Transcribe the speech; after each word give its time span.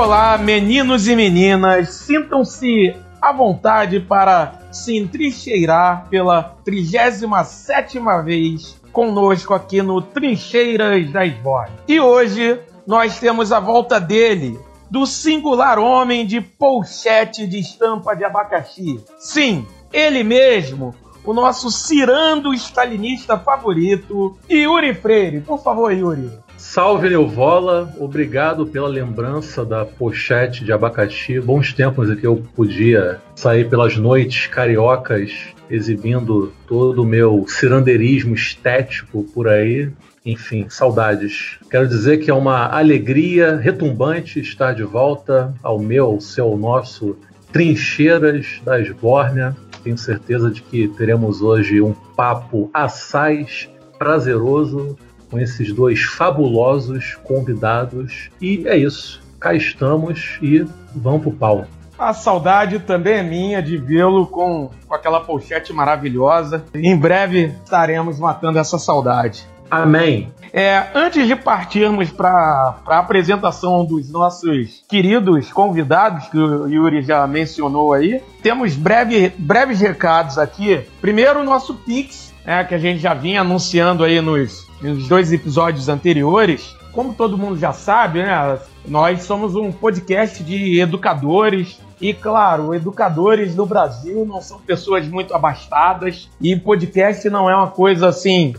Olá, 0.00 0.38
meninos 0.38 1.08
e 1.08 1.16
meninas, 1.16 1.92
sintam-se 1.92 2.94
à 3.20 3.32
vontade 3.32 3.98
para 3.98 4.60
se 4.70 4.96
entrincheirar 4.96 6.06
pela 6.08 6.56
37 6.64 7.98
vez 8.24 8.80
conosco 8.92 9.54
aqui 9.54 9.82
no 9.82 10.00
Trincheiras 10.00 11.10
da 11.10 11.26
Esborne. 11.26 11.74
E 11.88 11.98
hoje 11.98 12.60
nós 12.86 13.18
temos 13.18 13.50
a 13.50 13.58
volta 13.58 13.98
dele, 13.98 14.56
do 14.88 15.04
singular 15.04 15.80
homem 15.80 16.24
de 16.24 16.40
polchete 16.40 17.44
de 17.44 17.58
estampa 17.58 18.14
de 18.14 18.24
abacaxi. 18.24 19.04
Sim, 19.18 19.66
ele 19.92 20.22
mesmo, 20.22 20.94
o 21.24 21.34
nosso 21.34 21.72
cirando 21.72 22.54
stalinista 22.54 23.36
favorito, 23.36 24.38
Yuri 24.48 24.94
Freire. 24.94 25.40
Por 25.40 25.60
favor, 25.60 25.92
Yuri. 25.92 26.30
Salve 26.58 27.08
Neuvola, 27.08 27.94
obrigado 28.00 28.66
pela 28.66 28.88
lembrança 28.88 29.64
da 29.64 29.84
pochete 29.84 30.64
de 30.64 30.72
abacaxi. 30.72 31.38
Bons 31.38 31.72
tempos 31.72 32.10
em 32.10 32.16
que 32.16 32.26
eu 32.26 32.42
podia 32.56 33.20
sair 33.36 33.70
pelas 33.70 33.96
noites 33.96 34.48
cariocas 34.48 35.54
exibindo 35.70 36.52
todo 36.66 37.02
o 37.02 37.06
meu 37.06 37.44
cirandeirismo 37.46 38.34
estético 38.34 39.22
por 39.32 39.46
aí. 39.46 39.88
Enfim, 40.26 40.66
saudades. 40.68 41.58
Quero 41.70 41.86
dizer 41.86 42.18
que 42.18 42.28
é 42.28 42.34
uma 42.34 42.66
alegria 42.66 43.56
retumbante 43.56 44.40
estar 44.40 44.74
de 44.74 44.82
volta 44.82 45.54
ao 45.62 45.78
meu, 45.78 46.20
seu, 46.20 46.56
nosso 46.56 47.16
Trincheiras 47.52 48.60
da 48.64 48.80
Esbórnia. 48.80 49.56
Tenho 49.84 49.96
certeza 49.96 50.50
de 50.50 50.60
que 50.60 50.88
teremos 50.88 51.40
hoje 51.40 51.80
um 51.80 51.92
papo 52.16 52.68
assaz, 52.74 53.68
prazeroso, 53.96 54.98
com 55.30 55.38
esses 55.38 55.72
dois 55.72 56.02
fabulosos 56.02 57.16
convidados. 57.24 58.30
E 58.40 58.66
é 58.66 58.76
isso. 58.76 59.20
Cá 59.38 59.54
estamos 59.54 60.38
e 60.42 60.66
vamos 60.94 61.22
pro 61.22 61.32
pau. 61.32 61.66
A 61.98 62.12
saudade 62.12 62.78
também 62.78 63.14
é 63.14 63.22
minha 63.22 63.60
de 63.60 63.76
vê-lo 63.76 64.26
com, 64.26 64.70
com 64.86 64.94
aquela 64.94 65.20
pochete 65.20 65.72
maravilhosa. 65.72 66.64
Em 66.72 66.96
breve 66.96 67.54
estaremos 67.64 68.20
matando 68.20 68.58
essa 68.58 68.78
saudade. 68.78 69.44
Amém. 69.70 70.32
É, 70.52 70.86
antes 70.94 71.26
de 71.26 71.36
partirmos 71.36 72.10
para 72.10 72.76
a 72.86 72.98
apresentação 72.98 73.84
dos 73.84 74.10
nossos 74.10 74.82
queridos 74.88 75.52
convidados, 75.52 76.26
que 76.28 76.38
o 76.38 76.66
Yuri 76.66 77.02
já 77.02 77.26
mencionou 77.26 77.92
aí, 77.92 78.22
temos 78.42 78.74
breve, 78.74 79.32
breves 79.36 79.80
recados 79.80 80.38
aqui. 80.38 80.80
Primeiro, 81.00 81.40
o 81.40 81.44
nosso 81.44 81.74
Pix, 81.74 82.27
né, 82.48 82.64
que 82.64 82.74
a 82.74 82.78
gente 82.78 82.98
já 82.98 83.12
vinha 83.12 83.42
anunciando 83.42 84.02
aí 84.02 84.22
nos, 84.22 84.66
nos 84.80 85.06
dois 85.06 85.30
episódios 85.34 85.86
anteriores. 85.90 86.74
Como 86.92 87.12
todo 87.12 87.36
mundo 87.36 87.58
já 87.58 87.74
sabe, 87.74 88.22
né, 88.22 88.58
nós 88.86 89.24
somos 89.24 89.54
um 89.54 89.70
podcast 89.70 90.42
de 90.42 90.80
educadores, 90.80 91.78
e 92.00 92.14
claro, 92.14 92.74
educadores 92.74 93.54
no 93.54 93.66
Brasil 93.66 94.24
não 94.24 94.40
são 94.40 94.58
pessoas 94.60 95.06
muito 95.06 95.34
abastadas 95.34 96.30
e 96.40 96.56
podcast 96.56 97.28
não 97.28 97.50
é 97.50 97.54
uma 97.54 97.66
coisa 97.66 98.08
assim 98.08 98.54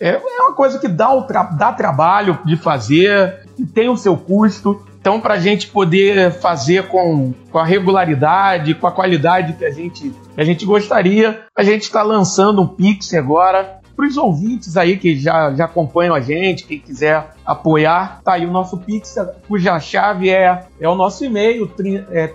é, 0.00 0.10
é 0.10 0.42
uma 0.42 0.52
coisa 0.52 0.78
que 0.78 0.88
dá, 0.88 1.08
tra 1.22 1.42
dá 1.44 1.72
trabalho 1.72 2.38
de 2.44 2.56
fazer, 2.56 3.46
e 3.58 3.66
tem 3.66 3.88
o 3.88 3.96
seu 3.96 4.16
custo. 4.16 4.80
Então, 5.08 5.22
para 5.22 5.32
a 5.32 5.38
gente 5.38 5.68
poder 5.68 6.30
fazer 6.32 6.86
com, 6.88 7.32
com 7.50 7.58
a 7.58 7.64
regularidade, 7.64 8.74
com 8.74 8.86
a 8.86 8.92
qualidade 8.92 9.54
que 9.54 9.64
a 9.64 9.70
gente, 9.70 10.10
que 10.10 10.38
a 10.38 10.44
gente 10.44 10.66
gostaria, 10.66 11.46
a 11.56 11.62
gente 11.62 11.84
está 11.84 12.02
lançando 12.02 12.60
um 12.60 12.66
Pix 12.66 13.14
agora. 13.14 13.80
Para 13.96 14.06
os 14.06 14.18
ouvintes 14.18 14.76
aí 14.76 14.98
que 14.98 15.16
já, 15.16 15.54
já 15.54 15.64
acompanham 15.64 16.14
a 16.14 16.20
gente, 16.20 16.64
quem 16.64 16.78
quiser 16.78 17.26
apoiar, 17.42 18.20
tá 18.22 18.34
aí 18.34 18.44
o 18.44 18.50
nosso 18.50 18.76
Pix, 18.76 19.16
cuja 19.48 19.80
chave 19.80 20.28
é, 20.28 20.66
é 20.78 20.86
o 20.86 20.94
nosso 20.94 21.24
e-mail, 21.24 21.66
trin, 21.68 22.04
é. 22.10 22.26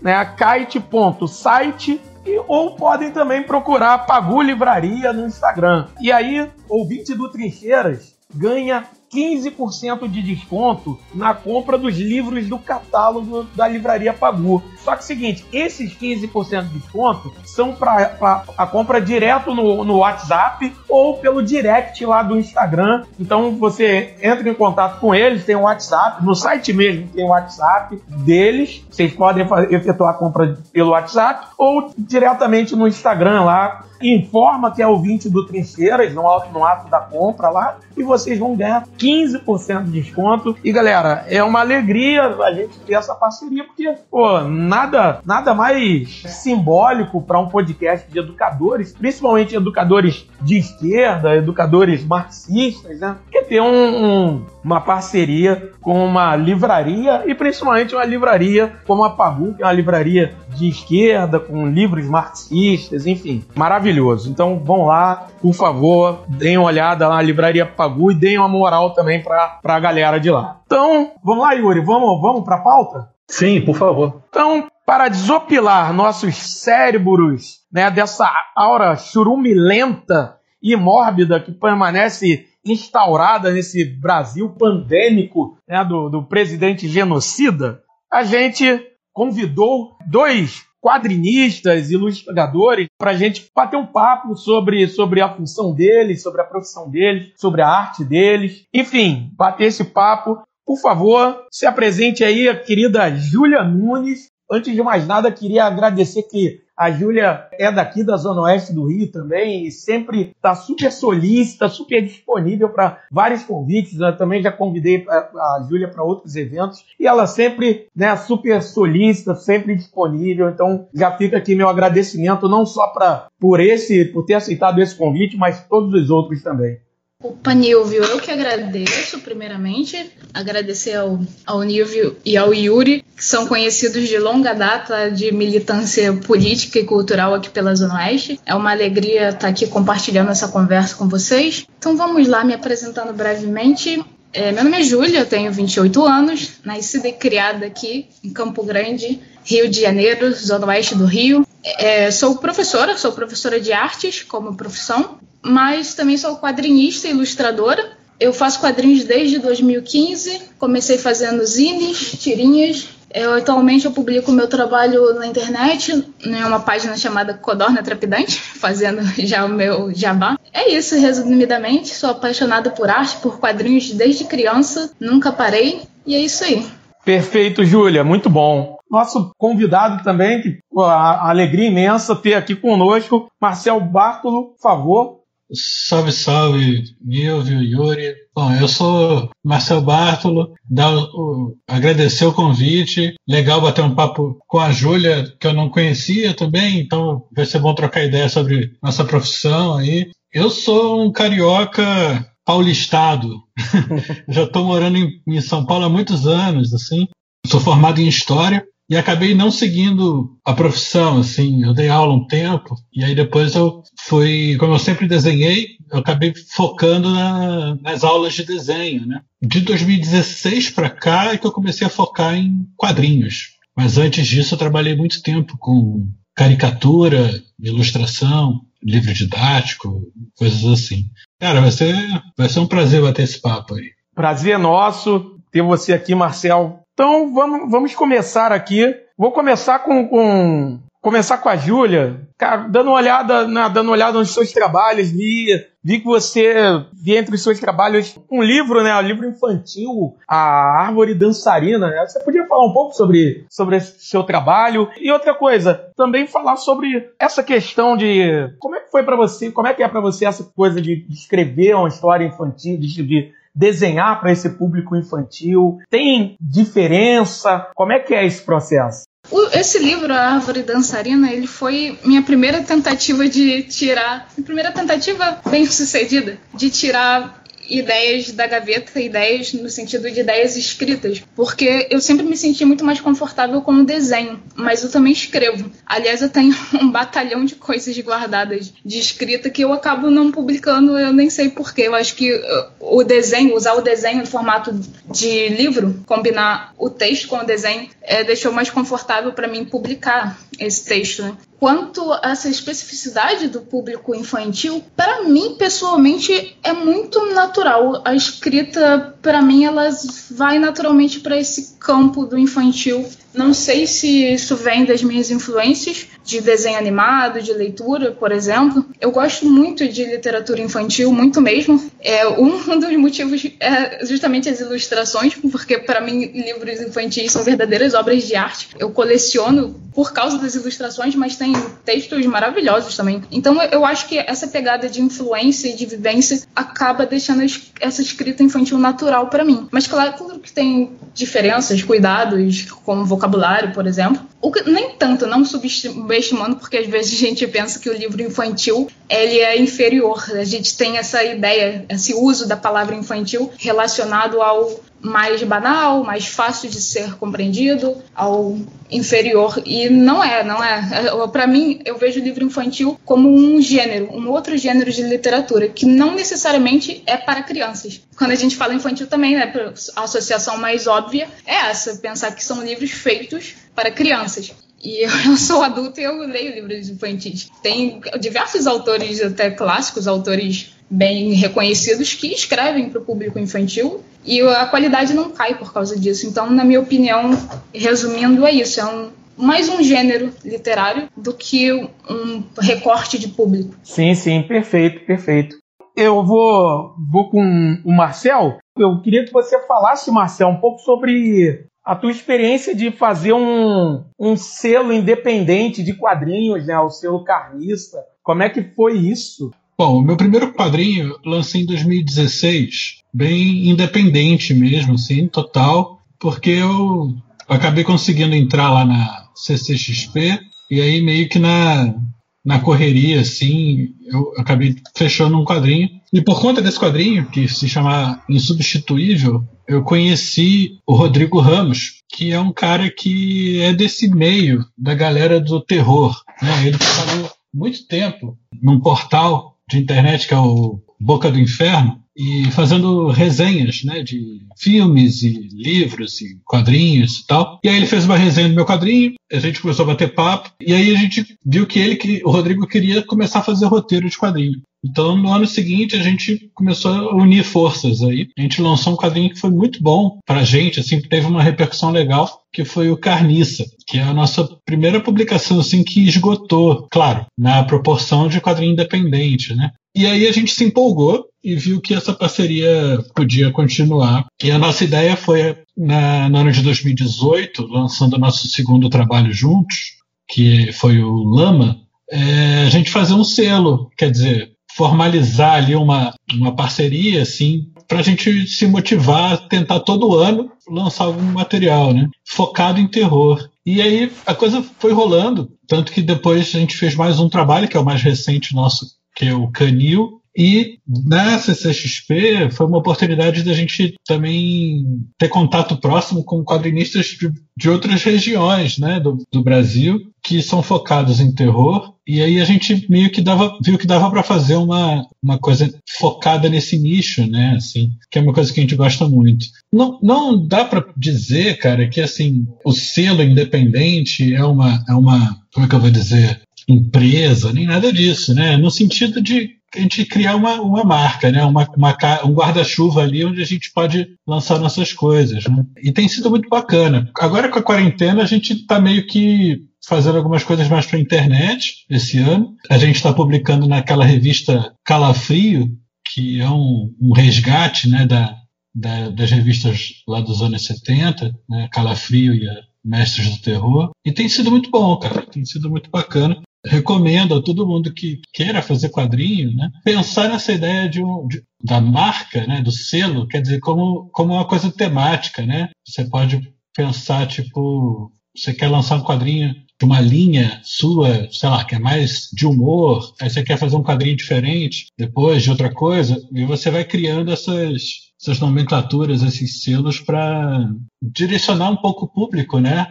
né? 0.00 0.24
kite.site 0.24 2.00
ou 2.46 2.76
podem 2.76 3.10
também 3.10 3.42
procurar 3.42 4.06
Pagu 4.06 4.42
Livraria 4.42 5.12
no 5.12 5.26
Instagram. 5.26 5.88
E 6.00 6.12
aí, 6.12 6.50
ouvinte 6.68 7.14
do 7.14 7.30
Trincheiras 7.30 8.16
ganha 8.34 8.84
15% 9.12 10.08
de 10.08 10.22
desconto 10.22 10.98
na 11.14 11.34
compra 11.34 11.76
dos 11.76 11.96
livros 11.98 12.48
do 12.48 12.58
catálogo 12.58 13.44
da 13.54 13.68
Livraria 13.68 14.12
Pagu. 14.14 14.62
Só 14.84 14.92
que 14.92 14.98
é 14.98 15.02
o 15.02 15.06
seguinte, 15.06 15.46
esses 15.52 15.94
15% 15.94 16.68
de 16.68 16.78
desconto 16.78 17.32
são 17.44 17.72
para 17.72 18.42
a 18.56 18.66
compra 18.66 19.00
direto 19.00 19.54
no, 19.54 19.84
no 19.84 19.98
WhatsApp 19.98 20.72
ou 20.88 21.16
pelo 21.18 21.42
direct 21.42 22.04
lá 22.04 22.22
do 22.22 22.38
Instagram. 22.38 23.04
Então 23.18 23.52
você 23.56 24.14
entra 24.20 24.48
em 24.48 24.54
contato 24.54 24.98
com 25.00 25.14
eles, 25.14 25.44
tem 25.44 25.54
o 25.54 25.60
um 25.60 25.62
WhatsApp, 25.62 26.24
no 26.24 26.34
site 26.34 26.72
mesmo 26.72 27.08
tem 27.08 27.24
o 27.24 27.28
WhatsApp 27.28 28.00
deles. 28.08 28.84
Vocês 28.90 29.12
podem 29.12 29.46
efetuar 29.70 30.14
a 30.14 30.18
compra 30.18 30.58
pelo 30.72 30.90
WhatsApp 30.90 31.48
ou 31.56 31.92
diretamente 31.96 32.74
no 32.74 32.88
Instagram 32.88 33.42
lá 33.42 33.84
informa 34.02 34.72
que 34.72 34.82
é 34.82 34.86
ouvinte 34.86 35.30
do 35.30 35.46
Trincheiras 35.46 36.12
no, 36.12 36.22
no 36.52 36.64
ato 36.64 36.90
da 36.90 37.00
compra 37.00 37.48
lá 37.48 37.78
e 37.96 38.02
vocês 38.02 38.38
vão 38.38 38.56
ganhar 38.56 38.86
15% 38.98 39.84
de 39.84 40.02
desconto. 40.02 40.56
E 40.64 40.72
galera, 40.72 41.24
é 41.28 41.42
uma 41.42 41.60
alegria 41.60 42.26
a 42.26 42.52
gente 42.52 42.78
ter 42.80 42.94
essa 42.94 43.14
parceria, 43.14 43.64
porque, 43.64 43.94
pô, 44.10 44.40
nada, 44.72 45.20
nada 45.26 45.52
mais 45.52 46.22
simbólico 46.26 47.20
para 47.20 47.38
um 47.38 47.48
podcast 47.48 48.10
de 48.10 48.18
educadores, 48.18 48.92
principalmente 48.92 49.54
educadores 49.54 50.26
de 50.40 50.56
esquerda, 50.56 51.36
educadores 51.36 52.02
marxistas, 52.02 52.98
né? 52.98 53.16
Que 53.30 53.42
ter 53.42 53.60
um, 53.60 53.66
um, 53.66 54.46
uma 54.64 54.80
parceria 54.80 55.70
com 55.82 56.02
uma 56.02 56.34
livraria 56.34 57.22
e 57.26 57.34
principalmente 57.34 57.94
uma 57.94 58.04
livraria 58.04 58.72
como 58.86 59.04
a 59.04 59.10
Pagu, 59.10 59.54
que 59.54 59.62
é 59.62 59.66
uma 59.66 59.72
livraria 59.72 60.34
de 60.48 60.68
esquerda, 60.68 61.38
com 61.38 61.66
livros 61.66 62.06
marxistas, 62.06 63.06
enfim, 63.06 63.44
maravilhoso. 63.54 64.30
Então 64.30 64.58
vão 64.64 64.86
lá, 64.86 65.26
por 65.40 65.52
favor, 65.52 66.20
deem 66.28 66.56
uma 66.56 66.68
olhada 66.68 67.08
lá 67.08 67.16
na 67.16 67.22
livraria 67.22 67.66
Pagu 67.66 68.10
e 68.10 68.14
deem 68.14 68.38
uma 68.38 68.48
moral 68.48 68.94
também 68.94 69.22
para 69.22 69.58
a 69.62 69.80
galera 69.80 70.18
de 70.18 70.30
lá. 70.30 70.60
Então, 70.64 71.10
vamos 71.22 71.42
lá, 71.44 71.52
Yuri, 71.52 71.80
vamos, 71.80 72.20
vamos 72.22 72.44
para 72.44 72.56
a 72.56 72.60
pauta? 72.60 73.11
Sim, 73.28 73.60
por 73.64 73.76
favor. 73.76 74.22
Então, 74.28 74.68
para 74.84 75.08
desopilar 75.08 75.92
nossos 75.92 76.36
cérebros 76.36 77.60
né, 77.72 77.90
dessa 77.90 78.30
aura 78.54 78.96
churumilenta 78.96 80.38
e 80.62 80.76
mórbida 80.76 81.40
que 81.40 81.52
permanece 81.52 82.46
instaurada 82.64 83.50
nesse 83.50 83.84
Brasil 83.84 84.50
pandêmico 84.50 85.58
né, 85.68 85.84
do, 85.84 86.08
do 86.08 86.22
presidente 86.24 86.88
genocida, 86.88 87.82
a 88.12 88.22
gente 88.22 88.80
convidou 89.12 89.96
dois 90.08 90.64
quadrinistas, 90.82 91.92
ilustradores, 91.92 92.88
para 92.98 93.12
a 93.12 93.16
gente 93.16 93.48
bater 93.54 93.76
um 93.76 93.86
papo 93.86 94.34
sobre, 94.36 94.88
sobre 94.88 95.20
a 95.20 95.32
função 95.32 95.72
deles, 95.72 96.22
sobre 96.22 96.40
a 96.40 96.44
profissão 96.44 96.90
deles, 96.90 97.32
sobre 97.36 97.62
a 97.62 97.68
arte 97.68 98.04
deles. 98.04 98.66
Enfim, 98.74 99.30
bater 99.36 99.66
esse 99.66 99.84
papo. 99.84 100.42
Por 100.64 100.78
favor, 100.78 101.46
se 101.50 101.66
apresente 101.66 102.22
aí 102.22 102.48
a 102.48 102.58
querida 102.58 103.14
Júlia 103.14 103.64
Nunes. 103.64 104.30
Antes 104.50 104.74
de 104.74 104.82
mais 104.82 105.06
nada, 105.06 105.32
queria 105.32 105.64
agradecer 105.64 106.22
que 106.24 106.62
A 106.76 106.90
Júlia 106.90 107.48
é 107.52 107.70
daqui 107.70 108.02
da 108.02 108.16
Zona 108.16 108.42
Oeste 108.42 108.72
do 108.72 108.86
Rio 108.86 109.10
também 109.10 109.66
e 109.66 109.70
sempre 109.70 110.32
está 110.34 110.54
super 110.54 110.90
solícita, 110.90 111.68
super 111.68 112.02
disponível 112.02 112.70
para 112.70 112.98
vários 113.10 113.42
convites. 113.42 114.00
Eu 114.00 114.16
também 114.16 114.42
já 114.42 114.50
convidei 114.50 115.04
a 115.08 115.66
Júlia 115.68 115.88
para 115.88 116.02
outros 116.02 116.34
eventos 116.34 116.84
e 116.98 117.06
ela 117.06 117.26
sempre 117.26 117.88
né, 117.94 118.16
super 118.16 118.62
solícita, 118.62 119.34
sempre 119.34 119.76
disponível. 119.76 120.48
Então 120.48 120.88
já 120.94 121.16
fica 121.16 121.36
aqui 121.36 121.54
meu 121.54 121.68
agradecimento 121.68 122.48
não 122.48 122.64
só 122.64 122.88
pra, 122.88 123.28
por 123.38 123.60
esse, 123.60 124.06
por 124.06 124.24
ter 124.24 124.34
aceitado 124.34 124.80
esse 124.80 124.96
convite, 124.96 125.36
mas 125.36 125.66
todos 125.68 125.92
os 125.94 126.10
outros 126.10 126.42
também. 126.42 126.78
Opa, 127.22 127.54
Nilvio, 127.54 128.02
eu 128.02 128.18
que 128.18 128.32
agradeço, 128.32 129.20
primeiramente. 129.20 130.10
Agradecer 130.34 130.96
ao, 130.96 131.20
ao 131.46 131.62
Nilvio 131.62 132.16
e 132.24 132.36
ao 132.36 132.52
Yuri, 132.52 133.04
que 133.16 133.24
são 133.24 133.46
conhecidos 133.46 134.08
de 134.08 134.18
longa 134.18 134.52
data 134.52 135.08
de 135.08 135.32
militância 135.32 136.12
política 136.12 136.80
e 136.80 136.84
cultural 136.84 137.32
aqui 137.32 137.48
pela 137.48 137.76
Zona 137.76 137.94
Oeste. 137.94 138.40
É 138.44 138.52
uma 138.56 138.72
alegria 138.72 139.28
estar 139.28 139.46
aqui 139.46 139.68
compartilhando 139.68 140.32
essa 140.32 140.48
conversa 140.48 140.96
com 140.96 141.08
vocês. 141.08 141.64
Então 141.78 141.96
vamos 141.96 142.26
lá, 142.26 142.42
me 142.44 142.54
apresentando 142.54 143.12
brevemente. 143.12 144.04
É, 144.32 144.50
meu 144.50 144.64
nome 144.64 144.80
é 144.80 144.82
Júlia, 144.82 145.24
tenho 145.24 145.52
28 145.52 146.04
anos, 146.04 146.52
nascida 146.64 147.06
e 147.06 147.12
criada 147.12 147.66
aqui 147.66 148.08
em 148.24 148.30
Campo 148.30 148.64
Grande, 148.64 149.20
Rio 149.44 149.68
de 149.68 149.80
Janeiro, 149.80 150.34
Zona 150.34 150.66
Oeste 150.66 150.96
do 150.96 151.04
Rio. 151.04 151.46
É, 151.64 152.10
sou 152.10 152.38
professora, 152.38 152.98
sou 152.98 153.12
professora 153.12 153.60
de 153.60 153.72
artes 153.72 154.22
como 154.22 154.56
profissão 154.56 155.20
mas 155.44 155.94
também 155.94 156.16
sou 156.16 156.36
quadrinista 156.36 157.08
e 157.08 157.10
ilustradora. 157.10 157.92
Eu 158.18 158.32
faço 158.32 158.60
quadrinhos 158.60 159.04
desde 159.04 159.38
2015, 159.38 160.42
comecei 160.58 160.96
fazendo 160.96 161.44
zines, 161.44 162.12
tirinhas. 162.20 162.88
Eu, 163.14 163.34
atualmente 163.34 163.84
eu 163.84 163.90
publico 163.90 164.32
meu 164.32 164.48
trabalho 164.48 165.12
na 165.14 165.26
internet, 165.26 166.04
em 166.24 166.34
uma 166.44 166.60
página 166.60 166.96
chamada 166.96 167.34
Codorna 167.34 167.82
Trepidante, 167.82 168.40
fazendo 168.58 169.02
já 169.18 169.44
o 169.44 169.48
meu 169.48 169.92
jabá. 169.92 170.38
É 170.52 170.70
isso, 170.70 170.94
resumidamente. 170.98 171.88
Sou 171.94 172.10
apaixonada 172.10 172.70
por 172.70 172.88
arte, 172.88 173.16
por 173.16 173.38
quadrinhos 173.38 173.90
desde 173.90 174.24
criança, 174.24 174.92
nunca 174.98 175.30
parei, 175.32 175.82
e 176.06 176.14
é 176.14 176.20
isso 176.20 176.44
aí. 176.44 176.64
Perfeito, 177.04 177.64
Júlia, 177.64 178.04
muito 178.04 178.30
bom. 178.30 178.78
Nosso 178.88 179.32
convidado 179.36 180.04
também, 180.04 180.40
que 180.40 180.58
a 180.78 181.28
alegria 181.28 181.68
imensa 181.68 182.14
ter 182.14 182.34
aqui 182.34 182.54
conosco, 182.54 183.28
Marcel 183.40 183.80
Bartolo, 183.80 184.50
por 184.50 184.60
favor, 184.60 185.21
Salve, 185.54 186.12
salve, 186.12 186.84
Nilvio, 187.00 187.62
Yuri. 187.62 188.14
Bom, 188.34 188.52
eu 188.54 188.66
sou 188.66 189.30
Marcel 189.44 189.82
Bartolo, 189.82 190.54
dá 190.68 190.90
o, 190.90 191.54
agradecer 191.68 192.24
o 192.24 192.32
convite. 192.32 193.14
Legal 193.28 193.60
bater 193.60 193.84
um 193.84 193.94
papo 193.94 194.38
com 194.46 194.58
a 194.58 194.72
Júlia, 194.72 195.30
que 195.38 195.46
eu 195.46 195.52
não 195.52 195.68
conhecia 195.68 196.32
também, 196.32 196.78
então 196.78 197.26
vai 197.34 197.44
ser 197.44 197.58
bom 197.58 197.74
trocar 197.74 198.04
ideia 198.04 198.28
sobre 198.28 198.72
nossa 198.82 199.04
profissão 199.04 199.76
aí. 199.76 200.10
Eu 200.32 200.48
sou 200.48 201.04
um 201.04 201.12
carioca 201.12 202.26
paulistado. 202.44 203.42
Já 204.28 204.44
estou 204.44 204.64
morando 204.64 204.96
em, 204.96 205.22
em 205.26 205.40
São 205.42 205.66
Paulo 205.66 205.84
há 205.84 205.88
muitos 205.90 206.26
anos, 206.26 206.72
assim. 206.72 207.06
Sou 207.46 207.60
formado 207.60 208.00
em 208.00 208.08
História 208.08 208.64
e 208.92 208.96
acabei 208.98 209.34
não 209.34 209.50
seguindo 209.50 210.36
a 210.44 210.52
profissão, 210.52 211.20
assim, 211.20 211.64
eu 211.64 211.72
dei 211.72 211.88
aula 211.88 212.12
um 212.12 212.26
tempo 212.26 212.76
e 212.92 213.02
aí 213.02 213.14
depois 213.14 213.54
eu 213.54 213.82
fui, 214.00 214.54
como 214.58 214.74
eu 214.74 214.78
sempre 214.78 215.08
desenhei, 215.08 215.78
eu 215.90 216.00
acabei 216.00 216.34
focando 216.54 217.08
na, 217.10 217.74
nas 217.76 218.04
aulas 218.04 218.34
de 218.34 218.44
desenho, 218.44 219.06
né? 219.06 219.22
De 219.40 219.62
2016 219.62 220.68
para 220.72 220.90
cá 220.90 221.32
é 221.32 221.38
que 221.38 221.46
eu 221.46 221.52
comecei 221.52 221.86
a 221.86 221.90
focar 221.90 222.36
em 222.36 222.66
quadrinhos, 222.76 223.52
mas 223.74 223.96
antes 223.96 224.26
disso 224.26 224.52
eu 224.52 224.58
trabalhei 224.58 224.94
muito 224.94 225.22
tempo 225.22 225.56
com 225.58 226.06
caricatura, 226.36 227.42
ilustração, 227.58 228.60
livro 228.84 229.14
didático, 229.14 230.02
coisas 230.36 230.66
assim. 230.66 231.06
Cara, 231.40 231.62
vai 231.62 231.70
ser, 231.70 231.94
vai 232.36 232.50
ser 232.50 232.60
um 232.60 232.66
prazer 232.66 233.00
bater 233.00 233.22
esse 233.22 233.40
papo 233.40 233.74
aí. 233.74 233.88
Prazer 234.14 234.58
nosso 234.58 235.38
ter 235.50 235.62
você 235.62 235.94
aqui, 235.94 236.14
Marcel. 236.14 236.81
Então 236.94 237.32
vamos, 237.32 237.70
vamos 237.70 237.94
começar 237.94 238.52
aqui. 238.52 238.94
Vou 239.16 239.32
começar 239.32 239.78
com, 239.80 240.08
com 240.08 240.80
começar 241.00 241.38
com 241.38 241.48
a 241.48 241.56
Júlia. 241.56 242.20
Cara, 242.38 242.68
dando 242.68 242.88
uma 242.88 242.96
olhada, 242.96 243.46
na, 243.46 243.68
dando 243.68 243.88
uma 243.88 243.92
olhada 243.92 244.18
nos 244.18 244.32
seus 244.32 244.52
trabalhos, 244.52 245.10
vi, 245.10 245.46
vi 245.82 245.98
que 245.98 246.04
você 246.04 246.54
vi 246.92 247.16
entre 247.16 247.34
os 247.34 247.42
seus 247.42 247.58
trabalhos 247.58 248.18
um 248.30 248.42
livro, 248.42 248.82
né, 248.82 248.94
um 248.96 249.00
livro 249.00 249.28
infantil, 249.28 250.16
A 250.26 250.84
Árvore 250.86 251.14
Dançarina. 251.14 251.88
Né? 251.88 252.06
Você 252.06 252.20
podia 252.20 252.46
falar 252.46 252.66
um 252.66 252.72
pouco 252.72 252.94
sobre 252.94 253.46
sobre 253.50 253.76
esse 253.76 254.04
seu 254.06 254.22
trabalho 254.22 254.88
e 255.00 255.10
outra 255.10 255.34
coisa, 255.34 255.90
também 255.96 256.26
falar 256.26 256.56
sobre 256.56 257.10
essa 257.18 257.42
questão 257.42 257.96
de 257.96 258.52
como 258.58 258.76
é 258.76 258.80
que 258.80 258.90
foi 258.90 259.02
para 259.02 259.16
você, 259.16 259.50
como 259.50 259.68
é 259.68 259.74
que 259.74 259.82
é 259.82 259.88
para 259.88 260.00
você 260.00 260.24
essa 260.24 260.44
coisa 260.44 260.80
de 260.80 261.06
escrever 261.10 261.74
uma 261.74 261.88
história 261.88 262.24
infantil, 262.24 262.78
de, 262.78 263.02
de 263.02 263.32
desenhar 263.54 264.20
para 264.20 264.32
esse 264.32 264.50
público 264.50 264.96
infantil? 264.96 265.78
Tem 265.90 266.36
diferença? 266.40 267.70
Como 267.74 267.92
é 267.92 267.98
que 267.98 268.14
é 268.14 268.26
esse 268.26 268.42
processo? 268.42 269.04
Esse 269.52 269.78
livro, 269.78 270.12
A 270.12 270.34
Árvore 270.34 270.62
Dançarina, 270.62 271.30
ele 271.30 271.46
foi 271.46 271.98
minha 272.04 272.22
primeira 272.22 272.62
tentativa 272.62 273.28
de 273.28 273.62
tirar, 273.62 274.26
minha 274.36 274.44
primeira 274.44 274.72
tentativa 274.72 275.38
bem 275.48 275.64
sucedida, 275.64 276.38
de 276.54 276.70
tirar 276.70 277.41
ideias 277.72 278.30
da 278.32 278.46
gaveta, 278.46 279.00
ideias 279.00 279.52
no 279.54 279.68
sentido 279.70 280.10
de 280.10 280.20
ideias 280.20 280.56
escritas, 280.56 281.22
porque 281.34 281.88
eu 281.90 282.00
sempre 282.00 282.26
me 282.26 282.36
senti 282.36 282.64
muito 282.64 282.84
mais 282.84 283.00
confortável 283.00 283.62
com 283.62 283.72
o 283.72 283.84
desenho, 283.84 284.42
mas 284.54 284.82
eu 284.82 284.90
também 284.90 285.12
escrevo. 285.12 285.70
Aliás, 285.86 286.20
eu 286.20 286.28
tenho 286.28 286.54
um 286.80 286.90
batalhão 286.90 287.44
de 287.44 287.54
coisas 287.54 287.98
guardadas 287.98 288.72
de 288.84 288.98
escrita 288.98 289.48
que 289.48 289.62
eu 289.62 289.72
acabo 289.72 290.10
não 290.10 290.30
publicando, 290.30 290.98
eu 290.98 291.12
nem 291.12 291.30
sei 291.30 291.48
porquê. 291.48 291.82
Eu 291.82 291.94
acho 291.94 292.14
que 292.14 292.34
uh, 292.34 292.66
o 292.80 293.02
desenho, 293.02 293.56
usar 293.56 293.74
o 293.74 293.80
desenho 293.80 294.18
no 294.18 294.26
formato 294.26 294.72
de 295.10 295.48
livro, 295.48 296.02
combinar 296.06 296.74
o 296.76 296.90
texto 296.90 297.28
com 297.28 297.38
o 297.38 297.44
desenho, 297.44 297.88
é, 298.02 298.22
deixou 298.22 298.52
mais 298.52 298.68
confortável 298.68 299.32
para 299.32 299.48
mim 299.48 299.64
publicar 299.64 300.38
esse 300.58 300.84
texto. 300.84 301.22
Né? 301.22 301.36
Quanto 301.62 302.12
a 302.12 302.30
essa 302.32 302.48
especificidade 302.48 303.46
do 303.46 303.60
público 303.60 304.16
infantil, 304.16 304.82
para 304.96 305.22
mim, 305.22 305.54
pessoalmente, 305.56 306.56
é 306.60 306.72
muito 306.72 307.24
natural. 307.32 308.02
A 308.04 308.16
escrita, 308.16 309.14
para 309.22 309.40
mim, 309.40 309.64
ela 309.64 309.88
vai 310.28 310.58
naturalmente 310.58 311.20
para 311.20 311.38
esse 311.38 311.76
campo 311.78 312.26
do 312.26 312.36
infantil. 312.36 313.08
Não 313.32 313.54
sei 313.54 313.86
se 313.86 314.32
isso 314.34 314.56
vem 314.56 314.84
das 314.84 315.04
minhas 315.04 315.30
influências 315.30 316.08
de 316.24 316.40
desenho 316.40 316.78
animado, 316.78 317.40
de 317.40 317.52
leitura, 317.52 318.12
por 318.12 318.30
exemplo. 318.30 318.84
Eu 319.00 319.10
gosto 319.10 319.46
muito 319.46 319.88
de 319.88 320.04
literatura 320.04 320.60
infantil, 320.60 321.12
muito 321.12 321.40
mesmo. 321.40 321.82
É, 322.00 322.26
um 322.28 322.58
dos 322.78 322.96
motivos 322.96 323.46
é 323.58 324.04
justamente 324.04 324.48
as 324.48 324.60
ilustrações, 324.60 325.34
porque 325.34 325.78
para 325.78 326.00
mim 326.00 326.26
livros 326.26 326.80
infantis 326.80 327.32
são 327.32 327.42
verdadeiras 327.42 327.94
obras 327.94 328.24
de 328.24 328.34
arte. 328.34 328.68
Eu 328.78 328.90
coleciono 328.90 329.80
por 329.94 330.12
causa 330.12 330.38
das 330.38 330.54
ilustrações, 330.54 331.14
mas 331.14 331.36
tem 331.36 331.51
textos 331.84 332.24
maravilhosos 332.26 332.96
também. 332.96 333.22
Então 333.30 333.60
eu 333.62 333.84
acho 333.84 334.08
que 334.08 334.18
essa 334.18 334.46
pegada 334.46 334.88
de 334.88 335.00
influência 335.00 335.68
e 335.68 335.76
de 335.76 335.86
vivência 335.86 336.42
acaba 336.54 337.06
deixando 337.06 337.42
essa 337.80 338.02
escrita 338.02 338.42
infantil 338.42 338.78
natural 338.78 339.28
para 339.28 339.44
mim. 339.44 339.68
Mas 339.70 339.86
claro 339.86 340.14
que 340.40 340.52
tem 340.52 340.92
diferenças, 341.14 341.82
cuidados, 341.82 342.66
como 342.84 343.04
vocabulário, 343.04 343.72
por 343.72 343.86
exemplo. 343.86 344.22
O 344.40 344.50
que, 344.50 344.68
nem 344.68 344.96
tanto, 344.96 345.26
não 345.26 345.44
subestimando, 345.44 346.56
porque 346.56 346.76
às 346.76 346.86
vezes 346.86 347.14
a 347.14 347.26
gente 347.26 347.46
pensa 347.46 347.78
que 347.78 347.88
o 347.88 347.96
livro 347.96 348.20
infantil 348.22 348.88
ele 349.08 349.38
é 349.38 349.56
inferior. 349.60 350.24
A 350.32 350.44
gente 350.44 350.76
tem 350.76 350.96
essa 350.96 351.22
ideia, 351.22 351.84
esse 351.88 352.14
uso 352.14 352.48
da 352.48 352.56
palavra 352.56 352.94
infantil 352.94 353.50
relacionado 353.58 354.42
ao 354.42 354.80
mais 355.02 355.42
banal, 355.42 356.04
mais 356.04 356.26
fácil 356.26 356.70
de 356.70 356.80
ser 356.80 357.16
compreendido, 357.16 357.96
ao 358.14 358.56
inferior. 358.90 359.60
E 359.66 359.90
não 359.90 360.22
é, 360.22 360.44
não 360.44 360.62
é. 360.62 360.88
é 360.92 361.28
Para 361.28 361.46
mim, 361.46 361.80
eu 361.84 361.98
vejo 361.98 362.20
o 362.20 362.22
livro 362.22 362.44
infantil 362.44 362.98
como 363.04 363.28
um 363.28 363.60
gênero, 363.60 364.10
um 364.14 364.30
outro 364.30 364.56
gênero 364.56 364.90
de 364.90 365.02
literatura, 365.02 365.68
que 365.68 365.84
não 365.84 366.14
necessariamente 366.14 367.02
é 367.06 367.16
para 367.16 367.42
crianças. 367.42 368.00
Quando 368.16 368.30
a 368.30 368.36
gente 368.36 368.56
fala 368.56 368.74
infantil 368.74 369.08
também, 369.08 369.34
né, 369.34 369.52
a 369.96 370.04
associação 370.04 370.56
mais 370.56 370.86
óbvia 370.86 371.28
é 371.44 371.54
essa, 371.70 371.96
pensar 371.96 372.32
que 372.34 372.44
são 372.44 372.62
livros 372.64 372.92
feitos 372.92 373.54
para 373.74 373.90
crianças. 373.90 374.52
E 374.82 375.02
eu 375.26 375.36
sou 375.36 375.62
adulta 375.62 376.00
e 376.00 376.04
eu 376.04 376.18
leio 376.18 376.54
livros 376.54 376.88
infantis. 376.88 377.48
Tem 377.62 378.00
diversos 378.20 378.66
autores, 378.66 379.22
até 379.22 379.50
clássicos, 379.50 380.06
autores 380.06 380.72
bem 380.92 381.32
reconhecidos, 381.32 382.12
que 382.12 382.26
escrevem 382.26 382.90
para 382.90 383.00
o 383.00 383.04
público 383.04 383.38
infantil 383.38 384.02
e 384.24 384.42
a 384.42 384.66
qualidade 384.66 385.14
não 385.14 385.30
cai 385.30 385.54
por 385.54 385.72
causa 385.72 385.98
disso. 385.98 386.26
Então, 386.26 386.50
na 386.50 386.64
minha 386.64 386.80
opinião, 386.80 387.30
resumindo, 387.72 388.44
é 388.46 388.52
isso: 388.52 388.78
é 388.78 388.84
um, 388.84 389.10
mais 389.36 389.70
um 389.70 389.82
gênero 389.82 390.30
literário 390.44 391.08
do 391.16 391.32
que 391.32 391.72
um 391.72 392.44
recorte 392.60 393.18
de 393.18 393.28
público. 393.28 393.74
Sim, 393.82 394.14
sim, 394.14 394.42
perfeito, 394.42 395.06
perfeito. 395.06 395.56
Eu 395.96 396.24
vou, 396.24 396.94
vou 397.10 397.30
com 397.30 397.40
o 397.84 397.92
Marcel. 397.92 398.58
Eu 398.76 399.00
queria 399.02 399.24
que 399.24 399.32
você 399.32 399.58
falasse, 399.66 400.10
Marcel, 400.10 400.48
um 400.48 400.60
pouco 400.60 400.78
sobre 400.80 401.66
a 401.84 401.96
tua 401.96 402.10
experiência 402.10 402.74
de 402.74 402.90
fazer 402.90 403.32
um, 403.32 404.04
um 404.18 404.36
selo 404.36 404.92
independente 404.92 405.82
de 405.82 405.94
quadrinhos, 405.94 406.66
né? 406.66 406.78
O 406.78 406.90
selo 406.90 407.24
Carniça. 407.24 408.02
Como 408.22 408.42
é 408.42 408.48
que 408.48 408.62
foi 408.62 408.96
isso? 408.96 409.50
Bom, 409.84 409.98
o 409.98 410.00
meu 410.00 410.16
primeiro 410.16 410.52
quadrinho 410.52 411.18
lancei 411.26 411.62
em 411.62 411.66
2016, 411.66 412.98
bem 413.12 413.68
independente 413.68 414.54
mesmo, 414.54 414.94
assim, 414.94 415.26
total, 415.26 415.98
porque 416.20 416.50
eu 416.50 417.16
acabei 417.48 417.82
conseguindo 417.82 418.36
entrar 418.36 418.70
lá 418.70 418.84
na 418.84 419.26
CCXP 419.34 420.38
e 420.70 420.80
aí 420.80 421.02
meio 421.02 421.28
que 421.28 421.40
na, 421.40 421.96
na 422.44 422.60
correria, 422.60 423.22
assim, 423.22 423.88
eu 424.06 424.32
acabei 424.38 424.76
fechando 424.96 425.36
um 425.36 425.44
quadrinho. 425.44 425.90
E 426.12 426.22
por 426.22 426.40
conta 426.40 426.62
desse 426.62 426.78
quadrinho, 426.78 427.26
que 427.26 427.48
se 427.48 427.68
chama 427.68 428.22
Insubstituível, 428.30 429.42
eu 429.66 429.82
conheci 429.82 430.78
o 430.86 430.94
Rodrigo 430.94 431.40
Ramos, 431.40 431.94
que 432.08 432.30
é 432.30 432.38
um 432.38 432.52
cara 432.52 432.88
que 432.88 433.60
é 433.60 433.72
desse 433.72 434.06
meio 434.08 434.64
da 434.78 434.94
galera 434.94 435.40
do 435.40 435.60
terror. 435.60 436.22
Né? 436.40 436.68
Ele 436.68 436.78
trabalhou 436.78 437.32
muito 437.52 437.84
tempo 437.88 438.38
num 438.62 438.78
portal 438.78 439.51
de 439.68 439.78
internet 439.78 440.26
que 440.26 440.34
é 440.34 440.38
o 440.38 440.80
Boca 441.00 441.30
do 441.30 441.38
Inferno, 441.38 442.01
e 442.16 442.50
fazendo 442.50 443.08
resenhas 443.08 443.82
né, 443.84 444.02
de 444.02 444.42
filmes 444.58 445.22
e 445.22 445.48
livros 445.52 446.20
e 446.20 446.38
quadrinhos 446.44 447.20
e 447.20 447.26
tal. 447.26 447.58
E 447.64 447.68
aí 447.68 447.76
ele 447.76 447.86
fez 447.86 448.04
uma 448.04 448.16
resenha 448.16 448.48
do 448.48 448.54
meu 448.54 448.66
quadrinho, 448.66 449.14
a 449.32 449.38
gente 449.38 449.60
começou 449.60 449.84
a 449.84 449.88
bater 449.88 450.14
papo, 450.14 450.50
e 450.60 450.74
aí 450.74 450.94
a 450.94 450.98
gente 450.98 451.36
viu 451.44 451.66
que 451.66 451.78
ele, 451.78 451.96
que 451.96 452.22
o 452.24 452.30
Rodrigo 452.30 452.66
queria 452.66 453.02
começar 453.02 453.40
a 453.40 453.44
fazer 453.44 453.66
roteiro 453.66 454.08
de 454.08 454.18
quadrinho. 454.18 454.60
Então, 454.84 455.16
no 455.16 455.32
ano 455.32 455.46
seguinte, 455.46 455.94
a 455.94 456.02
gente 456.02 456.50
começou 456.54 456.92
a 456.92 457.14
unir 457.14 457.44
forças 457.44 458.02
aí. 458.02 458.28
A 458.36 458.42
gente 458.42 458.60
lançou 458.60 458.92
um 458.92 458.96
quadrinho 458.96 459.30
que 459.30 459.38
foi 459.38 459.50
muito 459.50 459.80
bom 459.80 460.18
pra 460.26 460.42
gente, 460.42 460.80
assim, 460.80 461.00
que 461.00 461.08
teve 461.08 461.26
uma 461.26 461.42
repercussão 461.42 461.92
legal, 461.92 462.42
que 462.52 462.64
foi 462.64 462.90
o 462.90 462.96
Carniça, 462.96 463.64
que 463.86 463.98
é 463.98 464.02
a 464.02 464.12
nossa 464.12 464.48
primeira 464.66 465.00
publicação, 465.00 465.60
assim, 465.60 465.84
que 465.84 466.04
esgotou, 466.06 466.88
claro, 466.90 467.26
na 467.38 467.62
proporção 467.62 468.28
de 468.28 468.40
quadrinho 468.40 468.72
independente, 468.72 469.54
né? 469.54 469.70
E 469.94 470.06
aí 470.06 470.26
a 470.26 470.32
gente 470.32 470.52
se 470.52 470.64
empolgou 470.64 471.26
e 471.44 471.54
viu 471.56 471.80
que 471.80 471.94
essa 471.94 472.12
parceria 472.12 472.98
podia 473.14 473.50
continuar. 473.50 474.26
E 474.42 474.50
a 474.50 474.58
nossa 474.58 474.84
ideia 474.84 475.16
foi, 475.16 475.56
na, 475.76 476.28
no 476.28 476.38
ano 476.38 476.52
de 476.52 476.62
2018, 476.62 477.66
lançando 477.66 478.14
o 478.14 478.18
nosso 478.18 478.46
segundo 478.48 478.88
trabalho 478.88 479.32
juntos, 479.32 479.96
que 480.28 480.72
foi 480.72 480.98
o 481.02 481.24
Lama, 481.24 481.80
é, 482.10 482.64
a 482.66 482.70
gente 482.70 482.90
fazer 482.90 483.14
um 483.14 483.24
selo, 483.24 483.90
quer 483.96 484.10
dizer, 484.10 484.52
formalizar 484.74 485.54
ali 485.54 485.74
uma, 485.74 486.14
uma 486.32 486.54
parceria, 486.54 487.22
assim, 487.22 487.66
para 487.86 488.00
a 488.00 488.02
gente 488.02 488.46
se 488.46 488.66
motivar 488.66 489.32
a 489.32 489.36
tentar 489.36 489.80
todo 489.80 490.16
ano 490.16 490.50
lançar 490.68 491.04
algum 491.04 491.22
material, 491.22 491.92
né? 491.92 492.08
Focado 492.26 492.80
em 492.80 492.88
terror. 492.88 493.48
E 493.66 493.82
aí 493.82 494.10
a 494.26 494.34
coisa 494.34 494.64
foi 494.78 494.92
rolando, 494.92 495.50
tanto 495.68 495.92
que 495.92 496.00
depois 496.00 496.54
a 496.54 496.58
gente 496.58 496.76
fez 496.76 496.94
mais 496.94 497.20
um 497.20 497.28
trabalho, 497.28 497.68
que 497.68 497.76
é 497.76 497.80
o 497.80 497.84
mais 497.84 498.02
recente 498.02 498.54
nosso, 498.54 498.86
que 499.14 499.26
é 499.26 499.34
o 499.34 499.48
Canil, 499.48 500.22
e 500.36 500.78
na 500.88 501.38
CCXP 501.38 502.50
foi 502.52 502.66
uma 502.66 502.78
oportunidade 502.78 503.42
da 503.42 503.52
gente 503.52 503.94
também 504.06 504.82
ter 505.18 505.28
contato 505.28 505.76
próximo 505.76 506.24
com 506.24 506.42
quadrinistas 506.42 507.06
de, 507.08 507.30
de 507.54 507.68
outras 507.68 508.02
regiões 508.02 508.78
né, 508.78 508.98
do, 508.98 509.18
do, 509.30 509.42
Brasil 509.42 510.00
que 510.22 510.40
são 510.42 510.62
focados 510.62 511.20
em 511.20 511.34
terror. 511.34 511.92
E 512.06 512.22
aí 512.22 512.40
a 512.40 512.44
gente 512.44 512.86
meio 512.88 513.10
que 513.10 513.20
dava, 513.20 513.58
viu 513.62 513.76
que 513.76 513.86
dava 513.86 514.10
para 514.10 514.22
fazer 514.22 514.54
uma, 514.54 515.06
uma 515.22 515.38
coisa 515.38 515.70
focada 515.98 516.48
nesse 516.48 516.78
nicho, 516.78 517.26
né? 517.26 517.54
Assim, 517.56 517.90
que 518.10 518.18
é 518.18 518.22
uma 518.22 518.32
coisa 518.32 518.52
que 518.52 518.60
a 518.60 518.62
gente 518.62 518.74
gosta 518.74 519.06
muito. 519.08 519.46
Não, 519.72 519.98
não 520.02 520.46
dá 520.46 520.64
para 520.64 520.84
dizer, 520.96 521.58
cara, 521.58 521.88
que 521.88 522.00
assim 522.00 522.46
o 522.64 522.72
selo 522.72 523.22
independente 523.22 524.34
é 524.34 524.44
uma, 524.44 524.82
é 524.88 524.94
uma, 524.94 525.38
como 525.52 525.66
é 525.66 525.68
que 525.68 525.74
eu 525.74 525.80
vou 525.80 525.90
dizer? 525.90 526.40
Empresa, 526.74 527.52
nem 527.52 527.66
nada 527.66 527.92
disso, 527.92 528.34
né? 528.34 528.56
No 528.56 528.70
sentido 528.70 529.22
de 529.22 529.62
a 529.74 529.80
gente 529.80 530.04
criar 530.04 530.36
uma, 530.36 530.60
uma 530.60 530.84
marca, 530.84 531.30
né? 531.30 531.42
uma, 531.44 531.66
uma 531.76 531.96
um 532.24 532.32
guarda-chuva 532.32 533.02
ali 533.02 533.24
onde 533.24 533.40
a 533.40 533.46
gente 533.46 533.72
pode 533.72 534.06
lançar 534.26 534.58
nossas 534.58 534.92
coisas. 534.92 535.44
Né? 535.44 535.64
E 535.82 535.92
tem 535.92 536.06
sido 536.08 536.30
muito 536.30 536.48
bacana. 536.48 537.10
Agora 537.18 537.48
com 537.48 537.58
a 537.58 537.62
quarentena 537.62 538.22
a 538.22 538.26
gente 538.26 538.52
está 538.52 538.80
meio 538.80 539.06
que 539.06 539.60
fazendo 539.84 540.18
algumas 540.18 540.44
coisas 540.44 540.68
mais 540.68 540.86
para 540.86 540.98
a 540.98 541.00
internet 541.00 541.86
esse 541.88 542.18
ano. 542.18 542.54
A 542.68 542.76
gente 542.76 542.96
está 542.96 543.12
publicando 543.12 543.66
naquela 543.66 544.04
revista 544.04 544.74
Calafrio, 544.84 545.70
que 546.04 546.40
é 546.40 546.48
um, 546.48 546.94
um 547.00 547.12
resgate 547.12 547.88
né, 547.88 548.06
da, 548.06 548.36
da, 548.74 549.08
das 549.08 549.30
revistas 549.30 550.02
lá 550.06 550.20
dos 550.20 550.42
anos 550.42 550.64
70, 550.64 551.34
né, 551.48 551.68
Calafrio 551.72 552.34
e 552.34 552.46
a 552.46 552.60
Mestres 552.84 553.30
do 553.30 553.40
Terror. 553.40 553.90
E 554.04 554.12
tem 554.12 554.28
sido 554.28 554.50
muito 554.50 554.70
bom, 554.70 554.96
cara. 554.98 555.22
Tem 555.22 555.44
sido 555.44 555.70
muito 555.70 555.90
bacana 555.90 556.42
recomendo 556.64 557.34
a 557.34 557.42
todo 557.42 557.66
mundo 557.66 557.92
que 557.92 558.20
queira 558.32 558.62
fazer 558.62 558.90
quadrinho, 558.90 559.54
né, 559.54 559.70
pensar 559.84 560.28
nessa 560.28 560.52
ideia 560.52 560.88
de 560.88 561.00
de, 561.28 561.42
da 561.62 561.80
marca, 561.80 562.46
né, 562.46 562.60
do 562.60 562.70
selo, 562.70 563.26
quer 563.26 563.42
dizer, 563.42 563.60
como, 563.60 564.08
como 564.12 564.34
uma 564.34 564.44
coisa 564.44 564.70
temática, 564.70 565.44
né? 565.44 565.70
Você 565.86 566.04
pode 566.04 566.52
pensar, 566.74 567.26
tipo, 567.26 568.12
você 568.36 568.54
quer 568.54 568.68
lançar 568.68 568.96
um 568.96 569.04
quadrinho 569.04 569.54
de 569.78 569.84
uma 569.84 570.00
linha 570.00 570.60
sua, 570.62 571.28
sei 571.30 571.48
lá, 571.48 571.64
que 571.64 571.74
é 571.74 571.78
mais 571.78 572.28
de 572.32 572.46
humor, 572.46 573.14
aí 573.20 573.28
você 573.28 573.42
quer 573.42 573.58
fazer 573.58 573.76
um 573.76 573.82
quadrinho 573.82 574.16
diferente, 574.16 574.86
depois 574.96 575.42
de 575.42 575.50
outra 575.50 575.72
coisa, 575.72 576.16
e 576.32 576.44
você 576.44 576.70
vai 576.70 576.84
criando 576.84 577.32
essas 577.32 578.12
essas 578.22 578.38
nomenclaturas, 578.38 579.20
esses 579.20 579.64
selos 579.64 579.98
para 579.98 580.70
direcionar 581.02 581.70
um 581.70 581.76
pouco 581.76 582.04
o 582.04 582.08
público, 582.08 582.60
né, 582.60 582.86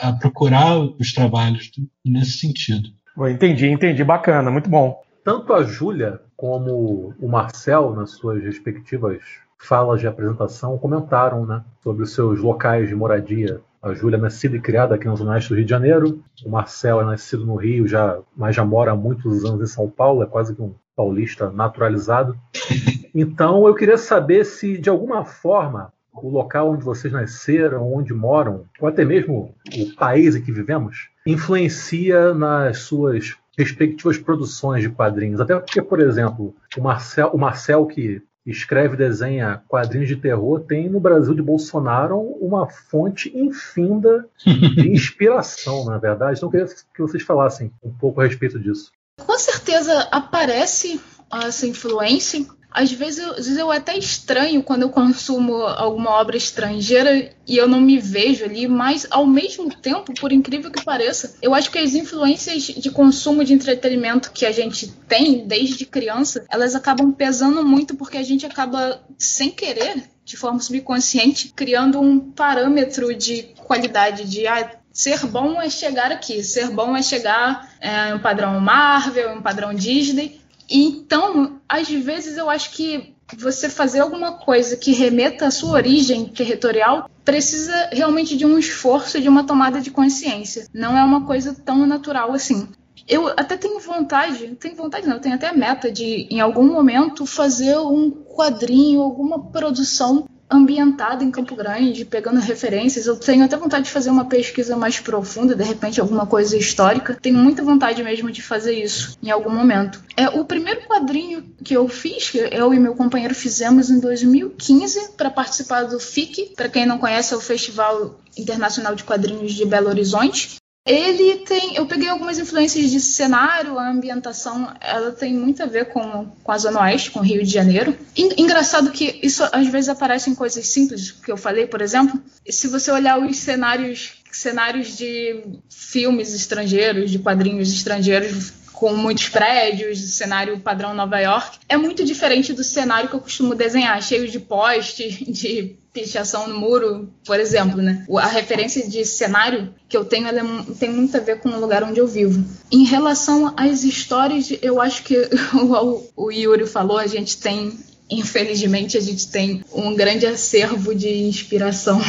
a, 0.00 0.08
a 0.08 0.12
procurar 0.14 0.80
os 0.80 1.12
trabalhos 1.12 1.70
nesse 2.02 2.38
sentido. 2.38 2.88
Entendi, 3.18 3.68
entendi. 3.68 4.02
Bacana, 4.04 4.50
muito 4.50 4.68
bom. 4.68 5.02
Tanto 5.24 5.52
a 5.52 5.62
Júlia 5.62 6.20
como 6.36 7.14
o 7.20 7.28
Marcel, 7.28 7.94
nas 7.94 8.10
suas 8.12 8.42
respectivas 8.42 9.22
falas 9.58 10.00
de 10.00 10.08
apresentação, 10.08 10.76
comentaram 10.76 11.46
né, 11.46 11.62
sobre 11.82 12.02
os 12.02 12.12
seus 12.12 12.40
locais 12.40 12.88
de 12.88 12.94
moradia. 12.94 13.60
A 13.80 13.94
Júlia 13.94 14.16
é 14.16 14.20
nascida 14.20 14.56
e 14.56 14.60
criada 14.60 14.94
aqui 14.94 15.06
na 15.06 15.14
Zona 15.14 15.32
Oeste 15.32 15.50
do 15.50 15.56
Rio 15.56 15.64
de 15.64 15.70
Janeiro. 15.70 16.22
O 16.44 16.50
Marcel 16.50 17.00
é 17.00 17.04
nascido 17.04 17.46
no 17.46 17.56
Rio, 17.56 17.86
já, 17.86 18.18
mas 18.36 18.56
já 18.56 18.64
mora 18.64 18.92
há 18.92 18.96
muitos 18.96 19.44
anos 19.44 19.60
em 19.60 19.72
São 19.72 19.88
Paulo, 19.88 20.22
é 20.22 20.26
quase 20.26 20.54
que 20.54 20.62
um 20.62 20.74
paulista 20.96 21.50
naturalizado. 21.50 22.36
Então 23.14 23.66
eu 23.66 23.74
queria 23.74 23.98
saber 23.98 24.42
se, 24.42 24.78
de 24.78 24.88
alguma 24.88 25.22
forma, 25.22 25.92
o 26.14 26.28
local 26.28 26.70
onde 26.70 26.84
vocês 26.84 27.12
nasceram, 27.12 27.92
onde 27.92 28.12
moram, 28.12 28.64
ou 28.80 28.88
até 28.88 29.04
mesmo 29.04 29.54
o 29.74 29.94
país 29.96 30.36
em 30.36 30.42
que 30.42 30.52
vivemos, 30.52 31.08
influencia 31.26 32.34
nas 32.34 32.78
suas 32.78 33.36
respectivas 33.56 34.18
produções 34.18 34.82
de 34.82 34.90
quadrinhos. 34.90 35.40
Até 35.40 35.58
porque, 35.58 35.80
por 35.82 36.00
exemplo, 36.00 36.54
o 36.76 36.80
Marcel, 36.80 37.30
o 37.32 37.38
Marcel 37.38 37.86
que 37.86 38.22
escreve 38.44 38.94
e 38.94 38.98
desenha 38.98 39.62
quadrinhos 39.68 40.08
de 40.08 40.16
terror, 40.16 40.60
tem 40.60 40.88
no 40.88 40.98
Brasil 40.98 41.34
de 41.34 41.42
Bolsonaro 41.42 42.18
uma 42.40 42.68
fonte 42.68 43.32
infinda 43.36 44.26
de 44.44 44.88
inspiração, 44.90 45.84
na 45.84 45.98
verdade. 45.98 46.38
Então, 46.38 46.48
eu 46.48 46.50
queria 46.50 46.66
que 46.66 47.02
vocês 47.02 47.22
falassem 47.22 47.72
um 47.82 47.92
pouco 47.92 48.20
a 48.20 48.24
respeito 48.24 48.58
disso. 48.58 48.90
Com 49.24 49.38
certeza 49.38 50.08
aparece 50.10 51.00
essa 51.32 51.66
influência 51.66 52.44
às 52.74 52.90
vezes, 52.92 53.20
às 53.20 53.36
vezes 53.36 53.58
eu 53.58 53.70
até 53.70 53.96
estranho 53.96 54.62
quando 54.62 54.82
eu 54.82 54.90
consumo 54.90 55.62
alguma 55.62 56.10
obra 56.10 56.36
estrangeira 56.36 57.30
e 57.46 57.56
eu 57.56 57.68
não 57.68 57.80
me 57.80 57.98
vejo 57.98 58.44
ali, 58.44 58.66
mas 58.66 59.06
ao 59.10 59.26
mesmo 59.26 59.74
tempo, 59.74 60.14
por 60.14 60.32
incrível 60.32 60.70
que 60.70 60.84
pareça, 60.84 61.36
eu 61.42 61.54
acho 61.54 61.70
que 61.70 61.78
as 61.78 61.94
influências 61.94 62.62
de 62.62 62.90
consumo 62.90 63.44
de 63.44 63.52
entretenimento 63.52 64.32
que 64.32 64.46
a 64.46 64.52
gente 64.52 64.88
tem 65.08 65.46
desde 65.46 65.84
criança, 65.84 66.44
elas 66.50 66.74
acabam 66.74 67.12
pesando 67.12 67.64
muito 67.64 67.94
porque 67.96 68.16
a 68.16 68.22
gente 68.22 68.46
acaba 68.46 69.02
sem 69.18 69.50
querer, 69.50 70.04
de 70.24 70.36
forma 70.36 70.60
subconsciente, 70.60 71.52
criando 71.54 72.00
um 72.00 72.18
parâmetro 72.18 73.14
de 73.14 73.54
qualidade 73.64 74.24
de 74.28 74.46
ah, 74.46 74.70
ser 74.92 75.26
bom 75.26 75.60
é 75.60 75.70
chegar 75.70 76.12
aqui, 76.12 76.44
ser 76.44 76.70
bom 76.70 76.96
é 76.96 77.02
chegar 77.02 77.70
é, 77.80 78.14
um 78.14 78.18
padrão 78.18 78.60
Marvel, 78.60 79.32
um 79.32 79.42
padrão 79.42 79.74
Disney. 79.74 80.41
Então, 80.72 81.60
às 81.68 81.88
vezes 81.88 82.38
eu 82.38 82.48
acho 82.48 82.70
que 82.70 83.14
você 83.36 83.68
fazer 83.68 84.00
alguma 84.00 84.32
coisa 84.32 84.76
que 84.76 84.92
remeta 84.92 85.46
à 85.46 85.50
sua 85.50 85.72
origem 85.72 86.24
territorial 86.26 87.10
precisa 87.24 87.90
realmente 87.92 88.36
de 88.36 88.46
um 88.46 88.58
esforço, 88.58 89.20
de 89.20 89.28
uma 89.28 89.44
tomada 89.44 89.80
de 89.80 89.90
consciência. 89.90 90.66
Não 90.72 90.96
é 90.96 91.04
uma 91.04 91.26
coisa 91.26 91.54
tão 91.54 91.86
natural 91.86 92.32
assim. 92.32 92.68
Eu 93.06 93.28
até 93.28 93.56
tenho 93.56 93.80
vontade, 93.80 94.46
tenho 94.60 94.76
vontade 94.76 95.06
não, 95.06 95.18
tenho 95.18 95.34
até 95.34 95.52
meta 95.52 95.90
de, 95.90 96.26
em 96.30 96.40
algum 96.40 96.64
momento, 96.64 97.26
fazer 97.26 97.76
um 97.78 98.10
quadrinho, 98.10 99.02
alguma 99.02 99.50
produção 99.50 100.26
ambientada 100.52 101.24
em 101.24 101.30
Campo 101.30 101.56
Grande, 101.56 102.04
pegando 102.04 102.40
referências. 102.40 103.06
Eu 103.06 103.16
tenho 103.16 103.44
até 103.44 103.56
vontade 103.56 103.84
de 103.84 103.90
fazer 103.90 104.10
uma 104.10 104.26
pesquisa 104.26 104.76
mais 104.76 105.00
profunda, 105.00 105.54
de 105.54 105.64
repente 105.64 106.00
alguma 106.00 106.26
coisa 106.26 106.56
histórica. 106.56 107.18
Tenho 107.20 107.38
muita 107.38 107.62
vontade 107.62 108.02
mesmo 108.02 108.30
de 108.30 108.42
fazer 108.42 108.74
isso 108.74 109.16
em 109.22 109.30
algum 109.30 109.50
momento. 109.50 110.02
É 110.16 110.28
o 110.28 110.44
primeiro 110.44 110.82
quadrinho 110.82 111.42
que 111.64 111.74
eu 111.74 111.88
fiz, 111.88 112.30
que 112.30 112.38
eu 112.38 112.74
e 112.74 112.78
meu 112.78 112.94
companheiro 112.94 113.34
fizemos 113.34 113.90
em 113.90 113.98
2015 113.98 115.12
para 115.16 115.30
participar 115.30 115.84
do 115.84 115.98
FIC. 115.98 116.52
Para 116.56 116.68
quem 116.68 116.86
não 116.86 116.98
conhece, 116.98 117.32
é 117.32 117.36
o 117.36 117.40
Festival 117.40 118.20
Internacional 118.36 118.94
de 118.94 119.04
Quadrinhos 119.04 119.52
de 119.52 119.64
Belo 119.64 119.88
Horizonte. 119.88 120.61
Ele 120.84 121.38
tem. 121.44 121.76
Eu 121.76 121.86
peguei 121.86 122.08
algumas 122.08 122.38
influências 122.38 122.90
de 122.90 123.00
cenário, 123.00 123.78
a 123.78 123.88
ambientação, 123.88 124.74
ela 124.80 125.12
tem 125.12 125.32
muito 125.32 125.62
a 125.62 125.66
ver 125.66 125.86
com, 125.86 126.26
com 126.42 126.52
a 126.52 126.58
Zona 126.58 126.80
Oeste, 126.82 127.12
com 127.12 127.20
o 127.20 127.22
Rio 127.22 127.44
de 127.44 127.50
Janeiro. 127.50 127.96
Engraçado 128.16 128.90
que 128.90 129.20
isso 129.22 129.48
às 129.52 129.68
vezes 129.68 129.88
aparece 129.88 130.28
em 130.28 130.34
coisas 130.34 130.66
simples, 130.66 131.12
que 131.12 131.30
eu 131.30 131.36
falei, 131.36 131.66
por 131.66 131.80
exemplo. 131.80 132.20
Se 132.48 132.66
você 132.66 132.90
olhar 132.90 133.20
os 133.20 133.36
cenários, 133.36 134.14
cenários 134.32 134.96
de 134.96 135.44
filmes 135.70 136.34
estrangeiros, 136.34 137.12
de 137.12 137.20
quadrinhos 137.20 137.72
estrangeiros, 137.72 138.52
com 138.82 138.96
muitos 138.96 139.28
prédios, 139.28 140.00
cenário 140.16 140.58
padrão 140.58 140.92
Nova 140.92 141.16
York, 141.20 141.56
é 141.68 141.76
muito 141.76 142.04
diferente 142.04 142.52
do 142.52 142.64
cenário 142.64 143.08
que 143.08 143.14
eu 143.14 143.20
costumo 143.20 143.54
desenhar, 143.54 144.02
cheio 144.02 144.28
de 144.28 144.40
postes, 144.40 145.18
de 145.22 145.76
pichação 145.92 146.48
no 146.48 146.58
muro, 146.58 147.08
por 147.24 147.38
exemplo, 147.38 147.80
né? 147.80 148.04
A 148.18 148.26
referência 148.26 148.88
de 148.88 149.04
cenário 149.04 149.72
que 149.88 149.96
eu 149.96 150.04
tenho, 150.04 150.26
é, 150.26 150.42
tem 150.80 150.90
muito 150.90 151.16
a 151.16 151.20
ver 151.20 151.38
com 151.38 151.50
o 151.50 151.60
lugar 151.60 151.84
onde 151.84 152.00
eu 152.00 152.08
vivo. 152.08 152.44
Em 152.72 152.82
relação 152.82 153.54
às 153.56 153.84
histórias, 153.84 154.52
eu 154.60 154.80
acho 154.80 155.04
que 155.04 155.16
o, 155.54 156.02
o 156.16 156.32
Yuri 156.32 156.66
falou, 156.66 156.98
a 156.98 157.06
gente 157.06 157.38
tem 157.38 157.78
infelizmente 158.18 158.96
a 158.96 159.00
gente 159.00 159.28
tem 159.28 159.64
um 159.72 159.94
grande 159.94 160.26
acervo 160.26 160.94
de 160.94 161.08
inspiração 161.08 162.00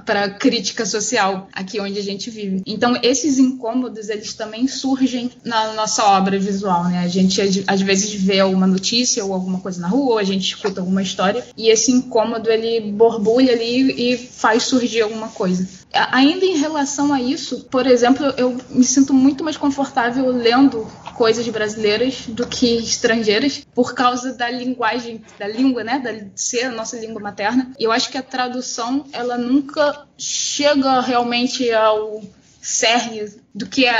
para 0.05 0.29
crítica 0.29 0.85
social 0.85 1.47
aqui 1.53 1.79
onde 1.79 1.99
a 1.99 2.03
gente 2.03 2.29
vive. 2.29 2.61
Então 2.65 2.97
esses 3.01 3.39
incômodos 3.39 4.09
eles 4.09 4.33
também 4.33 4.67
surgem 4.67 5.31
na 5.43 5.73
nossa 5.73 6.03
obra 6.05 6.37
visual, 6.39 6.85
né? 6.85 6.99
A 6.99 7.07
gente 7.07 7.41
às 7.67 7.81
vezes 7.81 8.13
vê 8.13 8.39
alguma 8.39 8.67
notícia 8.67 9.23
ou 9.23 9.33
alguma 9.33 9.59
coisa 9.59 9.79
na 9.81 9.87
rua, 9.87 10.13
ou 10.13 10.17
a 10.17 10.23
gente 10.23 10.47
escuta 10.47 10.81
alguma 10.81 11.01
história 11.01 11.45
e 11.57 11.69
esse 11.69 11.91
incômodo 11.91 12.49
ele 12.49 12.91
borbulha 12.91 13.53
ali 13.53 14.13
e 14.13 14.17
faz 14.17 14.63
surgir 14.63 15.01
alguma 15.01 15.29
coisa. 15.29 15.67
Ainda 15.93 16.45
em 16.45 16.57
relação 16.57 17.13
a 17.13 17.21
isso, 17.21 17.65
por 17.69 17.85
exemplo, 17.85 18.25
eu 18.37 18.57
me 18.69 18.83
sinto 18.83 19.13
muito 19.13 19.43
mais 19.43 19.57
confortável 19.57 20.31
lendo 20.31 20.87
coisas 21.21 21.47
brasileiras 21.49 22.25
do 22.25 22.47
que 22.47 22.77
estrangeiras 22.77 23.63
por 23.75 23.93
causa 23.93 24.33
da 24.33 24.49
linguagem, 24.49 25.23
da 25.37 25.47
língua, 25.47 25.83
né, 25.83 25.99
da 25.99 26.11
ser 26.35 26.63
a 26.63 26.71
nossa 26.71 26.97
língua 26.97 27.21
materna. 27.21 27.71
E 27.79 27.83
eu 27.83 27.91
acho 27.91 28.09
que 28.09 28.17
a 28.17 28.23
tradução, 28.23 29.05
ela 29.13 29.37
nunca 29.37 30.07
chega 30.17 30.99
realmente 30.99 31.71
ao 31.71 32.23
cerne 32.59 33.35
do 33.53 33.67
que 33.67 33.85
é 33.85 33.91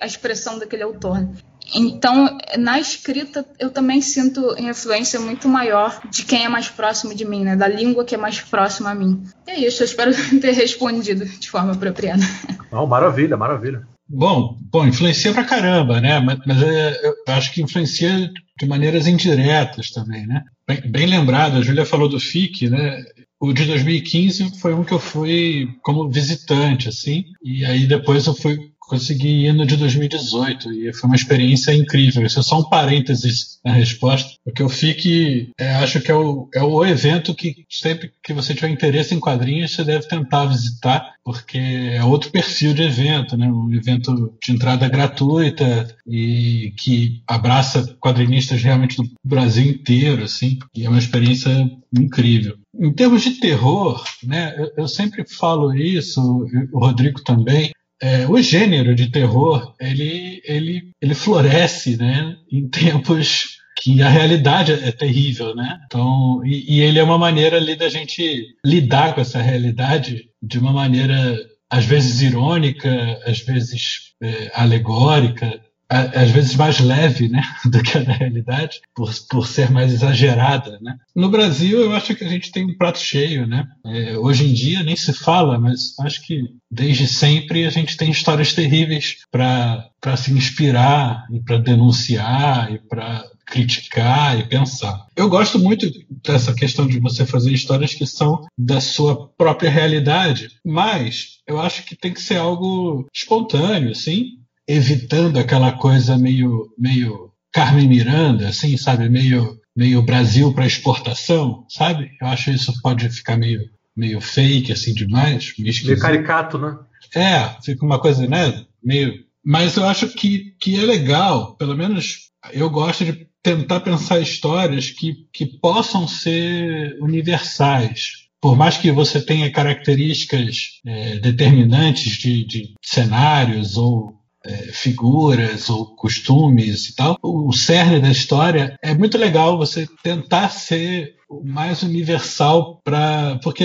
a, 0.00 0.06
expressão 0.06 0.56
daquele 0.56 0.84
autor. 0.84 1.28
Então, 1.74 2.38
na 2.56 2.78
escrita, 2.78 3.44
eu 3.58 3.70
também 3.70 4.00
sinto 4.00 4.54
influência 4.56 5.18
muito 5.18 5.48
maior 5.48 6.00
de 6.08 6.24
quem 6.24 6.44
é 6.44 6.48
mais 6.48 6.68
próximo 6.68 7.12
de 7.12 7.24
mim, 7.24 7.42
né? 7.42 7.56
Da 7.56 7.66
língua 7.66 8.04
que 8.04 8.14
é 8.14 8.18
mais 8.18 8.40
próxima 8.40 8.90
a 8.90 8.94
mim. 8.94 9.24
E 9.48 9.50
é 9.50 9.58
isso, 9.66 9.82
eu 9.82 9.84
espero 9.84 10.12
ter 10.40 10.52
respondido 10.52 11.26
de 11.26 11.50
forma 11.50 11.72
apropriada. 11.72 12.22
Não, 12.70 12.86
maravilha, 12.86 13.36
maravilha. 13.36 13.84
Bom, 14.08 14.56
bom, 14.62 14.86
influencia 14.86 15.32
pra 15.32 15.44
caramba, 15.44 16.00
né? 16.00 16.18
Mas, 16.18 16.38
mas 16.46 16.62
é, 16.62 17.06
eu 17.06 17.34
acho 17.34 17.52
que 17.52 17.60
influencia 17.60 18.30
de 18.58 18.66
maneiras 18.66 19.06
indiretas 19.06 19.90
também, 19.90 20.26
né? 20.26 20.42
Bem, 20.66 20.80
bem 20.90 21.06
lembrado, 21.06 21.56
a 21.58 21.62
Júlia 21.62 21.84
falou 21.84 22.08
do 22.08 22.18
FIC, 22.18 22.70
né? 22.70 23.04
O 23.40 23.52
de 23.52 23.66
2015 23.66 24.58
foi 24.58 24.74
um 24.74 24.82
que 24.82 24.92
eu 24.92 24.98
fui 24.98 25.68
como 25.82 26.10
visitante, 26.10 26.88
assim, 26.88 27.24
e 27.44 27.64
aí 27.64 27.86
depois 27.86 28.26
eu 28.26 28.34
fui 28.34 28.58
consegui 28.88 29.46
ir 29.46 29.52
no 29.52 29.66
de 29.66 29.76
2018 29.76 30.72
e 30.72 30.92
foi 30.92 31.08
uma 31.08 31.16
experiência 31.16 31.74
incrível. 31.74 32.24
Isso 32.24 32.40
é 32.40 32.42
só 32.42 32.58
um 32.58 32.68
parênteses 32.68 33.60
na 33.64 33.72
resposta, 33.72 34.30
porque 34.44 34.62
eu 34.62 34.68
fique, 34.68 35.52
é, 35.58 35.76
acho 35.76 36.00
que 36.00 36.10
é 36.10 36.14
o, 36.14 36.48
é 36.54 36.62
o 36.62 36.84
evento 36.84 37.34
que 37.34 37.66
sempre 37.68 38.10
que 38.22 38.32
você 38.32 38.54
tiver 38.54 38.70
interesse 38.70 39.14
em 39.14 39.20
quadrinhos, 39.20 39.72
você 39.74 39.84
deve 39.84 40.08
tentar 40.08 40.46
visitar, 40.46 41.14
porque 41.22 41.58
é 41.58 42.02
outro 42.02 42.30
perfil 42.30 42.72
de 42.72 42.82
evento, 42.82 43.36
né? 43.36 43.46
Um 43.50 43.72
evento 43.72 44.34
de 44.42 44.52
entrada 44.52 44.88
gratuita 44.88 45.86
e 46.06 46.72
que 46.78 47.22
abraça 47.26 47.96
quadrinistas 48.00 48.62
realmente 48.62 48.96
do 48.96 49.08
Brasil 49.22 49.70
inteiro, 49.70 50.24
assim, 50.24 50.58
e 50.74 50.86
é 50.86 50.88
uma 50.88 50.98
experiência 50.98 51.70
incrível. 51.96 52.56
Em 52.78 52.92
termos 52.92 53.22
de 53.22 53.32
terror, 53.32 54.02
né, 54.22 54.54
eu, 54.56 54.84
eu 54.84 54.88
sempre 54.88 55.24
falo 55.28 55.74
isso, 55.74 56.46
o 56.72 56.78
Rodrigo 56.78 57.22
também, 57.22 57.72
é, 58.00 58.26
o 58.26 58.40
gênero 58.40 58.94
de 58.94 59.10
terror 59.10 59.74
ele, 59.80 60.40
ele, 60.44 60.92
ele 61.00 61.14
floresce 61.14 61.96
né, 61.96 62.36
em 62.50 62.66
tempos 62.68 63.58
que 63.80 64.02
a 64.02 64.08
realidade 64.08 64.72
é 64.72 64.90
terrível, 64.90 65.54
né? 65.54 65.80
Então, 65.86 66.44
e, 66.44 66.78
e, 66.78 66.80
ele 66.80 66.98
é 66.98 67.02
uma 67.02 67.16
maneira 67.16 67.56
ali 67.58 67.76
da 67.76 67.88
gente 67.88 68.56
lidar 68.64 69.14
com 69.14 69.20
essa 69.20 69.40
realidade 69.40 70.28
de 70.42 70.58
uma 70.58 70.72
maneira 70.72 71.38
às 71.70 71.84
vezes 71.84 72.20
irônica, 72.20 72.90
às 73.24 73.38
vezes 73.40 74.14
é, 74.20 74.50
alegórica, 74.54 75.60
às 75.88 76.30
vezes 76.30 76.54
mais 76.54 76.80
leve 76.80 77.28
né, 77.28 77.42
do 77.64 77.82
que 77.82 77.96
a 77.96 78.02
da 78.02 78.12
realidade, 78.12 78.80
por, 78.94 79.12
por 79.30 79.46
ser 79.46 79.70
mais 79.70 79.92
exagerada. 79.92 80.78
Né? 80.82 80.96
No 81.14 81.30
Brasil, 81.30 81.80
eu 81.80 81.94
acho 81.94 82.14
que 82.14 82.24
a 82.24 82.28
gente 82.28 82.52
tem 82.52 82.64
um 82.64 82.76
prato 82.76 82.98
cheio. 82.98 83.46
Né? 83.46 83.66
É, 83.86 84.18
hoje 84.18 84.46
em 84.46 84.52
dia 84.52 84.82
nem 84.82 84.96
se 84.96 85.12
fala, 85.12 85.58
mas 85.58 85.98
acho 86.00 86.22
que 86.22 86.42
desde 86.70 87.06
sempre 87.06 87.66
a 87.66 87.70
gente 87.70 87.96
tem 87.96 88.10
histórias 88.10 88.52
terríveis 88.52 89.18
para 89.30 90.16
se 90.16 90.32
inspirar 90.32 91.26
e 91.32 91.40
para 91.40 91.58
denunciar 91.58 92.72
e 92.72 92.78
para 92.78 93.24
criticar 93.46 94.38
e 94.38 94.46
pensar. 94.46 95.06
Eu 95.16 95.28
gosto 95.28 95.58
muito 95.58 95.90
dessa 96.22 96.54
questão 96.54 96.86
de 96.86 97.00
você 97.00 97.24
fazer 97.24 97.50
histórias 97.50 97.94
que 97.94 98.06
são 98.06 98.46
da 98.56 98.80
sua 98.80 99.28
própria 99.28 99.70
realidade, 99.70 100.50
mas 100.64 101.38
eu 101.46 101.58
acho 101.58 101.82
que 101.84 101.96
tem 101.96 102.12
que 102.12 102.20
ser 102.20 102.36
algo 102.36 103.08
espontâneo, 103.12 103.92
assim, 103.92 104.37
evitando 104.68 105.38
aquela 105.38 105.72
coisa 105.72 106.18
meio, 106.18 106.68
meio 106.78 107.32
Carmen 107.52 107.88
Miranda, 107.88 108.48
assim, 108.48 108.76
sabe? 108.76 109.08
Meio, 109.08 109.58
meio 109.74 110.02
Brasil 110.02 110.52
para 110.52 110.66
exportação, 110.66 111.64
sabe? 111.68 112.10
Eu 112.20 112.26
acho 112.28 112.50
isso 112.50 112.72
pode 112.82 113.08
ficar 113.08 113.36
meio, 113.36 113.62
meio 113.96 114.20
fake, 114.20 114.70
assim, 114.70 114.92
demais. 114.92 115.54
Meio, 115.58 115.74
meio 115.84 115.98
caricato, 115.98 116.58
né? 116.58 116.76
É, 117.14 117.56
fica 117.64 117.84
uma 117.84 117.98
coisa, 117.98 118.26
né? 118.26 118.64
Meio. 118.82 119.26
Mas 119.42 119.76
eu 119.76 119.86
acho 119.86 120.08
que, 120.08 120.54
que 120.60 120.78
é 120.78 120.82
legal, 120.82 121.56
pelo 121.56 121.74
menos 121.74 122.28
eu 122.52 122.68
gosto 122.68 123.04
de 123.04 123.26
tentar 123.42 123.80
pensar 123.80 124.20
histórias 124.20 124.90
que, 124.90 125.26
que 125.32 125.46
possam 125.46 126.06
ser 126.06 126.98
universais, 127.00 128.28
por 128.40 128.56
mais 128.56 128.76
que 128.76 128.90
você 128.92 129.20
tenha 129.20 129.50
características 129.50 130.80
é, 130.86 131.18
determinantes 131.18 132.12
de, 132.18 132.44
de, 132.44 132.74
cenários 132.84 133.76
ou 133.76 134.17
é, 134.44 134.72
figuras 134.72 135.68
ou 135.68 135.94
costumes 135.96 136.88
e 136.88 136.94
tal. 136.94 137.18
O 137.22 137.52
cerne 137.52 138.00
da 138.00 138.10
história 138.10 138.76
é 138.82 138.94
muito 138.94 139.18
legal 139.18 139.58
você 139.58 139.86
tentar 140.02 140.50
ser 140.50 141.16
o 141.27 141.27
mais 141.44 141.82
universal 141.82 142.80
para 142.82 143.38
porque 143.42 143.64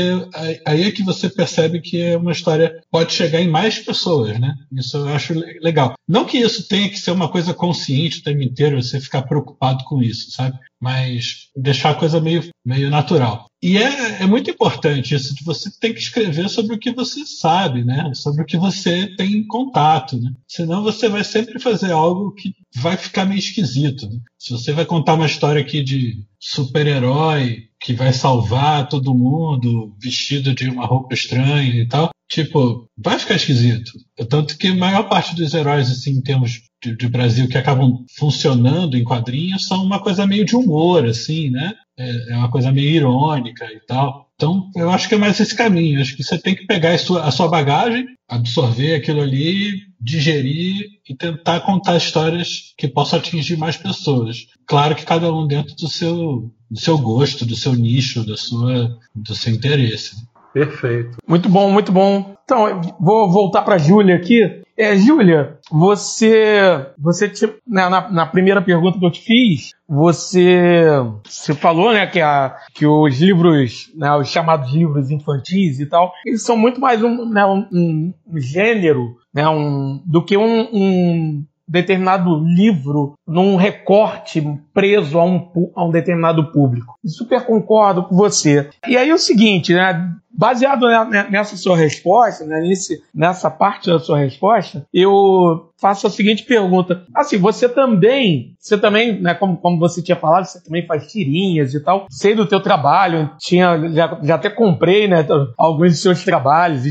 aí 0.66 0.84
é 0.84 0.92
que 0.92 1.04
você 1.04 1.30
percebe 1.30 1.80
que 1.80 2.02
é 2.02 2.18
uma 2.18 2.32
história 2.32 2.82
pode 2.92 3.14
chegar 3.14 3.42
em 3.42 3.48
mais 3.48 3.80
pessoas, 3.80 4.40
né? 4.40 4.54
Isso 4.72 4.98
eu 4.98 5.08
acho 5.10 5.34
legal. 5.62 5.94
Não 6.08 6.26
que 6.26 6.38
isso 6.38 6.68
tenha 6.68 6.90
que 6.90 7.00
ser 7.00 7.12
uma 7.12 7.30
coisa 7.30 7.54
consciente 7.54 8.20
o 8.20 8.24
tempo 8.24 8.42
inteiro, 8.42 8.82
você 8.82 9.00
ficar 9.00 9.24
preocupado 9.24 9.84
com 9.86 10.02
isso, 10.02 10.32
sabe? 10.32 10.58
Mas 10.82 11.50
deixar 11.56 11.92
a 11.92 11.96
coisa 11.96 12.20
meio, 12.20 12.50
meio 12.66 12.90
natural. 12.90 13.48
E 13.62 13.78
é, 13.78 14.24
é 14.24 14.26
muito 14.26 14.52
importante 14.52 15.16
isso, 15.16 15.34
de 15.34 15.42
você 15.42 15.72
ter 15.80 15.94
que 15.94 16.00
escrever 16.02 16.50
sobre 16.50 16.76
o 16.76 16.78
que 16.78 16.92
você 16.92 17.26
sabe, 17.26 17.82
né? 17.82 18.12
Sobre 18.14 18.42
o 18.42 18.46
que 18.46 18.58
você 18.58 19.16
tem 19.16 19.48
contato, 19.48 20.20
né? 20.20 20.34
Senão 20.46 20.84
você 20.84 21.08
vai 21.08 21.24
sempre 21.24 21.58
fazer 21.60 21.94
algo 21.94 22.34
que 22.34 22.54
vai 22.76 22.98
ficar 22.98 23.26
meio 23.26 23.40
esquisito. 23.40 24.10
Né? 24.10 24.18
Se 24.38 24.52
você 24.52 24.72
vai 24.72 24.86
contar 24.86 25.14
uma 25.14 25.26
história 25.26 25.62
aqui 25.62 25.84
de 25.84 26.24
super-herói 26.40 27.68
que 27.80 27.94
vai 27.94 28.14
salvar 28.14 28.88
todo 28.88 29.14
mundo 29.14 29.96
vestido 30.02 30.54
de 30.54 30.70
uma 30.70 30.86
roupa 30.86 31.14
estranha 31.14 31.82
e 31.82 31.88
tal, 31.88 32.10
tipo, 32.30 32.88
vai 32.98 33.20
ficar 33.20 33.36
esquisito. 33.36 33.92
Tanto 34.30 34.58
que 34.58 34.68
a 34.68 34.76
maior 34.76 35.08
parte 35.08 35.36
dos 35.36 35.54
heróis, 35.54 35.92
assim, 35.92 36.12
em 36.12 36.22
termos 36.22 36.62
de, 36.82 36.96
de, 36.96 37.08
Brasil 37.08 37.48
que 37.48 37.58
acabam 37.58 38.06
funcionando 38.18 38.98
em 38.98 39.04
quadrinhos 39.04 39.66
são 39.66 39.84
uma 39.84 40.02
coisa 40.02 40.26
meio 40.26 40.46
de 40.46 40.56
humor, 40.56 41.06
assim, 41.06 41.50
né? 41.50 41.74
É, 41.98 42.34
é, 42.34 42.38
uma 42.38 42.50
coisa 42.50 42.72
meio 42.72 42.90
irônica 42.90 43.66
e 43.66 43.80
tal. 43.86 44.28
Então, 44.36 44.70
eu 44.76 44.90
acho 44.90 45.08
que 45.08 45.16
é 45.16 45.18
mais 45.18 45.40
esse 45.40 45.56
caminho. 45.56 46.02
Acho 46.02 46.16
que 46.16 46.24
você 46.24 46.38
tem 46.38 46.56
que 46.56 46.66
pegar 46.66 46.94
a 46.94 46.98
sua, 46.98 47.24
a 47.24 47.32
sua 47.32 47.48
bagagem, 47.48 48.08
absorver 48.28 48.96
aquilo 48.96 49.22
ali, 49.22 49.82
digerir 50.04 51.00
e 51.08 51.16
tentar 51.16 51.62
contar 51.62 51.96
histórias 51.96 52.74
que 52.78 52.88
possam 52.88 53.20
atingir 53.20 53.58
mais 53.58 53.78
pessoas. 53.78 54.48
Claro 54.68 54.96
que 54.96 55.06
cada 55.06 55.34
um 55.34 55.48
dentro 55.48 55.76
do 55.76 55.88
seu, 55.88 56.52
do 56.70 56.80
seu 56.80 56.98
gosto, 56.98 57.46
do 57.46 57.56
seu 57.56 57.74
nicho, 57.74 58.26
da 58.26 58.36
sua, 58.36 58.98
do 59.16 59.34
seu 59.34 59.54
interesse. 59.54 60.16
Perfeito. 60.54 61.18
Muito 61.28 61.50
bom, 61.50 61.72
muito 61.72 61.92
bom. 61.92 62.36
Então, 62.44 62.82
vou 63.00 63.32
voltar 63.32 63.62
para 63.64 63.76
a 63.76 63.80
Júlia 63.80 64.16
aqui. 64.16 64.63
É, 64.78 64.96
Júlia, 64.98 65.60
você, 65.72 66.88
você 66.98 67.32
né, 67.68 67.88
na, 67.90 68.10
na, 68.10 68.26
primeira 68.26 68.62
pergunta 68.62 68.98
que 68.98 69.06
eu 69.06 69.12
te 69.12 69.22
fiz, 69.22 69.72
você, 69.88 70.88
você 71.24 71.54
falou, 71.54 71.94
né, 71.94 72.08
que, 72.08 72.20
a, 72.20 72.56
que 72.74 72.86
os 72.86 73.22
livros, 73.22 73.92
né, 73.96 74.16
os 74.16 74.30
chamados 74.30 74.74
livros 74.74 75.12
infantis 75.12 75.80
e 75.80 75.86
tal, 75.86 76.12
eles 76.26 76.44
são 76.44 76.58
muito 76.58 76.82
mais 76.82 77.04
um, 77.04 77.30
né, 77.30 77.46
um, 77.46 78.14
um 78.26 78.40
gênero, 78.40 79.16
né, 79.32 79.48
um, 79.48 80.02
do 80.06 80.26
que 80.26 80.36
um, 80.36 80.68
um 80.74 81.46
determinado 81.68 82.44
livro 82.44 83.14
num 83.28 83.56
recorte 83.56 84.44
preso 84.74 85.20
a 85.20 85.24
um, 85.24 85.50
a 85.76 85.86
um 85.86 85.92
determinado 85.92 86.52
público. 86.52 86.96
Super 87.06 87.46
concordo 87.46 88.04
com 88.04 88.16
você. 88.16 88.70
E 88.88 88.98
aí 88.98 89.12
o 89.12 89.18
seguinte, 89.18 89.74
né? 89.74 90.14
Baseado 90.36 90.88
nessa 91.30 91.56
sua 91.56 91.78
resposta, 91.78 92.46
né, 92.46 92.60
nesse, 92.60 93.02
nessa 93.14 93.52
parte 93.52 93.90
da 93.90 94.00
sua 94.00 94.18
resposta, 94.18 94.86
eu 94.94 95.70
faço 95.80 96.08
a 96.08 96.10
seguinte 96.10 96.44
pergunta. 96.44 97.06
Assim, 97.14 97.38
você 97.38 97.68
também, 97.68 98.56
você 98.58 98.78
também, 98.78 99.22
né, 99.22 99.34
como, 99.34 99.58
como 99.58 99.78
você 99.78 100.02
tinha 100.02 100.16
falado, 100.16 100.46
você 100.46 100.64
também 100.64 100.88
faz 100.88 101.12
tirinhas 101.12 101.74
e 101.74 101.84
tal. 101.84 102.08
Sei 102.10 102.34
do 102.34 102.48
teu 102.48 102.62
trabalho, 102.62 103.30
tinha, 103.38 103.78
já, 103.92 104.20
já 104.24 104.36
até 104.36 104.50
comprei, 104.50 105.08
né, 105.08 105.26
alguns 105.58 105.92
dos 105.92 106.02
seus 106.02 106.24
trabalhos 106.24 106.84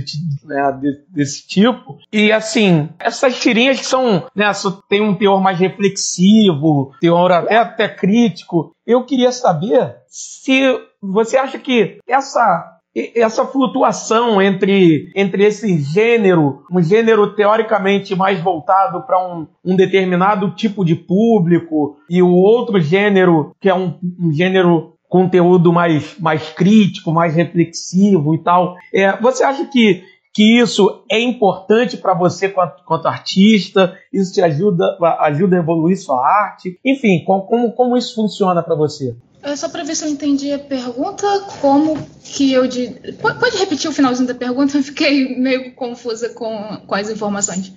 né, 0.44 0.81
desse 1.09 1.46
tipo. 1.46 1.98
E 2.12 2.31
assim, 2.31 2.90
essas 2.98 3.40
tirinhas 3.40 3.78
que 3.81 3.87
são, 3.87 4.26
né, 4.37 4.52
tem 4.88 5.00
um 5.00 5.14
teor 5.14 5.40
mais 5.40 5.59
reflexivo, 5.59 6.92
teor 7.00 7.33
até, 7.33 7.57
até 7.57 7.88
crítico. 7.88 8.74
Eu 8.87 9.05
queria 9.05 9.33
saber 9.33 9.96
se 10.07 10.78
você 11.00 11.37
acha 11.37 11.59
que 11.59 11.98
essa 12.07 12.71
essa 12.94 13.46
flutuação 13.46 14.40
entre, 14.40 15.11
entre 15.16 15.44
esse 15.44 15.78
gênero, 15.78 16.64
um 16.70 16.83
gênero 16.83 17.35
teoricamente 17.35 18.14
mais 18.14 18.38
voltado 18.40 19.02
para 19.07 19.18
um, 19.18 19.46
um, 19.64 19.74
determinado 19.74 20.50
tipo 20.55 20.85
de 20.85 20.94
público, 20.94 21.96
e 22.09 22.22
o 22.22 22.31
outro 22.31 22.81
gênero, 22.81 23.55
que 23.61 23.68
é 23.68 23.74
um, 23.74 23.98
um 24.20 24.33
gênero 24.33 24.92
conteúdo 25.09 25.72
mais, 25.72 26.18
mais 26.18 26.50
crítico, 26.50 27.12
mais 27.12 27.35
reflexivo 27.35 28.35
e 28.35 28.42
tal. 28.42 28.76
É, 28.92 29.14
você 29.20 29.44
acha 29.44 29.66
que, 29.66 30.02
que 30.35 30.59
isso 30.59 31.05
é 31.11 31.20
importante 31.20 31.96
para 31.96 32.14
você 32.14 32.48
quanto, 32.48 32.83
quanto, 32.85 33.07
artista? 33.09 33.94
Isso 34.12 34.33
te 34.33 34.40
ajuda, 34.40 34.96
ajuda 35.20 35.57
a 35.57 35.59
evoluir 35.59 35.98
sua 35.98 36.18
arte? 36.18 36.78
Enfim, 36.85 37.22
como, 37.24 37.72
como 37.72 37.96
isso 37.96 38.14
funciona 38.14 38.62
para 38.62 38.74
você? 38.74 39.14
É 39.42 39.57
só 39.57 39.68
para 39.68 39.83
ver 39.83 39.96
se 39.96 40.05
eu 40.05 40.09
entendi 40.09 40.52
a 40.52 40.59
pergunta, 40.59 41.26
como 41.61 41.98
que 42.24 42.52
eu 42.52 42.68
de... 42.68 42.94
Pode 43.20 43.57
repetir 43.59 43.90
o 43.90 43.92
finalzinho 43.92 44.28
da 44.28 44.35
pergunta? 44.35 44.76
Eu 44.78 44.83
fiquei 44.83 45.37
meio 45.37 45.74
confusa 45.74 46.33
com, 46.33 46.81
com 46.87 46.94
as 46.94 47.11
informações. 47.11 47.76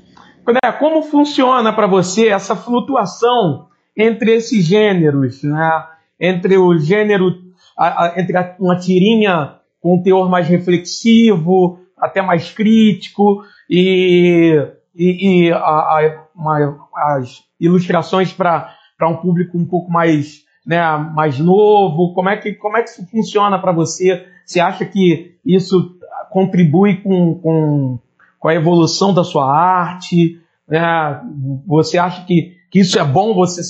Como 0.79 1.01
funciona 1.01 1.73
para 1.73 1.87
você 1.87 2.27
essa 2.27 2.55
flutuação 2.55 3.67
entre 3.97 4.35
esses 4.35 4.63
gêneros, 4.63 5.41
né? 5.41 5.85
Entre 6.19 6.55
o 6.55 6.77
gênero, 6.77 7.33
a, 7.75 8.05
a, 8.05 8.21
entre 8.21 8.37
a, 8.37 8.55
uma 8.59 8.77
tirinha 8.77 9.55
com 9.81 9.95
um 9.95 10.03
teor 10.03 10.29
mais 10.29 10.47
reflexivo, 10.47 11.79
até 11.97 12.21
mais 12.21 12.51
crítico, 12.51 13.43
e, 13.67 14.55
e, 14.95 15.47
e 15.47 15.51
uma, 16.35 16.87
as 16.93 17.43
ilustrações 17.59 18.31
para 18.31 18.69
um 19.03 19.17
público 19.17 19.57
um 19.57 19.65
pouco 19.65 19.91
mais 19.91 20.44
né, 20.65 20.81
mais 21.13 21.39
novo? 21.39 22.13
Como 22.13 22.29
é 22.29 22.37
que, 22.37 22.53
como 22.53 22.77
é 22.77 22.83
que 22.83 22.89
isso 22.89 23.05
funciona 23.07 23.59
para 23.59 23.71
você? 23.71 24.25
Você 24.45 24.59
acha 24.59 24.85
que 24.85 25.35
isso 25.45 25.97
contribui 26.31 26.97
com, 26.97 27.35
com, 27.35 27.99
com 28.39 28.47
a 28.47 28.55
evolução 28.55 29.13
da 29.13 29.23
sua 29.23 29.45
arte? 29.45 30.39
Né? 30.67 31.21
Você 31.67 31.97
acha 31.97 32.25
que, 32.25 32.55
que 32.71 32.79
isso 32.79 32.97
é 32.97 33.03
bom? 33.03 33.33
Você, 33.35 33.61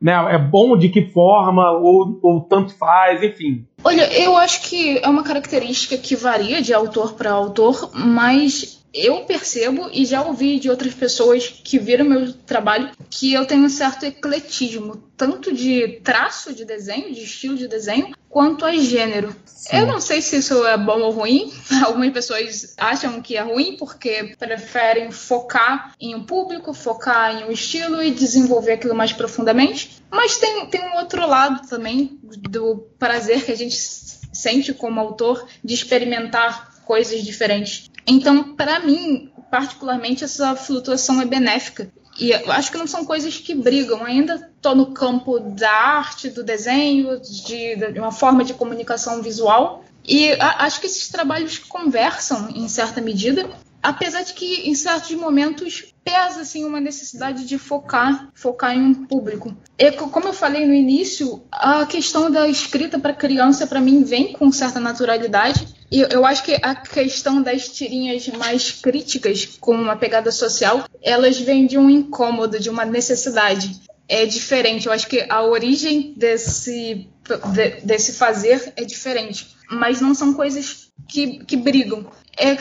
né, 0.00 0.12
é 0.34 0.38
bom 0.38 0.76
de 0.76 0.88
que 0.90 1.06
forma? 1.06 1.72
Ou, 1.72 2.18
ou 2.22 2.40
tanto 2.42 2.76
faz? 2.76 3.22
Enfim. 3.22 3.66
Olha, 3.82 4.12
eu 4.12 4.36
acho 4.36 4.68
que 4.68 4.98
é 4.98 5.08
uma 5.08 5.22
característica 5.22 5.96
que 5.96 6.14
varia 6.14 6.60
de 6.60 6.74
autor 6.74 7.14
para 7.14 7.32
autor, 7.32 7.90
mas 7.94 8.83
eu 8.94 9.24
percebo 9.24 9.90
e 9.92 10.06
já 10.06 10.22
ouvi 10.22 10.60
de 10.60 10.70
outras 10.70 10.94
pessoas 10.94 11.48
que 11.48 11.78
viram 11.78 12.04
meu 12.04 12.32
trabalho 12.32 12.90
que 13.10 13.32
eu 13.32 13.44
tenho 13.44 13.64
um 13.64 13.68
certo 13.68 14.06
ecletismo, 14.06 15.02
tanto 15.16 15.52
de 15.52 16.00
traço 16.04 16.54
de 16.54 16.64
desenho, 16.64 17.12
de 17.12 17.24
estilo 17.24 17.56
de 17.56 17.66
desenho, 17.66 18.14
quanto 18.28 18.64
a 18.64 18.76
gênero. 18.76 19.34
Sim. 19.44 19.78
Eu 19.78 19.86
não 19.86 20.00
sei 20.00 20.20
se 20.22 20.36
isso 20.36 20.64
é 20.66 20.76
bom 20.76 21.00
ou 21.00 21.10
ruim. 21.10 21.52
Algumas 21.84 22.12
pessoas 22.12 22.74
acham 22.78 23.20
que 23.20 23.36
é 23.36 23.40
ruim 23.40 23.76
porque 23.76 24.34
preferem 24.38 25.10
focar 25.10 25.94
em 26.00 26.14
um 26.14 26.24
público, 26.24 26.72
focar 26.72 27.34
em 27.34 27.44
um 27.44 27.50
estilo 27.50 28.02
e 28.02 28.10
desenvolver 28.10 28.72
aquilo 28.72 28.94
mais 28.94 29.12
profundamente. 29.12 30.02
Mas 30.10 30.36
tem, 30.38 30.66
tem 30.66 30.82
um 30.82 30.98
outro 30.98 31.26
lado 31.26 31.66
também 31.68 32.18
do 32.22 32.86
prazer 32.98 33.44
que 33.44 33.52
a 33.52 33.56
gente 33.56 33.76
sente 33.76 34.72
como 34.72 35.00
autor 35.00 35.46
de 35.64 35.74
experimentar 35.74 36.74
coisas 36.84 37.22
diferentes. 37.22 37.90
Então, 38.06 38.54
para 38.54 38.80
mim, 38.80 39.30
particularmente, 39.50 40.24
essa 40.24 40.54
flutuação 40.54 41.20
é 41.20 41.24
benéfica. 41.24 41.90
E 42.18 42.30
eu 42.30 42.52
acho 42.52 42.70
que 42.70 42.78
não 42.78 42.86
são 42.86 43.04
coisas 43.04 43.36
que 43.36 43.54
brigam. 43.54 44.04
Ainda 44.04 44.34
estou 44.56 44.74
no 44.74 44.92
campo 44.92 45.40
da 45.40 45.70
arte, 45.70 46.30
do 46.30 46.44
desenho, 46.44 47.20
de, 47.20 47.76
de, 47.76 47.98
uma 47.98 48.12
forma 48.12 48.44
de 48.44 48.54
comunicação 48.54 49.22
visual. 49.22 49.84
E 50.06 50.32
a, 50.34 50.64
acho 50.64 50.80
que 50.80 50.86
esses 50.86 51.08
trabalhos 51.08 51.58
conversam 51.58 52.50
em 52.50 52.68
certa 52.68 53.00
medida, 53.00 53.48
apesar 53.82 54.22
de 54.22 54.34
que 54.34 54.68
em 54.68 54.74
certos 54.74 55.10
momentos 55.12 55.92
pesa 56.04 56.42
assim 56.42 56.64
uma 56.64 56.80
necessidade 56.80 57.46
de 57.46 57.58
focar, 57.58 58.28
focar 58.34 58.76
em 58.76 58.82
um 58.82 58.94
público. 59.06 59.56
E, 59.78 59.90
como 59.92 60.28
eu 60.28 60.32
falei 60.32 60.66
no 60.66 60.74
início, 60.74 61.42
a 61.50 61.84
questão 61.86 62.30
da 62.30 62.46
escrita 62.46 62.98
para 62.98 63.14
criança 63.14 63.66
para 63.66 63.80
mim 63.80 64.04
vem 64.04 64.34
com 64.34 64.52
certa 64.52 64.78
naturalidade 64.78 65.73
e 65.90 66.00
eu 66.00 66.24
acho 66.24 66.42
que 66.42 66.58
a 66.62 66.74
questão 66.74 67.42
das 67.42 67.68
tirinhas 67.68 68.26
mais 68.28 68.70
críticas, 68.70 69.46
com 69.60 69.74
uma 69.74 69.96
pegada 69.96 70.30
social, 70.32 70.84
elas 71.02 71.38
vêm 71.38 71.66
de 71.66 71.78
um 71.78 71.88
incômodo, 71.88 72.58
de 72.58 72.70
uma 72.70 72.84
necessidade. 72.84 73.80
É 74.08 74.26
diferente. 74.26 74.86
Eu 74.86 74.92
acho 74.92 75.06
que 75.06 75.24
a 75.28 75.42
origem 75.42 76.14
desse, 76.16 77.08
de, 77.52 77.70
desse 77.82 78.12
fazer 78.12 78.72
é 78.76 78.84
diferente. 78.84 79.54
Mas 79.70 80.00
não 80.00 80.14
são 80.14 80.34
coisas 80.34 80.88
que, 81.08 81.44
que 81.44 81.56
brigam. 81.56 82.10
É 82.36 82.54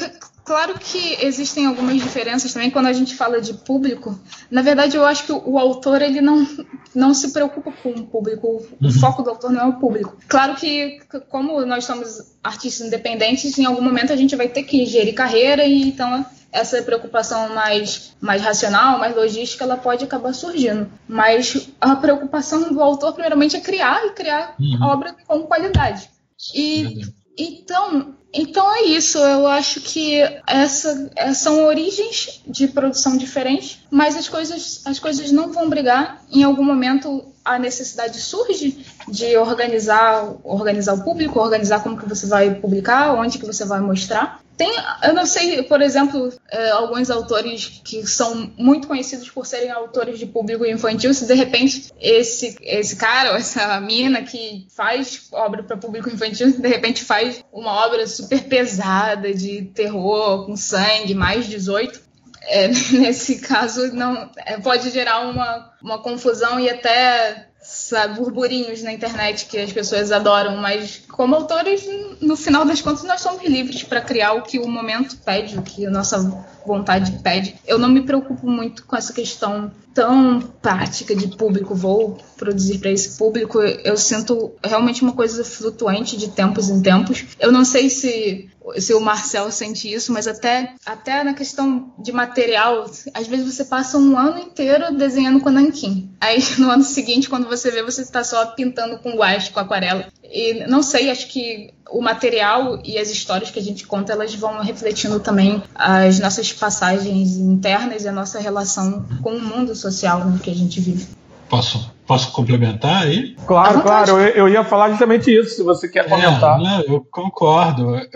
Claro 0.46 0.78
que 0.78 1.18
existem 1.26 1.66
algumas 1.66 2.02
diferenças 2.02 2.52
também 2.52 2.70
quando 2.70 2.88
a 2.88 2.94
gente 2.94 3.16
fala 3.16 3.40
de 3.40 3.54
público. 3.54 4.20
Na 4.52 4.62
verdade, 4.62 4.98
eu 4.98 5.06
acho 5.06 5.26
que 5.26 5.32
o, 5.32 5.58
autor 5.58 6.02
ele 6.02 6.20
não, 6.20 6.46
não 6.94 7.14
se 7.14 7.32
preocupa 7.32 7.72
com 7.72 7.92
o 7.92 8.06
público. 8.06 8.48
O, 8.48 8.86
uhum. 8.86 8.92
foco 8.92 9.24
do 9.24 9.30
autor 9.30 9.52
não 9.52 9.62
é 9.62 9.66
o 9.66 9.80
público. 9.80 10.18
Claro 10.28 10.56
que, 10.56 11.00
como 11.30 11.66
nós 11.66 11.86
somos 11.86 12.36
artistas 12.44 12.88
independentes, 12.88 13.58
em 13.58 13.66
algum 13.66 13.82
momento 13.82 14.12
a 14.12 14.18
gente 14.18 14.36
vai 14.36 14.50
ter 14.50 14.64
que 14.64 14.86
gerir 14.86 15.14
carreira 15.14 15.64
e 15.64 15.82
então 15.82 16.26
essa 16.52 16.82
preocupação 16.84 17.50
mais, 17.56 18.14
mais 18.22 18.42
racional, 18.42 19.00
mais 19.00 19.16
logística, 19.16 19.64
ela 19.64 19.78
pode 19.78 20.04
acabar 20.04 20.34
surgindo. 20.34 20.92
Mas 21.08 21.70
a 21.82 21.96
preocupação 21.96 22.72
do 22.72 22.82
autor, 22.82 23.14
primeiramente, 23.14 23.56
é 23.56 23.62
criar 23.62 24.06
e 24.06 24.12
criar 24.12 24.56
uhum. 24.60 24.84
obra 24.84 25.16
com 25.26 25.42
qualidade. 25.44 26.10
E 26.54 27.02
então, 27.38 28.16
então 28.34 28.76
é 28.76 28.84
isso. 28.84 29.18
Eu 29.18 29.48
acho 29.48 29.82
que 29.82 30.22
essa, 30.48 31.12
é, 31.16 31.34
são 31.34 31.66
origens 31.66 32.42
de 32.48 32.68
produção 32.68 33.18
diferentes, 33.18 33.80
mas 33.92 34.16
as 34.16 34.28
coisas, 34.28 34.82
as 34.86 35.00
coisas 35.00 35.32
não 35.32 35.52
vão 35.52 35.70
brigar. 35.70 36.22
Em 36.32 36.44
algum 36.44 36.64
momento 36.64 37.32
a 37.46 37.60
necessidade 37.60 38.20
surge 38.20 38.86
de 39.08 39.36
organizar, 39.38 40.34
organizar 40.44 40.94
o 40.94 41.04
público, 41.04 41.40
organizar 41.40 41.84
como 41.84 41.98
que 41.98 42.08
você 42.08 42.26
vai 42.26 42.56
publicar, 42.56 43.14
onde 43.14 43.38
que 43.38 43.46
você 43.46 43.66
vai 43.66 43.82
mostrar. 43.82 44.43
Tem, 44.56 44.72
eu 45.04 45.14
não 45.14 45.26
sei, 45.26 45.64
por 45.64 45.82
exemplo, 45.82 46.32
é, 46.52 46.70
alguns 46.72 47.10
autores 47.10 47.82
que 47.84 48.06
são 48.06 48.52
muito 48.58 48.88
conhecidos 48.88 49.30
por 49.30 49.46
serem 49.46 49.72
autores 49.72 50.20
de 50.20 50.28
público 50.28 50.66
infantil, 50.66 51.14
se 51.14 51.26
de 51.26 51.34
repente 51.34 51.92
esse, 52.00 52.56
esse 52.62 52.96
cara 52.96 53.32
ou 53.32 53.36
essa 53.36 53.80
mina 53.82 54.22
que 54.22 54.68
faz 54.76 55.28
obra 55.32 55.64
para 55.64 55.78
público 55.78 56.10
infantil, 56.10 56.52
de 56.52 56.68
repente 56.68 57.04
faz 57.04 57.44
uma 57.52 57.72
obra 57.86 58.06
super 58.06 58.44
pesada 58.44 59.34
de 59.34 59.64
terror, 59.74 60.46
com 60.46 60.56
sangue, 60.56 61.16
mais 61.16 61.48
18, 61.48 62.00
é, 62.44 62.68
nesse 62.94 63.40
caso 63.40 63.94
não 63.94 64.30
é, 64.46 64.58
pode 64.60 64.90
gerar 64.92 65.22
uma, 65.22 65.74
uma 65.82 65.98
confusão 66.00 66.60
e 66.60 66.70
até 66.70 67.48
sabe, 67.64 68.20
burburinhos 68.20 68.84
na 68.84 68.92
internet 68.92 69.46
que 69.46 69.58
as 69.58 69.72
pessoas 69.72 70.12
adoram, 70.12 70.58
mas 70.58 71.02
como 71.10 71.36
autores, 71.36 71.84
no 72.20 72.36
final 72.36 72.66
das 72.66 72.82
contas, 72.82 73.04
nós 73.04 73.22
somos 73.22 73.44
livres 73.44 73.84
para 73.84 74.02
criar 74.02 74.34
o 74.34 74.42
que 74.42 74.60
o 74.60 74.68
momento 74.68 75.18
pede, 75.18 75.58
o 75.58 75.62
que 75.62 75.86
a 75.86 75.90
nossa 75.90 76.20
vontade 76.66 77.20
pede. 77.24 77.56
Eu 77.66 77.80
não 77.80 77.90
me 77.90 78.02
preocupo 78.02 78.48
muito 78.48 78.86
com 78.86 78.96
essa 78.96 79.14
questão 79.14 79.72
tão 79.94 80.42
prática 80.62 81.16
de 81.16 81.28
público, 81.28 81.76
vou 81.76 82.18
produzir 82.36 82.80
para 82.80 82.90
esse 82.90 83.18
público. 83.18 83.62
Eu 83.62 83.96
sinto 83.96 84.54
realmente 84.64 85.04
uma 85.04 85.14
coisa 85.14 85.44
flutuante 85.44 86.18
de 86.18 86.30
tempos 86.30 86.70
em 86.70 86.82
tempos. 86.82 87.26
Eu 87.40 87.52
não 87.52 87.64
sei 87.64 87.90
se 87.90 88.50
se 88.78 88.94
o 88.94 89.02
Marcel 89.02 89.52
sente 89.52 89.92
isso, 89.92 90.14
mas 90.14 90.28
até, 90.28 90.74
até 90.86 91.24
na 91.24 91.34
questão 91.34 91.94
de 92.00 92.12
material, 92.12 92.90
às 93.14 93.28
vezes 93.28 93.54
você 93.54 93.66
passa 93.66 93.98
um 93.98 94.18
ano 94.18 94.40
inteiro 94.40 94.96
desenhando 94.96 95.42
com 95.42 95.50
nanquim. 95.50 96.10
Aí 96.20 96.42
no 96.58 96.70
ano 96.70 96.84
seguinte, 96.84 97.30
quando 97.30 97.48
você 97.56 97.72
vê, 97.72 97.84
você 97.84 98.02
está 98.02 98.24
só 98.24 98.46
pintando 98.48 98.98
com 98.98 99.16
guache, 99.16 99.52
com 99.52 99.60
aquarela. 99.60 100.06
E 100.24 100.66
não 100.68 100.82
sei, 100.82 101.10
acho 101.10 101.28
que 101.28 101.72
o 101.90 102.02
material 102.02 102.80
e 102.84 102.98
as 102.98 103.10
histórias 103.10 103.52
que 103.52 103.60
a 103.60 103.62
gente 103.62 103.86
conta, 103.86 104.14
elas 104.14 104.34
vão 104.34 104.62
refletindo 104.62 105.20
também 105.20 105.62
as 105.76 106.20
nossas 106.20 106.52
passagens 106.52 107.38
internas 107.38 108.04
e 108.04 108.08
a 108.08 108.12
nossa 108.12 108.40
relação 108.40 109.06
com 109.22 109.36
o 109.36 109.42
mundo 109.42 109.76
social 109.76 110.26
no 110.26 110.40
que 110.40 110.50
a 110.50 110.56
gente 110.56 110.80
vive. 110.80 111.08
Posso, 111.50 111.92
posso 112.08 112.32
complementar 112.32 113.04
aí? 113.04 113.36
Claro, 113.46 113.82
claro. 113.82 114.20
Eu, 114.20 114.48
eu, 114.48 114.50
ia 114.50 114.64
falar 114.64 114.90
justamente 114.90 115.32
isso, 115.32 115.58
se 115.58 115.64
você 115.64 115.88
quer 115.88 116.10
comentar. 116.10 116.60
É, 116.60 116.64
não, 116.64 116.82
eu 116.82 117.08
concordo. 117.12 117.96
Eu, 117.96 118.08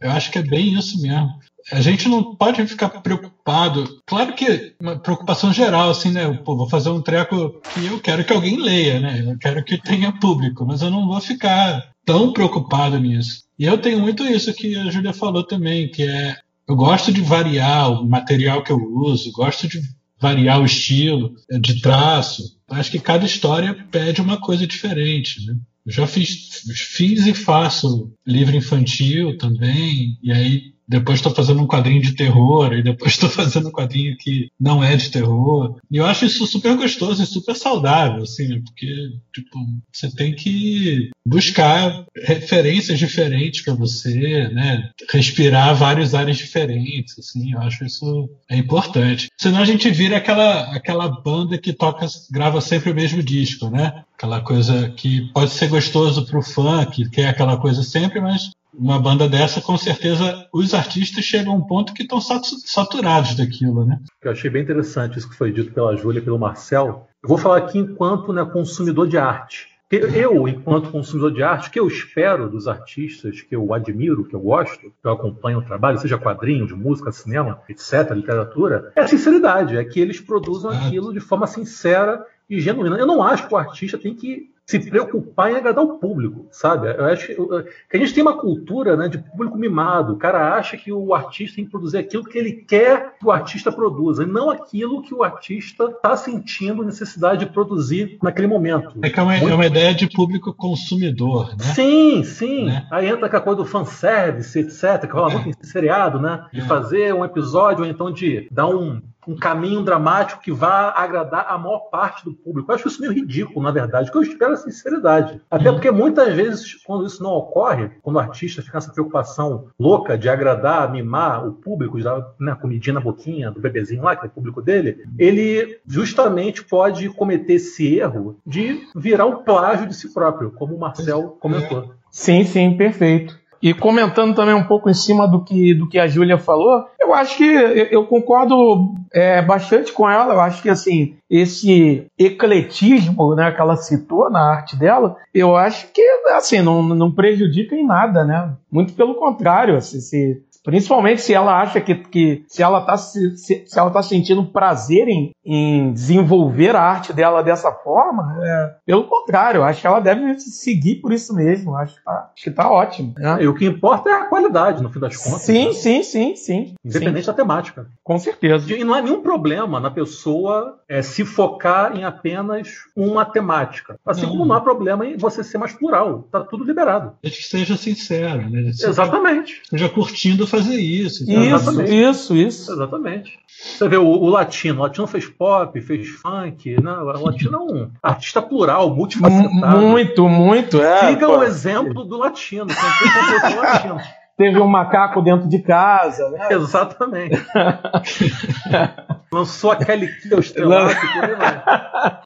eu 0.00 0.10
acho 0.12 0.30
que 0.30 0.38
é 0.38 0.42
bem 0.42 0.72
isso 0.72 1.00
mesmo 1.02 1.28
a 1.72 1.80
gente 1.80 2.08
não 2.08 2.34
pode 2.34 2.64
ficar 2.66 2.88
preocupado. 2.88 4.00
Claro 4.06 4.34
que 4.34 4.74
uma 4.80 4.98
preocupação 4.98 5.52
geral, 5.52 5.90
assim, 5.90 6.10
né? 6.10 6.32
Pô, 6.44 6.56
vou 6.56 6.68
fazer 6.68 6.90
um 6.90 7.02
treco 7.02 7.60
que 7.74 7.86
eu 7.86 8.00
quero 8.00 8.24
que 8.24 8.32
alguém 8.32 8.60
leia, 8.60 9.00
né? 9.00 9.24
Eu 9.26 9.38
quero 9.38 9.64
que 9.64 9.80
tenha 9.82 10.12
público, 10.12 10.64
mas 10.64 10.82
eu 10.82 10.90
não 10.90 11.06
vou 11.06 11.20
ficar 11.20 11.92
tão 12.04 12.32
preocupado 12.32 12.98
nisso. 12.98 13.44
E 13.58 13.64
eu 13.64 13.78
tenho 13.78 14.00
muito 14.00 14.24
isso 14.24 14.54
que 14.54 14.76
a 14.76 14.90
Júlia 14.90 15.12
falou 15.12 15.44
também, 15.44 15.90
que 15.90 16.02
é 16.04 16.36
eu 16.68 16.74
gosto 16.74 17.12
de 17.12 17.20
variar 17.20 17.90
o 17.92 18.08
material 18.08 18.62
que 18.62 18.72
eu 18.72 18.76
uso, 18.76 19.30
gosto 19.32 19.68
de 19.68 19.80
variar 20.20 20.60
o 20.60 20.66
estilo 20.66 21.34
de 21.60 21.80
traço. 21.80 22.56
Acho 22.68 22.90
que 22.90 22.98
cada 22.98 23.24
história 23.24 23.74
pede 23.90 24.20
uma 24.20 24.40
coisa 24.40 24.66
diferente, 24.66 25.44
né? 25.46 25.56
Eu 25.84 25.92
já 25.92 26.06
fiz, 26.06 26.64
fiz 26.74 27.26
e 27.26 27.34
faço 27.34 28.12
livro 28.26 28.56
infantil 28.56 29.38
também, 29.38 30.18
e 30.20 30.32
aí 30.32 30.75
depois 30.88 31.18
estou 31.18 31.34
fazendo 31.34 31.62
um 31.62 31.66
quadrinho 31.66 32.02
de 32.02 32.14
terror, 32.14 32.72
e 32.72 32.82
depois 32.82 33.12
estou 33.12 33.28
fazendo 33.30 33.68
um 33.68 33.72
quadrinho 33.72 34.16
que 34.16 34.48
não 34.58 34.82
é 34.82 34.96
de 34.96 35.10
terror. 35.10 35.76
E 35.90 35.96
eu 35.96 36.06
acho 36.06 36.24
isso 36.24 36.46
super 36.46 36.76
gostoso 36.76 37.22
e 37.22 37.26
super 37.26 37.54
saudável, 37.54 38.22
assim, 38.22 38.62
porque 38.62 38.86
tipo, 39.34 39.58
você 39.92 40.10
tem 40.14 40.34
que 40.34 41.10
buscar 41.26 42.04
referências 42.16 42.98
diferentes 42.98 43.62
para 43.62 43.74
você, 43.74 44.48
né? 44.48 44.90
Respirar 45.10 45.74
várias 45.74 46.14
áreas 46.14 46.36
diferentes, 46.36 47.18
assim, 47.18 47.52
eu 47.52 47.60
acho 47.60 47.84
isso 47.84 48.30
é 48.48 48.56
importante. 48.56 49.28
Senão 49.36 49.60
a 49.60 49.64
gente 49.64 49.90
vira 49.90 50.16
aquela, 50.16 50.74
aquela 50.74 51.08
banda 51.08 51.58
que 51.58 51.72
toca, 51.72 52.06
grava 52.30 52.60
sempre 52.60 52.90
o 52.90 52.94
mesmo 52.94 53.22
disco, 53.22 53.68
né? 53.68 54.04
Aquela 54.14 54.40
coisa 54.40 54.90
que 54.90 55.30
pode 55.32 55.50
ser 55.50 55.68
gostoso 55.68 56.26
o 56.36 56.42
fã, 56.42 56.84
que 56.84 57.08
quer 57.08 57.28
aquela 57.28 57.56
coisa 57.56 57.82
sempre, 57.82 58.20
mas 58.20 58.50
uma 58.78 59.00
banda 59.00 59.28
dessa, 59.28 59.60
com 59.60 59.76
certeza, 59.76 60.46
os 60.52 60.74
artistas 60.74 61.24
chegam 61.24 61.52
a 61.52 61.56
um 61.56 61.62
ponto 61.62 61.94
que 61.94 62.02
estão 62.02 62.20
saturados 62.20 63.34
daquilo, 63.34 63.84
né? 63.84 63.98
Eu 64.22 64.32
achei 64.32 64.50
bem 64.50 64.62
interessante 64.62 65.18
isso 65.18 65.28
que 65.28 65.36
foi 65.36 65.50
dito 65.50 65.72
pela 65.72 65.96
Júlia 65.96 66.20
e 66.20 66.22
pelo 66.22 66.38
Marcel. 66.38 67.08
Eu 67.22 67.28
vou 67.28 67.38
falar 67.38 67.58
aqui 67.58 67.78
enquanto 67.78 68.32
né, 68.32 68.44
consumidor 68.44 69.08
de 69.08 69.16
arte. 69.16 69.68
Eu, 69.90 70.48
enquanto 70.48 70.90
consumidor 70.90 71.32
de 71.32 71.44
arte, 71.44 71.68
o 71.68 71.70
que 71.70 71.78
eu 71.78 71.86
espero 71.86 72.50
dos 72.50 72.66
artistas 72.66 73.40
que 73.40 73.54
eu 73.54 73.72
admiro, 73.72 74.24
que 74.24 74.34
eu 74.34 74.40
gosto, 74.40 74.80
que 74.80 75.06
eu 75.06 75.12
acompanho 75.12 75.58
o 75.58 75.64
trabalho, 75.64 75.98
seja 75.98 76.18
quadrinho, 76.18 76.66
de 76.66 76.74
música, 76.74 77.12
cinema, 77.12 77.60
etc., 77.68 78.10
literatura, 78.10 78.92
é 78.96 79.02
a 79.02 79.06
sinceridade, 79.06 79.76
é 79.76 79.84
que 79.84 80.00
eles 80.00 80.20
produzam 80.20 80.72
aquilo 80.72 81.12
de 81.12 81.20
forma 81.20 81.46
sincera 81.46 82.26
e 82.50 82.60
genuína. 82.60 82.96
Eu 82.98 83.06
não 83.06 83.22
acho 83.22 83.46
que 83.46 83.54
o 83.54 83.56
artista 83.56 83.96
tem 83.96 84.12
que 84.12 84.50
se 84.66 84.80
preocupar 84.80 85.52
em 85.52 85.56
agradar 85.56 85.84
o 85.84 85.98
público, 85.98 86.46
sabe? 86.50 86.88
Eu 86.88 87.04
acho 87.04 87.28
que 87.28 87.96
a 87.96 88.00
gente 88.00 88.12
tem 88.12 88.22
uma 88.22 88.36
cultura 88.36 88.96
né, 88.96 89.08
de 89.08 89.16
público 89.16 89.56
mimado. 89.56 90.14
O 90.14 90.16
cara 90.16 90.56
acha 90.56 90.76
que 90.76 90.92
o 90.92 91.14
artista 91.14 91.56
tem 91.56 91.64
que 91.64 91.70
produzir 91.70 91.98
aquilo 91.98 92.24
que 92.24 92.36
ele 92.36 92.52
quer 92.52 93.16
que 93.16 93.24
o 93.24 93.30
artista 93.30 93.70
produza, 93.70 94.24
e 94.24 94.26
não 94.26 94.50
aquilo 94.50 95.02
que 95.02 95.14
o 95.14 95.22
artista 95.22 95.84
está 95.84 96.16
sentindo 96.16 96.82
necessidade 96.82 97.44
de 97.44 97.52
produzir 97.52 98.18
naquele 98.20 98.48
momento. 98.48 98.98
É 99.02 99.08
que 99.08 99.20
é 99.20 99.22
uma, 99.22 99.36
Muito... 99.36 99.48
é 99.48 99.54
uma 99.54 99.66
ideia 99.66 99.94
de 99.94 100.08
público 100.10 100.52
consumidor, 100.52 101.50
né? 101.56 101.64
Sim, 101.74 102.24
sim. 102.24 102.66
Né? 102.66 102.86
Aí 102.90 103.06
entra 103.06 103.26
aquela 103.26 103.42
coisa 103.42 103.62
do 103.62 103.66
fanservice, 103.66 104.58
etc., 104.58 105.06
que 105.06 105.12
rola 105.12 105.38
muito 105.38 105.58
em 105.62 105.66
seriado, 105.66 106.20
né? 106.20 106.44
De 106.52 106.60
é. 106.60 106.64
fazer 106.64 107.14
um 107.14 107.24
episódio, 107.24 107.84
ou 107.84 107.90
então 107.90 108.10
de 108.12 108.48
dar 108.50 108.66
um 108.66 109.00
um 109.26 109.36
caminho 109.36 109.82
dramático 109.82 110.40
que 110.40 110.52
vá 110.52 110.92
agradar 110.96 111.46
a 111.48 111.58
maior 111.58 111.88
parte 111.90 112.24
do 112.24 112.32
público. 112.32 112.70
Eu 112.70 112.74
acho 112.74 112.88
isso 112.88 113.00
meio 113.00 113.12
ridículo, 113.12 113.62
na 113.62 113.70
verdade. 113.70 114.10
Que 114.10 114.16
eu 114.16 114.22
espero 114.22 114.52
é 114.52 114.56
sinceridade. 114.56 115.40
Até 115.50 115.70
porque 115.70 115.90
muitas 115.90 116.34
vezes, 116.34 116.74
quando 116.84 117.06
isso 117.06 117.22
não 117.22 117.32
ocorre, 117.32 117.90
quando 118.02 118.16
o 118.16 118.20
artista 118.20 118.62
fica 118.62 118.78
essa 118.78 118.92
preocupação 118.92 119.66
louca 119.78 120.16
de 120.16 120.28
agradar, 120.28 120.90
mimar 120.90 121.46
o 121.46 121.52
público, 121.52 121.98
de 121.98 122.04
dar 122.04 122.24
né, 122.38 122.54
comidinha 122.54 122.94
na 122.94 123.00
boquinha 123.00 123.50
do 123.50 123.60
bebezinho 123.60 124.02
lá, 124.02 124.14
que 124.14 124.24
é 124.24 124.28
o 124.28 124.32
público 124.32 124.62
dele, 124.62 125.04
ele 125.18 125.78
justamente 125.86 126.64
pode 126.64 127.08
cometer 127.10 127.54
esse 127.54 127.96
erro 127.96 128.38
de 128.46 128.86
virar 128.94 129.26
um 129.26 129.42
plágio 129.42 129.86
de 129.86 129.94
si 129.94 130.12
próprio, 130.12 130.50
como 130.52 130.74
o 130.74 130.78
Marcel 130.78 131.36
comentou. 131.40 131.94
Sim, 132.10 132.44
sim, 132.44 132.76
perfeito. 132.76 133.38
E 133.62 133.72
comentando 133.72 134.34
também 134.34 134.54
um 134.54 134.64
pouco 134.64 134.88
em 134.90 134.94
cima 134.94 135.26
do 135.26 135.42
que, 135.42 135.74
do 135.74 135.88
que 135.88 135.98
a 135.98 136.06
Júlia 136.06 136.38
falou, 136.38 136.86
eu 137.00 137.14
acho 137.14 137.36
que 137.36 137.44
eu 137.44 138.04
concordo 138.06 138.94
é, 139.12 139.40
bastante 139.40 139.92
com 139.92 140.08
ela. 140.08 140.34
Eu 140.34 140.40
acho 140.40 140.62
que 140.62 140.68
assim 140.68 141.16
esse 141.28 142.06
ecletismo 142.18 143.34
né, 143.34 143.50
que 143.50 143.60
ela 143.60 143.76
citou 143.76 144.30
na 144.30 144.40
arte 144.40 144.76
dela, 144.76 145.16
eu 145.34 145.56
acho 145.56 145.88
que 145.92 146.02
assim 146.34 146.62
não, 146.62 146.82
não 146.82 147.10
prejudica 147.10 147.74
em 147.74 147.84
nada, 147.84 148.24
né? 148.24 148.52
Muito 148.70 148.92
pelo 148.92 149.14
contrário, 149.14 149.76
assim, 149.76 150.00
se, 150.00 150.42
Principalmente 150.66 151.22
se 151.22 151.32
ela 151.32 151.60
acha 151.60 151.80
que, 151.80 151.94
que 151.94 152.44
se 152.48 152.60
ela 152.60 152.80
está 152.80 152.96
se, 152.96 153.36
se, 153.36 153.78
ela 153.78 153.88
tá 153.88 154.02
sentindo 154.02 154.44
prazer 154.46 155.06
em, 155.06 155.30
em 155.44 155.92
desenvolver 155.92 156.74
a 156.74 156.82
arte 156.82 157.12
dela 157.12 157.40
dessa 157.40 157.70
forma, 157.70 158.36
é, 158.42 158.74
pelo 158.84 159.04
contrário, 159.04 159.62
acho 159.62 159.80
que 159.80 159.86
ela 159.86 160.00
deve 160.00 160.40
seguir 160.40 160.96
por 160.96 161.12
isso 161.12 161.32
mesmo. 161.32 161.76
Acho 161.76 161.94
que 161.94 162.04
tá, 162.04 162.30
acho 162.34 162.44
que 162.44 162.50
tá 162.50 162.68
ótimo. 162.68 163.14
Né? 163.16 163.44
E 163.44 163.46
o 163.46 163.54
que 163.54 163.64
importa 163.64 164.10
é 164.10 164.12
a 164.14 164.24
qualidade, 164.24 164.82
no 164.82 164.90
fim 164.90 164.98
das 164.98 165.16
contas. 165.16 165.42
Sim, 165.42 165.68
né? 165.68 165.72
sim, 165.72 166.02
sim, 166.02 166.34
sim. 166.34 166.74
Independente 166.84 167.20
sim. 167.20 167.30
da 167.30 167.32
temática. 167.32 167.86
Com 168.02 168.18
certeza. 168.18 168.74
E 168.74 168.82
não 168.82 168.96
é 168.96 169.00
nenhum 169.00 169.22
problema 169.22 169.78
na 169.78 169.90
pessoa 169.92 170.80
é, 170.88 171.00
se 171.00 171.24
focar 171.24 171.96
em 171.96 172.02
apenas 172.02 172.68
uma 172.96 173.24
temática. 173.24 174.00
Assim 174.04 174.22
não. 174.22 174.30
como 174.30 174.46
não 174.46 174.56
há 174.56 174.60
problema 174.60 175.06
em 175.06 175.16
você 175.16 175.44
ser 175.44 175.58
mais 175.58 175.72
plural. 175.72 176.26
Tá 176.32 176.40
tudo 176.40 176.64
liberado. 176.64 177.12
Desde 177.22 177.40
que 177.40 177.46
seja 177.46 177.76
sincero, 177.76 178.50
né? 178.50 178.62
Exatamente. 178.68 179.60
Esteja 179.62 179.88
curtindo 179.88 180.44
fazer 180.56 180.80
isso. 180.80 181.24
Isso, 181.30 181.82
isso, 181.82 182.36
isso. 182.36 182.72
Exatamente. 182.72 183.38
Você 183.48 183.88
vê 183.88 183.96
o, 183.96 184.06
o, 184.06 184.28
latino, 184.28 184.80
o 184.80 184.82
latino 184.82 185.06
fez 185.06 185.26
pop, 185.26 185.80
fez 185.80 186.08
funk, 186.08 186.80
né? 186.80 186.92
o 186.92 187.24
latino 187.24 187.56
é 187.56 187.60
um 187.60 187.90
artista 188.02 188.42
plural, 188.42 188.94
multifacetado. 188.94 189.78
Muito, 189.78 190.28
muito, 190.28 190.80
é. 190.80 191.08
Siga 191.08 191.28
o 191.28 191.42
exemplo 191.42 192.04
do 192.04 192.18
latino, 192.18 192.66
tem 192.66 193.56
latino. 193.56 193.98
Teve 194.36 194.60
um 194.60 194.68
macaco 194.68 195.22
dentro 195.22 195.48
de 195.48 195.60
casa, 195.60 196.28
né? 196.30 196.48
Exatamente. 196.52 197.42
Lançou 199.32 199.70
aquele 199.70 200.08
kill 200.08 200.38
estrelado, 200.38 200.94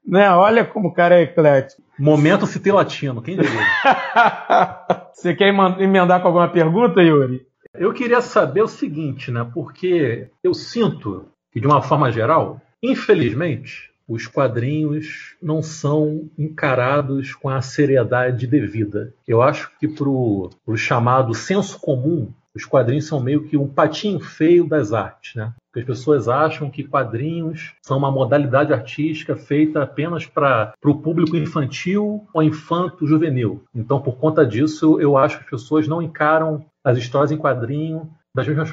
né? 0.05 0.31
Olha 0.33 0.65
como 0.65 0.89
o 0.89 0.93
cara 0.93 1.21
é 1.21 1.23
eclético. 1.23 1.81
Momento 1.99 2.47
citei 2.47 2.73
latino, 2.73 3.23
quem 3.23 3.37
diria? 3.37 3.61
Você 5.15 5.35
quer 5.35 5.55
emendar 5.79 6.21
com 6.21 6.29
alguma 6.29 6.49
pergunta, 6.49 7.01
Yuri? 7.01 7.47
Eu 7.75 7.93
queria 7.93 8.21
saber 8.21 8.63
o 8.63 8.69
seguinte, 8.69 9.31
né? 9.31 9.49
Porque 9.53 10.29
eu 10.43 10.53
sinto 10.53 11.27
que, 11.53 11.61
de 11.61 11.67
uma 11.67 11.83
forma 11.83 12.11
geral, 12.11 12.61
infelizmente, 12.83 13.91
os 14.09 14.27
quadrinhos 14.27 15.37
não 15.41 15.63
são 15.63 16.29
encarados 16.37 17.33
com 17.33 17.49
a 17.49 17.63
seriedade 17.63 18.47
devida. 18.47 19.15
Eu 19.27 19.41
acho 19.41 19.71
que 19.79 19.87
para 19.87 20.09
o 20.09 20.51
chamado 20.77 21.33
senso 21.33 21.79
comum, 21.79 22.33
os 22.53 22.65
quadrinhos 22.65 23.07
são 23.07 23.21
meio 23.21 23.45
que 23.45 23.57
um 23.57 23.69
patinho 23.69 24.19
feio 24.19 24.67
das 24.67 24.93
artes, 24.93 25.37
né? 25.37 25.55
Porque 25.71 25.81
as 25.81 25.87
pessoas 25.87 26.27
acham 26.27 26.69
que 26.69 26.83
quadrinhos 26.83 27.75
são 27.81 27.97
uma 27.97 28.11
modalidade 28.11 28.73
artística 28.73 29.37
feita 29.37 29.85
apenas 29.85 30.27
para 30.27 30.75
o 30.85 30.97
público 30.97 31.37
infantil 31.37 32.27
ou 32.35 32.43
infanto-juvenil. 32.43 33.63
Então, 33.73 34.01
por 34.01 34.17
conta 34.17 34.45
disso, 34.45 35.01
eu 35.01 35.17
acho 35.17 35.39
que 35.39 35.45
as 35.45 35.51
pessoas 35.51 35.87
não 35.87 36.03
encaram 36.03 36.65
as 36.85 36.99
histórias 36.99 37.31
em 37.33 37.39
quadrinho 37.39 38.11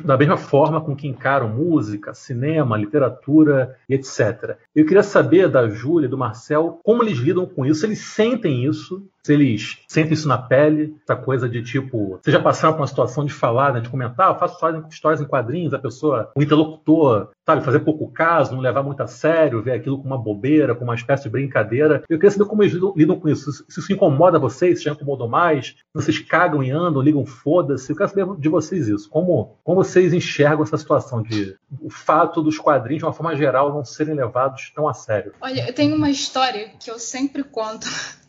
da 0.04 0.18
mesma, 0.18 0.38
forma 0.38 0.82
com 0.82 0.96
que 0.96 1.08
encaram 1.08 1.50
música, 1.50 2.14
cinema, 2.14 2.78
literatura 2.78 3.76
e 3.90 3.96
etc. 3.96 4.58
Eu 4.76 4.86
queria 4.86 5.04
saber 5.04 5.50
da 5.50 5.68
Júlia 5.68 6.08
e 6.08 6.10
do 6.10 6.18
Marcel 6.18 6.80
como 6.84 7.04
eles 7.04 7.18
lidam 7.18 7.46
com 7.46 7.66
isso, 7.66 7.82
se 7.82 7.86
eles 7.86 8.00
sentem 8.00 8.66
isso, 8.66 9.06
se 9.24 9.34
eles 9.34 9.78
sentem 9.88 10.14
isso 10.14 10.28
na 10.28 10.38
pele, 10.38 10.96
essa 11.04 11.16
coisa 11.16 11.50
de 11.50 11.62
tipo, 11.62 12.20
vocês 12.22 12.34
já 12.34 12.42
passaram 12.42 12.74
por 12.74 12.82
uma 12.82 12.88
situação 12.88 13.26
de 13.26 13.34
falar, 13.34 13.74
né, 13.74 13.82
de 13.82 13.90
comentar, 13.90 14.30
ah, 14.30 14.32
eu 14.32 14.40
faço 14.40 14.58
histórias 14.90 15.20
em 15.20 15.26
quadrinhos, 15.26 15.74
a 15.74 15.80
pessoa, 15.80 16.32
o 16.36 16.42
interlocutor, 16.42 17.30
sabe, 17.46 17.64
fazer 17.64 17.80
pouco 17.80 18.12
caso, 18.12 18.54
não 18.54 18.62
levar 18.62 18.84
muito 18.84 19.02
a 19.02 19.08
sério, 19.08 19.62
ver 19.62 19.72
aquilo 19.72 19.98
como 19.98 20.14
uma 20.14 20.22
bobeira, 20.22 20.76
como 20.76 20.90
uma 20.90 20.96
espécie 20.96 21.24
de 21.24 21.30
brincadeira. 21.30 22.04
Eu 22.10 22.18
queria 22.18 22.32
saber 22.32 22.46
como 22.46 22.62
eles 22.62 22.74
lidam, 22.74 23.18
com 23.18 23.30
isso. 23.30 23.52
Se 23.70 23.80
isso 23.80 23.94
incomoda 23.94 24.38
vocês, 24.38 24.80
se 24.80 24.86
já 24.86 24.92
incomodou 24.92 25.30
mais, 25.30 25.76
vocês 25.94 26.20
cagam 26.20 26.62
e 26.62 26.72
andam, 26.72 27.02
ligam 27.02 27.26
foda-se. 27.26 27.90
Eu 27.90 27.96
quero 27.96 28.10
saber 28.10 28.40
de 28.40 28.50
vocês 28.50 28.90
isso. 28.90 29.10
Como, 29.10 29.57
como 29.64 29.84
vocês 29.84 30.14
enxergam 30.14 30.64
essa 30.64 30.78
situação 30.78 31.22
de 31.22 31.56
o 31.82 31.90
fato 31.90 32.42
dos 32.42 32.58
quadrinhos, 32.58 33.00
de 33.00 33.06
uma 33.06 33.14
forma 33.14 33.36
geral, 33.36 33.74
não 33.74 33.84
serem 33.84 34.16
levados 34.16 34.72
tão 34.76 34.88
a 34.88 34.94
sério? 34.94 35.34
Olha, 35.42 35.68
eu 35.68 35.74
tenho 35.74 35.96
uma 35.96 36.10
história 36.10 36.72
que 36.80 36.90
eu 36.90 37.00
sempre 37.00 37.44
conto 37.44 37.88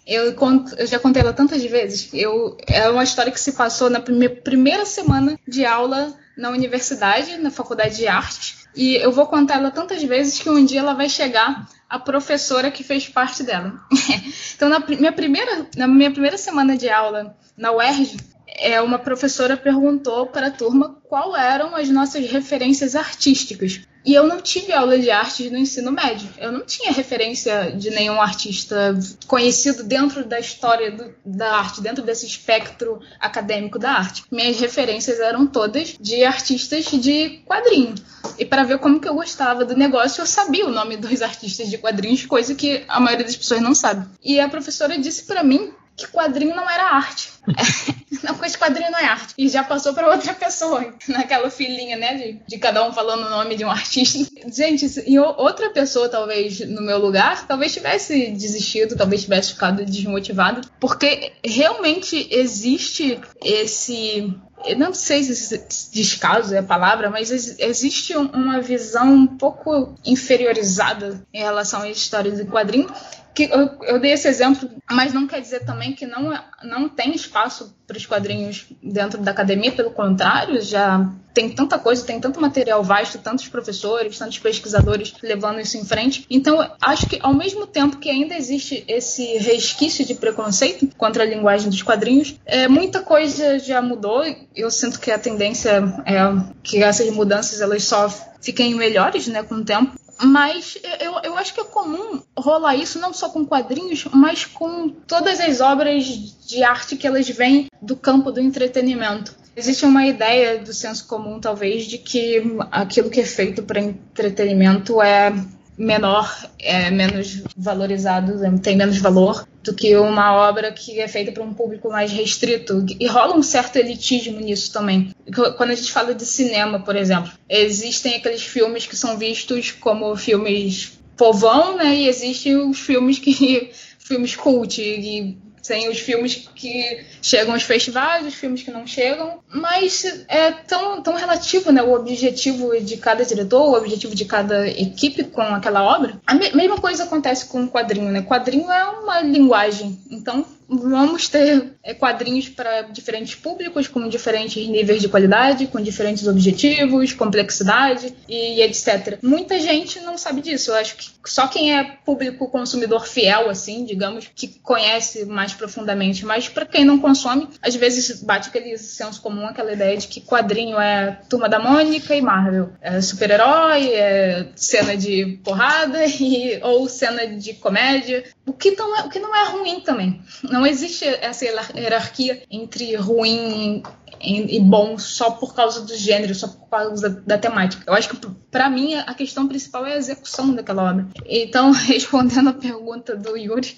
eu, 0.08 0.34
conto, 0.34 0.74
eu 0.76 0.86
já 0.86 0.98
contei 0.98 1.20
ela 1.20 1.34
tantas 1.34 1.62
vezes. 1.62 2.08
Eu, 2.14 2.56
é 2.66 2.88
uma 2.88 3.04
história 3.04 3.30
que 3.30 3.38
se 3.38 3.52
passou 3.52 3.90
na 3.90 4.02
minha 4.08 4.34
primeira 4.34 4.86
semana 4.86 5.38
de 5.46 5.66
aula 5.66 6.14
na 6.34 6.48
universidade, 6.48 7.36
na 7.36 7.50
faculdade 7.50 7.96
de 7.96 8.08
arte. 8.08 8.56
E 8.74 8.96
eu 8.96 9.12
vou 9.12 9.26
contar 9.26 9.56
ela 9.56 9.70
tantas 9.70 10.02
vezes 10.02 10.40
que 10.40 10.48
um 10.48 10.64
dia 10.64 10.80
ela 10.80 10.94
vai 10.94 11.10
chegar 11.10 11.68
a 11.90 11.98
professora 11.98 12.70
que 12.70 12.82
fez 12.82 13.06
parte 13.06 13.42
dela. 13.42 13.74
então, 14.56 14.70
na 14.70 14.78
minha, 14.78 15.12
primeira, 15.12 15.66
na 15.76 15.86
minha 15.86 16.10
primeira 16.10 16.38
semana 16.38 16.74
de 16.74 16.88
aula 16.88 17.36
na 17.54 17.72
UERJ, 17.72 18.16
é, 18.58 18.80
uma 18.80 18.98
professora 18.98 19.56
perguntou 19.56 20.26
para 20.26 20.48
a 20.48 20.50
turma 20.50 20.96
qual 21.04 21.36
eram 21.36 21.74
as 21.74 21.88
nossas 21.88 22.30
referências 22.30 22.94
artísticas. 22.94 23.80
E 24.04 24.14
eu 24.14 24.26
não 24.26 24.40
tive 24.40 24.72
aula 24.72 24.98
de 24.98 25.10
arte 25.10 25.50
no 25.50 25.58
ensino 25.58 25.92
médio. 25.92 26.28
Eu 26.38 26.50
não 26.50 26.64
tinha 26.64 26.92
referência 26.92 27.72
de 27.72 27.90
nenhum 27.90 28.20
artista 28.20 28.98
conhecido 29.26 29.82
dentro 29.84 30.24
da 30.24 30.40
história 30.40 30.90
do, 30.90 31.14
da 31.24 31.56
arte, 31.56 31.82
dentro 31.82 32.02
desse 32.02 32.24
espectro 32.24 33.00
acadêmico 33.20 33.78
da 33.78 33.92
arte. 33.92 34.24
Minhas 34.30 34.58
referências 34.58 35.20
eram 35.20 35.46
todas 35.46 35.96
de 36.00 36.24
artistas 36.24 36.86
de 36.86 37.42
quadrinho. 37.44 37.94
E 38.38 38.44
para 38.44 38.64
ver 38.64 38.78
como 38.78 39.00
que 39.00 39.08
eu 39.08 39.14
gostava 39.14 39.64
do 39.64 39.76
negócio, 39.76 40.22
eu 40.22 40.26
sabia 40.26 40.66
o 40.66 40.70
nome 40.70 40.96
dos 40.96 41.20
artistas 41.20 41.68
de 41.68 41.76
quadrinhos, 41.76 42.24
coisa 42.24 42.54
que 42.54 42.84
a 42.88 43.00
maioria 43.00 43.26
das 43.26 43.36
pessoas 43.36 43.60
não 43.60 43.74
sabe. 43.74 44.06
E 44.24 44.40
a 44.40 44.48
professora 44.48 44.96
disse 44.96 45.24
para 45.24 45.42
mim 45.42 45.72
que 45.98 46.06
quadrinho 46.06 46.54
não 46.54 46.70
era 46.70 46.94
arte. 46.94 47.30
não, 48.22 48.34
porque 48.36 48.56
quadrinho 48.56 48.90
não 48.90 48.98
é 48.98 49.06
arte. 49.06 49.34
E 49.36 49.48
já 49.48 49.64
passou 49.64 49.92
para 49.92 50.08
outra 50.08 50.32
pessoa, 50.32 50.94
naquela 51.08 51.50
filinha, 51.50 51.96
né, 51.96 52.14
de, 52.14 52.40
de, 52.46 52.58
cada 52.58 52.86
um 52.88 52.92
falando 52.92 53.26
o 53.26 53.30
nome 53.30 53.56
de 53.56 53.64
um 53.64 53.70
artista. 53.70 54.30
Gente, 54.50 54.86
e 55.06 55.18
outra 55.18 55.70
pessoa, 55.70 56.08
talvez, 56.08 56.60
no 56.60 56.80
meu 56.80 56.98
lugar, 56.98 57.46
talvez 57.46 57.74
tivesse 57.74 58.30
desistido, 58.30 58.96
talvez 58.96 59.22
tivesse 59.22 59.52
ficado 59.52 59.84
desmotivado, 59.84 60.60
porque 60.78 61.32
realmente 61.44 62.28
existe 62.30 63.20
esse 63.42 64.32
eu 64.64 64.76
não 64.76 64.92
sei 64.92 65.22
se 65.22 65.90
descaso 65.92 66.54
é 66.54 66.58
a 66.58 66.62
palavra, 66.62 67.10
mas 67.10 67.30
existe 67.30 68.16
uma 68.16 68.60
visão 68.60 69.12
um 69.14 69.26
pouco 69.26 69.94
inferiorizada 70.04 71.24
em 71.32 71.38
relação 71.38 71.82
às 71.82 71.96
histórias 71.96 72.38
de 72.38 72.44
quadrinho, 72.44 72.90
que 73.38 73.44
eu, 73.44 73.70
eu, 73.82 74.00
dei 74.00 74.10
esse 74.10 74.26
exemplo, 74.26 74.68
mas 74.90 75.14
não 75.14 75.28
quer 75.28 75.40
dizer 75.40 75.64
também 75.64 75.92
que 75.92 76.04
não, 76.04 76.36
não 76.64 76.88
tem 76.88 77.14
espaço 77.14 77.72
para 77.86 77.96
os 77.96 78.04
quadrinhos 78.04 78.66
dentro 78.82 79.22
da 79.22 79.30
academia, 79.30 79.70
pelo 79.70 79.92
contrário, 79.92 80.60
já 80.60 81.08
tem 81.32 81.48
tanta 81.48 81.78
coisa, 81.78 82.04
tem 82.04 82.18
tanto 82.18 82.40
material 82.40 82.82
vasto, 82.82 83.16
tantos 83.18 83.46
professores, 83.46 84.18
tantos 84.18 84.40
pesquisadores 84.40 85.14
levando 85.22 85.60
isso 85.60 85.78
em 85.78 85.84
frente. 85.84 86.26
Então, 86.28 86.68
acho 86.80 87.06
que 87.06 87.20
ao 87.22 87.32
mesmo 87.32 87.64
tempo 87.64 87.98
que 87.98 88.10
ainda 88.10 88.34
existe 88.34 88.84
esse 88.88 89.38
resquício 89.38 90.04
de 90.04 90.16
preconceito 90.16 90.88
contra 90.96 91.22
a 91.22 91.26
linguagem 91.26 91.70
dos 91.70 91.80
quadrinhos, 91.80 92.34
é, 92.44 92.66
muita 92.66 93.02
coisa 93.02 93.60
já 93.60 93.80
mudou. 93.80 94.24
Eu 94.56 94.68
sinto 94.68 94.98
que 94.98 95.12
a 95.12 95.18
tendência 95.18 95.84
é 96.04 96.18
que 96.64 96.82
essas 96.82 97.08
mudanças 97.10 97.60
elas 97.60 97.84
só 97.84 98.08
fiquem 98.40 98.74
melhores 98.74 99.28
né, 99.28 99.44
com 99.44 99.54
o 99.54 99.64
tempo. 99.64 99.92
Mas 100.22 100.76
eu, 101.00 101.14
eu 101.22 101.36
acho 101.36 101.54
que 101.54 101.60
é 101.60 101.64
comum 101.64 102.20
rolar 102.36 102.74
isso 102.74 102.98
não 102.98 103.12
só 103.12 103.28
com 103.28 103.46
quadrinhos, 103.46 104.04
mas 104.12 104.44
com 104.44 104.88
todas 104.88 105.40
as 105.40 105.60
obras 105.60 106.04
de 106.04 106.62
arte 106.64 106.96
que 106.96 107.06
elas 107.06 107.28
vêm 107.28 107.68
do 107.80 107.96
campo 107.96 108.32
do 108.32 108.40
entretenimento. 108.40 109.34
Existe 109.56 109.84
uma 109.84 110.06
ideia 110.06 110.58
do 110.58 110.72
senso 110.72 111.06
comum, 111.06 111.40
talvez, 111.40 111.86
de 111.86 111.98
que 111.98 112.42
aquilo 112.70 113.10
que 113.10 113.20
é 113.20 113.24
feito 113.24 113.62
para 113.62 113.80
entretenimento 113.80 115.02
é 115.02 115.32
menor, 115.76 116.48
é 116.58 116.90
menos 116.90 117.42
valorizado, 117.56 118.32
tem 118.60 118.76
menos 118.76 118.98
valor 118.98 119.46
do 119.68 119.74
que 119.74 119.94
uma 119.96 120.34
obra 120.34 120.72
que 120.72 120.98
é 120.98 121.06
feita 121.06 121.30
para 121.30 121.42
um 121.42 121.52
público 121.52 121.90
mais 121.90 122.10
restrito. 122.10 122.84
E 122.98 123.06
rola 123.06 123.36
um 123.36 123.42
certo 123.42 123.76
elitismo 123.76 124.40
nisso 124.40 124.72
também. 124.72 125.10
Quando 125.56 125.70
a 125.70 125.74
gente 125.74 125.92
fala 125.92 126.14
de 126.14 126.24
cinema, 126.24 126.80
por 126.80 126.96
exemplo, 126.96 127.30
existem 127.48 128.16
aqueles 128.16 128.42
filmes 128.42 128.86
que 128.86 128.96
são 128.96 129.18
vistos 129.18 129.70
como 129.70 130.16
filmes 130.16 130.98
povão, 131.16 131.76
né? 131.76 131.94
E 131.94 132.08
existem 132.08 132.56
os 132.56 132.78
filmes 132.78 133.18
que 133.18 133.70
filmes 133.98 134.34
cult 134.34 134.80
e 134.80 135.36
tem 135.68 135.88
os 135.88 135.98
filmes 135.98 136.48
que 136.54 137.04
chegam 137.20 137.52
aos 137.52 137.62
festivais, 137.62 138.26
os 138.26 138.34
filmes 138.34 138.62
que 138.62 138.70
não 138.70 138.86
chegam, 138.86 139.40
mas 139.52 140.24
é 140.26 140.50
tão, 140.50 141.02
tão 141.02 141.14
relativo 141.14 141.70
né, 141.70 141.82
o 141.82 141.92
objetivo 141.92 142.80
de 142.80 142.96
cada 142.96 143.24
diretor, 143.24 143.68
o 143.68 143.76
objetivo 143.76 144.14
de 144.14 144.24
cada 144.24 144.66
equipe 144.66 145.24
com 145.24 145.42
aquela 145.42 145.84
obra. 145.84 146.18
A 146.26 146.34
me 146.34 146.50
mesma 146.52 146.78
coisa 146.78 147.04
acontece 147.04 147.46
com 147.46 147.64
o 147.64 147.68
quadrinho, 147.68 148.10
né? 148.10 148.22
Quadrinho 148.22 148.70
é 148.72 148.84
uma 148.84 149.20
linguagem, 149.20 149.98
então 150.10 150.44
vamos 150.68 151.28
ter 151.28 151.72
é, 151.82 151.94
quadrinhos 151.94 152.48
para 152.48 152.82
diferentes 152.82 153.34
públicos, 153.34 153.88
com 153.88 154.06
diferentes 154.08 154.66
níveis 154.66 155.00
de 155.00 155.08
qualidade, 155.08 155.66
com 155.66 155.80
diferentes 155.80 156.26
objetivos, 156.26 157.12
complexidade 157.12 158.14
e 158.28 158.60
etc. 158.62 159.18
Muita 159.22 159.58
gente 159.58 160.00
não 160.00 160.18
sabe 160.18 160.42
disso. 160.42 160.70
Eu 160.70 160.76
acho 160.76 160.96
que 160.96 161.08
só 161.24 161.46
quem 161.46 161.76
é 161.76 161.84
público 162.04 162.48
consumidor 162.50 163.06
fiel, 163.06 163.48
assim, 163.48 163.84
digamos, 163.84 164.28
que 164.34 164.48
conhece 164.62 165.24
mais 165.24 165.54
profundamente. 165.54 166.24
Mas 166.26 166.48
para 166.48 166.66
quem 166.66 166.84
não 166.84 166.98
consome, 166.98 167.48
às 167.62 167.74
vezes 167.74 168.22
bate 168.22 168.48
aquele 168.48 168.76
senso 168.76 169.20
comum, 169.22 169.46
aquela 169.46 169.72
ideia 169.72 169.96
de 169.96 170.08
que 170.08 170.20
quadrinho 170.20 170.78
é 170.78 171.20
Turma 171.28 171.48
da 171.48 171.58
Mônica 171.58 172.14
e 172.14 172.20
Marvel. 172.20 172.70
É 172.80 173.00
super-herói, 173.00 173.88
é 173.88 174.48
cena 174.54 174.96
de 174.96 175.38
porrada 175.42 176.04
e, 176.20 176.60
ou 176.62 176.88
cena 176.88 177.26
de 177.26 177.54
comédia. 177.54 178.24
O 178.48 178.52
que, 178.54 178.70
não 178.70 178.96
é, 178.96 179.02
o 179.02 179.10
que 179.10 179.18
não 179.20 179.36
é 179.36 179.44
ruim 179.50 179.80
também. 179.80 180.22
Não 180.42 180.66
existe 180.66 181.04
essa 181.04 181.44
hierarquia 181.44 182.42
entre 182.50 182.96
ruim 182.96 183.82
e 184.20 184.58
bom 184.58 184.98
só 184.98 185.32
por 185.32 185.54
causa 185.54 185.82
do 185.82 185.94
gênero, 185.94 186.34
só 186.34 186.48
por 186.48 186.68
causa 186.68 187.08
da, 187.08 187.20
da 187.20 187.38
temática. 187.38 187.84
Eu 187.86 187.94
acho 187.94 188.08
que, 188.08 188.16
para 188.50 188.68
mim, 188.68 188.94
a 188.94 189.14
questão 189.14 189.46
principal 189.46 189.86
é 189.86 189.92
a 189.92 189.98
execução 189.98 190.52
daquela 190.54 190.90
obra. 190.90 191.06
Então, 191.26 191.70
respondendo 191.86 192.48
a 192.48 192.54
pergunta 192.54 193.14
do 193.14 193.36
Yuri, 193.36 193.76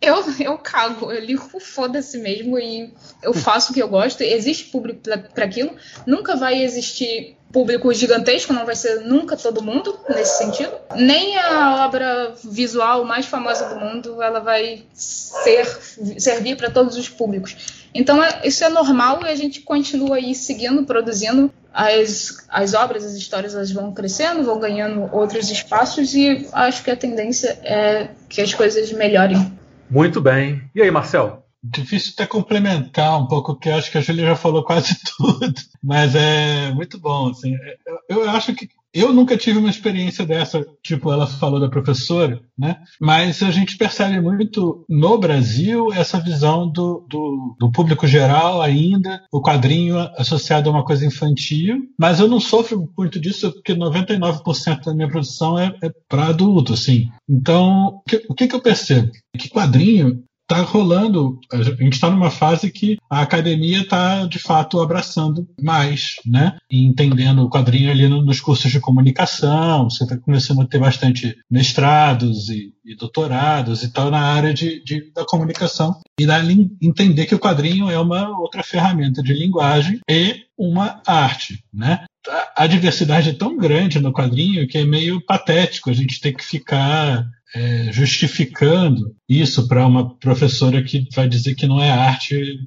eu, 0.00 0.16
eu 0.40 0.58
cago, 0.58 1.10
eu 1.10 1.24
ligo 1.24 1.58
foda-se 1.60 2.18
mesmo 2.18 2.58
e 2.58 2.92
eu 3.22 3.32
faço 3.32 3.70
o 3.70 3.74
que 3.74 3.82
eu 3.82 3.88
gosto. 3.88 4.20
Existe 4.22 4.70
público 4.70 5.00
para 5.34 5.44
aquilo, 5.44 5.74
nunca 6.06 6.36
vai 6.36 6.62
existir 6.62 7.37
público 7.52 7.92
gigantesco, 7.92 8.52
não 8.52 8.66
vai 8.66 8.76
ser 8.76 9.00
nunca 9.00 9.36
todo 9.36 9.62
mundo 9.62 9.98
nesse 10.08 10.38
sentido. 10.38 10.72
Nem 10.94 11.36
a 11.38 11.86
obra 11.86 12.34
visual 12.44 13.04
mais 13.04 13.26
famosa 13.26 13.68
do 13.68 13.80
mundo 13.80 14.22
ela 14.22 14.40
vai 14.40 14.82
ser 14.92 15.66
servir 16.18 16.56
para 16.56 16.70
todos 16.70 16.96
os 16.96 17.08
públicos. 17.08 17.56
Então 17.94 18.22
é, 18.22 18.40
isso 18.44 18.64
é 18.64 18.68
normal 18.68 19.20
e 19.22 19.28
a 19.28 19.34
gente 19.34 19.60
continua 19.60 20.16
aí 20.16 20.34
seguindo, 20.34 20.84
produzindo 20.84 21.50
as, 21.72 22.46
as 22.48 22.74
obras, 22.74 23.04
as 23.04 23.14
histórias 23.14 23.54
elas 23.54 23.70
vão 23.70 23.92
crescendo, 23.92 24.44
vão 24.44 24.58
ganhando 24.58 25.08
outros 25.14 25.50
espaços 25.50 26.14
e 26.14 26.46
acho 26.52 26.82
que 26.82 26.90
a 26.90 26.96
tendência 26.96 27.58
é 27.62 28.08
que 28.28 28.40
as 28.40 28.52
coisas 28.52 28.92
melhorem. 28.92 29.52
Muito 29.90 30.20
bem. 30.20 30.62
E 30.74 30.82
aí, 30.82 30.90
Marcel? 30.90 31.47
Difícil 31.62 32.12
até 32.14 32.26
complementar 32.26 33.20
um 33.20 33.26
pouco, 33.26 33.56
que 33.56 33.68
acho 33.68 33.90
que 33.90 33.98
a 33.98 34.00
Julia 34.00 34.26
já 34.26 34.36
falou 34.36 34.62
quase 34.62 34.96
tudo, 35.16 35.54
mas 35.82 36.14
é 36.14 36.70
muito 36.72 36.98
bom. 36.98 37.30
Assim. 37.30 37.54
Eu, 38.08 38.22
eu 38.22 38.30
acho 38.30 38.54
que 38.54 38.68
eu 38.92 39.12
nunca 39.12 39.36
tive 39.36 39.58
uma 39.58 39.68
experiência 39.68 40.24
dessa, 40.24 40.66
tipo 40.82 41.12
ela 41.12 41.26
falou 41.26 41.60
da 41.60 41.68
professora, 41.68 42.40
né? 42.58 42.80
Mas 43.00 43.42
a 43.42 43.50
gente 43.50 43.76
percebe 43.76 44.20
muito 44.20 44.84
no 44.88 45.18
Brasil 45.18 45.92
essa 45.92 46.18
visão 46.18 46.68
do, 46.68 47.04
do, 47.08 47.56
do, 47.58 47.70
público 47.70 48.06
geral 48.06 48.62
ainda, 48.62 49.22
o 49.30 49.42
quadrinho 49.42 49.98
associado 50.16 50.70
a 50.70 50.72
uma 50.72 50.84
coisa 50.84 51.04
infantil. 51.04 51.82
Mas 51.98 52.18
eu 52.18 52.28
não 52.28 52.40
sofro 52.40 52.90
muito 52.96 53.20
disso 53.20 53.52
porque 53.52 53.74
99% 53.74 54.84
da 54.84 54.94
minha 54.94 55.08
produção 55.08 55.58
é, 55.58 55.74
é 55.82 55.90
para 56.08 56.28
adulto, 56.28 56.72
assim. 56.72 57.10
Então, 57.28 57.88
o 57.88 58.02
que, 58.08 58.24
o 58.28 58.34
que, 58.34 58.48
que 58.48 58.54
eu 58.54 58.60
percebo? 58.60 59.12
Que 59.38 59.50
quadrinho 59.50 60.24
tá 60.48 60.62
rolando, 60.62 61.38
a 61.52 61.62
gente 61.62 61.92
está 61.92 62.08
numa 62.08 62.30
fase 62.30 62.70
que 62.70 62.96
a 63.08 63.20
academia 63.20 63.82
está 63.82 64.24
de 64.24 64.38
fato 64.38 64.80
abraçando 64.80 65.46
mais, 65.60 66.16
né? 66.24 66.56
Entendendo 66.70 67.42
o 67.42 67.50
quadrinho 67.50 67.90
ali 67.90 68.08
nos 68.08 68.40
cursos 68.40 68.72
de 68.72 68.80
comunicação, 68.80 69.90
você 69.90 70.04
está 70.04 70.16
começando 70.16 70.62
a 70.62 70.66
ter 70.66 70.78
bastante 70.78 71.36
mestrados 71.50 72.48
e, 72.48 72.72
e 72.82 72.96
doutorados 72.96 73.82
e 73.82 73.92
tal 73.92 74.10
na 74.10 74.20
área 74.20 74.54
de, 74.54 74.82
de 74.82 75.12
da 75.12 75.24
comunicação 75.26 76.00
e 76.18 76.24
da, 76.24 76.40
entender 76.80 77.26
que 77.26 77.34
o 77.34 77.38
quadrinho 77.38 77.90
é 77.90 77.98
uma 77.98 78.30
outra 78.40 78.62
ferramenta 78.62 79.22
de 79.22 79.34
linguagem 79.34 80.00
e 80.08 80.46
uma 80.56 81.02
arte, 81.06 81.62
né? 81.72 82.06
A 82.56 82.66
diversidade 82.66 83.30
é 83.30 83.34
tão 83.34 83.56
grande 83.56 84.00
no 84.00 84.12
quadrinho 84.12 84.66
que 84.66 84.78
é 84.78 84.84
meio 84.84 85.20
patético 85.20 85.90
a 85.90 85.92
gente 85.92 86.20
ter 86.20 86.32
que 86.32 86.44
ficar 86.44 87.24
é, 87.54 87.92
justificando 87.92 89.16
isso 89.28 89.66
para 89.68 89.86
uma 89.86 90.16
professora 90.16 90.82
que 90.82 91.06
vai 91.14 91.28
dizer 91.28 91.54
que 91.54 91.66
não 91.66 91.82
é 91.82 91.90
arte 91.90 92.58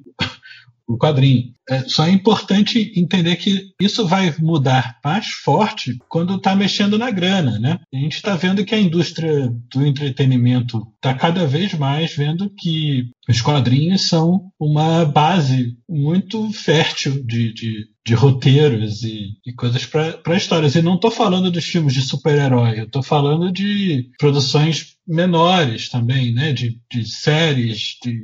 o 0.86 0.98
quadrinho. 0.98 1.54
É, 1.68 1.80
só 1.88 2.06
é 2.06 2.10
importante 2.10 2.92
entender 2.96 3.36
que 3.36 3.72
isso 3.80 4.06
vai 4.06 4.34
mudar 4.38 4.98
mais 5.04 5.28
forte 5.28 5.96
quando 6.08 6.36
está 6.36 6.56
mexendo 6.56 6.98
na 6.98 7.10
grana, 7.10 7.58
né? 7.58 7.78
A 7.92 7.96
gente 7.96 8.16
está 8.16 8.34
vendo 8.34 8.64
que 8.64 8.74
a 8.74 8.80
indústria 8.80 9.48
do 9.72 9.86
entretenimento 9.86 10.82
está 10.96 11.14
cada 11.14 11.46
vez 11.46 11.74
mais 11.74 12.14
vendo 12.14 12.50
que 12.50 13.10
os 13.28 13.40
quadrinhos 13.40 14.08
são 14.08 14.50
uma 14.58 15.04
base 15.04 15.76
muito 15.88 16.50
fértil 16.52 17.24
de, 17.24 17.52
de, 17.52 17.86
de 18.04 18.14
roteiros 18.14 19.04
e, 19.04 19.36
e 19.46 19.52
coisas 19.52 19.86
para 19.86 20.36
histórias. 20.36 20.74
E 20.74 20.82
não 20.82 20.96
estou 20.96 21.10
falando 21.10 21.50
dos 21.50 21.64
filmes 21.64 21.94
de 21.94 22.02
super-herói, 22.02 22.80
eu 22.80 22.84
estou 22.84 23.02
falando 23.04 23.52
de 23.52 24.10
produções 24.18 24.96
menores 25.06 25.88
também, 25.88 26.32
né? 26.32 26.52
De, 26.52 26.80
de 26.90 27.04
séries, 27.04 27.96
de 28.02 28.20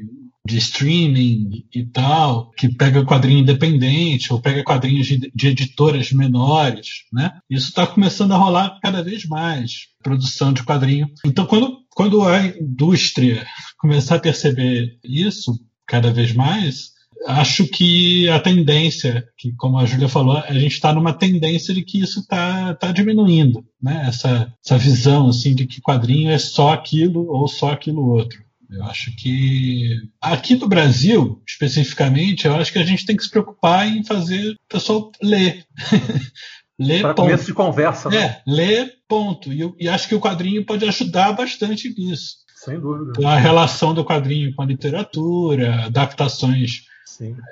de 0.48 0.56
streaming 0.56 1.66
e 1.74 1.84
tal, 1.84 2.50
que 2.52 2.74
pega 2.74 3.04
quadrinho 3.28 3.40
independente 3.40 4.32
ou 4.32 4.40
pega 4.40 4.64
quadrinhos 4.64 5.06
de, 5.06 5.30
de 5.34 5.48
editoras 5.48 6.10
menores, 6.12 7.04
né? 7.12 7.32
Isso 7.48 7.68
está 7.68 7.86
começando 7.86 8.32
a 8.32 8.36
rolar 8.36 8.78
cada 8.82 9.02
vez 9.02 9.26
mais, 9.26 9.88
produção 10.02 10.52
de 10.52 10.64
quadrinho. 10.64 11.08
Então, 11.24 11.46
quando, 11.46 11.78
quando 11.94 12.22
a 12.22 12.46
indústria 12.46 13.46
começar 13.78 14.16
a 14.16 14.20
perceber 14.20 14.98
isso 15.04 15.52
cada 15.86 16.10
vez 16.10 16.32
mais, 16.32 16.92
acho 17.26 17.66
que 17.66 18.28
a 18.28 18.40
tendência, 18.40 19.24
que 19.36 19.52
como 19.56 19.78
a 19.78 19.84
Júlia 19.84 20.08
falou, 20.08 20.36
a 20.36 20.54
gente 20.54 20.72
está 20.72 20.92
numa 20.92 21.12
tendência 21.12 21.74
de 21.74 21.82
que 21.82 22.00
isso 22.00 22.20
está 22.20 22.74
tá 22.74 22.92
diminuindo, 22.92 23.64
né? 23.80 24.06
Essa, 24.08 24.52
essa 24.64 24.78
visão 24.78 25.28
assim 25.28 25.54
de 25.54 25.66
que 25.66 25.82
quadrinho 25.82 26.30
é 26.30 26.38
só 26.38 26.72
aquilo 26.72 27.26
ou 27.28 27.46
só 27.46 27.72
aquilo 27.72 28.08
outro. 28.08 28.47
Eu 28.70 28.84
acho 28.84 29.14
que 29.16 29.96
aqui 30.20 30.54
no 30.56 30.68
Brasil, 30.68 31.42
especificamente, 31.46 32.46
eu 32.46 32.54
acho 32.54 32.72
que 32.72 32.78
a 32.78 32.84
gente 32.84 33.06
tem 33.06 33.16
que 33.16 33.22
se 33.22 33.30
preocupar 33.30 33.86
em 33.88 34.04
fazer 34.04 34.50
o 34.50 34.56
pessoal 34.68 35.10
ler. 35.22 35.64
ler 36.78 37.00
Para 37.00 37.14
começo 37.14 37.46
de 37.46 37.54
conversa. 37.54 38.10
Né? 38.10 38.16
É, 38.16 38.42
ler 38.46 38.92
ponto. 39.08 39.52
E, 39.52 39.74
e 39.80 39.88
acho 39.88 40.06
que 40.06 40.14
o 40.14 40.20
quadrinho 40.20 40.64
pode 40.66 40.84
ajudar 40.84 41.32
bastante 41.32 41.88
nisso. 41.96 42.36
Sem 42.54 42.78
dúvida. 42.78 43.26
A 43.26 43.36
relação 43.36 43.94
do 43.94 44.04
quadrinho 44.04 44.54
com 44.54 44.62
a 44.62 44.66
literatura, 44.66 45.86
adaptações 45.86 46.82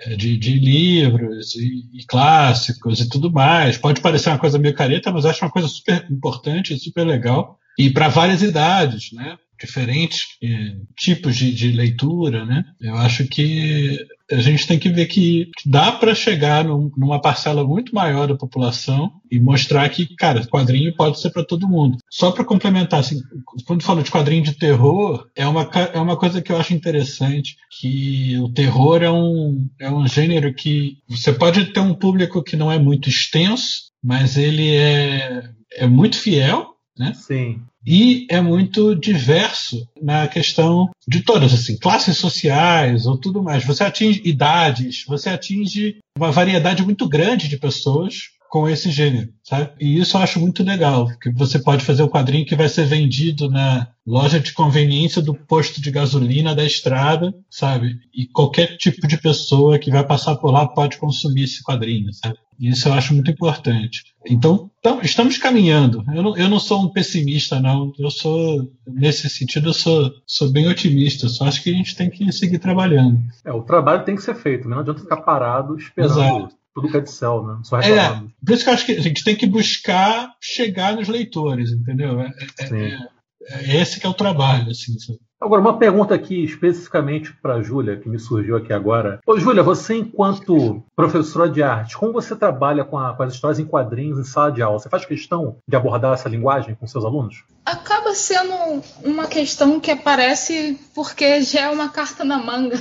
é, 0.05 0.15
de, 0.17 0.37
de, 0.37 0.59
livros 0.59 1.55
e, 1.55 1.89
e, 1.95 2.05
clássicos 2.07 3.01
e 3.01 3.09
tudo 3.09 3.33
mais. 3.33 3.79
Pode 3.79 4.01
parecer 4.01 4.29
uma 4.29 4.39
coisa 4.39 4.59
meio 4.59 4.75
careta, 4.75 5.11
mas 5.11 5.25
acho 5.25 5.45
uma 5.45 5.51
coisa 5.51 5.67
super 5.67 6.07
importante, 6.11 6.79
super 6.79 7.05
legal. 7.05 7.59
E 7.79 7.91
para 7.91 8.09
várias 8.09 8.43
idades, 8.43 9.13
né? 9.13 9.39
Diferentes 9.59 10.37
eh, 10.43 10.77
tipos 10.97 11.37
de, 11.37 11.53
de, 11.53 11.73
leitura, 11.73 12.45
né? 12.45 12.65
Eu 12.81 12.95
acho 12.97 13.27
que 13.27 13.99
a 14.31 14.41
gente 14.41 14.67
tem 14.67 14.79
que 14.79 14.89
ver 14.89 15.07
que 15.07 15.51
dá 15.65 15.93
para 15.93 16.15
chegar 16.15 16.65
num, 16.65 16.91
numa 16.97 17.21
parcela 17.21 17.65
muito 17.65 17.95
maior 17.95 18.27
da 18.27 18.37
população 18.37 19.13
e 19.31 19.39
mostrar 19.39 19.89
que, 19.89 20.15
cara, 20.17 20.47
quadrinho 20.47 20.95
pode 20.97 21.21
ser 21.21 21.31
para 21.31 21.45
todo 21.45 21.69
mundo. 21.69 21.97
Só 22.11 22.33
para 22.33 22.45
complementar, 22.45 23.01
assim, 23.01 23.21
quando 23.65 23.85
falo 23.85 24.03
de 24.03 24.11
quadrinho 24.11 24.43
de 24.43 24.59
terror, 24.59 25.29
é 25.35 25.47
uma, 25.47 25.63
é 25.93 25.99
uma 25.99 26.17
coisa 26.17 26.43
que 26.43 26.51
eu 26.51 26.57
acho 26.57 26.75
interessante, 26.75 27.57
que 27.79 28.37
o 28.39 28.49
terror 28.53 29.03
é 29.03 29.11
um, 29.11 29.69
é 29.81 29.91
um 29.91 30.07
gênero 30.07 30.53
que 30.55 30.99
você 31.09 31.33
pode 31.33 31.67
ter 31.67 31.81
um 31.81 31.95
público 31.95 32.43
que 32.43 32.57
não 32.57 32.71
é 32.71 32.79
muito 32.79 33.09
extenso, 33.09 33.93
mas 34.03 34.37
ele 34.37 34.75
é, 34.75 35.51
é 35.77 35.87
muito 35.87 36.19
fiel, 36.19 36.75
né? 36.99 37.13
Sim 37.15 37.61
e 37.87 38.27
é 38.29 38.41
muito 38.41 38.95
diverso 38.97 39.87
na 40.03 40.27
questão 40.27 40.91
de 41.07 41.21
todas, 41.21 41.55
assim, 41.55 41.79
classes 41.79 42.19
sociais 42.19 43.07
ou 43.07 43.17
tudo 43.17 43.43
mais. 43.43 43.65
Você 43.65 43.85
atinge 43.85 44.21
idades, 44.25 45.05
você 45.07 45.31
atinge 45.31 45.99
uma 46.19 46.33
variedade 46.33 46.83
muito 46.83 47.09
grande 47.09 47.49
de 47.49 47.57
pessoas 47.57 48.31
com 48.51 48.69
esse 48.69 48.91
gênero, 48.91 49.29
sabe? 49.43 49.71
E 49.81 49.99
isso 49.99 50.17
eu 50.17 50.21
acho 50.23 50.41
muito 50.41 50.63
legal, 50.63 51.07
porque 51.07 51.31
você 51.31 51.59
pode 51.59 51.85
fazer 51.85 52.03
o 52.03 52.07
um 52.07 52.09
quadrinho 52.11 52.47
que 52.47 52.57
vai 52.57 52.69
ser 52.69 52.87
vendido 52.87 53.51
na 53.51 53.89
loja 54.07 54.39
de 54.39 54.53
conveniência 54.53 55.21
do 55.21 55.35
posto 55.35 55.81
de 55.81 55.91
gasolina 55.91 56.55
da 56.55 56.65
estrada, 56.65 57.35
sabe? 57.51 57.99
E 58.15 58.27
qualquer 58.27 58.77
tipo 58.77 59.07
de 59.07 59.19
pessoa 59.19 59.79
que 59.79 59.91
vai 59.91 60.07
passar 60.07 60.37
por 60.37 60.51
lá 60.51 60.67
pode 60.67 60.97
consumir 60.99 61.45
esse 61.45 61.63
quadrinho, 61.63 62.13
sabe? 62.13 62.37
Isso 62.59 62.89
eu 62.89 62.95
acho 62.95 63.13
muito 63.13 63.31
importante. 63.31 64.03
Então, 64.27 64.71
estamos 65.03 65.37
caminhando. 65.37 66.03
Eu 66.15 66.23
não, 66.23 66.37
eu 66.37 66.49
não 66.49 66.59
sou 66.59 66.83
um 66.83 66.89
pessimista, 66.89 67.61
não. 67.61 67.93
Eu 67.99 68.11
sou, 68.11 68.73
nesse 68.87 69.29
sentido, 69.29 69.69
eu 69.69 69.75
sou, 69.75 70.11
sou 70.27 70.51
bem 70.51 70.67
otimista. 70.67 71.29
Só 71.29 71.45
acho 71.45 71.63
que 71.63 71.71
a 71.71 71.75
gente 71.75 71.95
tem 71.95 72.09
que 72.09 72.33
seguir 72.33 72.59
trabalhando. 72.59 73.21
É, 73.45 73.53
o 73.53 73.63
trabalho 73.63 74.05
tem 74.05 74.17
que 74.17 74.23
ser 74.23 74.35
feito, 74.35 74.69
né? 74.69 74.75
não 74.75 74.81
adianta 74.81 75.01
ficar 75.01 75.19
parado 75.19 75.77
esperando 75.77 76.13
Exato. 76.13 76.57
Tudo 76.77 76.91
que 76.91 76.97
é 76.99 77.01
de 77.01 77.11
céu, 77.11 77.43
né? 77.43 77.59
Só 77.63 77.81
É, 77.81 78.23
por 78.45 78.53
isso 78.53 78.63
que 78.63 78.69
eu 78.69 78.75
acho 78.75 78.85
que 78.85 78.93
a 78.93 79.01
gente 79.01 79.25
tem 79.25 79.35
que 79.35 79.47
buscar 79.47 80.31
chegar 80.39 80.95
nos 80.95 81.09
leitores, 81.09 81.73
entendeu? 81.73 82.21
É, 82.21 82.35
é, 82.61 82.77
é, 82.77 83.09
é 83.49 83.81
esse 83.81 83.99
que 83.99 84.07
é 84.07 84.11
o 84.11 84.15
trabalho, 84.15 84.71
assim. 84.71 84.93
Agora, 85.41 85.63
uma 85.63 85.79
pergunta 85.79 86.15
aqui 86.15 86.45
especificamente 86.45 87.33
para 87.41 87.55
a 87.55 87.63
Júlia, 87.63 87.97
que 87.97 88.11
me 88.11 88.19
surgiu 88.19 88.57
aqui 88.57 88.75
agora. 88.75 89.21
Ô, 89.27 89.39
Júlia, 89.39 89.63
você, 89.63 89.95
enquanto 89.97 90.85
professora 90.95 91.49
de 91.49 91.63
arte, 91.63 91.97
como 91.97 92.13
você 92.13 92.37
trabalha 92.37 92.85
com, 92.85 92.99
a, 92.99 93.15
com, 93.15 93.23
as 93.23 93.33
histórias 93.33 93.59
em 93.59 93.65
quadrinhos 93.65 94.19
em 94.19 94.25
sala 94.25 94.53
de 94.53 94.61
aula? 94.61 94.79
Você 94.79 94.91
faz 94.91 95.07
questão 95.07 95.57
de 95.67 95.77
abordar 95.77 96.13
essa 96.13 96.29
linguagem 96.29 96.75
com 96.75 96.87
seus 96.87 97.07
alunos? 97.07 97.43
Acaba 97.65 98.15
sendo 98.15 98.83
uma 99.03 99.27
questão 99.27 99.81
que 99.81 99.91
aparece 99.91 100.79
porque 100.95 101.41
já 101.41 101.63
é 101.63 101.71
uma 101.71 101.89
carta 101.89 102.23
na 102.23 102.37
manga. 102.37 102.77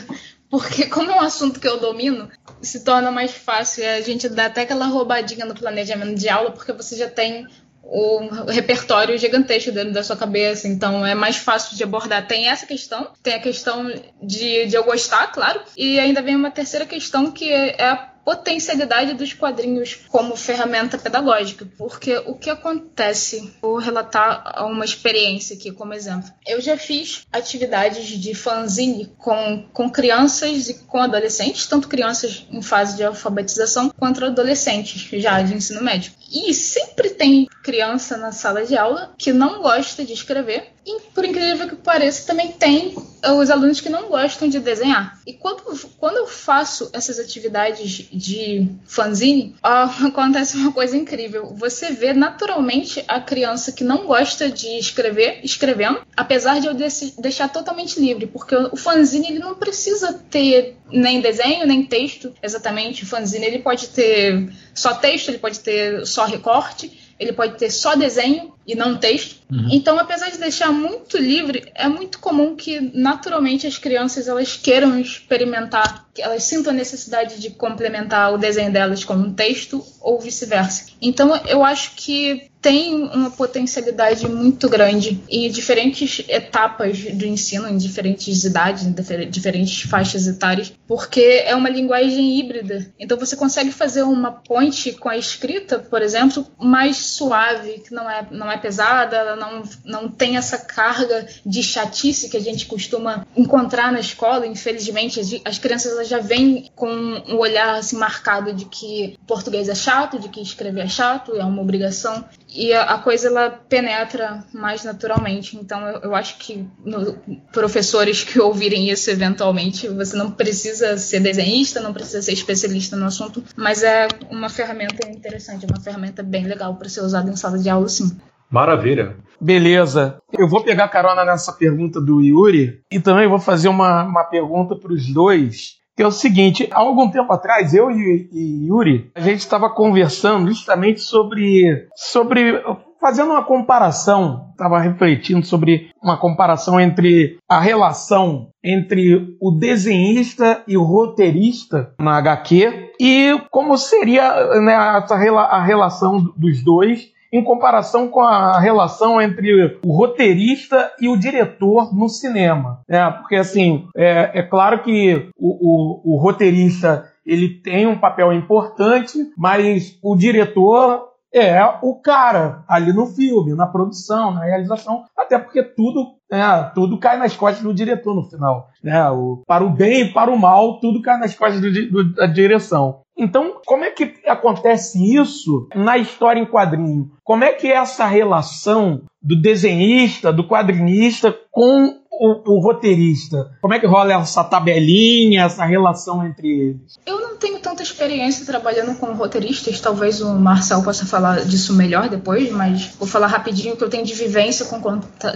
Porque, 0.57 0.85
como 0.85 1.11
é 1.11 1.15
um 1.15 1.21
assunto 1.21 1.59
que 1.59 1.67
eu 1.67 1.79
domino, 1.79 2.29
se 2.61 2.83
torna 2.83 3.11
mais 3.11 3.31
fácil. 3.31 3.85
A 3.85 3.99
gente 3.99 4.29
dá 4.29 4.45
até 4.45 4.61
aquela 4.61 4.85
roubadinha 4.85 5.45
no 5.45 5.53
planejamento 5.53 6.17
de 6.17 6.29
aula, 6.29 6.51
porque 6.51 6.71
você 6.71 6.95
já 6.95 7.09
tem 7.09 7.45
o 7.83 8.29
repertório 8.47 9.17
gigantesco 9.17 9.71
dentro 9.71 9.91
da 9.91 10.03
sua 10.03 10.15
cabeça, 10.15 10.67
então 10.67 11.05
é 11.05 11.13
mais 11.13 11.35
fácil 11.35 11.75
de 11.75 11.83
abordar. 11.83 12.25
Tem 12.25 12.47
essa 12.47 12.65
questão, 12.65 13.11
tem 13.21 13.33
a 13.33 13.39
questão 13.39 13.91
de, 14.21 14.65
de 14.65 14.75
eu 14.75 14.83
gostar, 14.85 15.27
claro, 15.27 15.61
e 15.77 15.99
ainda 15.99 16.21
vem 16.21 16.35
uma 16.35 16.49
terceira 16.49 16.85
questão 16.85 17.31
que 17.31 17.51
é 17.51 17.83
a 17.83 18.14
potencialidade 18.25 19.13
dos 19.13 19.33
quadrinhos 19.33 19.95
como 20.09 20.35
ferramenta 20.35 20.97
pedagógica, 20.97 21.67
porque 21.77 22.17
o 22.25 22.33
que 22.33 22.49
acontece, 22.49 23.53
vou 23.61 23.77
relatar 23.77 24.65
uma 24.65 24.83
experiência 24.83 25.55
aqui 25.55 25.71
como 25.71 25.93
exemplo. 25.93 26.31
Eu 26.45 26.59
já 26.59 26.75
fiz 26.75 27.27
atividades 27.31 28.07
de 28.07 28.33
fanzine 28.33 29.13
com, 29.19 29.63
com 29.71 29.89
crianças 29.89 30.67
e 30.67 30.73
com 30.85 30.99
adolescentes, 30.99 31.67
tanto 31.67 31.87
crianças 31.87 32.47
em 32.49 32.63
fase 32.63 32.97
de 32.97 33.03
alfabetização 33.03 33.89
quanto 33.89 34.25
adolescentes 34.25 35.07
já 35.21 35.41
de 35.43 35.53
ensino 35.53 35.83
médio. 35.83 36.11
E 36.31 36.51
sempre 36.53 37.11
tem 37.11 37.47
criança 37.63 38.17
na 38.17 38.31
sala 38.31 38.65
de 38.65 38.75
aula 38.75 39.13
que 39.17 39.31
não 39.31 39.61
gosta 39.61 40.03
de 40.03 40.13
escrever 40.13 40.74
e, 40.85 41.01
por 41.13 41.25
incrível 41.25 41.67
que 41.67 41.75
pareça, 41.75 42.27
também 42.27 42.51
tem 42.51 42.93
os 43.33 43.49
alunos 43.49 43.81
que 43.81 43.89
não 43.89 44.07
gostam 44.07 44.47
de 44.47 44.59
desenhar. 44.59 45.19
E 45.25 45.33
quando, 45.33 45.63
quando 45.97 46.17
eu 46.17 46.27
faço 46.27 46.89
essas 46.93 47.17
atividades 47.17 48.07
de 48.11 48.69
fanzine, 48.85 49.55
ó, 49.63 49.89
acontece 50.05 50.57
uma 50.57 50.71
coisa 50.71 50.95
incrível. 50.95 51.55
Você 51.55 51.91
vê 51.91 52.13
naturalmente 52.13 53.03
a 53.07 53.19
criança 53.19 53.71
que 53.71 53.83
não 53.83 54.05
gosta 54.05 54.49
de 54.49 54.77
escrever, 54.77 55.39
escrevendo, 55.43 56.01
apesar 56.15 56.59
de 56.59 56.67
eu 56.67 56.73
deixar 56.73 57.49
totalmente 57.49 57.99
livre, 57.99 58.27
porque 58.27 58.55
o 58.55 58.75
fanzine 58.75 59.29
ele 59.29 59.39
não 59.39 59.55
precisa 59.55 60.13
ter 60.13 60.77
nem 60.91 61.19
desenho, 61.19 61.65
nem 61.65 61.83
texto 61.83 62.31
exatamente. 62.43 63.03
O 63.03 63.07
fanzine 63.07 63.45
ele 63.45 63.59
pode 63.59 63.87
ter 63.89 64.53
só 64.73 64.93
texto, 64.93 65.29
ele 65.29 65.39
pode 65.39 65.61
ter 65.61 66.05
só 66.05 66.25
recorte 66.25 67.05
ele 67.19 67.33
pode 67.33 67.57
ter 67.57 67.69
só 67.71 67.95
desenho, 67.95 68.53
e 68.65 68.75
não 68.75 68.97
texto. 68.97 69.41
Uhum. 69.51 69.69
Então, 69.71 69.99
apesar 69.99 70.29
de 70.31 70.37
deixar 70.37 70.71
muito 70.71 71.17
livre, 71.17 71.71
é 71.75 71.87
muito 71.87 72.19
comum 72.19 72.55
que 72.55 72.79
naturalmente 72.93 73.67
as 73.67 73.77
crianças 73.77 74.27
elas 74.27 74.57
queiram 74.57 74.99
experimentar, 74.99 76.07
que 76.13 76.21
elas 76.21 76.43
sintam 76.43 76.73
a 76.73 76.75
necessidade 76.75 77.39
de 77.39 77.51
complementar 77.51 78.33
o 78.33 78.37
desenho 78.37 78.71
delas 78.71 79.03
com 79.03 79.13
um 79.13 79.33
texto 79.33 79.85
ou 80.01 80.19
vice-versa. 80.19 80.87
Então, 81.01 81.35
eu 81.45 81.63
acho 81.63 81.91
que 81.95 82.49
tem 82.65 82.95
uma 82.95 83.29
potencialidade 83.29 84.27
muito 84.27 84.67
grande 84.67 85.23
e 85.29 85.47
diferentes 85.49 86.25
etapas 86.27 86.97
do 86.99 87.23
ensino, 87.23 87.67
em 87.67 87.77
diferentes 87.77 88.43
idades, 88.43 88.83
em 88.87 88.91
diferentes 89.29 89.87
faixas 89.87 90.25
etárias, 90.25 90.73
porque 90.87 91.43
é 91.45 91.53
uma 91.53 91.69
linguagem 91.69 92.39
híbrida. 92.39 92.91
Então 92.99 93.19
você 93.19 93.35
consegue 93.35 93.71
fazer 93.71 94.01
uma 94.01 94.31
ponte 94.31 94.93
com 94.93 95.07
a 95.07 95.15
escrita, 95.15 95.77
por 95.77 96.01
exemplo, 96.01 96.43
mais 96.57 96.97
suave, 96.97 97.83
que 97.85 97.93
não 97.93 98.09
é, 98.09 98.27
não 98.31 98.51
é 98.51 98.54
pesada, 98.57 99.35
não, 99.35 99.63
não 99.83 100.09
tem 100.09 100.37
essa 100.37 100.57
carga 100.57 101.27
de 101.45 101.61
chatice 101.63 102.29
que 102.29 102.37
a 102.37 102.41
gente 102.41 102.65
costuma 102.65 103.25
encontrar 103.35 103.91
na 103.91 103.99
escola. 103.99 104.47
Infelizmente, 104.47 105.19
as, 105.19 105.29
as 105.45 105.59
crianças 105.59 105.91
elas 105.91 106.07
já 106.07 106.19
vêm 106.19 106.69
com 106.75 106.89
um 106.89 107.37
olhar 107.37 107.75
assim, 107.75 107.97
marcado 107.97 108.53
de 108.53 108.65
que 108.65 109.17
português 109.27 109.69
é 109.69 109.75
chato, 109.75 110.19
de 110.19 110.29
que 110.29 110.41
escrever 110.41 110.85
é 110.85 110.87
chato, 110.87 111.35
é 111.35 111.43
uma 111.43 111.61
obrigação 111.61 112.23
e 112.55 112.73
a, 112.73 112.83
a, 112.83 112.99
coisa 112.99 113.27
ela 113.27 113.49
penetra 113.49 114.43
mais 114.53 114.83
naturalmente. 114.83 115.57
Então 115.57 115.85
eu, 115.87 116.01
eu 116.01 116.15
acho 116.15 116.37
que 116.37 116.65
no, 116.83 117.17
professores 117.51 118.23
que 118.23 118.39
ouvirem 118.39 118.89
isso 118.89 119.09
eventualmente, 119.11 119.87
você 119.89 120.15
não 120.15 120.31
precisa 120.31 120.97
ser 120.97 121.19
desenhista, 121.19 121.81
não 121.81 121.93
precisa 121.93 122.21
ser 122.21 122.33
especialista 122.33 122.95
no 122.95 123.05
assunto, 123.05 123.43
mas 123.55 123.83
é 123.83 124.07
uma 124.29 124.49
ferramenta 124.49 125.07
interessante, 125.09 125.65
uma 125.65 125.81
ferramenta 125.81 126.23
bem 126.23 126.45
legal 126.45 126.75
para 126.75 126.89
ser 126.89 127.01
usada 127.01 127.29
em 127.29 127.35
sala 127.35 127.59
de 127.59 127.69
aula, 127.69 127.87
sim. 127.89 128.17
Maravilha. 128.49 129.17
Beleza. 129.39 130.17
Eu 130.31 130.47
vou 130.47 130.63
pegar 130.63 130.87
carona 130.87 131.25
nessa 131.25 131.51
pergunta 131.51 131.99
do 131.99 132.21
Yuri 132.21 132.81
e 132.91 132.99
também 132.99 133.27
vou 133.27 133.39
fazer 133.39 133.67
uma, 133.67 134.03
uma 134.03 134.23
pergunta 134.23 134.75
para 134.75 134.93
os 134.93 135.11
dois 135.11 135.75
que 135.95 136.03
é 136.03 136.07
o 136.07 136.11
seguinte: 136.11 136.67
há 136.71 136.79
algum 136.79 137.09
tempo 137.09 137.31
atrás, 137.31 137.73
eu 137.73 137.89
e, 137.89 138.29
e 138.31 138.67
Yuri, 138.67 139.11
a 139.15 139.21
gente 139.21 139.39
estava 139.39 139.69
conversando 139.69 140.47
justamente 140.47 141.01
sobre, 141.01 141.87
sobre 141.95 142.61
fazendo 142.99 143.31
uma 143.31 143.43
comparação, 143.43 144.49
estava 144.51 144.79
refletindo 144.79 145.45
sobre 145.45 145.89
uma 146.01 146.17
comparação 146.17 146.79
entre 146.79 147.37
a 147.47 147.59
relação 147.59 148.49
entre 148.63 149.37
o 149.39 149.51
desenhista 149.51 150.63
e 150.67 150.75
o 150.75 150.83
roteirista 150.83 151.93
na 151.99 152.17
HQ 152.17 152.93
e 152.99 153.39
como 153.51 153.77
seria 153.77 154.59
né, 154.59 154.73
a 154.73 155.63
relação 155.63 156.17
dos 156.35 156.63
dois 156.63 157.13
em 157.37 157.43
comparação 157.43 158.07
com 158.07 158.21
a 158.21 158.59
relação 158.59 159.21
entre 159.21 159.79
o 159.85 159.91
roteirista 159.91 160.91
e 160.99 161.09
o 161.09 161.17
diretor 161.17 161.93
no 161.93 162.07
cinema. 162.07 162.81
Né? 162.87 163.11
Porque, 163.11 163.35
assim, 163.35 163.87
é, 163.95 164.39
é 164.39 164.43
claro 164.43 164.81
que 164.83 165.29
o, 165.37 166.13
o, 166.13 166.15
o 166.15 166.17
roteirista 166.17 167.11
ele 167.25 167.49
tem 167.61 167.87
um 167.87 167.97
papel 167.97 168.31
importante, 168.31 169.17
mas 169.37 169.97
o 170.01 170.15
diretor 170.15 171.09
é 171.33 171.61
o 171.81 171.95
cara 171.95 172.63
ali 172.65 172.93
no 172.93 173.07
filme, 173.07 173.53
na 173.53 173.67
produção, 173.67 174.31
na 174.31 174.45
realização, 174.45 175.03
até 175.17 175.37
porque 175.37 175.61
tudo, 175.61 176.13
é, 176.31 176.71
tudo 176.73 176.97
cai 176.97 177.17
nas 177.17 177.35
costas 177.35 177.61
do 177.61 177.73
diretor 177.73 178.15
no 178.15 178.23
final. 178.23 178.69
Né? 178.81 179.09
O, 179.09 179.43
para 179.45 179.65
o 179.65 179.69
bem 179.69 180.03
e 180.03 180.13
para 180.13 180.31
o 180.31 180.39
mal, 180.39 180.79
tudo 180.79 181.01
cai 181.01 181.17
nas 181.19 181.35
costas 181.35 181.59
do, 181.59 181.91
do, 181.91 182.13
da 182.13 182.27
direção. 182.27 183.01
Então, 183.17 183.61
como 183.65 183.83
é 183.83 183.91
que 183.91 184.13
acontece 184.25 185.15
isso 185.15 185.67
na 185.73 185.97
história 185.97 186.39
em 186.39 186.45
quadrinho? 186.45 187.11
Como 187.23 187.43
é 187.43 187.53
que 187.53 187.67
é 187.67 187.75
essa 187.75 188.05
relação 188.05 189.03
do 189.21 189.39
desenhista, 189.39 190.33
do 190.33 190.47
quadrinista 190.47 191.35
com 191.49 192.01
o, 192.19 192.55
o, 192.55 192.59
roteirista? 192.59 193.51
Como 193.61 193.73
é 193.73 193.79
que 193.79 193.87
rola 193.87 194.13
essa 194.13 194.43
tabelinha, 194.43 195.43
essa 195.43 195.65
relação 195.65 196.25
entre 196.25 196.47
eles? 196.47 196.99
Eu 197.05 197.19
não 197.19 197.37
tenho 197.37 197.59
tanta 197.59 197.83
experiência 197.83 198.45
trabalhando 198.45 198.97
com 198.97 199.13
roteiristas, 199.13 199.79
talvez 199.79 200.21
o 200.21 200.33
Marcel 200.35 200.81
possa 200.83 201.05
falar 201.05 201.45
disso 201.45 201.73
melhor 201.73 202.09
depois, 202.09 202.51
mas 202.51 202.87
vou 202.97 203.07
falar 203.07 203.27
rapidinho 203.27 203.73
o 203.73 203.77
que 203.77 203.83
eu 203.83 203.89
tenho 203.89 204.05
de 204.05 204.13
vivência 204.13 204.65
com, 204.65 204.79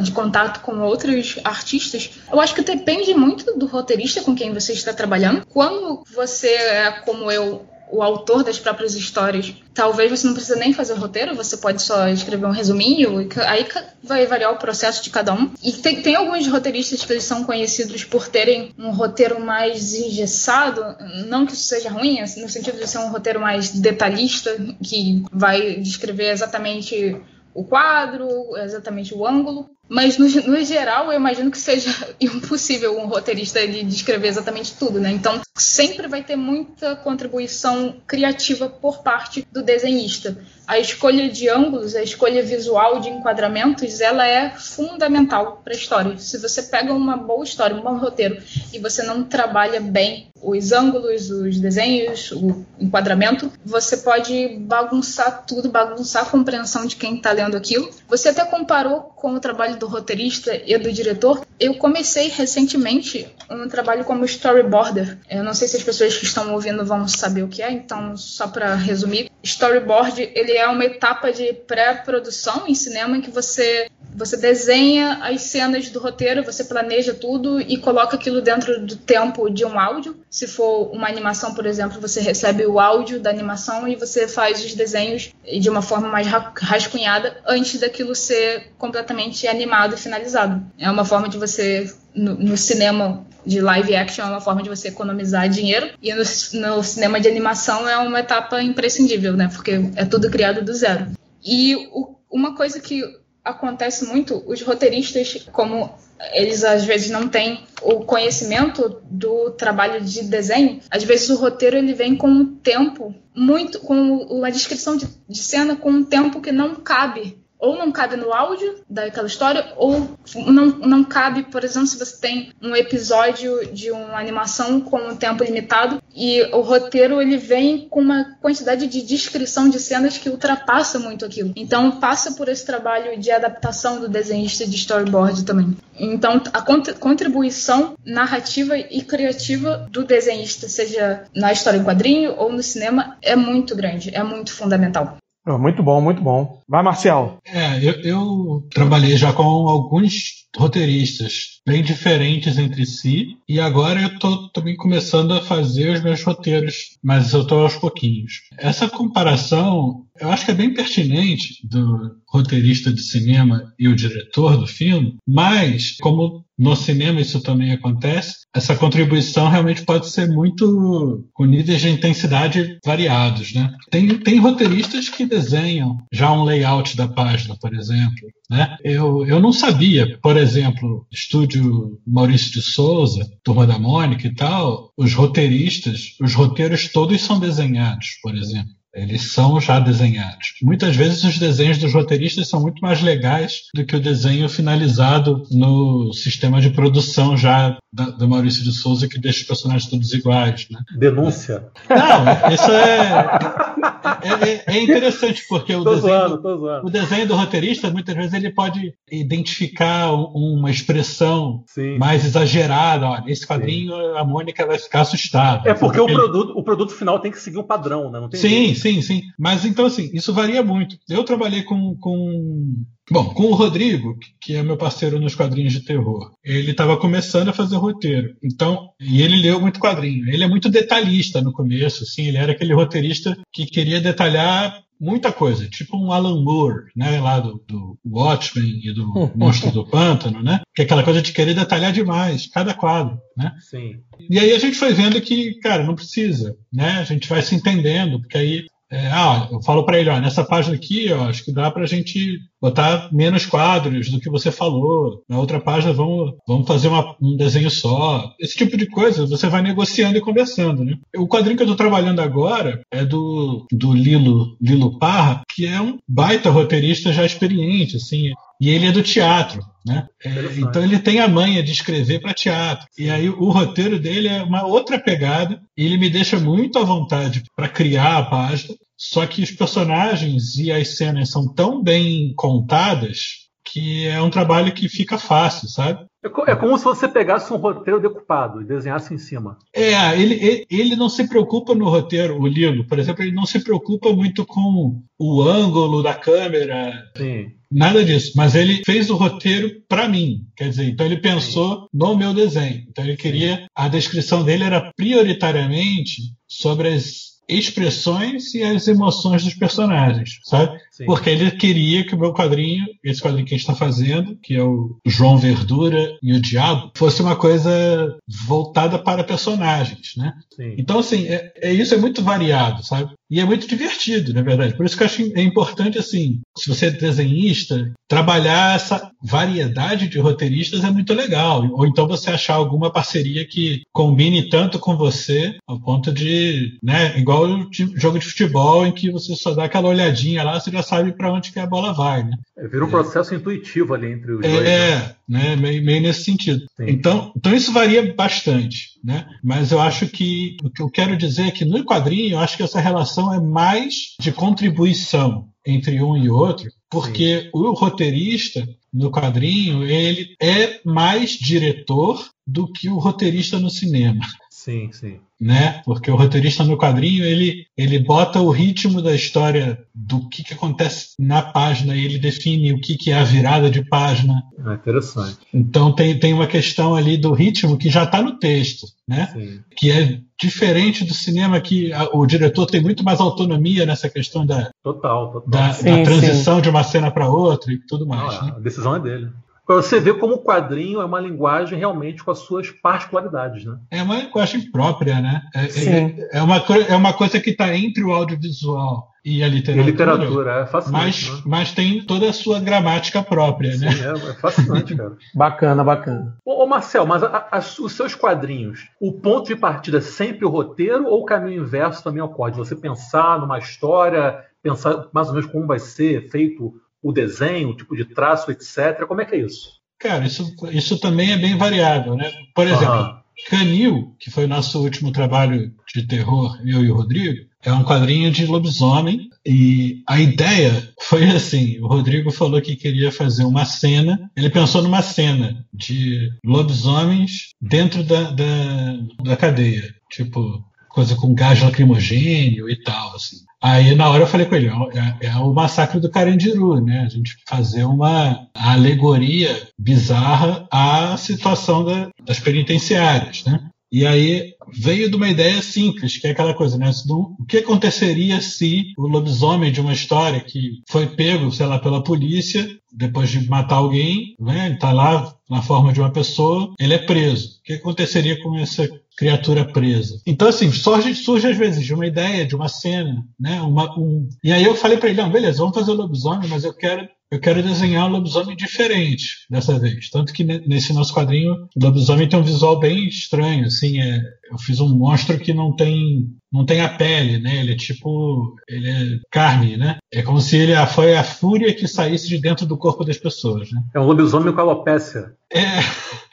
de 0.01 0.11
contato 0.11 0.61
com 0.61 0.79
outros 0.79 1.39
artistas. 1.43 2.11
Eu 2.31 2.39
acho 2.39 2.55
que 2.55 2.61
depende 2.61 3.13
muito 3.13 3.57
do 3.57 3.65
roteirista 3.65 4.21
com 4.21 4.35
quem 4.35 4.53
você 4.53 4.73
está 4.73 4.93
trabalhando. 4.93 5.45
Quando 5.47 6.03
você 6.15 6.47
é 6.47 6.91
como 7.05 7.31
eu, 7.31 7.65
o 7.91 8.01
autor 8.03 8.43
das 8.43 8.59
próprias 8.59 8.93
histórias, 8.95 9.53
talvez 9.73 10.11
você 10.11 10.27
não 10.27 10.33
precisa 10.33 10.55
nem 10.55 10.73
fazer 10.73 10.93
roteiro, 10.93 11.35
você 11.35 11.57
pode 11.57 11.81
só 11.81 12.07
escrever 12.07 12.45
um 12.45 12.51
resuminho, 12.51 13.27
aí 13.47 13.67
vai 14.03 14.25
variar 14.25 14.53
o 14.53 14.57
processo 14.57 15.03
de 15.03 15.09
cada 15.09 15.33
um. 15.33 15.51
E 15.63 15.71
tem, 15.71 16.01
tem 16.01 16.15
alguns 16.15 16.47
roteiristas 16.47 17.03
que 17.03 17.11
eles 17.11 17.23
são 17.23 17.43
conhecidos 17.43 18.03
por 18.03 18.27
terem 18.27 18.73
um 18.77 18.91
roteiro 18.91 19.39
mais 19.39 19.93
engessado, 19.93 20.83
não 21.27 21.45
que 21.45 21.53
isso 21.53 21.63
seja 21.63 21.89
ruim, 21.89 22.19
assim, 22.19 22.41
no 22.41 22.49
sentido 22.49 22.79
de 22.79 22.87
ser 22.87 22.99
um 22.99 23.09
roteiro 23.09 23.39
mais 23.39 23.69
detalhista, 23.71 24.55
que 24.83 25.23
vai 25.31 25.75
descrever 25.75 26.31
exatamente 26.31 27.19
o 27.53 27.63
quadro, 27.63 28.27
exatamente 28.57 29.13
o 29.13 29.25
ângulo. 29.25 29.69
Mas, 29.87 30.17
no, 30.19 30.27
no, 30.27 30.63
geral, 30.63 31.11
eu 31.11 31.19
imagino 31.19 31.49
que 31.49 31.57
seja 31.57 31.89
impossível 32.21 32.97
um 32.97 33.07
roteirista 33.07 33.67
descrever 33.67 34.27
exatamente 34.27 34.75
tudo, 34.75 34.99
né? 34.99 35.11
Então, 35.11 35.41
sempre 35.57 36.07
vai 36.07 36.23
ter 36.23 36.35
muita 36.35 36.95
contribuição 36.95 37.99
criativa 38.05 38.69
por 38.69 39.01
parte 39.01 39.47
do 39.51 39.63
desenhista. 39.63 40.37
A 40.69 40.77
escolha 40.77 41.27
de 41.27 41.49
ângulos, 41.49 41.95
a 41.95 42.03
escolha 42.03 42.43
visual 42.43 42.99
de 42.99 43.09
enquadramentos, 43.09 44.01
ela 44.01 44.27
é 44.27 44.51
fundamental 44.51 45.61
para 45.63 45.73
a 45.73 45.75
história. 45.75 46.15
Se 46.19 46.37
você 46.37 46.61
pega 46.61 46.93
uma 46.93 47.17
boa 47.17 47.43
história, 47.43 47.75
um 47.75 47.81
bom 47.81 47.97
roteiro, 47.97 48.37
e 48.71 48.77
você 48.77 49.01
não 49.01 49.23
trabalha 49.23 49.81
bem 49.81 50.29
os 50.39 50.71
ângulos, 50.71 51.31
os 51.31 51.59
desenhos, 51.59 52.31
o 52.31 52.63
enquadramento, 52.79 53.51
você 53.65 53.97
pode 53.97 54.57
bagunçar 54.59 55.43
tudo, 55.47 55.69
bagunçar 55.69 56.21
a 56.21 56.29
compreensão 56.29 56.85
de 56.85 56.95
quem 56.95 57.15
está 57.15 57.31
lendo 57.31 57.57
aquilo. 57.57 57.89
Você 58.07 58.29
até 58.29 58.45
comparou 58.45 59.01
com 59.15 59.33
o 59.33 59.39
trabalho 59.39 59.75
do 59.77 59.87
roteirista 59.87 60.55
e 60.65 60.77
do 60.77 60.93
diretor, 60.93 61.45
eu 61.59 61.75
comecei 61.75 62.29
recentemente 62.29 63.27
um 63.49 63.67
trabalho 63.67 64.05
como 64.05 64.23
storyboarder. 64.23 65.17
Eu 65.29 65.43
não 65.43 65.53
sei 65.53 65.67
se 65.67 65.77
as 65.77 65.83
pessoas 65.83 66.15
que 66.15 66.25
estão 66.25 66.53
ouvindo 66.53 66.85
vão 66.85 67.07
saber 67.07 67.43
o 67.43 67.47
que 67.47 67.61
é, 67.61 67.71
então 67.71 68.15
só 68.15 68.47
para 68.47 68.75
resumir, 68.75 69.28
storyboard 69.43 70.31
ele 70.33 70.53
é 70.53 70.67
uma 70.67 70.85
etapa 70.85 71.31
de 71.31 71.53
pré-produção 71.53 72.67
em 72.67 72.75
cinema 72.75 73.17
em 73.17 73.21
que 73.21 73.31
você 73.31 73.87
você 74.15 74.35
desenha 74.35 75.19
as 75.21 75.43
cenas 75.43 75.89
do 75.89 75.99
roteiro, 75.99 76.43
você 76.43 76.63
planeja 76.65 77.13
tudo 77.13 77.61
e 77.61 77.77
coloca 77.77 78.15
aquilo 78.15 78.41
dentro 78.41 78.85
do 78.85 78.95
tempo 78.97 79.49
de 79.49 79.63
um 79.63 79.79
áudio. 79.79 80.19
Se 80.29 80.45
for 80.45 80.91
uma 80.91 81.07
animação, 81.07 81.53
por 81.53 81.65
exemplo, 81.65 82.01
você 82.01 82.19
recebe 82.19 82.65
o 82.65 82.79
áudio 82.79 83.19
da 83.19 83.29
animação 83.29 83.87
e 83.87 83.95
você 83.95 84.27
faz 84.27 84.63
os 84.63 84.73
desenhos 84.73 85.31
de 85.45 85.69
uma 85.69 85.81
forma 85.81 86.09
mais 86.09 86.27
rascunhada 86.27 87.37
antes 87.47 87.79
daquilo 87.79 88.13
ser 88.13 88.73
completamente 88.77 89.47
animado 89.47 89.93
e 89.93 89.97
finalizado. 89.97 90.61
É 90.77 90.89
uma 90.89 91.05
forma 91.05 91.29
de 91.29 91.37
você 91.37 91.89
no, 92.13 92.35
no, 92.35 92.57
cinema 92.57 93.25
de 93.45 93.61
live 93.61 93.95
action 93.95 94.25
é 94.25 94.29
uma 94.29 94.41
forma 94.41 94.61
de 94.61 94.69
você 94.69 94.89
economizar 94.89 95.49
dinheiro 95.49 95.89
e 96.01 96.13
no, 96.13 96.23
no, 96.53 96.83
cinema 96.83 97.19
de 97.19 97.27
animação 97.27 97.87
é 97.87 97.97
uma 97.97 98.19
etapa 98.19 98.61
imprescindível, 98.61 99.33
né? 99.33 99.49
Porque 99.53 99.79
é 99.95 100.05
tudo 100.05 100.29
criado 100.29 100.63
do 100.63 100.73
zero. 100.73 101.07
E 101.43 101.75
o, 101.91 102.15
uma 102.29 102.55
coisa 102.55 102.79
que 102.79 103.03
acontece 103.43 104.05
muito, 104.05 104.43
os 104.45 104.61
roteiristas, 104.61 105.47
como 105.51 105.89
eles 106.33 106.63
às 106.63 106.83
vezes 106.83 107.09
não 107.09 107.27
têm 107.27 107.63
o 107.81 108.01
conhecimento 108.01 109.01
do 109.09 109.51
trabalho 109.51 110.01
de 110.01 110.23
desenho, 110.23 110.79
às 110.91 111.03
vezes 111.03 111.29
o 111.29 111.37
roteiro 111.37 111.77
ele 111.77 111.93
vem 111.93 112.15
com 112.15 112.27
um 112.27 112.45
tempo 112.45 113.15
muito, 113.33 113.79
com 113.79 113.95
uma 113.95 114.51
descrição 114.51 114.97
de, 114.97 115.07
de 115.27 115.39
cena 115.39 115.75
com 115.75 115.89
um 115.89 116.03
tempo 116.03 116.41
que 116.41 116.51
não 116.51 116.75
cabe 116.75 117.39
ou 117.59 117.77
não 117.77 117.91
cabe 117.91 118.15
no 118.15 118.33
áudio 118.33 118.81
daquela 118.89 119.27
história, 119.27 119.73
ou 119.75 120.09
não, 120.47 120.67
não 120.67 121.03
cabe, 121.03 121.43
por 121.43 121.63
exemplo, 121.63 121.87
se 121.87 121.99
você 121.99 122.17
tem 122.17 122.53
um 122.61 122.73
episódio 122.73 123.73
de 123.73 123.91
uma 123.91 124.17
animação 124.17 124.79
com 124.79 124.97
um 124.97 125.15
tempo 125.15 125.43
limitado 125.43 126.01
e 126.15 126.41
o 126.53 126.61
roteiro 126.61 127.21
ele 127.21 127.37
vem 127.37 127.87
com 127.89 127.99
uma 127.99 128.37
quantidade 128.41 128.87
de 128.87 129.01
descrição 129.01 129.69
de 129.69 129.79
cenas 129.79 130.17
que 130.17 130.29
ultrapassa 130.29 130.97
muito 130.99 131.25
aquilo. 131.25 131.51
Então 131.55 131.99
passa 131.99 132.31
por 132.31 132.47
esse 132.47 132.65
trabalho 132.65 133.19
de 133.19 133.29
adaptação 133.29 133.99
do 133.99 134.07
desenhista 134.07 134.65
de 134.65 134.77
storyboard 134.77 135.43
também. 135.43 135.75
Então 135.99 136.41
a 136.53 136.61
contribuição 136.61 137.95
narrativa 138.05 138.77
e 138.77 139.01
criativa 139.01 139.87
do 139.91 140.05
desenhista, 140.05 140.69
seja 140.69 141.23
na 141.35 141.51
história 141.51 141.77
em 141.77 141.83
quadrinho 141.83 142.35
ou 142.37 142.51
no 142.51 142.63
cinema, 142.63 143.17
é 143.21 143.35
muito 143.35 143.75
grande, 143.75 144.15
é 144.15 144.23
muito 144.23 144.53
fundamental. 144.53 145.17
Muito 145.57 145.81
bom, 145.81 146.01
muito 146.01 146.21
bom. 146.21 146.61
Vai, 146.67 146.83
Marcel. 146.83 147.37
É, 147.45 147.83
eu, 147.83 147.93
eu 148.01 148.67
trabalhei 148.71 149.17
já 149.17 149.33
com 149.33 149.43
alguns 149.43 150.38
roteiristas 150.57 151.59
bem 151.65 151.83
diferentes 151.83 152.57
entre 152.57 152.85
si, 152.85 153.37
e 153.47 153.59
agora 153.59 154.01
eu 154.01 154.07
estou 154.07 154.49
também 154.49 154.75
começando 154.75 155.33
a 155.33 155.41
fazer 155.41 155.95
os 155.95 156.01
meus 156.01 156.23
roteiros, 156.23 156.97
mas 157.03 157.33
eu 157.33 157.41
estou 157.41 157.61
aos 157.61 157.75
pouquinhos. 157.75 158.41
Essa 158.57 158.89
comparação 158.89 160.07
eu 160.19 160.29
acho 160.29 160.45
que 160.45 160.51
é 160.51 160.55
bem 160.55 160.73
pertinente 160.73 161.65
do 161.65 162.17
roteirista 162.27 162.91
de 162.91 163.01
cinema 163.01 163.73
e 163.79 163.87
o 163.87 163.95
diretor 163.95 164.57
do 164.57 164.67
filme, 164.67 165.15
mas 165.25 165.95
como 166.01 166.45
no 166.57 166.75
cinema 166.75 167.21
isso 167.21 167.41
também 167.41 167.71
acontece, 167.71 168.39
essa 168.53 168.75
contribuição 168.75 169.47
realmente 169.47 169.85
pode 169.85 170.09
ser 170.09 170.27
muito 170.27 171.25
com 171.33 171.45
níveis 171.45 171.79
de 171.79 171.89
intensidade 171.89 172.77
variados, 172.85 173.53
né? 173.53 173.71
Tem, 173.89 174.07
tem 174.19 174.39
roteiristas 174.39 175.07
que 175.07 175.25
desenham 175.25 175.97
já 176.11 176.31
um 176.33 176.43
layout 176.43 176.97
da 176.97 177.07
página, 177.07 177.55
por 177.61 177.73
exemplo, 177.73 178.27
né? 178.49 178.75
Eu, 178.83 179.25
eu 179.25 179.39
não 179.39 179.53
sabia, 179.53 180.19
por 180.21 180.35
exemplo, 180.39 181.05
estúdio 181.11 181.99
Maurício 182.05 182.51
de 182.51 182.61
Souza, 182.61 183.29
Turma 183.43 183.67
da 183.67 183.77
Mônica 183.77 184.27
e 184.27 184.33
tal, 184.33 184.91
os 184.97 185.13
roteiristas, 185.13 186.15
os 186.21 186.33
roteiros 186.33 186.91
todos 186.91 187.21
são 187.21 187.39
desenhados, 187.39 188.17
por 188.21 188.35
exemplo. 188.35 188.79
Eles 188.93 189.31
são 189.31 189.61
já 189.61 189.79
desenhados. 189.79 190.55
Muitas 190.63 190.95
vezes 190.95 191.23
os 191.23 191.37
desenhos 191.37 191.77
dos 191.77 191.93
roteiristas 191.93 192.49
são 192.49 192.59
muito 192.59 192.81
mais 192.81 193.01
legais 193.01 193.61
do 193.75 193.85
que 193.85 193.95
o 193.95 193.99
desenho 193.99 194.49
finalizado 194.49 195.43
no 195.51 196.11
sistema 196.11 196.59
de 196.59 196.71
produção 196.71 197.37
já 197.37 197.77
do 197.93 198.27
Maurício 198.27 198.63
de 198.63 198.71
Souza, 198.71 199.07
que 199.07 199.19
deixa 199.19 199.41
os 199.41 199.47
personagens 199.47 199.89
todos 199.89 200.11
iguais. 200.11 200.67
Né? 200.71 200.79
Denúncia. 200.97 201.67
Não, 201.87 202.53
isso 202.53 202.71
é, 202.71 203.77
é, 204.23 204.77
é, 204.77 204.83
interessante, 204.83 205.45
porque 205.47 205.73
o 205.75 205.83
desenho, 205.83 206.01
zoando, 206.01 206.85
o 206.85 206.89
desenho 206.89 207.27
do 207.27 207.35
roteirista, 207.35 207.89
muitas 207.89 208.15
vezes, 208.15 208.33
ele 208.33 208.51
pode 208.51 208.93
identificar 209.11 210.11
uma 210.13 210.69
expressão 210.69 211.63
Sim. 211.67 211.97
mais 211.97 212.25
exagerada. 212.25 213.07
Olha, 213.07 213.23
esse 213.27 213.45
quadrinho, 213.45 213.93
Sim. 213.93 214.17
a 214.17 214.23
Mônica 214.23 214.65
vai 214.65 214.77
ficar 214.77 215.01
assustada. 215.01 215.69
É 215.69 215.73
porque, 215.73 215.97
porque 215.97 216.11
o, 216.11 216.15
produto, 216.15 216.53
o 216.57 216.63
produto 216.63 216.93
final 216.93 217.19
tem 217.19 217.31
que 217.31 217.39
seguir 217.39 217.57
um 217.57 217.63
padrão, 217.63 218.11
né? 218.11 218.19
Não 218.19 218.29
tem 218.29 218.39
Sim, 218.39 218.49
jeito. 218.49 218.79
sim, 218.79 219.01
sim. 219.01 219.21
Mas 219.37 219.65
então, 219.65 219.85
assim, 219.85 220.09
isso 220.13 220.33
varia 220.33 220.63
muito. 220.63 220.97
Eu 221.09 221.23
trabalhei 221.23 221.63
com, 221.63 221.95
com 221.99 222.75
Bom, 223.11 223.33
com 223.33 223.43
o 223.43 223.55
Rodrigo, 223.55 224.17
que 224.39 224.55
é 224.55 224.61
meu 224.61 224.77
parceiro 224.77 225.19
nos 225.19 225.35
quadrinhos 225.35 225.73
de 225.73 225.81
terror, 225.81 226.31
ele 226.43 226.71
estava 226.71 226.97
começando 226.97 227.49
a 227.49 227.53
fazer 227.53 227.75
roteiro. 227.77 228.35
Então, 228.43 228.89
e 228.99 229.21
ele 229.21 229.41
leu 229.41 229.59
muito 229.59 229.79
quadrinho. 229.79 230.29
Ele 230.29 230.43
é 230.43 230.47
muito 230.47 230.69
detalhista 230.69 231.41
no 231.41 231.51
começo, 231.51 232.03
assim, 232.03 232.27
ele 232.27 232.37
era 232.37 232.51
aquele 232.51 232.73
roteirista 232.73 233.37
que 233.51 233.65
queria 233.65 233.99
detalhar 233.99 234.83
muita 234.99 235.31
coisa, 235.31 235.67
tipo 235.69 235.97
um 235.97 236.11
Alan 236.11 236.43
Moore, 236.43 236.91
né, 236.95 237.21
lá 237.21 237.39
do, 237.39 237.63
do 237.65 237.97
Watchmen 238.05 238.81
e 238.83 238.93
do 238.93 239.07
Monstro 239.33 239.71
do 239.71 239.87
Pântano, 239.87 240.43
né? 240.43 240.59
Que 240.75 240.81
é 240.81 240.85
aquela 240.85 241.03
coisa 241.03 241.21
de 241.21 241.31
querer 241.31 241.53
detalhar 241.53 241.93
demais 241.93 242.47
cada 242.47 242.73
quadro, 242.73 243.17
né? 243.35 243.53
Sim. 243.61 244.01
E 244.29 244.37
aí 244.37 244.51
a 244.51 244.59
gente 244.59 244.75
foi 244.75 244.93
vendo 244.93 245.21
que, 245.21 245.55
cara, 245.61 245.83
não 245.83 245.95
precisa, 245.95 246.55
né? 246.71 246.99
A 246.99 247.03
gente 247.05 247.29
vai 247.29 247.41
se 247.41 247.55
entendendo, 247.55 248.19
porque 248.19 248.37
aí 248.37 248.65
é, 248.91 249.07
ah, 249.07 249.47
eu 249.51 249.61
falo 249.61 249.85
para 249.85 249.99
ele, 249.99 250.09
ó, 250.09 250.19
nessa 250.19 250.43
página 250.43 250.75
aqui, 250.75 251.11
ó, 251.13 251.29
acho 251.29 251.45
que 251.45 251.51
dá 251.51 251.69
para 251.69 251.83
a 251.83 251.87
gente 251.87 252.39
botar 252.59 253.09
menos 253.11 253.45
quadros 253.45 254.09
do 254.09 254.19
que 254.19 254.29
você 254.29 254.51
falou. 254.51 255.23
Na 255.29 255.39
outra 255.39 255.59
página, 255.59 255.93
vamos, 255.93 256.33
vamos 256.47 256.67
fazer 256.67 256.87
uma, 256.87 257.15
um 257.21 257.35
desenho 257.35 257.69
só. 257.69 258.33
Esse 258.39 258.55
tipo 258.55 258.75
de 258.75 258.87
coisa, 258.87 259.27
você 259.27 259.47
vai 259.47 259.61
negociando 259.61 260.17
e 260.17 260.21
conversando, 260.21 260.83
né? 260.83 260.97
O 261.15 261.27
quadrinho 261.27 261.55
que 261.55 261.61
eu 261.61 261.65
estou 261.65 261.77
trabalhando 261.77 262.19
agora 262.19 262.81
é 262.91 263.05
do, 263.05 263.67
do 263.71 263.93
Lilo, 263.93 264.57
Lilo 264.59 264.97
Parra, 264.97 265.43
que 265.53 265.67
é 265.67 265.79
um 265.79 265.99
baita 266.07 266.49
roteirista 266.49 267.13
já 267.13 267.23
experiente, 267.23 267.97
assim. 267.97 268.31
E 268.59 268.69
ele 268.69 268.87
é 268.87 268.91
do 268.91 269.01
teatro, 269.01 269.61
né? 269.85 270.07
É, 270.23 270.29
então 270.57 270.83
ele 270.83 270.99
tem 270.99 271.19
a 271.19 271.27
manha 271.27 271.63
de 271.63 271.71
escrever 271.71 272.19
para 272.19 272.33
teatro. 272.33 272.85
E 272.97 273.09
aí 273.09 273.29
o 273.29 273.49
roteiro 273.49 273.97
dele 273.97 274.27
é 274.27 274.43
uma 274.43 274.65
outra 274.65 274.99
pegada. 274.99 275.61
E 275.77 275.85
ele 275.85 275.97
me 275.97 276.09
deixa 276.09 276.37
muito 276.37 276.77
à 276.77 276.83
vontade 276.83 277.43
para 277.55 277.69
criar 277.69 278.17
a 278.17 278.25
página. 278.25 278.75
Só 278.97 279.25
que 279.25 279.41
os 279.41 279.51
personagens 279.51 280.57
e 280.57 280.71
as 280.71 280.97
cenas 280.97 281.29
são 281.29 281.47
tão 281.53 281.81
bem 281.81 282.33
contadas 282.35 283.49
que 283.71 284.07
é 284.07 284.21
um 284.21 284.29
trabalho 284.29 284.73
que 284.73 284.89
fica 284.89 285.17
fácil, 285.17 285.67
sabe? 285.67 286.05
É, 286.23 286.51
é 286.51 286.55
como 286.55 286.77
se 286.77 286.83
você 286.83 287.07
pegasse 287.07 287.53
um 287.53 287.57
roteiro 287.57 288.01
decupado 288.01 288.61
e 288.61 288.65
desenhasse 288.65 289.13
em 289.13 289.17
cima. 289.17 289.57
É, 289.73 290.19
ele, 290.19 290.65
ele 290.69 290.95
não 290.95 291.07
se 291.07 291.29
preocupa 291.29 291.75
no 291.75 291.87
roteiro, 291.87 292.39
o 292.39 292.47
Lilo, 292.47 292.85
por 292.87 292.99
exemplo, 292.99 293.23
ele 293.23 293.31
não 293.31 293.45
se 293.45 293.63
preocupa 293.63 294.11
muito 294.11 294.45
com 294.45 295.01
o 295.17 295.41
ângulo 295.43 296.01
da 296.01 296.13
câmera. 296.13 296.91
Sim. 297.15 297.58
Nada 297.71 298.03
disso, 298.03 298.33
mas 298.35 298.55
ele 298.55 298.81
fez 298.83 299.11
o 299.11 299.15
roteiro 299.15 299.81
para 299.87 300.09
mim, 300.09 300.47
quer 300.55 300.69
dizer, 300.69 300.85
então 300.89 301.05
ele 301.05 301.17
pensou 301.17 301.87
no 301.93 302.17
meu 302.17 302.33
desenho. 302.33 302.83
Então 302.89 303.03
ele 303.03 303.15
queria, 303.15 303.67
a 303.75 303.87
descrição 303.87 304.43
dele 304.43 304.63
era 304.63 304.91
prioritariamente 304.95 306.33
sobre 306.47 306.89
as 306.89 307.38
expressões 307.49 308.53
e 308.53 308.63
as 308.63 308.87
emoções 308.87 309.43
dos 309.43 309.55
personagens, 309.55 310.39
sabe? 310.43 310.79
Sim. 310.91 311.05
Porque 311.05 311.29
ele 311.29 311.51
queria 311.51 312.05
que 312.05 312.13
o 312.13 312.19
meu 312.19 312.33
quadrinho, 312.33 312.85
esse 313.03 313.21
quadrinho 313.21 313.45
que 313.45 313.53
a 313.53 313.57
gente 313.57 313.67
está 313.67 313.75
fazendo, 313.75 314.37
que 314.41 314.55
é 314.55 314.63
o 314.63 314.97
João 315.05 315.37
Verdura 315.37 316.17
e 316.21 316.33
o 316.33 316.41
Diabo, 316.41 316.91
fosse 316.95 317.21
uma 317.21 317.35
coisa 317.35 318.17
voltada 318.47 318.99
para 318.99 319.23
personagens, 319.23 320.13
né? 320.17 320.33
Sim. 320.55 320.75
Então, 320.77 320.99
assim, 320.99 321.27
é, 321.27 321.53
é, 321.61 321.73
isso 321.73 321.93
é 321.93 321.97
muito 321.97 322.21
variado, 322.21 322.85
sabe? 322.85 323.13
E 323.31 323.39
é 323.39 323.45
muito 323.45 323.67
divertido, 323.67 324.33
na 324.33 324.41
verdade. 324.41 324.75
Por 324.75 324.85
isso 324.85 324.97
que 324.97 325.03
eu 325.03 325.07
acho 325.07 325.21
é 325.35 325.41
importante, 325.41 325.97
assim, 325.97 326.41
se 326.57 326.67
você 326.67 326.87
é 326.87 326.91
desenhista, 326.91 327.93
trabalhar 328.07 328.75
essa 328.75 329.11
variedade 329.21 330.07
de 330.07 330.19
roteiristas 330.19 330.83
é 330.83 330.89
muito 330.89 331.13
legal. 331.13 331.69
Ou 331.71 331.85
então 331.85 332.07
você 332.07 332.31
achar 332.31 332.55
alguma 332.55 332.91
parceria 332.91 333.47
que 333.47 333.83
combine 333.93 334.49
tanto 334.49 334.79
com 334.79 334.97
você, 334.97 335.55
ao 335.67 335.79
ponto 335.79 336.11
de, 336.11 336.77
né, 336.83 337.17
igual 337.19 337.38
o 337.43 337.69
jogo 337.95 338.19
de 338.19 338.25
futebol 338.25 338.85
em 338.85 338.91
que 338.91 339.11
você 339.11 339.35
só 339.35 339.53
dá 339.53 339.65
aquela 339.65 339.89
olhadinha 339.89 340.43
lá, 340.43 340.59
você 340.59 340.71
já 340.71 340.81
sabe 340.81 341.11
para 341.11 341.31
onde 341.31 341.51
que 341.51 341.59
a 341.59 341.65
bola 341.65 341.93
vai, 341.93 342.23
né? 342.23 342.37
É, 342.57 342.67
vira 342.67 342.85
um 342.85 342.89
processo 342.89 343.33
é. 343.33 343.37
intuitivo 343.37 343.93
ali 343.93 344.11
entre 344.11 344.31
os 344.31 344.43
é, 344.43 344.49
dois. 344.49 344.67
É, 344.67 345.15
né? 345.27 345.55
meio, 345.55 345.83
meio 345.83 346.01
nesse 346.01 346.23
sentido. 346.23 346.65
Então, 346.79 347.31
então 347.35 347.53
isso 347.53 347.71
varia 347.71 348.13
bastante, 348.13 348.99
né? 349.03 349.27
Mas 349.43 349.71
eu 349.71 349.79
acho 349.79 350.07
que 350.07 350.57
o 350.63 350.69
que 350.69 350.81
eu 350.81 350.89
quero 350.89 351.17
dizer 351.17 351.47
é 351.47 351.51
que 351.51 351.65
no 351.65 351.83
quadrinho 351.83 352.33
eu 352.33 352.39
acho 352.39 352.57
que 352.57 352.63
essa 352.63 352.79
relação 352.79 353.33
é 353.33 353.39
mais 353.39 354.15
de 354.19 354.31
contribuição 354.31 355.47
entre 355.65 356.01
um 356.01 356.17
e 356.17 356.29
outro, 356.29 356.67
porque 356.89 357.41
Sim. 357.41 357.49
o 357.53 357.73
roteirista 357.73 358.67
no 358.91 359.11
quadrinho 359.11 359.83
ele 359.83 360.35
é 360.41 360.79
mais 360.83 361.31
diretor 361.31 362.27
do 362.45 362.71
que 362.71 362.89
o 362.89 362.97
roteirista 362.97 363.59
no 363.59 363.69
cinema. 363.69 364.25
Sim, 364.69 364.91
sim 364.91 365.19
né? 365.39 365.81
Porque 365.85 366.11
o 366.11 366.15
roteirista 366.15 366.65
no 366.65 366.77
quadrinho 366.77 367.23
ele, 367.23 367.65
ele 367.77 367.97
bota 367.97 368.41
o 368.41 368.51
ritmo 368.51 369.01
da 369.01 369.15
história 369.15 369.79
do 369.95 370.27
que, 370.27 370.43
que 370.43 370.53
acontece 370.53 371.13
na 371.17 371.41
página 371.41 371.95
e 371.95 372.03
ele 372.03 372.19
define 372.19 372.73
o 372.73 372.81
que, 372.81 372.97
que 372.97 373.11
é 373.11 373.17
a 373.17 373.23
virada 373.23 373.69
de 373.69 373.81
página. 373.81 374.43
É 374.65 374.73
interessante. 374.73 375.37
Então 375.53 375.93
tem, 375.93 376.19
tem 376.19 376.33
uma 376.33 376.47
questão 376.47 376.93
ali 376.93 377.15
do 377.15 377.31
ritmo 377.31 377.77
que 377.77 377.89
já 377.89 378.03
está 378.03 378.21
no 378.21 378.37
texto, 378.37 378.85
né? 379.07 379.29
Sim. 379.31 379.59
Que 379.77 379.91
é 379.91 380.19
diferente 380.37 381.05
do 381.05 381.13
cinema 381.13 381.61
que 381.61 381.93
a, 381.93 382.09
o 382.13 382.25
diretor 382.25 382.65
tem 382.65 382.81
muito 382.81 383.03
mais 383.03 383.21
autonomia 383.21 383.85
nessa 383.85 384.09
questão 384.09 384.45
da 384.45 384.69
total, 384.83 385.31
total. 385.31 385.49
Da, 385.49 385.73
sim, 385.73 385.85
da 385.85 386.03
transição 386.03 386.57
sim. 386.57 386.61
de 386.63 386.69
uma 386.69 386.83
cena 386.83 387.09
para 387.09 387.29
outra 387.29 387.71
e 387.71 387.77
tudo 387.77 388.05
mais. 388.05 388.35
Não, 388.35 388.45
né? 388.47 388.53
A 388.57 388.59
decisão 388.59 388.95
é 388.95 388.99
dele 388.99 389.29
para 389.69 389.75
você 389.75 389.99
ver 389.99 390.17
como 390.17 390.33
o 390.33 390.43
quadrinho 390.43 390.99
é 390.99 391.05
uma 391.05 391.19
linguagem 391.19 391.77
realmente 391.77 392.23
com 392.23 392.31
as 392.31 392.39
suas 392.39 392.71
particularidades, 392.71 393.65
né? 393.65 393.77
É 393.91 394.01
uma 394.01 394.15
linguagem 394.15 394.71
própria, 394.71 395.21
né? 395.21 395.43
É, 395.53 395.65
é, 395.65 396.39
é 396.39 396.41
uma, 396.41 396.57
é 396.57 396.95
uma 396.95 397.13
coisa 397.13 397.39
que 397.39 397.51
está 397.51 397.77
entre 397.77 398.03
o 398.03 398.11
audiovisual 398.11 399.11
e 399.23 399.43
a 399.43 399.47
literatura. 399.47 399.85
E 399.85 399.87
a 399.87 399.91
literatura, 399.91 400.51
é 400.61 400.65
fascinante. 400.65 401.05
Mas, 401.05 401.29
né? 401.29 401.41
mas 401.45 401.71
tem 401.71 402.03
toda 402.03 402.27
a 402.27 402.33
sua 402.33 402.59
gramática 402.59 403.21
própria, 403.21 403.73
Sim, 403.73 403.85
né? 403.85 403.91
É, 403.91 404.29
é 404.31 404.33
fascinante, 404.33 404.95
cara. 404.95 405.15
bacana, 405.35 405.83
bacana. 405.83 406.35
Ô, 406.43 406.63
ô 406.63 406.65
Marcel, 406.65 407.05
mas 407.05 407.21
a, 407.21 407.47
a, 407.51 407.59
os 407.59 407.91
seus 407.91 408.15
quadrinhos, 408.15 408.87
o 408.99 409.13
ponto 409.13 409.49
de 409.49 409.55
partida 409.55 409.99
é 409.99 410.01
sempre 410.01 410.47
o 410.47 410.49
roteiro 410.49 411.05
ou 411.05 411.21
o 411.21 411.25
caminho 411.25 411.61
inverso 411.61 412.03
também 412.03 412.23
ocorre? 412.23 412.53
Você 412.53 412.75
pensar 412.75 413.39
numa 413.39 413.59
história, 413.59 414.43
pensar 414.63 415.05
mais 415.13 415.27
ou 415.27 415.35
menos 415.35 415.51
como 415.51 415.67
vai 415.67 415.77
ser 415.77 416.27
feito 416.31 416.73
o 417.01 417.11
desenho, 417.11 417.69
o 417.69 417.75
tipo 417.75 417.95
de 417.95 418.05
traço, 418.05 418.51
etc. 418.51 419.05
Como 419.07 419.21
é 419.21 419.25
que 419.25 419.35
é 419.35 419.39
isso? 419.39 419.79
Cara, 419.99 420.25
isso, 420.25 420.55
isso 420.71 420.99
também 420.99 421.31
é 421.31 421.37
bem 421.37 421.57
variável, 421.57 422.15
né? 422.15 422.31
Por 422.55 422.65
exemplo, 422.65 422.95
uhum. 422.95 423.19
Canil, 423.47 424.15
que 424.19 424.31
foi 424.31 424.45
o 424.45 424.47
nosso 424.47 424.81
último 424.81 425.11
trabalho 425.11 425.73
de 425.93 426.07
terror, 426.07 426.57
eu 426.65 426.83
e 426.83 426.91
o 426.91 426.95
Rodrigo, 426.95 427.49
é 427.63 427.73
um 427.73 427.83
quadrinho 427.83 428.31
de 428.31 428.45
lobisomem 428.45 429.29
e 429.45 430.01
a 430.07 430.19
ideia 430.19 430.93
foi 431.01 431.23
assim: 431.29 431.79
o 431.79 431.87
Rodrigo 431.87 432.31
falou 432.31 432.61
que 432.61 432.75
queria 432.75 433.11
fazer 433.11 433.43
uma 433.43 433.65
cena, 433.65 434.31
ele 434.35 434.49
pensou 434.49 434.81
numa 434.81 435.01
cena 435.01 435.65
de 435.73 436.29
lobisomens 436.45 437.49
dentro 437.61 438.03
da, 438.03 438.31
da, 438.31 438.97
da 439.23 439.35
cadeia. 439.35 439.93
Tipo, 440.09 440.63
coisa 440.89 441.15
com 441.15 441.33
gás 441.33 441.61
lacrimogênio 441.61 442.69
e 442.69 442.75
tal, 442.81 443.15
assim. 443.15 443.37
Aí 443.61 443.93
na 443.93 444.09
hora 444.09 444.23
eu 444.23 444.27
falei 444.27 444.45
com 444.45 444.55
ele, 444.55 444.67
é, 444.67 445.27
é, 445.27 445.35
o 445.35 445.53
massacre 445.53 445.99
do 445.99 446.09
Carandiru, 446.09 446.79
né? 446.79 447.01
A 447.01 447.09
gente 447.09 447.37
fazer 447.45 447.83
uma 447.83 448.47
alegoria 448.53 449.67
bizarra 449.77 450.67
à 450.71 451.17
situação 451.17 451.83
da, 451.83 452.09
das 452.23 452.39
penitenciárias, 452.39 453.43
né? 453.45 453.68
E 453.91 454.05
aí 454.05 454.53
veio 454.71 455.09
de 455.09 455.15
uma 455.15 455.29
ideia 455.29 455.61
simples, 455.61 456.17
que 456.17 456.27
é 456.27 456.31
aquela 456.31 456.53
coisa, 456.53 456.77
né? 456.77 456.91
O 457.09 457.45
que 457.45 457.57
aconteceria 457.57 458.39
se 458.41 458.93
o 458.97 459.07
lobisomem 459.07 459.71
de 459.71 459.81
uma 459.81 459.93
história 459.93 460.39
que 460.39 460.81
foi 460.87 461.07
pego, 461.07 461.51
sei 461.51 461.65
lá, 461.65 461.79
pela 461.79 462.03
polícia, 462.03 462.67
depois 462.91 463.29
de 463.29 463.47
matar 463.49 463.77
alguém, 463.77 464.35
né? 464.39 464.67
Ele 464.67 464.75
está 464.75 464.91
lá 464.91 465.33
na 465.49 465.61
forma 465.61 465.91
de 465.91 465.99
uma 465.99 466.11
pessoa, 466.11 466.73
ele 466.79 466.93
é 466.93 466.99
preso. 466.99 467.59
O 467.59 467.63
que 467.63 467.73
aconteceria 467.73 468.39
com 468.41 468.55
essa 468.57 468.87
criatura 469.17 469.65
presa? 469.65 470.21
Então, 470.25 470.47
assim, 470.47 470.71
surge, 470.71 471.15
surge 471.15 471.47
às 471.47 471.57
vezes 471.57 471.83
de 471.83 471.93
uma 471.93 472.05
ideia, 472.05 472.45
de 472.45 472.55
uma 472.55 472.69
cena, 472.69 473.25
né? 473.39 473.59
Uma, 473.61 473.97
um... 473.97 474.29
E 474.43 474.51
aí 474.51 474.63
eu 474.63 474.75
falei 474.75 474.97
para 474.97 475.09
ele, 475.09 475.21
não, 475.21 475.31
beleza, 475.31 475.59
vamos 475.59 475.75
fazer 475.75 475.91
o 475.91 475.95
lobisomem, 475.95 476.47
mas 476.47 476.63
eu 476.63 476.73
quero 476.73 477.07
eu 477.31 477.39
quero 477.39 477.61
desenhar 477.61 478.07
um 478.07 478.11
lobisomem 478.11 478.55
diferente 478.55 479.45
dessa 479.49 479.77
vez. 479.77 480.09
Tanto 480.09 480.33
que 480.33 480.43
nesse 480.43 480.93
nosso 480.93 481.13
quadrinho, 481.13 481.53
o 481.53 481.83
lobisomem 481.83 482.27
tem 482.27 482.39
um 482.39 482.43
visual 482.43 482.79
bem 482.79 483.07
estranho, 483.07 483.65
assim, 483.65 484.01
é, 484.01 484.21
eu 484.51 484.57
fiz 484.57 484.79
um 484.79 484.97
monstro 484.97 485.39
que 485.39 485.53
não 485.53 485.75
tem 485.75 486.35
não 486.51 486.65
tem 486.65 486.81
a 486.81 486.89
pele, 486.89 487.39
né? 487.39 487.59
Ele 487.59 487.73
é 487.73 487.75
tipo, 487.75 488.55
ele 488.67 488.89
é 488.89 489.19
carne, 489.31 489.77
né? 489.77 489.97
É 490.11 490.21
como 490.21 490.41
se 490.41 490.57
ele 490.57 490.75
foi 490.87 491.15
a 491.15 491.23
fúria 491.23 491.73
que 491.73 491.87
saísse 491.87 492.27
de 492.27 492.39
dentro 492.39 492.65
do 492.65 492.77
corpo 492.77 493.03
das 493.03 493.17
pessoas, 493.17 493.71
né? 493.71 493.81
É 493.93 493.99
um 493.99 494.05
lobisomem 494.05 494.53
com 494.53 494.61
alopecia. 494.61 495.33
É, 495.51 495.79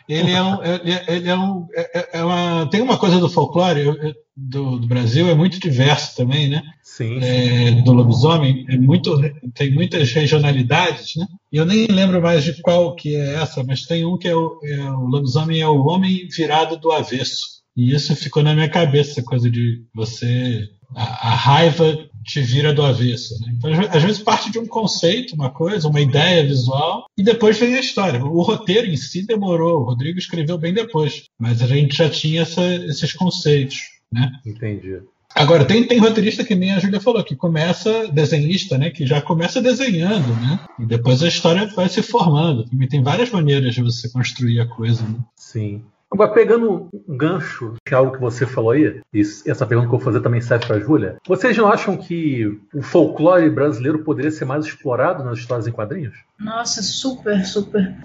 ele 0.08 0.32
é 0.32 0.42
um, 0.42 0.62
ele, 0.64 1.00
ele 1.08 1.28
é 1.28 1.36
um, 1.36 1.66
é, 1.74 1.98
é, 1.98 2.08
é 2.18 2.24
uma, 2.24 2.66
tem 2.70 2.80
uma 2.80 2.96
coisa 2.96 3.18
do 3.18 3.28
folclore 3.28 4.14
do, 4.36 4.78
do, 4.78 4.86
Brasil 4.86 5.28
é 5.28 5.34
muito 5.34 5.58
diverso 5.58 6.14
também, 6.16 6.48
né? 6.48 6.62
Sim. 6.82 7.18
É, 7.22 7.70
do 7.82 7.92
lobisomem 7.92 8.66
é 8.68 8.76
muito, 8.76 9.18
tem 9.54 9.72
muitas 9.72 10.12
regionalidades, 10.12 11.16
né? 11.16 11.26
E 11.50 11.56
eu 11.56 11.64
nem 11.64 11.86
lembro 11.86 12.20
mais 12.20 12.44
de 12.44 12.60
qual 12.60 12.94
que 12.94 13.16
é 13.16 13.34
essa, 13.34 13.64
mas 13.64 13.82
tem 13.82 14.04
um 14.04 14.18
que 14.18 14.28
é 14.28 14.34
o, 14.34 14.60
é 14.62 14.90
o 14.90 15.06
lobisomem 15.06 15.60
é 15.60 15.68
o 15.68 15.86
homem 15.86 16.28
virado 16.28 16.76
do 16.76 16.92
avesso. 16.92 17.55
E 17.77 17.95
isso 17.95 18.16
ficou 18.16 18.43
na 18.43 18.55
minha 18.55 18.68
cabeça, 18.68 19.22
coisa 19.22 19.51
de 19.51 19.85
você. 19.95 20.68
A, 20.95 21.29
a 21.29 21.35
raiva 21.35 21.99
te 22.24 22.41
vira 22.41 22.72
do 22.72 22.83
avesso. 22.83 23.39
Né? 23.41 23.55
Então, 23.57 23.70
às 23.70 24.03
vezes 24.03 24.18
parte 24.18 24.51
de 24.51 24.59
um 24.59 24.66
conceito, 24.66 25.35
uma 25.35 25.51
coisa, 25.51 25.89
uma 25.89 26.01
ideia 26.01 26.45
visual, 26.45 27.07
e 27.16 27.22
depois 27.22 27.59
vem 27.59 27.74
a 27.74 27.81
história. 27.81 28.24
O 28.24 28.43
roteiro 28.43 28.89
em 28.89 28.97
si 28.97 29.24
demorou, 29.24 29.81
o 29.81 29.85
Rodrigo 29.85 30.18
escreveu 30.18 30.59
bem 30.59 30.74
depois, 30.74 31.24
mas 31.39 31.62
a 31.62 31.66
gente 31.66 31.97
já 31.97 32.11
tinha 32.11 32.43
essa, 32.43 32.62
esses 32.62 33.12
conceitos. 33.12 33.79
Né? 34.12 34.31
Entendi. 34.45 35.01
Agora, 35.35 35.66
tem, 35.66 35.87
tem 35.87 35.99
roteirista 35.99 36.43
que 36.43 36.55
nem 36.55 36.72
a 36.72 36.79
Júlia 36.79 36.99
falou, 36.99 37.22
que 37.22 37.37
começa, 37.37 38.09
desenhista, 38.09 38.79
né? 38.79 38.89
Que 38.89 39.07
já 39.07 39.20
começa 39.20 39.61
desenhando, 39.61 40.29
né? 40.41 40.61
E 40.79 40.87
depois 40.87 41.22
a 41.22 41.29
história 41.29 41.66
vai 41.77 41.91
se 41.91 42.01
formando. 42.01 42.64
E 42.72 42.89
tem 42.89 43.03
várias 43.03 43.31
maneiras 43.31 43.74
de 43.74 43.83
você 43.83 44.09
construir 44.09 44.61
a 44.61 44.66
coisa, 44.66 45.03
né? 45.03 45.18
Sim. 45.37 45.85
Agora, 46.16 46.32
pegando 46.32 46.88
um 47.06 47.14
gancho 47.14 47.74
de 47.86 47.94
algo 47.94 48.12
que 48.12 48.18
você 48.18 48.46
falou 48.46 48.70
aí, 48.70 49.02
e 49.12 49.20
essa 49.20 49.66
pergunta 49.66 49.86
que 49.86 49.94
eu 49.94 49.98
vou 49.98 50.00
fazer 50.00 50.22
também 50.22 50.40
serve 50.40 50.64
para 50.66 50.76
a 50.76 50.80
Júlia, 50.80 51.18
vocês 51.28 51.54
não 51.58 51.68
acham 51.68 51.94
que 51.94 52.58
o 52.72 52.80
folclore 52.80 53.50
brasileiro 53.50 53.98
poderia 53.98 54.30
ser 54.30 54.46
mais 54.46 54.64
explorado 54.64 55.22
nas 55.22 55.38
histórias 55.38 55.66
em 55.66 55.72
quadrinhos? 55.72 56.14
Nossa, 56.39 56.82
super, 56.82 57.47
super. 57.47 57.97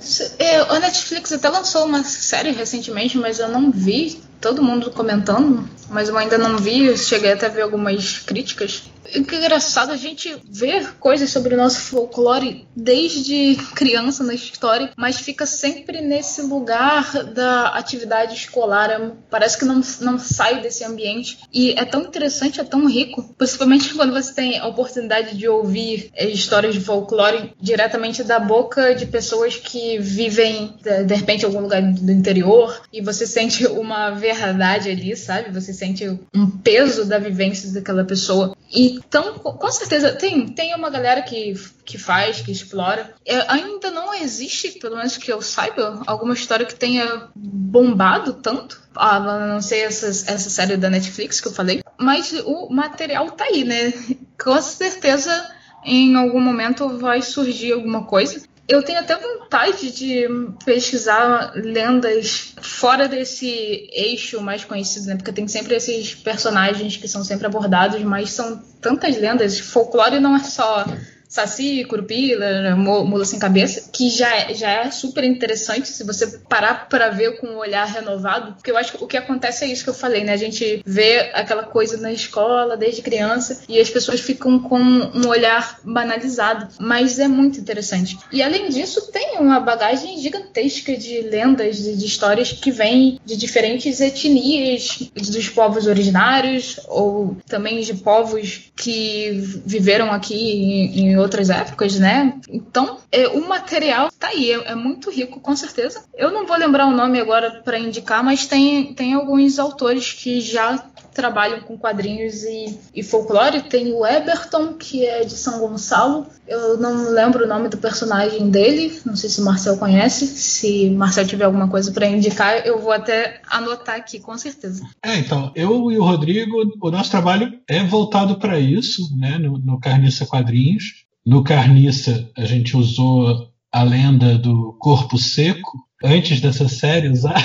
A 0.70 0.80
Netflix 0.80 1.32
até 1.34 1.50
lançou 1.50 1.86
uma 1.86 2.04
série 2.04 2.52
recentemente, 2.52 3.18
mas 3.18 3.40
eu 3.40 3.50
não 3.50 3.72
vi 3.72 4.22
todo 4.40 4.64
mundo 4.64 4.90
comentando, 4.90 5.70
mas 5.90 6.10
eu 6.10 6.18
ainda 6.18 6.38
não 6.38 6.58
vi, 6.58 6.98
cheguei 6.98 7.32
até 7.32 7.46
a 7.46 7.50
ver 7.50 7.62
algumas 7.62 8.18
críticas. 8.20 8.84
E 9.14 9.24
que 9.24 9.36
engraçado 9.36 9.92
a 9.92 9.98
gente 9.98 10.36
ver 10.50 10.96
coisas 11.00 11.30
sobre 11.30 11.54
o 11.54 11.58
nosso 11.58 11.82
folclore 11.82 12.66
desde 12.76 13.58
criança 13.76 14.24
na 14.24 14.34
história, 14.34 14.92
mas 14.96 15.20
fica 15.20 15.46
sempre 15.46 16.02
nesse 16.02 16.42
lugar 16.42 17.26
da 17.26 17.68
atividade 17.70 18.36
escolar. 18.36 18.90
É, 18.90 19.12
parece 19.30 19.58
que 19.58 19.66
não, 19.66 19.82
não 20.00 20.18
sai 20.18 20.62
desse 20.62 20.84
ambiente. 20.84 21.40
E 21.52 21.72
é 21.72 21.84
tão 21.84 22.02
interessante, 22.02 22.62
é 22.62 22.64
tão 22.64 22.88
rico, 22.88 23.36
principalmente 23.38 23.94
quando 23.94 24.14
você 24.14 24.34
tem 24.34 24.60
a 24.60 24.68
oportunidade 24.68 25.38
de 25.38 25.48
ouvir 25.48 26.10
é, 26.14 26.28
histórias 26.30 26.74
de 26.74 26.80
folclore 26.80 27.54
diretamente 27.60 28.21
da 28.24 28.40
boca 28.40 28.94
de 28.96 29.06
pessoas 29.06 29.56
que 29.56 29.98
vivem, 30.00 30.76
de 31.06 31.14
repente, 31.14 31.44
em 31.44 31.46
algum 31.46 31.62
lugar 31.62 31.82
do 31.82 32.12
interior, 32.12 32.82
e 32.92 33.02
você 33.02 33.26
sente 33.26 33.66
uma 33.68 34.12
verdade 34.12 34.90
ali, 34.90 35.16
sabe? 35.16 35.52
Você 35.52 35.74
sente 35.74 36.08
um 36.34 36.50
peso 36.50 37.06
da 37.06 37.18
vivência 37.18 37.72
daquela 37.72 38.04
pessoa. 38.04 38.56
Então, 38.74 39.34
com 39.34 39.72
certeza, 39.72 40.14
tem, 40.14 40.48
tem 40.48 40.74
uma 40.74 40.90
galera 40.90 41.22
que, 41.22 41.54
que 41.86 41.98
faz, 41.98 42.42
que 42.42 42.52
explora. 42.52 43.14
É, 43.26 43.44
ainda 43.52 43.92
não 43.92 44.14
existe, 44.14 44.80
pelo 44.80 44.96
menos 44.96 45.18
que 45.18 45.32
eu 45.32 45.42
saiba, 45.42 46.02
alguma 46.08 46.34
história 46.34 46.66
que 46.66 46.76
tenha 46.76 47.28
bombado 47.36 48.34
tanto. 48.34 48.82
A 48.96 49.20
não 49.20 49.62
sei 49.62 49.84
essa, 49.84 50.08
essa 50.08 50.50
série 50.50 50.78
da 50.78 50.90
Netflix 50.90 51.40
que 51.40 51.48
eu 51.48 51.54
falei. 51.54 51.82
Mas 51.98 52.34
o 52.46 52.70
material 52.70 53.32
tá 53.32 53.46
aí, 53.46 53.64
né? 53.64 53.94
Com 54.42 54.62
certeza 54.62 55.52
em 55.86 56.16
algum 56.16 56.40
momento 56.40 56.98
vai 56.98 57.22
surgir 57.22 57.74
alguma 57.74 58.06
coisa. 58.06 58.42
Eu 58.68 58.84
tenho 58.84 59.00
até 59.00 59.18
vontade 59.18 59.92
de 59.92 60.28
pesquisar 60.64 61.52
lendas 61.56 62.56
fora 62.62 63.08
desse 63.08 63.90
eixo 63.92 64.40
mais 64.42 64.64
conhecido, 64.64 65.08
né? 65.08 65.16
Porque 65.16 65.34
tem 65.34 65.48
sempre 65.48 65.76
esses 65.76 66.16
personagens 66.16 66.96
que 66.96 67.08
são 67.08 67.24
sempre 67.24 67.48
abordados, 67.48 68.02
mas 68.04 68.32
são 68.32 68.62
tantas 68.80 69.18
lendas. 69.18 69.60
Folclore 69.60 70.20
não 70.20 70.38
é 70.38 70.44
só 70.44 70.86
Saci, 71.32 71.86
Curupira, 71.86 72.76
Mula 72.76 73.24
Sem 73.24 73.40
Cabeça, 73.40 73.90
que 73.90 74.10
já 74.10 74.36
é, 74.36 74.54
já 74.54 74.70
é 74.70 74.92
super 74.92 75.24
interessante 75.24 75.88
se 75.88 76.04
você 76.04 76.28
parar 76.50 76.90
para 76.90 77.10
ver 77.10 77.40
com 77.40 77.48
um 77.48 77.58
olhar 77.58 77.86
renovado. 77.86 78.56
Porque 78.56 78.70
eu 78.70 78.78
acho 78.78 78.92
que 78.92 79.04
o 79.04 79.08
que 79.08 79.16
acontece 79.16 79.64
é 79.64 79.68
isso 79.70 79.86
que 79.86 79.90
eu 79.90 79.94
falei, 79.94 80.26
né? 80.26 80.34
A 80.34 80.38
gente 80.38 80.84
vê 80.86 81.32
aquela 81.34 81.64
coisa 81.64 81.96
na 81.96 82.12
escola 82.12 82.76
desde 82.76 83.02
criança 83.02 83.62
e 83.70 83.80
as 83.80 83.90
pessoas 83.90 84.20
ficam 84.20 84.60
com 84.60 84.78
um 84.78 85.26
olhar 85.26 85.80
banalizado. 85.86 86.68
Mas 86.78 87.18
é 87.18 87.30
muito 87.30 87.62
interessante. 87.62 88.20
E 88.30 88.44
além 88.44 88.68
disso, 88.68 89.10
tem 89.10 89.38
uma 89.40 89.62
bagagem 89.62 90.18
gigantesca 90.18 90.98
de 90.98 91.22
lendas, 91.22 91.78
de, 91.78 91.96
de 91.96 92.06
histórias 92.06 92.52
que 92.52 92.72
vêm 92.72 93.22
de 93.24 93.38
diferentes 93.38 94.02
etnias 94.02 95.00
dos 95.16 95.48
povos 95.48 95.88
originários 95.88 96.78
ou 96.90 97.38
também 97.48 97.80
de 97.80 97.94
povos 97.94 98.72
que 98.76 99.62
viveram 99.66 100.12
aqui 100.12 100.36
em, 100.36 101.00
em 101.00 101.21
outras 101.22 101.50
épocas, 101.50 102.00
né? 102.00 102.40
Então, 102.50 102.98
é, 103.12 103.28
o 103.28 103.48
material 103.48 104.10
tá 104.18 104.28
aí, 104.28 104.52
é, 104.52 104.72
é, 104.72 104.76
muito 104.76 105.10
rico, 105.10 105.40
com 105.40 105.56
certeza. 105.56 106.04
Eu 106.16 106.32
não 106.32 106.46
vou 106.46 106.58
lembrar 106.58 106.88
o 106.88 106.96
nome 106.96 107.20
agora 107.20 107.62
para 107.64 107.80
indicar, 107.80 108.24
mas 108.24 108.48
tem, 108.48 108.94
tem 108.94 109.14
alguns 109.14 109.60
autores 109.60 110.14
que 110.14 110.42
já 110.42 110.84
trabalham 111.14 111.62
com 111.62 111.78
quadrinhos 111.78 112.44
e, 112.44 112.78
e 112.96 113.04
folclore. 113.04 113.64
Tem 113.64 113.94
o 113.94 114.06
Eberton, 114.06 114.74
que 114.74 115.06
é 115.06 115.24
de 115.24 115.34
São 115.34 115.60
Gonçalo. 115.60 116.26
Eu 116.48 116.78
não 116.78 117.12
lembro 117.12 117.46
o 117.46 117.48
nome 117.48 117.70
do 117.70 117.78
personagem 117.78 118.50
dele. 118.50 119.00
Não 119.06 119.16
sei 119.16 119.30
se 119.30 119.42
o 119.42 119.46
Marcel 119.46 119.78
conhece. 119.78 120.28
Se 120.28 120.90
o 120.90 120.98
Marcel 120.98 121.28
tiver 121.28 121.46
alguma 121.46 121.68
coisa 121.68 121.92
para 121.92 122.08
indicar, 122.08 122.66
eu 122.66 122.80
vou 122.80 122.92
até 122.92 123.42
anotar 123.50 123.96
aqui, 123.96 124.20
com 124.20 124.38
certeza. 124.38 124.84
É, 125.04 125.18
então, 125.18 125.52
eu 125.56 125.92
e 125.92 125.98
o 125.98 126.04
Rodrigo, 126.04 126.58
o 126.82 126.92
nosso 126.92 127.12
trabalho 127.12 127.60
é 127.68 127.84
voltado 127.84 128.40
para 128.40 128.60
isso, 128.60 129.16
né, 129.18 129.38
no, 129.38 129.58
no 129.58 129.80
Carniça 129.80 130.26
Quadrinhos. 130.26 131.06
No 131.26 131.44
Carniça, 131.44 132.30
a 132.36 132.46
gente 132.46 132.76
usou 132.76 133.52
a 133.72 133.84
lenda 133.84 134.38
do 134.38 134.74
corpo 134.80 135.18
seco, 135.18 135.86
antes 136.04 136.42
dessa 136.42 136.68
série 136.68 137.10
usar, 137.10 137.36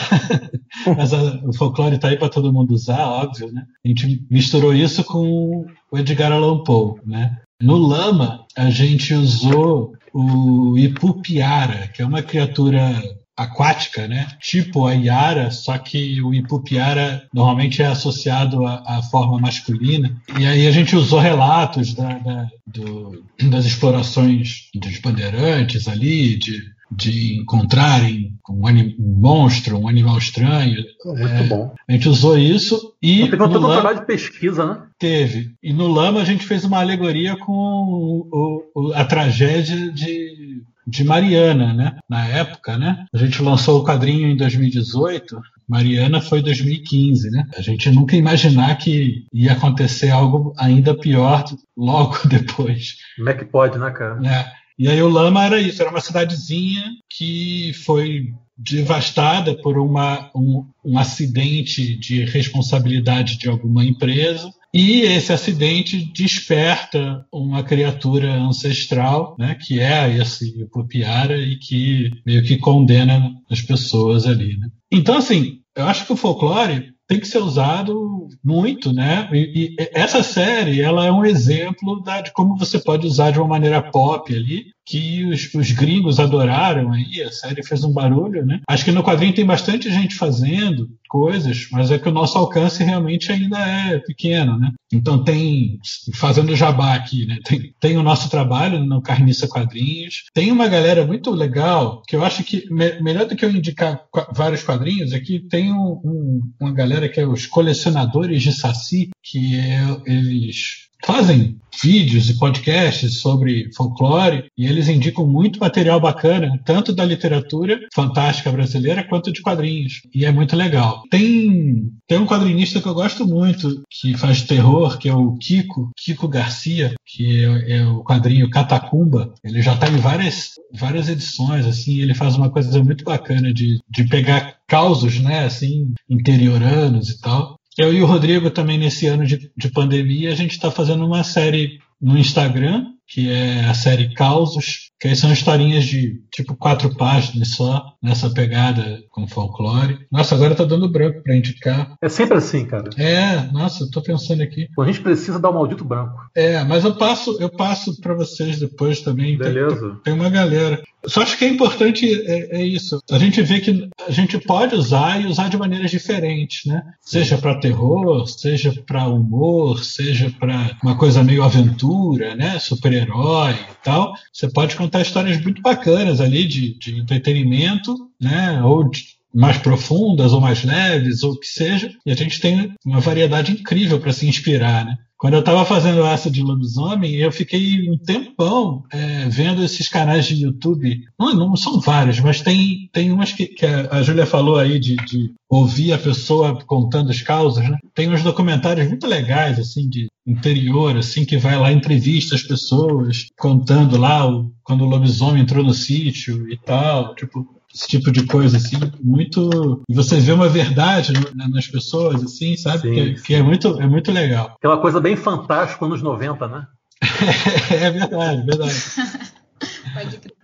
mas 0.96 1.12
a, 1.12 1.40
o 1.44 1.52
folclore 1.52 1.96
está 1.96 2.08
aí 2.08 2.16
para 2.16 2.28
todo 2.28 2.52
mundo 2.52 2.72
usar, 2.72 3.06
óbvio, 3.06 3.52
né? 3.52 3.66
A 3.84 3.88
gente 3.88 4.26
misturou 4.30 4.74
isso 4.74 5.04
com 5.04 5.66
o 5.92 5.98
Edgar 5.98 6.32
Allan 6.32 6.64
Poe, 6.64 7.00
né? 7.04 7.38
No 7.60 7.76
Lama, 7.76 8.44
a 8.56 8.70
gente 8.70 9.14
usou 9.14 9.94
o 10.12 10.76
Ipupiara, 10.78 11.88
que 11.88 12.02
é 12.02 12.06
uma 12.06 12.22
criatura 12.22 13.02
aquática, 13.36 14.08
né? 14.08 14.26
Tipo 14.40 14.86
a 14.86 14.94
Iara, 14.94 15.50
só 15.50 15.76
que 15.76 16.22
o 16.22 16.32
Ipupiara 16.32 17.28
normalmente 17.34 17.82
é 17.82 17.86
associado 17.86 18.64
à, 18.64 18.82
à, 18.86 19.02
forma 19.02 19.38
masculina. 19.38 20.16
E 20.38 20.46
aí 20.46 20.66
a 20.66 20.70
gente 20.70 20.96
usou 20.96 21.20
relatos 21.20 21.92
da, 21.92 22.18
da, 22.18 22.48
do, 22.66 23.22
das 23.50 23.66
explorações 23.66 24.70
dos 24.74 24.98
bandeirantes 24.98 25.86
ali, 25.86 26.38
de, 26.38 26.62
de 26.90 27.40
encontrarem 27.40 28.32
um, 28.48 28.66
anim, 28.66 28.96
um 28.98 29.20
monstro, 29.20 29.78
um 29.78 29.88
animal 29.88 30.16
estranho. 30.16 30.82
Muito 31.04 31.26
é, 31.26 31.42
bom. 31.44 31.74
A 31.88 31.92
gente 31.92 32.08
usou 32.08 32.38
isso 32.38 32.94
e. 33.02 33.24
Teve 33.24 33.36
todo 33.36 33.58
um 33.58 33.70
trabalho 33.70 34.00
de 34.00 34.06
pesquisa, 34.06 34.64
né? 34.64 34.82
Teve. 34.98 35.54
E 35.62 35.74
no 35.74 35.88
Lama 35.88 36.22
a 36.22 36.24
gente 36.24 36.46
fez 36.46 36.64
uma 36.64 36.80
alegoria 36.80 37.36
com 37.36 37.52
o, 37.52 38.62
o, 38.74 38.92
a 38.94 39.04
tragédia 39.04 39.92
de 39.92 40.62
de 40.86 41.02
Mariana, 41.04 41.72
né? 41.72 41.98
Na 42.08 42.26
época, 42.26 42.78
né? 42.78 43.04
A 43.12 43.18
gente 43.18 43.42
lançou 43.42 43.80
o 43.80 43.84
quadrinho 43.84 44.28
em 44.28 44.36
2018 44.36 45.40
Mariana 45.68 46.20
foi 46.20 46.40
2015, 46.42 47.30
né? 47.30 47.44
A 47.56 47.60
gente 47.60 47.90
nunca 47.90 48.14
imaginar 48.14 48.76
que 48.76 49.26
ia 49.32 49.52
acontecer 49.52 50.10
algo 50.10 50.52
ainda 50.56 50.96
pior 50.96 51.44
logo 51.76 52.16
depois. 52.28 52.96
Como 53.16 53.28
é 53.28 53.34
que 53.34 53.44
pode, 53.44 53.78
né, 53.78 53.90
cara? 53.90 54.20
É. 54.26 54.46
E 54.78 54.88
aí 54.88 55.02
o 55.02 55.08
Lama 55.08 55.44
era 55.44 55.58
isso, 55.58 55.82
era 55.82 55.90
uma 55.90 56.00
cidadezinha 56.00 56.84
que 57.10 57.72
foi 57.84 58.26
devastada 58.56 59.54
por 59.54 59.78
uma, 59.78 60.30
um, 60.34 60.64
um 60.84 60.98
acidente 60.98 61.98
de 61.98 62.24
responsabilidade 62.24 63.38
de 63.38 63.48
alguma 63.48 63.84
empresa 63.84 64.50
e 64.76 65.00
esse 65.00 65.32
acidente 65.32 66.04
desperta 66.12 67.24
uma 67.32 67.62
criatura 67.62 68.34
ancestral, 68.34 69.34
né, 69.38 69.54
que 69.54 69.80
é 69.80 70.18
esse 70.18 70.66
Pupiara 70.70 71.38
e 71.38 71.56
que 71.56 72.10
meio 72.26 72.42
que 72.42 72.58
condena 72.58 73.32
as 73.50 73.62
pessoas 73.62 74.26
ali. 74.26 74.58
Né? 74.58 74.68
Então, 74.92 75.16
assim, 75.16 75.60
eu 75.74 75.86
acho 75.86 76.04
que 76.04 76.12
o 76.12 76.16
folclore 76.16 76.92
tem 77.08 77.18
que 77.18 77.26
ser 77.26 77.38
usado 77.38 78.28
muito, 78.44 78.92
né? 78.92 79.28
E, 79.32 79.76
e, 79.78 79.90
essa 79.94 80.22
série, 80.22 80.80
ela 80.80 81.06
é 81.06 81.12
um 81.12 81.24
exemplo 81.24 82.02
da, 82.02 82.20
de 82.20 82.32
como 82.32 82.56
você 82.56 82.78
pode 82.78 83.06
usar 83.06 83.30
de 83.30 83.38
uma 83.38 83.48
maneira 83.48 83.80
pop 83.80 84.34
ali, 84.34 84.66
que 84.86 85.24
os, 85.24 85.52
os, 85.52 85.72
gringos 85.72 86.20
adoraram 86.20 86.92
aí, 86.92 87.20
a 87.20 87.32
série 87.32 87.66
fez 87.66 87.82
um 87.82 87.92
barulho, 87.92 88.46
né? 88.46 88.60
Acho 88.68 88.84
que 88.84 88.92
no 88.92 89.02
quadrinho 89.02 89.34
tem 89.34 89.44
bastante 89.44 89.90
gente 89.90 90.14
fazendo 90.14 90.88
coisas, 91.08 91.66
mas 91.72 91.90
é 91.90 91.98
que 91.98 92.08
o 92.08 92.12
nosso 92.12 92.38
alcance 92.38 92.82
realmente 92.84 93.32
ainda 93.32 93.58
é 93.58 93.98
pequeno, 93.98 94.58
né? 94.58 94.72
Então 94.92 95.24
tem, 95.24 95.78
fazendo 96.14 96.54
jabá 96.54 96.94
aqui, 96.94 97.26
né? 97.26 97.38
Tem, 97.44 97.74
tem 97.80 97.96
o 97.96 98.02
nosso 98.02 98.30
trabalho 98.30 98.84
no 98.84 99.02
Carniça 99.02 99.48
Quadrinhos, 99.48 100.24
tem 100.32 100.52
uma 100.52 100.68
galera 100.68 101.04
muito 101.04 101.30
legal, 101.30 102.02
que 102.06 102.14
eu 102.14 102.24
acho 102.24 102.44
que 102.44 102.64
me, 102.70 103.00
melhor 103.00 103.26
do 103.26 103.34
que 103.34 103.44
eu 103.44 103.50
indicar 103.50 104.04
vários 104.32 104.62
quadrinhos, 104.62 105.12
aqui 105.12 105.40
tem 105.40 105.72
um, 105.72 106.00
um, 106.04 106.40
uma 106.60 106.72
galera 106.72 107.08
que 107.08 107.18
é 107.18 107.26
os 107.26 107.46
colecionadores 107.46 108.42
de 108.42 108.52
Saci, 108.52 109.10
que 109.22 109.56
é, 109.56 109.80
eles 110.06 110.85
fazem 111.04 111.56
vídeos 111.82 112.30
e 112.30 112.38
podcasts 112.38 113.20
sobre 113.20 113.70
folclore 113.74 114.46
e 114.56 114.66
eles 114.66 114.88
indicam 114.88 115.26
muito 115.26 115.60
material 115.60 116.00
bacana, 116.00 116.58
tanto 116.64 116.92
da 116.92 117.04
literatura 117.04 117.78
fantástica 117.94 118.50
brasileira 118.50 119.04
quanto 119.04 119.32
de 119.32 119.42
quadrinhos. 119.42 120.02
E 120.14 120.24
é 120.24 120.32
muito 120.32 120.56
legal. 120.56 121.02
Tem, 121.10 121.90
tem 122.06 122.18
um 122.18 122.26
quadrinista 122.26 122.80
que 122.80 122.88
eu 122.88 122.94
gosto 122.94 123.26
muito, 123.26 123.82
que 123.90 124.16
faz 124.16 124.42
terror, 124.42 124.98
que 124.98 125.08
é 125.08 125.14
o 125.14 125.36
Kiko, 125.36 125.90
Kiko 125.96 126.28
Garcia, 126.28 126.94
que 127.04 127.44
é, 127.44 127.78
é 127.78 127.86
o 127.86 128.02
quadrinho 128.02 128.50
Catacumba. 128.50 129.34
Ele 129.44 129.60
já 129.60 129.74
está 129.74 129.88
em 129.88 129.98
várias, 129.98 130.52
várias 130.72 131.08
edições, 131.08 131.66
assim, 131.66 132.00
ele 132.00 132.14
faz 132.14 132.36
uma 132.36 132.50
coisa 132.50 132.82
muito 132.82 133.04
bacana 133.04 133.52
de, 133.52 133.78
de 133.90 134.04
pegar 134.08 134.56
causos, 134.66 135.20
né, 135.20 135.44
assim, 135.44 135.92
interioranos 136.08 137.10
e 137.10 137.20
tal, 137.20 137.56
eu 137.76 137.92
e 137.92 138.02
o 138.02 138.06
Rodrigo 138.06 138.50
também 138.50 138.78
nesse 138.78 139.06
ano 139.06 139.26
de, 139.26 139.50
de 139.56 139.70
pandemia, 139.70 140.32
a 140.32 140.34
gente 140.34 140.52
está 140.52 140.70
fazendo 140.70 141.04
uma 141.04 141.22
série 141.22 141.78
no 142.00 142.16
Instagram 142.18 142.86
que 143.06 143.30
é 143.30 143.64
a 143.64 143.74
série 143.74 144.12
Causos, 144.12 144.85
que 144.98 145.08
aí 145.08 145.16
são 145.16 145.32
historinhas 145.32 145.84
de 145.84 146.22
tipo 146.32 146.56
quatro 146.56 146.94
páginas 146.96 147.48
só, 147.48 147.92
nessa 148.02 148.30
pegada 148.30 149.00
com 149.10 149.28
folclore. 149.28 149.98
Nossa, 150.10 150.34
agora 150.34 150.54
tá 150.54 150.64
dando 150.64 150.90
branco 150.90 151.22
para 151.22 151.36
indicar. 151.36 151.96
É 152.02 152.08
sempre 152.08 152.38
assim, 152.38 152.64
cara. 152.66 152.90
É, 152.96 153.50
nossa, 153.52 153.84
eu 153.84 153.90
tô 153.90 154.02
pensando 154.02 154.42
aqui. 154.42 154.68
a 154.78 154.84
gente 154.84 155.00
precisa 155.00 155.38
dar 155.38 155.50
o 155.50 155.52
um 155.52 155.54
maldito 155.56 155.84
branco. 155.84 156.16
É, 156.34 156.62
mas 156.64 156.84
eu 156.84 156.94
passo, 156.94 157.36
eu 157.40 157.50
passo 157.50 158.00
para 158.00 158.14
vocês 158.14 158.58
depois 158.58 159.00
também. 159.00 159.36
Beleza. 159.36 159.90
Tem, 160.02 160.02
tem, 160.04 160.14
uma 160.14 160.30
galera. 160.30 160.82
Só 161.06 161.22
acho 161.22 161.38
que 161.38 161.44
é 161.44 161.48
importante 161.48 162.06
é, 162.26 162.60
é, 162.60 162.64
isso. 162.64 163.00
A 163.10 163.18
gente 163.18 163.40
vê 163.42 163.60
que 163.60 163.88
a 164.06 164.10
gente 164.10 164.38
pode 164.38 164.74
usar 164.74 165.20
e 165.20 165.26
usar 165.26 165.48
de 165.48 165.56
maneiras 165.56 165.90
diferentes, 165.90 166.64
né? 166.66 166.82
Seja 167.00 167.38
para 167.38 167.60
terror, 167.60 168.26
seja 168.26 168.74
para 168.86 169.06
humor, 169.06 169.84
seja 169.84 170.32
para 170.38 170.76
uma 170.82 170.96
coisa 170.96 171.22
meio 171.22 171.44
aventura, 171.44 172.34
né? 172.34 172.58
Super 172.58 172.92
herói 172.92 173.52
e 173.52 173.84
tal, 173.84 174.12
você 174.32 174.48
pode 174.48 174.74
contar 174.86 175.02
histórias 175.02 175.42
muito 175.42 175.60
bacanas 175.60 176.20
ali 176.20 176.46
de, 176.46 176.78
de 176.78 177.00
entretenimento, 177.00 177.94
né? 178.20 178.62
Ou 178.62 178.88
de, 178.88 179.16
mais 179.34 179.58
profundas 179.58 180.32
ou 180.32 180.40
mais 180.40 180.64
leves, 180.64 181.22
ou 181.22 181.32
o 181.32 181.38
que 181.38 181.46
seja, 181.46 181.92
e 182.06 182.10
a 182.10 182.14
gente 182.14 182.40
tem 182.40 182.72
uma 182.84 183.00
variedade 183.00 183.52
incrível 183.52 184.00
para 184.00 184.12
se 184.12 184.26
inspirar, 184.26 184.84
né? 184.86 184.96
Quando 185.18 185.34
eu 185.34 185.40
estava 185.40 185.64
fazendo 185.64 186.04
essa 186.04 186.30
de 186.30 186.42
lobisomem, 186.42 187.14
eu 187.14 187.32
fiquei 187.32 187.88
um 187.88 187.96
tempão 187.96 188.84
é, 188.92 189.26
vendo 189.28 189.64
esses 189.64 189.88
canais 189.88 190.26
de 190.26 190.44
YouTube. 190.44 191.00
Não, 191.18 191.34
não 191.34 191.56
são 191.56 191.80
vários, 191.80 192.20
mas 192.20 192.42
tem, 192.42 192.90
tem 192.92 193.10
umas 193.10 193.32
que, 193.32 193.46
que 193.46 193.64
a, 193.64 194.02
Júlia 194.02 194.26
falou 194.26 194.58
aí 194.58 194.78
de, 194.78 194.96
de, 194.96 195.32
ouvir 195.48 195.92
a 195.92 195.98
pessoa 195.98 196.58
contando 196.66 197.10
as 197.10 197.22
causas, 197.22 197.66
né? 197.68 197.78
Tem 197.94 198.10
uns 198.10 198.22
documentários 198.22 198.88
muito 198.88 199.06
legais, 199.06 199.58
assim, 199.58 199.88
de 199.88 200.06
interior, 200.26 200.96
assim, 200.96 201.24
que 201.24 201.38
vai 201.38 201.56
lá 201.58 201.72
entrevista 201.72 202.34
as 202.34 202.42
pessoas, 202.42 203.26
contando 203.38 203.96
lá 203.96 204.28
o, 204.28 204.52
quando 204.62 204.82
o 204.82 204.88
lobisomem 204.88 205.42
entrou 205.42 205.64
no 205.64 205.72
sítio 205.72 206.50
e 206.50 206.58
tal. 206.58 207.14
Tipo, 207.14 207.55
esse 207.76 207.86
tipo 207.86 208.10
de 208.10 208.24
coisa, 208.24 208.56
assim, 208.56 208.76
muito. 209.02 209.82
E 209.88 209.94
você 209.94 210.18
vê 210.18 210.32
uma 210.32 210.48
verdade 210.48 211.12
no, 211.12 211.48
nas 211.48 211.66
pessoas, 211.66 212.22
assim, 212.22 212.56
sabe? 212.56 212.88
Sim, 212.88 212.94
que, 212.94 213.22
que, 213.22 213.34
é, 213.34 213.42
muito, 213.42 213.80
é 213.80 213.86
muito 213.86 214.10
legal. 214.10 214.54
Aquela 214.56 214.78
coisa 214.78 214.98
bem 214.98 215.14
fantástica 215.14 215.86
nos 215.86 216.00
90, 216.02 216.48
né? 216.48 216.66
é 217.70 217.90
verdade, 217.90 218.46
verdade. 218.46 218.74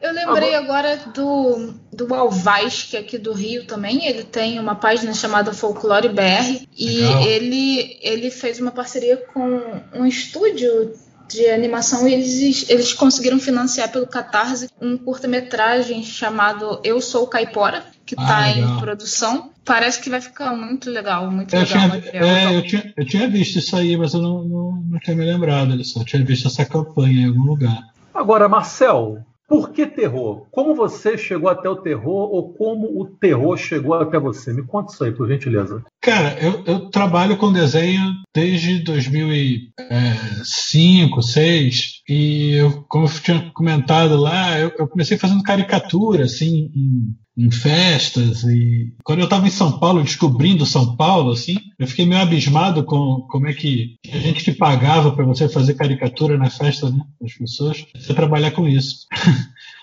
Eu 0.01 0.13
lembrei 0.13 0.55
agora 0.55 0.97
do, 1.15 1.75
do 1.93 2.15
Alvaz, 2.15 2.85
que 2.85 2.97
é 2.97 3.01
aqui 3.01 3.19
do 3.19 3.33
Rio 3.33 3.67
também. 3.67 4.07
Ele 4.07 4.25
tem 4.25 4.59
uma 4.59 4.75
página 4.75 5.13
chamada 5.13 5.53
Folclore 5.53 6.09
BR. 6.09 6.67
E 6.77 7.03
ele, 7.27 7.99
ele 8.01 8.31
fez 8.31 8.59
uma 8.59 8.71
parceria 8.71 9.19
com 9.19 9.61
um 9.95 10.07
estúdio 10.07 10.95
de 11.33 11.49
animação 11.49 12.07
e 12.07 12.13
eles, 12.13 12.69
eles 12.69 12.93
conseguiram 12.93 13.39
financiar 13.39 13.91
pelo 13.91 14.07
Catarse 14.07 14.69
um 14.81 14.97
curta-metragem 14.97 16.03
chamado 16.03 16.81
Eu 16.85 17.01
Sou 17.01 17.27
Caipora, 17.27 17.85
que 18.05 18.15
está 18.15 18.39
ah, 18.39 18.51
em 18.51 18.79
produção. 18.79 19.51
Parece 19.65 20.01
que 20.01 20.11
vai 20.11 20.21
ficar 20.21 20.55
muito 20.55 20.91
legal, 20.91 21.31
muito 21.31 21.55
eu 21.55 21.61
legal. 21.63 21.91
Tinha, 21.91 22.13
é, 22.13 22.57
eu, 22.57 22.63
tinha, 22.63 22.93
eu 22.97 23.07
tinha 23.07 23.29
visto 23.29 23.59
isso 23.59 23.77
aí, 23.77 23.97
mas 23.97 24.13
eu 24.13 24.21
não, 24.21 24.45
não, 24.45 24.73
não 24.91 24.99
tinha 25.01 25.17
me 25.17 25.25
lembrado. 25.25 25.75
Eu 25.75 25.85
só 25.85 26.05
tinha 26.05 26.25
visto 26.25 26.49
essa 26.49 26.65
campanha 26.65 27.23
em 27.23 27.29
algum 27.29 27.45
lugar. 27.45 27.81
Agora, 28.13 28.49
Marcel, 28.49 29.25
por 29.49 29.71
que 29.71 29.87
terror? 29.87 30.47
Como 30.51 30.75
você 30.75 31.17
chegou 31.17 31.49
até 31.49 31.69
o 31.69 31.77
terror 31.77 32.33
ou 32.33 32.53
como 32.55 33.01
o 33.01 33.07
terror 33.07 33.57
chegou 33.57 33.95
até 33.95 34.19
você? 34.19 34.53
Me 34.53 34.63
conta 34.63 34.93
isso 34.93 35.05
aí, 35.05 35.13
por 35.13 35.29
gentileza. 35.29 35.83
Cara, 36.01 36.37
eu, 36.41 36.63
eu 36.67 36.91
trabalho 36.91 37.37
com 37.37 37.53
desenho 37.53 38.22
desde 38.35 38.79
2005, 38.81 41.17
2006 41.17 42.03
e 42.09 42.53
eu, 42.53 42.83
como 42.89 43.07
eu 43.07 43.11
tinha 43.11 43.51
comentado 43.55 44.17
lá, 44.17 44.59
eu, 44.59 44.73
eu 44.79 44.89
comecei 44.89 45.19
fazendo 45.19 45.43
caricatura, 45.43 46.25
assim, 46.25 46.71
em, 46.75 47.15
em 47.37 47.51
festas 47.51 48.45
e 48.45 48.93
quando 49.03 49.21
eu 49.21 49.25
estava 49.25 49.47
em 49.47 49.51
São 49.51 49.79
Paulo 49.79 50.03
descobrindo 50.03 50.67
São 50.67 50.97
Paulo 50.97 51.33
assim 51.33 51.57
eu 51.79 51.87
fiquei 51.87 52.05
meio 52.05 52.21
abismado 52.21 52.85
com 52.85 53.27
como 53.31 53.49
é 53.49 53.55
que 53.55 53.97
a 54.13 54.19
gente 54.19 54.45
que 54.45 54.53
pagava 54.53 55.13
para 55.13 55.25
você 55.25 55.49
fazer 55.49 55.75
caricatura 55.75 56.37
na 56.37 56.51
festa 56.51 56.91
né, 56.91 57.01
das 57.19 57.33
pessoas 57.33 57.87
você 57.97 58.13
trabalhar 58.13 58.51
com 58.51 58.69
isso 58.69 59.07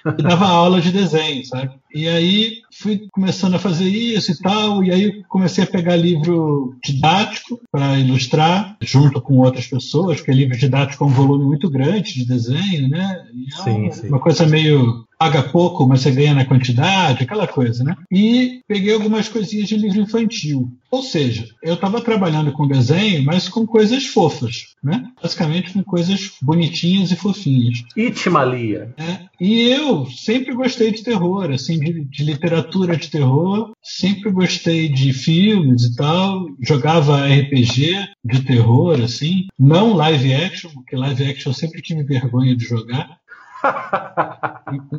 e 0.06 0.24
dava 0.24 0.46
aula 0.46 0.82
de 0.82 0.92
desenho 0.92 1.46
sabe 1.46 1.80
e 1.94 2.08
aí 2.08 2.62
fui 2.72 3.08
começando 3.12 3.56
a 3.56 3.60
fazer 3.60 3.90
isso 3.90 4.32
e 4.32 4.38
tal, 4.38 4.84
e 4.84 4.92
aí 4.92 5.24
comecei 5.28 5.64
a 5.64 5.68
pegar 5.68 5.96
livro 5.96 6.76
didático 6.84 7.60
para 7.72 7.98
ilustrar, 7.98 8.78
junto 8.82 9.20
com 9.22 9.38
outras 9.38 9.68
pessoas, 9.68 10.18
porque 10.18 10.32
livro 10.32 10.58
didático 10.58 11.04
é 11.04 11.08
um 11.08 11.12
volume 11.12 11.46
muito 11.46 11.70
grande 11.70 12.14
de 12.14 12.26
desenho, 12.26 12.88
né? 12.88 13.26
É 13.28 13.64
sim, 13.64 13.82
uma, 13.82 13.92
sim. 13.92 14.08
uma 14.08 14.20
coisa 14.20 14.46
meio 14.46 15.06
paga 15.20 15.44
pouco, 15.44 15.86
mas 15.86 16.00
você 16.00 16.12
ganha 16.12 16.34
na 16.34 16.46
quantidade, 16.46 17.24
aquela 17.24 17.46
coisa, 17.46 17.84
né? 17.84 17.94
E 18.10 18.62
peguei 18.66 18.94
algumas 18.94 19.28
coisinhas 19.28 19.68
de 19.68 19.76
livro 19.76 20.00
infantil. 20.00 20.72
Ou 20.90 21.04
seja, 21.04 21.46
eu 21.62 21.74
estava 21.74 22.02
trabalhando 22.02 22.54
com 22.54 22.66
desenho, 22.66 23.24
mas 23.24 23.50
com 23.50 23.68
coisas 23.68 24.08
fofas, 24.08 24.76
né? 24.82 25.12
Basicamente 25.22 25.74
com 25.74 25.84
coisas 25.84 26.32
bonitinhas 26.42 27.12
e 27.12 27.18
fofinhas. 27.18 27.84
Itimalia. 27.98 28.94
É, 28.98 29.20
e 29.40 29.70
eu 29.70 30.06
sempre 30.08 30.56
gostei 30.56 30.92
de 30.92 31.04
terror, 31.04 31.52
assim, 31.52 31.80
de, 31.80 32.06
de, 32.06 32.24
literatura 32.24 32.96
de 32.96 33.10
terror, 33.10 33.74
sempre 33.84 34.32
gostei 34.32 34.88
de 34.88 35.12
filmes 35.12 35.84
e 35.84 35.96
tal, 35.96 36.48
jogava 36.62 37.28
RPG 37.28 38.08
de 38.24 38.42
terror, 38.42 39.02
assim, 39.02 39.48
não 39.60 39.94
live 39.94 40.34
action, 40.34 40.72
porque 40.72 40.96
live 40.96 41.26
action 41.26 41.52
eu 41.52 41.56
sempre 41.56 41.82
tive 41.82 42.04
vergonha 42.04 42.56
de 42.56 42.64
jogar. 42.64 43.19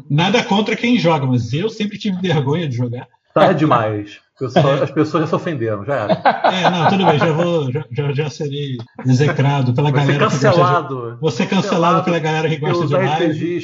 Nada 0.08 0.42
contra 0.44 0.76
quem 0.76 0.98
joga, 0.98 1.26
mas 1.26 1.52
eu 1.52 1.68
sempre 1.68 1.98
tive 1.98 2.20
vergonha 2.20 2.68
de 2.68 2.76
jogar. 2.76 3.06
Tá 3.32 3.52
demais. 3.52 4.18
Pessoa, 4.40 4.82
as 4.82 4.90
pessoas 4.90 5.24
já 5.24 5.28
se 5.28 5.34
ofenderam, 5.34 5.84
já 5.84 5.94
era. 5.94 6.14
É, 6.50 6.70
não, 6.70 6.88
tudo 6.88 7.04
bem, 7.04 7.18
já 7.18 7.30
vou, 7.30 7.70
já, 7.70 7.84
já, 7.92 8.12
já 8.12 8.30
serei 8.30 8.78
execrado 9.04 9.74
pela 9.74 9.90
Vai 9.92 10.00
ser 10.00 10.12
galera 10.14 10.30
cancelado. 10.30 10.88
que 10.88 10.94
gosta 10.94 11.14
de, 11.14 11.20
Vou 11.20 11.30
ser 11.30 11.46
cancelado 11.46 12.04
pela 12.04 12.18
galera 12.18 12.48
que 12.48 12.56
gosta 12.56 12.86
de 12.86 12.94
live. 12.94 13.58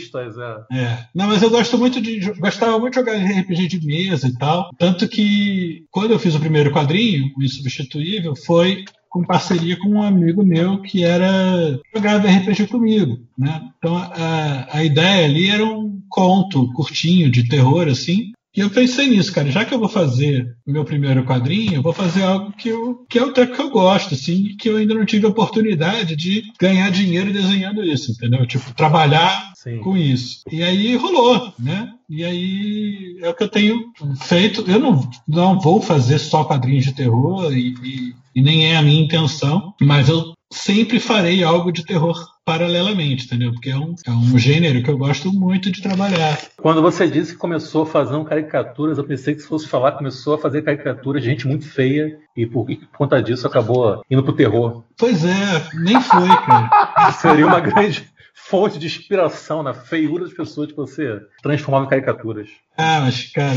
É. 0.70 0.78
É. 0.78 0.98
Não, 1.14 1.28
mas 1.28 1.42
eu 1.42 1.48
gosto 1.48 1.78
muito 1.78 1.98
de. 2.00 2.30
Gostava 2.38 2.78
muito 2.78 2.92
de 2.92 3.00
jogar 3.00 3.16
RPG 3.16 3.68
de 3.68 3.86
mesa 3.86 4.28
e 4.28 4.36
tal. 4.36 4.68
Tanto 4.78 5.08
que 5.08 5.86
quando 5.90 6.10
eu 6.10 6.18
fiz 6.18 6.34
o 6.34 6.40
primeiro 6.40 6.70
quadrinho, 6.70 7.32
o 7.38 7.42
Insubstituível, 7.42 8.36
foi 8.36 8.84
com 9.16 9.24
parceria 9.24 9.78
com 9.78 9.88
um 9.88 10.02
amigo 10.02 10.44
meu 10.44 10.82
que 10.82 11.02
era 11.02 11.80
jogava 11.94 12.28
RPG 12.28 12.66
comigo, 12.66 13.18
né? 13.38 13.62
Então 13.78 13.96
a, 13.96 14.68
a 14.70 14.84
ideia 14.84 15.24
ali 15.24 15.48
era 15.48 15.64
um 15.64 16.02
conto 16.10 16.70
curtinho 16.74 17.30
de 17.30 17.48
terror 17.48 17.88
assim. 17.88 18.32
E 18.54 18.60
eu 18.60 18.70
pensei 18.70 19.08
nisso, 19.08 19.32
cara. 19.32 19.50
Já 19.50 19.66
que 19.66 19.74
eu 19.74 19.78
vou 19.78 19.88
fazer 19.88 20.56
o 20.66 20.72
meu 20.72 20.82
primeiro 20.82 21.24
quadrinho, 21.24 21.74
eu 21.74 21.82
vou 21.82 21.92
fazer 21.92 22.22
algo 22.22 22.52
que, 22.52 22.70
eu, 22.70 23.04
que 23.06 23.18
é 23.18 23.22
o 23.22 23.30
que 23.30 23.60
eu 23.60 23.68
gosto, 23.68 24.14
assim, 24.14 24.56
que 24.58 24.70
eu 24.70 24.78
ainda 24.78 24.94
não 24.94 25.04
tive 25.04 25.26
a 25.26 25.28
oportunidade 25.28 26.16
de 26.16 26.42
ganhar 26.58 26.90
dinheiro 26.90 27.34
desenhando 27.34 27.84
isso, 27.84 28.12
entendeu? 28.12 28.46
Tipo, 28.46 28.72
trabalhar 28.74 29.52
Sim. 29.54 29.80
com 29.80 29.94
isso. 29.94 30.40
E 30.50 30.62
aí 30.62 30.96
rolou, 30.96 31.52
né? 31.58 31.92
E 32.08 32.24
aí 32.24 33.18
é 33.20 33.28
o 33.28 33.34
que 33.34 33.42
eu 33.42 33.48
tenho 33.48 33.92
feito. 34.22 34.64
Eu 34.70 34.78
não, 34.78 35.08
não 35.26 35.58
vou 35.58 35.80
fazer 35.80 36.18
só 36.18 36.44
quadrinhos 36.44 36.84
de 36.84 36.94
terror 36.94 37.52
e, 37.52 37.74
e, 37.82 38.14
e 38.34 38.42
nem 38.42 38.72
é 38.72 38.76
a 38.76 38.82
minha 38.82 39.02
intenção, 39.02 39.74
mas 39.80 40.08
eu 40.08 40.34
sempre 40.52 41.00
farei 41.00 41.42
algo 41.42 41.72
de 41.72 41.84
terror 41.84 42.16
paralelamente, 42.44 43.26
entendeu? 43.26 43.52
Porque 43.52 43.70
é 43.70 43.76
um, 43.76 43.94
é 44.06 44.10
um 44.12 44.38
gênero 44.38 44.80
que 44.82 44.88
eu 44.88 44.96
gosto 44.96 45.32
muito 45.32 45.70
de 45.70 45.82
trabalhar. 45.82 46.38
Quando 46.56 46.80
você 46.80 47.08
disse 47.08 47.32
que 47.32 47.38
começou 47.38 47.84
fazendo 47.84 48.24
caricaturas, 48.24 48.98
eu 48.98 49.04
pensei 49.04 49.34
que 49.34 49.42
se 49.42 49.48
fosse 49.48 49.66
falar 49.66 49.92
começou 49.92 50.34
a 50.34 50.38
fazer 50.38 50.62
caricaturas 50.62 51.22
de 51.22 51.28
gente 51.28 51.48
muito 51.48 51.68
feia 51.68 52.16
e 52.36 52.46
por, 52.46 52.70
e 52.70 52.76
por 52.76 52.88
conta 52.96 53.20
disso 53.20 53.48
acabou 53.48 54.00
indo 54.08 54.22
pro 54.22 54.32
terror. 54.32 54.84
Pois 54.96 55.24
é, 55.24 55.68
nem 55.74 56.00
foi, 56.00 56.28
cara. 56.28 57.10
Seria 57.18 57.46
uma 57.46 57.58
grande 57.58 58.08
fonte 58.36 58.78
de 58.78 58.86
inspiração 58.86 59.62
na 59.62 59.72
feiura 59.72 60.24
das 60.24 60.34
pessoas 60.34 60.68
que 60.68 60.76
você 60.76 61.20
transformava 61.42 61.86
em 61.86 61.88
caricaturas. 61.88 62.48
Ah, 62.76 63.00
mas, 63.00 63.32
cara, 63.32 63.56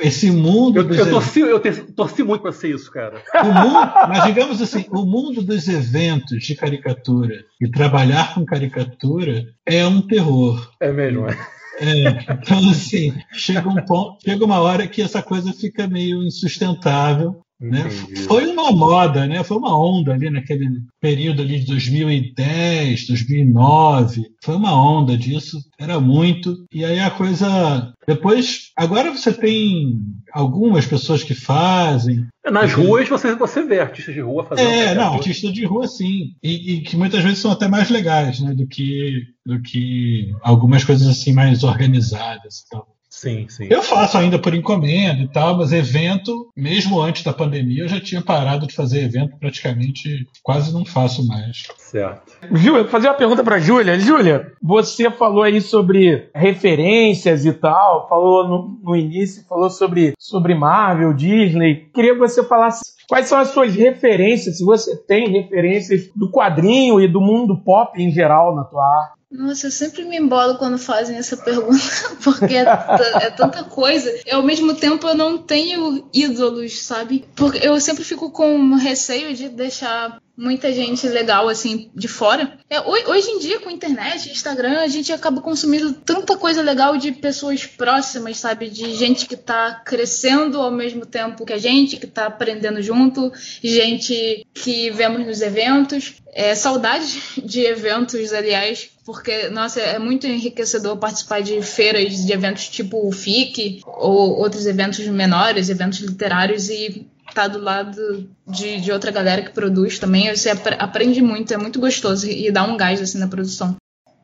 esse 0.00 0.30
mundo. 0.30 0.78
Eu, 0.78 0.84
dos 0.84 0.98
eu 0.98 1.10
torci, 1.10 1.40
eu 1.40 1.60
torci 1.94 2.22
muito 2.22 2.42
pra 2.42 2.52
ser 2.52 2.74
isso, 2.74 2.90
cara. 2.92 3.22
mundo, 3.42 3.92
mas 4.08 4.24
digamos 4.24 4.60
assim, 4.60 4.84
o 4.90 5.04
mundo 5.06 5.42
dos 5.42 5.66
eventos 5.66 6.44
de 6.44 6.54
caricatura 6.54 7.44
e 7.60 7.68
trabalhar 7.70 8.34
com 8.34 8.44
caricatura 8.44 9.46
é 9.64 9.86
um 9.86 10.02
terror. 10.06 10.70
É 10.78 10.92
mesmo, 10.92 11.26
é. 11.26 11.36
É, 11.80 12.10
então, 12.34 12.70
assim, 12.70 13.14
chega, 13.32 13.66
um 13.66 13.82
ponto, 13.86 14.18
chega 14.22 14.44
uma 14.44 14.60
hora 14.60 14.86
que 14.86 15.00
essa 15.00 15.22
coisa 15.22 15.50
fica 15.54 15.88
meio 15.88 16.22
insustentável. 16.22 17.40
Né? 17.60 17.90
Foi 18.26 18.46
uma 18.46 18.72
moda, 18.72 19.26
né? 19.26 19.44
foi 19.44 19.58
uma 19.58 19.78
onda 19.78 20.14
ali 20.14 20.30
naquele 20.30 20.82
período 20.98 21.42
ali 21.42 21.60
de 21.60 21.66
2010, 21.66 23.06
2009. 23.06 24.22
Foi 24.42 24.56
uma 24.56 24.72
onda 24.74 25.16
disso, 25.16 25.58
era 25.78 26.00
muito. 26.00 26.64
E 26.72 26.84
aí 26.84 26.98
a 26.98 27.10
coisa. 27.10 27.92
Depois, 28.08 28.70
agora 28.74 29.10
você 29.10 29.32
tem 29.32 30.00
algumas 30.32 30.86
pessoas 30.86 31.22
que 31.22 31.34
fazem, 31.34 32.26
Nas 32.50 32.72
ruas 32.72 33.08
você, 33.08 33.34
você 33.34 33.62
vê 33.62 33.80
artistas 33.80 34.14
de 34.14 34.20
rua 34.20 34.44
fazendo. 34.44 34.70
é, 34.70 34.72
não, 34.72 34.84
caricatura. 34.84 35.18
artista 35.18 35.52
de 35.52 35.64
rua 35.66 35.86
sim. 35.86 36.34
E, 36.42 36.74
e 36.74 36.80
que 36.80 36.96
muitas 36.96 37.22
vezes 37.22 37.38
são 37.38 37.52
até 37.52 37.68
mais 37.68 37.90
legais, 37.90 38.40
né? 38.40 38.54
Do 38.54 38.66
que, 38.66 39.22
do 39.44 39.60
que 39.60 40.32
algumas 40.40 40.82
coisas 40.82 41.06
assim 41.06 41.32
mais 41.32 41.62
organizadas 41.62 42.60
e 42.60 42.68
tal. 42.70 42.88
Sim, 43.10 43.46
sim. 43.48 43.66
Eu 43.68 43.82
faço 43.82 44.16
ainda 44.16 44.38
por 44.38 44.54
encomenda 44.54 45.20
e 45.20 45.28
tal, 45.28 45.58
mas 45.58 45.72
evento, 45.72 46.48
mesmo 46.56 47.00
antes 47.00 47.24
da 47.24 47.32
pandemia, 47.32 47.82
eu 47.82 47.88
já 47.88 48.00
tinha 48.00 48.22
parado 48.22 48.68
de 48.68 48.74
fazer 48.74 49.02
evento 49.02 49.36
praticamente, 49.36 50.26
quase 50.44 50.72
não 50.72 50.84
faço 50.84 51.26
mais. 51.26 51.64
Certo. 51.76 52.32
Júlia, 52.52 52.82
vou 52.82 52.88
fazer 52.88 53.08
uma 53.08 53.16
pergunta 53.16 53.42
pra 53.42 53.58
Júlia. 53.58 53.98
Júlia, 53.98 54.52
você 54.62 55.10
falou 55.10 55.42
aí 55.42 55.60
sobre 55.60 56.30
referências 56.32 57.44
e 57.44 57.52
tal, 57.52 58.08
falou 58.08 58.48
no, 58.48 58.80
no 58.80 58.96
início, 58.96 59.44
falou 59.48 59.68
sobre, 59.68 60.12
sobre 60.16 60.54
Marvel, 60.54 61.12
Disney. 61.12 61.90
Queria 61.92 62.12
que 62.12 62.20
você 62.20 62.44
falasse 62.44 62.80
quais 63.08 63.26
são 63.26 63.38
as 63.38 63.48
suas 63.48 63.74
referências, 63.74 64.58
se 64.58 64.64
você 64.64 64.96
tem 64.96 65.28
referências 65.28 66.08
do 66.14 66.30
quadrinho 66.30 67.00
e 67.00 67.08
do 67.08 67.20
mundo 67.20 67.60
pop 67.64 68.00
em 68.00 68.12
geral 68.12 68.54
na 68.54 68.62
tua 68.62 68.84
arte. 68.84 69.19
Nossa, 69.30 69.68
eu 69.68 69.70
sempre 69.70 70.04
me 70.04 70.18
embolo 70.18 70.58
quando 70.58 70.76
fazem 70.76 71.16
essa 71.16 71.36
pergunta, 71.36 71.78
porque 72.24 72.56
é, 72.56 72.62
é 72.62 73.30
tanta 73.30 73.62
coisa. 73.62 74.10
E 74.26 74.30
ao 74.32 74.42
mesmo 74.42 74.74
tempo 74.74 75.06
eu 75.06 75.14
não 75.14 75.38
tenho 75.38 76.08
ídolos, 76.12 76.82
sabe? 76.82 77.24
Porque 77.36 77.64
eu 77.64 77.80
sempre 77.80 78.02
fico 78.02 78.32
com 78.32 78.74
receio 78.74 79.32
de 79.34 79.48
deixar 79.48 80.20
muita 80.36 80.72
gente 80.72 81.06
legal 81.08 81.48
assim 81.48 81.90
de 81.94 82.08
fora. 82.08 82.58
É, 82.68 82.80
ho- 82.80 83.10
hoje 83.10 83.28
em 83.30 83.38
dia, 83.38 83.60
com 83.60 83.70
internet, 83.70 84.30
Instagram, 84.30 84.78
a 84.80 84.88
gente 84.88 85.12
acaba 85.12 85.40
consumindo 85.40 85.92
tanta 85.92 86.36
coisa 86.36 86.62
legal 86.62 86.96
de 86.96 87.12
pessoas 87.12 87.66
próximas, 87.66 88.38
sabe? 88.38 88.68
De 88.70 88.94
gente 88.94 89.26
que 89.26 89.36
tá 89.36 89.82
crescendo 89.84 90.60
ao 90.60 90.70
mesmo 90.70 91.04
tempo 91.04 91.44
que 91.44 91.52
a 91.52 91.58
gente, 91.58 91.96
que 91.96 92.06
tá 92.06 92.26
aprendendo 92.26 92.80
junto, 92.82 93.32
gente 93.62 94.46
que 94.54 94.90
vemos 94.90 95.26
nos 95.26 95.40
eventos. 95.40 96.14
É, 96.32 96.54
saudade 96.54 97.20
de 97.44 97.60
eventos, 97.64 98.32
aliás, 98.32 98.88
porque, 99.04 99.48
nossa, 99.48 99.80
é 99.80 99.98
muito 99.98 100.26
enriquecedor 100.28 100.96
participar 100.96 101.42
de 101.42 101.60
feiras, 101.60 102.24
de 102.24 102.32
eventos 102.32 102.68
tipo 102.68 103.06
o 103.06 103.10
FIC, 103.10 103.80
ou 103.84 104.38
outros 104.38 104.64
eventos 104.66 105.04
menores, 105.08 105.68
eventos 105.68 105.98
literários, 105.98 106.68
e 106.70 107.06
estar 107.30 107.48
do 107.48 107.58
lado 107.60 108.28
de, 108.46 108.80
de 108.80 108.92
outra 108.92 109.10
galera 109.10 109.42
que 109.42 109.50
produz 109.52 109.98
também. 109.98 110.34
Você 110.34 110.50
apre- 110.50 110.76
aprende 110.78 111.20
muito, 111.22 111.52
é 111.52 111.56
muito 111.56 111.80
gostoso 111.80 112.26
e 112.26 112.50
dá 112.50 112.64
um 112.64 112.76
gás 112.76 113.00
assim 113.00 113.18
na 113.18 113.26
produção. 113.28 113.76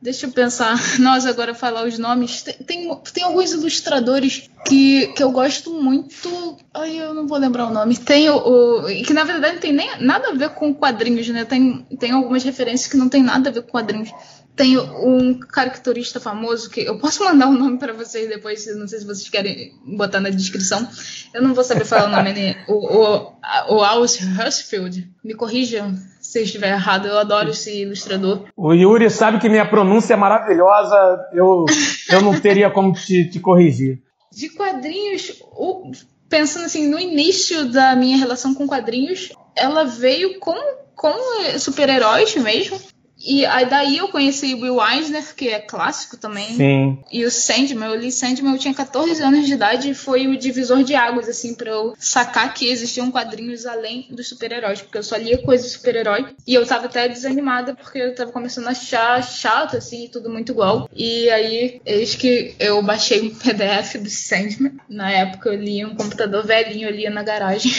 Deixa 0.03 0.27
eu 0.27 0.31
pensar. 0.31 0.79
Nossa, 1.01 1.31
agora 1.31 1.55
falar 1.55 1.87
os 1.87 1.99
nomes. 1.99 2.43
Tem, 2.43 2.55
tem, 2.55 3.01
tem 3.15 3.25
alguns 3.25 3.53
ilustradores 3.53 4.49
que, 4.69 5.07
que 5.09 5.23
eu 5.23 5.33
gosto 5.33 5.73
muito. 5.73 6.57
Ai, 6.75 6.97
eu 7.01 7.15
não 7.15 7.27
vou 7.27 7.39
lembrar 7.39 7.67
o 7.67 7.73
nome. 7.73 7.97
Tem 7.97 8.29
o. 8.29 8.37
o- 8.37 8.87
que 9.05 9.15
na 9.15 9.25
verdade 9.25 9.55
não 9.55 9.61
tem 9.61 9.73
nem 9.73 9.89
nada 10.01 10.29
a 10.29 10.35
ver 10.35 10.51
com 10.51 10.75
quadrinhos, 10.75 11.27
né? 11.31 11.45
Tem, 11.47 11.87
tem 11.99 12.11
algumas 12.13 12.45
referências 12.45 12.91
que 12.91 12.97
não 12.97 13.09
tem 13.09 13.23
nada 13.23 13.49
a 13.49 13.53
ver 13.53 13.63
com 13.63 13.71
quadrinhos. 13.71 14.11
Tem 14.57 14.79
um 14.79 15.39
caricaturista 15.39 16.19
famoso 16.19 16.71
que 16.71 16.81
eu 16.81 16.99
posso 16.99 17.23
mandar 17.23 17.47
o 17.49 17.53
nome 17.53 17.79
pra 17.79 17.93
vocês 17.93 18.27
depois, 18.27 18.67
não 18.75 18.89
sei 18.89 19.01
se 19.01 19.05
vocês 19.05 19.29
querem 19.29 19.73
botar 19.85 20.19
na 20.19 20.31
descrição. 20.31 20.89
Eu 21.35 21.43
não 21.43 21.53
vou 21.53 21.63
saber 21.63 21.85
falar 21.85 22.07
o 22.07 22.09
nome 22.17 22.33
dele. 22.33 22.57
O, 22.67 22.73
o, 22.97 23.33
o 23.77 23.85
Alice 23.85 24.19
Husfield. 24.25 25.11
Me 25.23 25.35
corrijam 25.35 25.95
se 26.23 26.39
eu 26.39 26.45
estiver 26.45 26.71
errado. 26.73 27.07
Eu 27.07 27.19
adoro 27.19 27.51
esse 27.51 27.83
ilustrador. 27.83 28.47
O 28.57 28.73
Yuri 28.73 29.11
sabe 29.11 29.39
que 29.39 29.49
minha 29.49 29.69
pronúncia 29.69 30.15
é 30.15 30.17
maravilhosa, 30.17 30.97
eu, 31.35 31.67
eu 32.11 32.23
não 32.23 32.41
teria 32.41 32.71
como 32.71 32.95
te, 32.95 33.29
te 33.29 33.39
corrigir. 33.39 34.01
De 34.33 34.49
quadrinhos, 34.49 35.33
o- 35.53 35.91
pensando 36.31 36.65
assim, 36.65 36.89
no 36.89 36.99
início 36.99 37.71
da 37.71 37.95
minha 37.95 38.17
relação 38.17 38.55
com 38.55 38.67
quadrinhos, 38.67 39.31
ela 39.55 39.85
veio 39.85 40.39
com, 40.41 40.55
com 40.95 41.13
super-heróis 41.59 42.35
mesmo. 42.37 42.81
E 43.19 43.45
aí 43.47 43.67
daí 43.67 43.97
eu 43.99 44.09
conheci 44.09 44.55
o 44.55 44.61
Will 44.61 44.79
Eisner, 44.81 45.25
que 45.35 45.49
é 45.49 45.59
clássico 45.59 46.17
também. 46.17 46.55
Sim. 46.55 46.99
E 47.11 47.25
o 47.25 47.31
Sandman, 47.31 47.89
eu 47.89 47.97
li 47.97 48.13
Sandman, 48.13 48.53
eu 48.53 48.59
tinha 48.59 48.75
14 48.75 49.23
anos 49.23 49.47
de 49.47 49.55
idade 49.55 49.91
e 49.91 49.95
foi 49.95 50.27
o 50.27 50.37
divisor 50.37 50.83
de 50.83 50.95
águas, 50.95 51.29
assim, 51.29 51.55
pra 51.55 51.71
eu 51.71 51.95
sacar 51.99 52.53
que 52.53 52.69
existiam 52.69 53.11
quadrinhos 53.11 53.67
além 53.67 54.07
dos 54.11 54.29
super-heróis, 54.29 54.83
porque 54.83 54.99
eu 54.99 55.03
só 55.03 55.17
lia 55.17 55.39
coisas 55.39 55.73
super-herói. 55.73 56.27
E 56.47 56.55
eu 56.55 56.67
tava 56.67 56.87
até 56.87 57.09
desanimada, 57.09 57.75
porque 57.75 57.99
eu 57.99 58.15
tava 58.15 58.33
começando 58.33 58.69
a 58.69 58.71
achar 58.71 59.23
chato, 59.23 59.77
assim, 59.77 60.05
e 60.05 60.09
tudo 60.09 60.29
muito 60.29 60.53
igual. 60.53 60.89
E 60.95 61.31
aí, 61.31 61.81
eis 61.85 62.15
que 62.15 62.55
eu 62.59 62.83
baixei 62.83 63.23
um 63.23 63.35
PDF 63.35 63.97
do 63.97 64.11
Sandman. 64.11 64.73
Na 64.89 65.11
época 65.11 65.49
eu 65.51 65.61
lia 65.61 65.89
um 65.89 65.95
computador 65.95 66.45
velhinho, 66.45 66.89
eu 66.89 66.95
lia 66.95 67.11
na 67.11 67.23
garagem. 67.23 67.73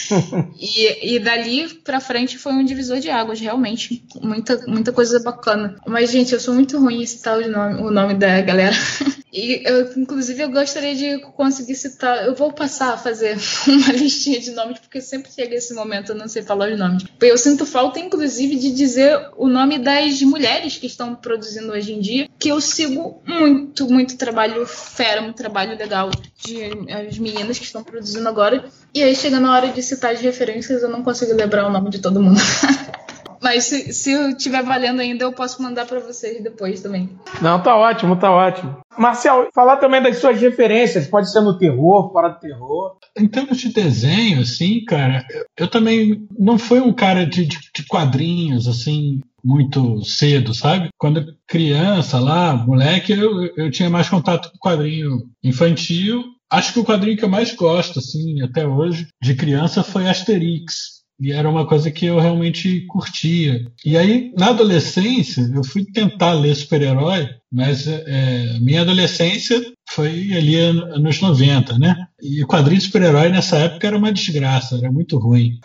e, 0.60 1.14
e 1.14 1.18
dali 1.18 1.68
pra 1.82 2.00
frente 2.00 2.38
foi 2.38 2.52
um 2.52 2.64
divisor 2.64 3.00
de 3.00 3.10
águas, 3.10 3.40
realmente. 3.40 4.04
Muita, 4.20 4.58
muita 4.74 4.92
coisa 4.92 5.20
bacana. 5.20 5.76
Mas, 5.86 6.10
gente, 6.10 6.32
eu 6.32 6.40
sou 6.40 6.54
muito 6.54 6.78
ruim 6.78 7.02
em 7.02 7.06
citar 7.06 7.38
o 7.38 7.48
nome, 7.48 7.82
o 7.82 7.90
nome 7.90 8.14
da 8.14 8.40
galera. 8.40 8.74
E 9.34 9.62
eu, 9.64 9.90
inclusive, 9.96 10.44
eu 10.44 10.48
gostaria 10.48 10.94
de 10.94 11.18
conseguir 11.32 11.74
citar. 11.74 12.24
Eu 12.24 12.36
vou 12.36 12.52
passar 12.52 12.94
a 12.94 12.96
fazer 12.96 13.36
uma 13.66 13.90
listinha 13.90 14.38
de 14.38 14.52
nomes, 14.52 14.78
porque 14.78 15.00
sempre 15.00 15.32
chega 15.32 15.56
esse 15.56 15.74
momento, 15.74 16.12
eu 16.12 16.14
não 16.14 16.28
sei 16.28 16.44
falar 16.44 16.70
os 16.70 16.78
nomes. 16.78 17.04
Eu 17.20 17.36
sinto 17.36 17.66
falta, 17.66 17.98
inclusive, 17.98 18.54
de 18.54 18.70
dizer 18.70 19.30
o 19.36 19.48
nome 19.48 19.80
das 19.80 20.22
mulheres 20.22 20.78
que 20.78 20.86
estão 20.86 21.16
produzindo 21.16 21.72
hoje 21.72 21.92
em 21.92 22.00
dia, 22.00 22.28
que 22.38 22.48
eu 22.50 22.60
sigo 22.60 23.20
muito, 23.26 23.90
muito 23.90 24.16
trabalho 24.16 24.64
fera, 24.66 25.20
muito 25.20 25.36
trabalho 25.36 25.76
legal 25.76 26.12
de 26.36 26.92
as 26.92 27.18
meninas 27.18 27.58
que 27.58 27.64
estão 27.64 27.82
produzindo 27.82 28.28
agora. 28.28 28.64
E 28.94 29.02
aí, 29.02 29.16
chega 29.16 29.40
na 29.40 29.52
hora 29.52 29.66
de 29.72 29.82
citar 29.82 30.12
as 30.12 30.20
referências, 30.20 30.80
eu 30.80 30.88
não 30.88 31.02
consigo 31.02 31.34
lembrar 31.34 31.66
o 31.66 31.72
nome 31.72 31.90
de 31.90 31.98
todo 31.98 32.22
mundo. 32.22 32.38
Mas 33.44 33.64
se, 33.64 33.92
se 33.92 34.10
eu 34.10 34.34
tiver 34.34 34.62
valendo 34.62 35.00
ainda, 35.00 35.22
eu 35.22 35.30
posso 35.30 35.62
mandar 35.62 35.84
para 35.84 36.00
vocês 36.00 36.42
depois 36.42 36.80
também. 36.80 37.10
Não, 37.42 37.62
tá 37.62 37.76
ótimo, 37.76 38.16
tá 38.16 38.30
ótimo. 38.30 38.78
Marcel, 38.96 39.50
falar 39.54 39.76
também 39.76 40.00
das 40.00 40.16
suas 40.16 40.40
referências, 40.40 41.06
pode 41.06 41.30
ser 41.30 41.42
no 41.42 41.58
terror, 41.58 42.10
fora 42.10 42.30
do 42.30 42.40
terror. 42.40 42.96
Em 43.14 43.28
termos 43.28 43.58
de 43.58 43.70
desenho, 43.70 44.40
assim, 44.40 44.82
cara, 44.86 45.26
eu 45.58 45.68
também 45.68 46.26
não 46.38 46.56
fui 46.56 46.80
um 46.80 46.90
cara 46.90 47.26
de, 47.26 47.44
de, 47.44 47.58
de 47.74 47.86
quadrinhos, 47.86 48.66
assim, 48.66 49.20
muito 49.44 50.02
cedo, 50.06 50.54
sabe? 50.54 50.88
Quando 50.96 51.36
criança 51.46 52.18
lá, 52.18 52.54
moleque, 52.54 53.12
eu, 53.12 53.44
eu 53.58 53.70
tinha 53.70 53.90
mais 53.90 54.08
contato 54.08 54.50
com 54.52 54.58
quadrinho 54.58 55.18
infantil. 55.42 56.24
Acho 56.50 56.72
que 56.72 56.80
o 56.80 56.84
quadrinho 56.84 57.18
que 57.18 57.24
eu 57.26 57.28
mais 57.28 57.54
gosto, 57.54 57.98
assim, 57.98 58.40
até 58.40 58.66
hoje, 58.66 59.06
de 59.20 59.34
criança 59.34 59.82
foi 59.82 60.08
Asterix. 60.08 60.93
E 61.20 61.32
era 61.32 61.48
uma 61.48 61.66
coisa 61.66 61.90
que 61.90 62.06
eu 62.06 62.18
realmente 62.18 62.84
curtia. 62.86 63.64
E 63.84 63.96
aí, 63.96 64.32
na 64.36 64.48
adolescência, 64.48 65.42
eu 65.54 65.62
fui 65.64 65.84
tentar 65.84 66.32
ler 66.32 66.54
super-herói, 66.54 67.28
mas 67.52 67.86
é, 67.86 68.58
minha 68.60 68.82
adolescência 68.82 69.62
foi 69.88 70.32
ali 70.32 70.56
anos 70.56 71.20
90, 71.20 71.78
né? 71.78 71.94
E 72.20 72.42
o 72.42 72.46
quadrinho 72.46 72.80
de 72.80 72.86
super-herói 72.86 73.28
nessa 73.28 73.56
época 73.58 73.86
era 73.86 73.96
uma 73.96 74.12
desgraça, 74.12 74.76
era 74.76 74.90
muito 74.90 75.18
ruim. 75.18 75.58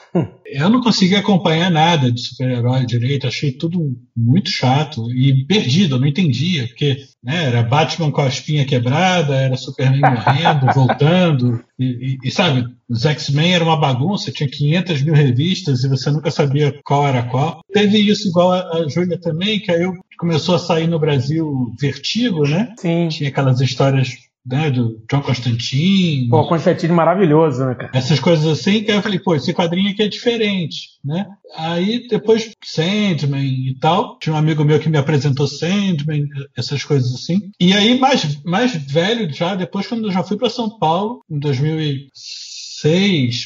Eu 0.46 0.70
não 0.70 0.82
conseguia 0.82 1.20
acompanhar 1.20 1.72
nada 1.72 2.12
de 2.12 2.22
super-herói 2.22 2.86
direito, 2.86 3.28
achei 3.28 3.52
tudo 3.52 3.96
muito 4.16 4.50
chato 4.50 5.12
e 5.12 5.46
perdido, 5.46 5.96
eu 5.96 6.00
não 6.00 6.08
entendia, 6.08 6.68
porque 6.68 6.98
né, 7.24 7.46
era 7.46 7.64
Batman 7.64 8.12
com 8.12 8.22
a 8.22 8.28
espinha 8.28 8.66
quebrada, 8.66 9.36
era 9.36 9.56
Superman 9.56 10.02
morrendo, 10.02 10.68
voltando, 10.76 11.64
e, 11.78 12.18
e, 12.24 12.28
e 12.28 12.32
sabe, 12.32 12.66
os 12.90 13.06
X-Men 13.06 13.54
era 13.54 13.64
uma 13.64 13.80
bagunça, 13.80 14.32
tinha 14.32 14.50
500 14.50 15.02
mil 15.04 15.14
revistas 15.14 15.84
e 15.84 15.88
você 15.88 16.12
nunca 16.12 16.32
sabia 16.32 16.78
qual 16.84 17.08
era 17.08 17.24
qual. 17.24 17.62
Teve 17.72 18.00
isso 18.00 18.28
igual 18.28 18.52
a, 18.52 18.78
a 18.78 18.90
Júlia 18.90 19.20
também, 19.20 19.60
que 19.60 19.72
aí 19.72 19.84
eu 19.84 19.94
começou 20.20 20.56
a 20.56 20.60
sair 20.60 20.88
no 20.88 21.00
Brasil 21.00 21.74
Vertigo, 21.80 22.48
né? 22.48 22.74
Sim. 22.78 23.08
Tinha 23.08 23.30
aquelas 23.30 23.62
histórias 23.62 24.10
né, 24.46 24.70
do 24.70 25.02
John 25.10 25.22
Constantine. 25.22 26.28
Pô, 26.30 26.48
Constantine 26.48 26.94
maravilhoso, 26.94 27.66
né, 27.66 27.76
cara? 27.76 27.92
Essas 27.94 28.20
coisas 28.20 28.46
assim, 28.46 28.84
que 28.84 28.92
aí 28.92 28.98
eu 28.98 29.02
falei, 29.02 29.20
pô, 29.20 29.36
esse 29.36 29.54
quadrinho 29.54 29.92
aqui 29.92 30.04
é 30.04 30.08
diferente, 30.08 30.90
né? 31.04 31.26
Aí 31.56 32.08
depois 32.08 32.52
Sandman 32.64 33.46
e 33.46 33.78
tal, 33.80 34.18
tinha 34.20 34.34
um 34.34 34.38
amigo 34.38 34.64
meu 34.64 34.80
que 34.80 34.90
me 34.90 34.98
apresentou 34.98 35.48
Sandman, 35.48 36.28
essas 36.58 36.84
coisas 36.84 37.14
assim. 37.14 37.52
E 37.60 37.74
aí 37.74 37.98
mais, 38.00 38.42
mais 38.44 38.76
velho 38.76 39.32
já, 39.34 39.56
depois 39.56 39.88
quando 39.88 40.08
eu 40.08 40.12
já 40.12 40.24
fui 40.24 40.38
para 40.38 40.50
São 40.50 40.78
Paulo, 40.80 41.24
em 41.30 41.40
2006, 41.40 42.49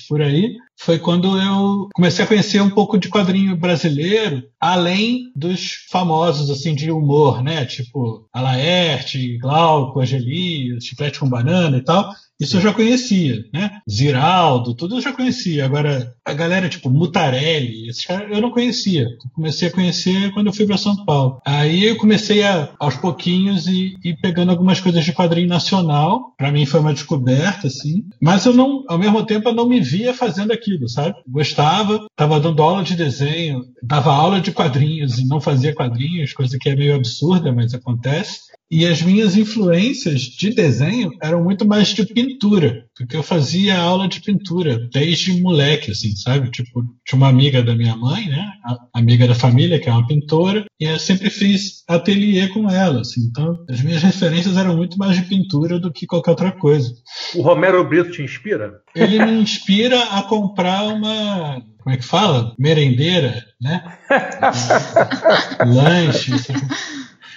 por 0.08 0.22
aí, 0.22 0.56
foi 0.78 1.00
quando 1.00 1.40
eu 1.40 1.88
comecei 1.94 2.26
a 2.26 2.28
conhecer 2.28 2.62
um 2.62 2.70
pouco 2.70 2.98
de 2.98 3.10
quadrinho 3.10 3.56
brasileiro, 3.56 4.44
além 4.60 5.32
dos 5.36 5.86
famosos 5.90 6.50
assim 6.50 6.76
de 6.76 6.92
humor, 6.92 7.42
né? 7.42 7.66
Tipo 7.66 8.28
Alaerte, 8.34 9.38
Glauco, 9.38 10.00
Angeli, 10.00 10.80
Chiclete 10.82 11.20
com 11.20 11.30
Banana 11.30 11.78
e 11.78 11.84
tal. 11.84 12.12
Isso 12.40 12.58
eu 12.58 12.62
já 12.62 12.74
conhecia, 12.74 13.44
né? 13.54 13.80
Ziraldo, 13.90 14.76
tudo 14.76 14.96
eu 14.96 15.02
já 15.02 15.14
conhecia. 15.14 15.66
Agora, 15.66 16.14
a 16.26 16.34
galera 16.34 16.70
tipo 16.70 16.90
Mutarelli, 16.90 17.88
esses 17.88 18.06
caras 18.06 18.30
eu 18.32 18.42
não 18.42 18.52
conhecia. 18.52 19.08
comecei 19.34 19.68
a 19.68 19.72
conhecer 19.72 20.32
quando 20.34 20.48
eu 20.48 20.54
fui 20.54 20.66
para 20.66 20.78
São 20.78 21.06
Paulo. 21.06 21.40
Aí 21.46 21.86
eu 21.86 21.98
comecei 21.98 22.44
a, 22.44 22.70
aos 22.80 22.96
pouquinhos 22.96 23.68
e, 23.68 23.96
e 24.04 24.16
pegando 24.16 24.50
algumas 24.50 24.80
coisas 24.80 25.04
de 25.06 25.14
quadrinho 25.14 25.48
nacional. 25.48 26.34
Para 26.38 26.52
mim 26.52 26.66
foi 26.66 26.80
uma 26.80 26.94
descoberta, 26.94 27.68
assim. 27.68 28.04
Mas 28.22 28.46
eu 28.46 28.54
não, 28.54 28.84
ao 28.88 28.98
mesmo 28.98 29.26
tempo, 29.26 29.50
eu 29.50 29.54
não 29.54 29.68
me 29.68 29.80
via 29.80 30.14
fazendo 30.14 30.52
aquilo, 30.52 30.90
sabe? 30.90 31.16
Gostava, 31.28 32.06
estava 32.12 32.40
dando 32.40 32.62
aula 32.62 32.84
de 32.84 32.96
desenho, 32.96 33.64
dava 33.82 34.14
aula 34.14 34.42
de 34.42 34.52
quadrinhos 34.52 35.20
e 35.20 35.28
não 35.28 35.40
fazia 35.40 35.74
quadrinhos, 35.74 36.34
coisa 36.34 36.58
que 36.60 36.70
é 36.70 36.76
meio 36.76 36.96
absurda, 36.96 37.52
mas 37.52 37.74
acontece. 37.74 38.54
E 38.72 38.88
as 38.88 39.04
minhas 39.04 39.38
influências 39.38 40.22
de 40.22 40.50
desenho 40.50 41.12
eram 41.22 41.44
muito 41.44 41.64
mais 41.64 41.90
de 41.90 42.06
pintura, 42.26 42.86
porque 42.96 43.16
eu 43.16 43.24
fazia 43.24 43.78
aula 43.78 44.08
de 44.08 44.22
pintura 44.22 44.88
desde 44.92 45.42
moleque, 45.42 45.92
assim, 45.92 46.16
sabe? 46.16 46.50
Tipo, 46.52 46.84
tinha 47.06 47.18
uma 47.18 47.28
amiga 47.28 47.62
da 47.62 47.76
minha 47.76 47.96
mãe, 47.96 48.28
né? 48.28 48.52
A 48.66 49.00
amiga 49.00 49.28
da 49.28 49.36
família, 49.36 49.80
que 49.80 49.90
é 49.90 49.92
uma 49.92 50.08
pintora, 50.08 50.66
e 50.80 50.86
eu 50.86 51.00
sempre 51.00 51.30
fiz 51.30 51.84
ateliê 51.88 52.48
com 52.48 52.70
ela, 52.70 53.02
assim. 53.02 53.22
Então, 53.30 53.64
as 53.70 53.82
minhas 53.82 54.02
referências 54.02 54.58
eram 54.58 54.76
muito 54.76 54.98
mais 54.98 55.16
de 55.16 55.24
pintura 55.24 55.80
do 55.80 55.92
que 55.92 56.06
qualquer 56.06 56.32
outra 56.32 56.52
coisa. 56.52 56.94
O 57.36 57.42
Romero 57.42 57.88
Brito 57.88 58.12
te 58.12 58.22
inspira? 58.22 58.82
Ele 58.96 59.24
me 59.26 59.42
inspira 59.42 60.02
a 60.18 60.24
comprar 60.24 60.84
uma 60.84 61.62
como 61.84 61.94
é 61.94 61.98
que 61.98 62.06
fala? 62.06 62.56
Merendeira, 62.58 63.44
né? 63.62 63.84
Lanche. 65.68 66.32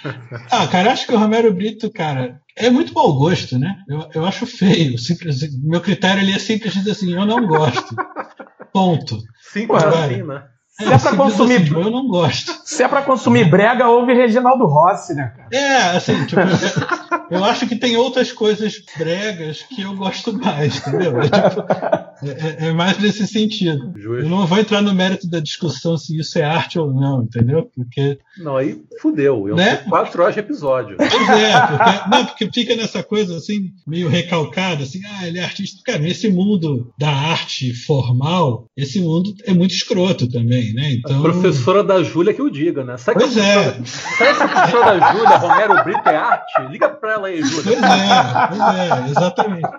Ah, 0.51 0.67
cara, 0.67 0.91
acho 0.91 1.05
que 1.05 1.13
o 1.13 1.17
Romero 1.17 1.53
Brito, 1.53 1.91
cara, 1.91 2.41
é 2.55 2.69
muito 2.69 2.93
mau 2.93 3.13
gosto, 3.13 3.57
né? 3.57 3.75
Eu, 3.87 4.09
eu 4.15 4.25
acho 4.25 4.45
feio. 4.45 4.97
Simples, 4.97 5.39
meu 5.63 5.81
critério 5.81 6.21
ali 6.21 6.31
é 6.33 6.39
simples 6.39 6.73
dizer 6.73 6.91
assim, 6.91 7.13
eu 7.13 7.25
não 7.25 7.45
gosto. 7.45 7.95
Ponto. 8.73 9.17
Simples 9.41 9.83
assim, 9.83 10.23
né? 10.23 10.43
Se 10.79 10.83
é, 10.83 10.93
é 10.93 10.97
pra 10.99 11.15
consumir. 11.15 11.71
Eu 11.71 11.89
não 11.89 12.07
gosto. 12.07 12.53
Se 12.63 12.83
é 12.83 12.87
pra 12.87 13.01
consumir 13.01 13.49
brega, 13.49 13.89
ouve 13.89 14.13
Reginaldo 14.13 14.67
Rossi, 14.67 15.15
né, 15.15 15.33
cara? 15.35 15.49
É, 15.51 15.97
assim, 15.97 16.23
tipo, 16.25 16.39
eu 17.31 17.43
acho 17.43 17.67
que 17.67 17.75
tem 17.75 17.97
outras 17.97 18.31
coisas 18.31 18.83
bregas 18.95 19.63
que 19.63 19.81
eu 19.81 19.95
gosto 19.95 20.31
mais, 20.33 20.77
entendeu? 20.77 21.19
É, 21.19 21.23
tipo, 21.23 22.61
é, 22.61 22.67
é 22.67 22.71
mais 22.73 22.99
nesse 22.99 23.25
sentido. 23.25 23.91
Justo. 23.95 24.23
Eu 24.23 24.29
não 24.29 24.45
vou 24.45 24.59
entrar 24.59 24.83
no 24.83 24.93
mérito 24.93 25.27
da 25.27 25.39
discussão 25.39 25.97
se 25.97 26.15
isso 26.15 26.37
é 26.37 26.43
arte 26.43 26.77
ou 26.77 26.93
não, 26.93 27.23
entendeu? 27.23 27.71
Porque. 27.75 28.19
Não, 28.37 28.55
aí 28.55 28.79
fudeu. 29.01 29.47
Eu 29.47 29.55
né? 29.55 29.77
quatro 29.89 30.21
horas 30.21 30.35
de 30.35 30.41
episódio. 30.41 30.95
Pois 30.97 31.29
é, 31.29 31.59
porque, 31.59 32.09
não, 32.09 32.25
porque 32.25 32.49
fica 32.53 32.75
nessa 32.75 33.01
coisa 33.01 33.35
assim, 33.37 33.71
meio 33.87 34.09
recalcada, 34.09 34.83
assim, 34.83 35.01
ah, 35.05 35.27
ele 35.27 35.39
é 35.39 35.43
artista. 35.43 35.81
Cara, 35.83 35.99
nesse 35.99 36.29
mundo 36.29 36.93
da 36.99 37.09
arte 37.09 37.73
formal, 37.73 38.67
esse 38.77 38.99
mundo 38.99 39.33
é 39.43 39.53
muito 39.53 39.73
escroto 39.73 40.29
também 40.29 40.66
né? 40.73 40.93
Então... 40.93 41.19
A 41.19 41.21
professora 41.21 41.83
da 41.83 42.03
Júlia 42.03 42.33
que 42.33 42.41
o 42.41 42.49
diga, 42.49 42.83
né? 42.83 42.97
Sabe 42.97 43.19
pois 43.19 43.37
é. 43.37 43.73
Sabe 43.73 44.35
se 44.35 44.43
a 44.43 44.47
professora 44.47 44.99
da 44.99 45.13
Júlia, 45.13 45.37
Romero 45.37 45.83
Brito, 45.83 46.09
é 46.09 46.15
arte? 46.15 46.61
Liga 46.69 46.89
pra 46.89 47.13
ela 47.13 47.27
aí, 47.27 47.41
Júlia. 47.43 47.77
Pois 47.77 47.83
é, 47.83 48.47
pois 48.47 48.75
é, 48.77 49.09
exatamente. 49.11 49.69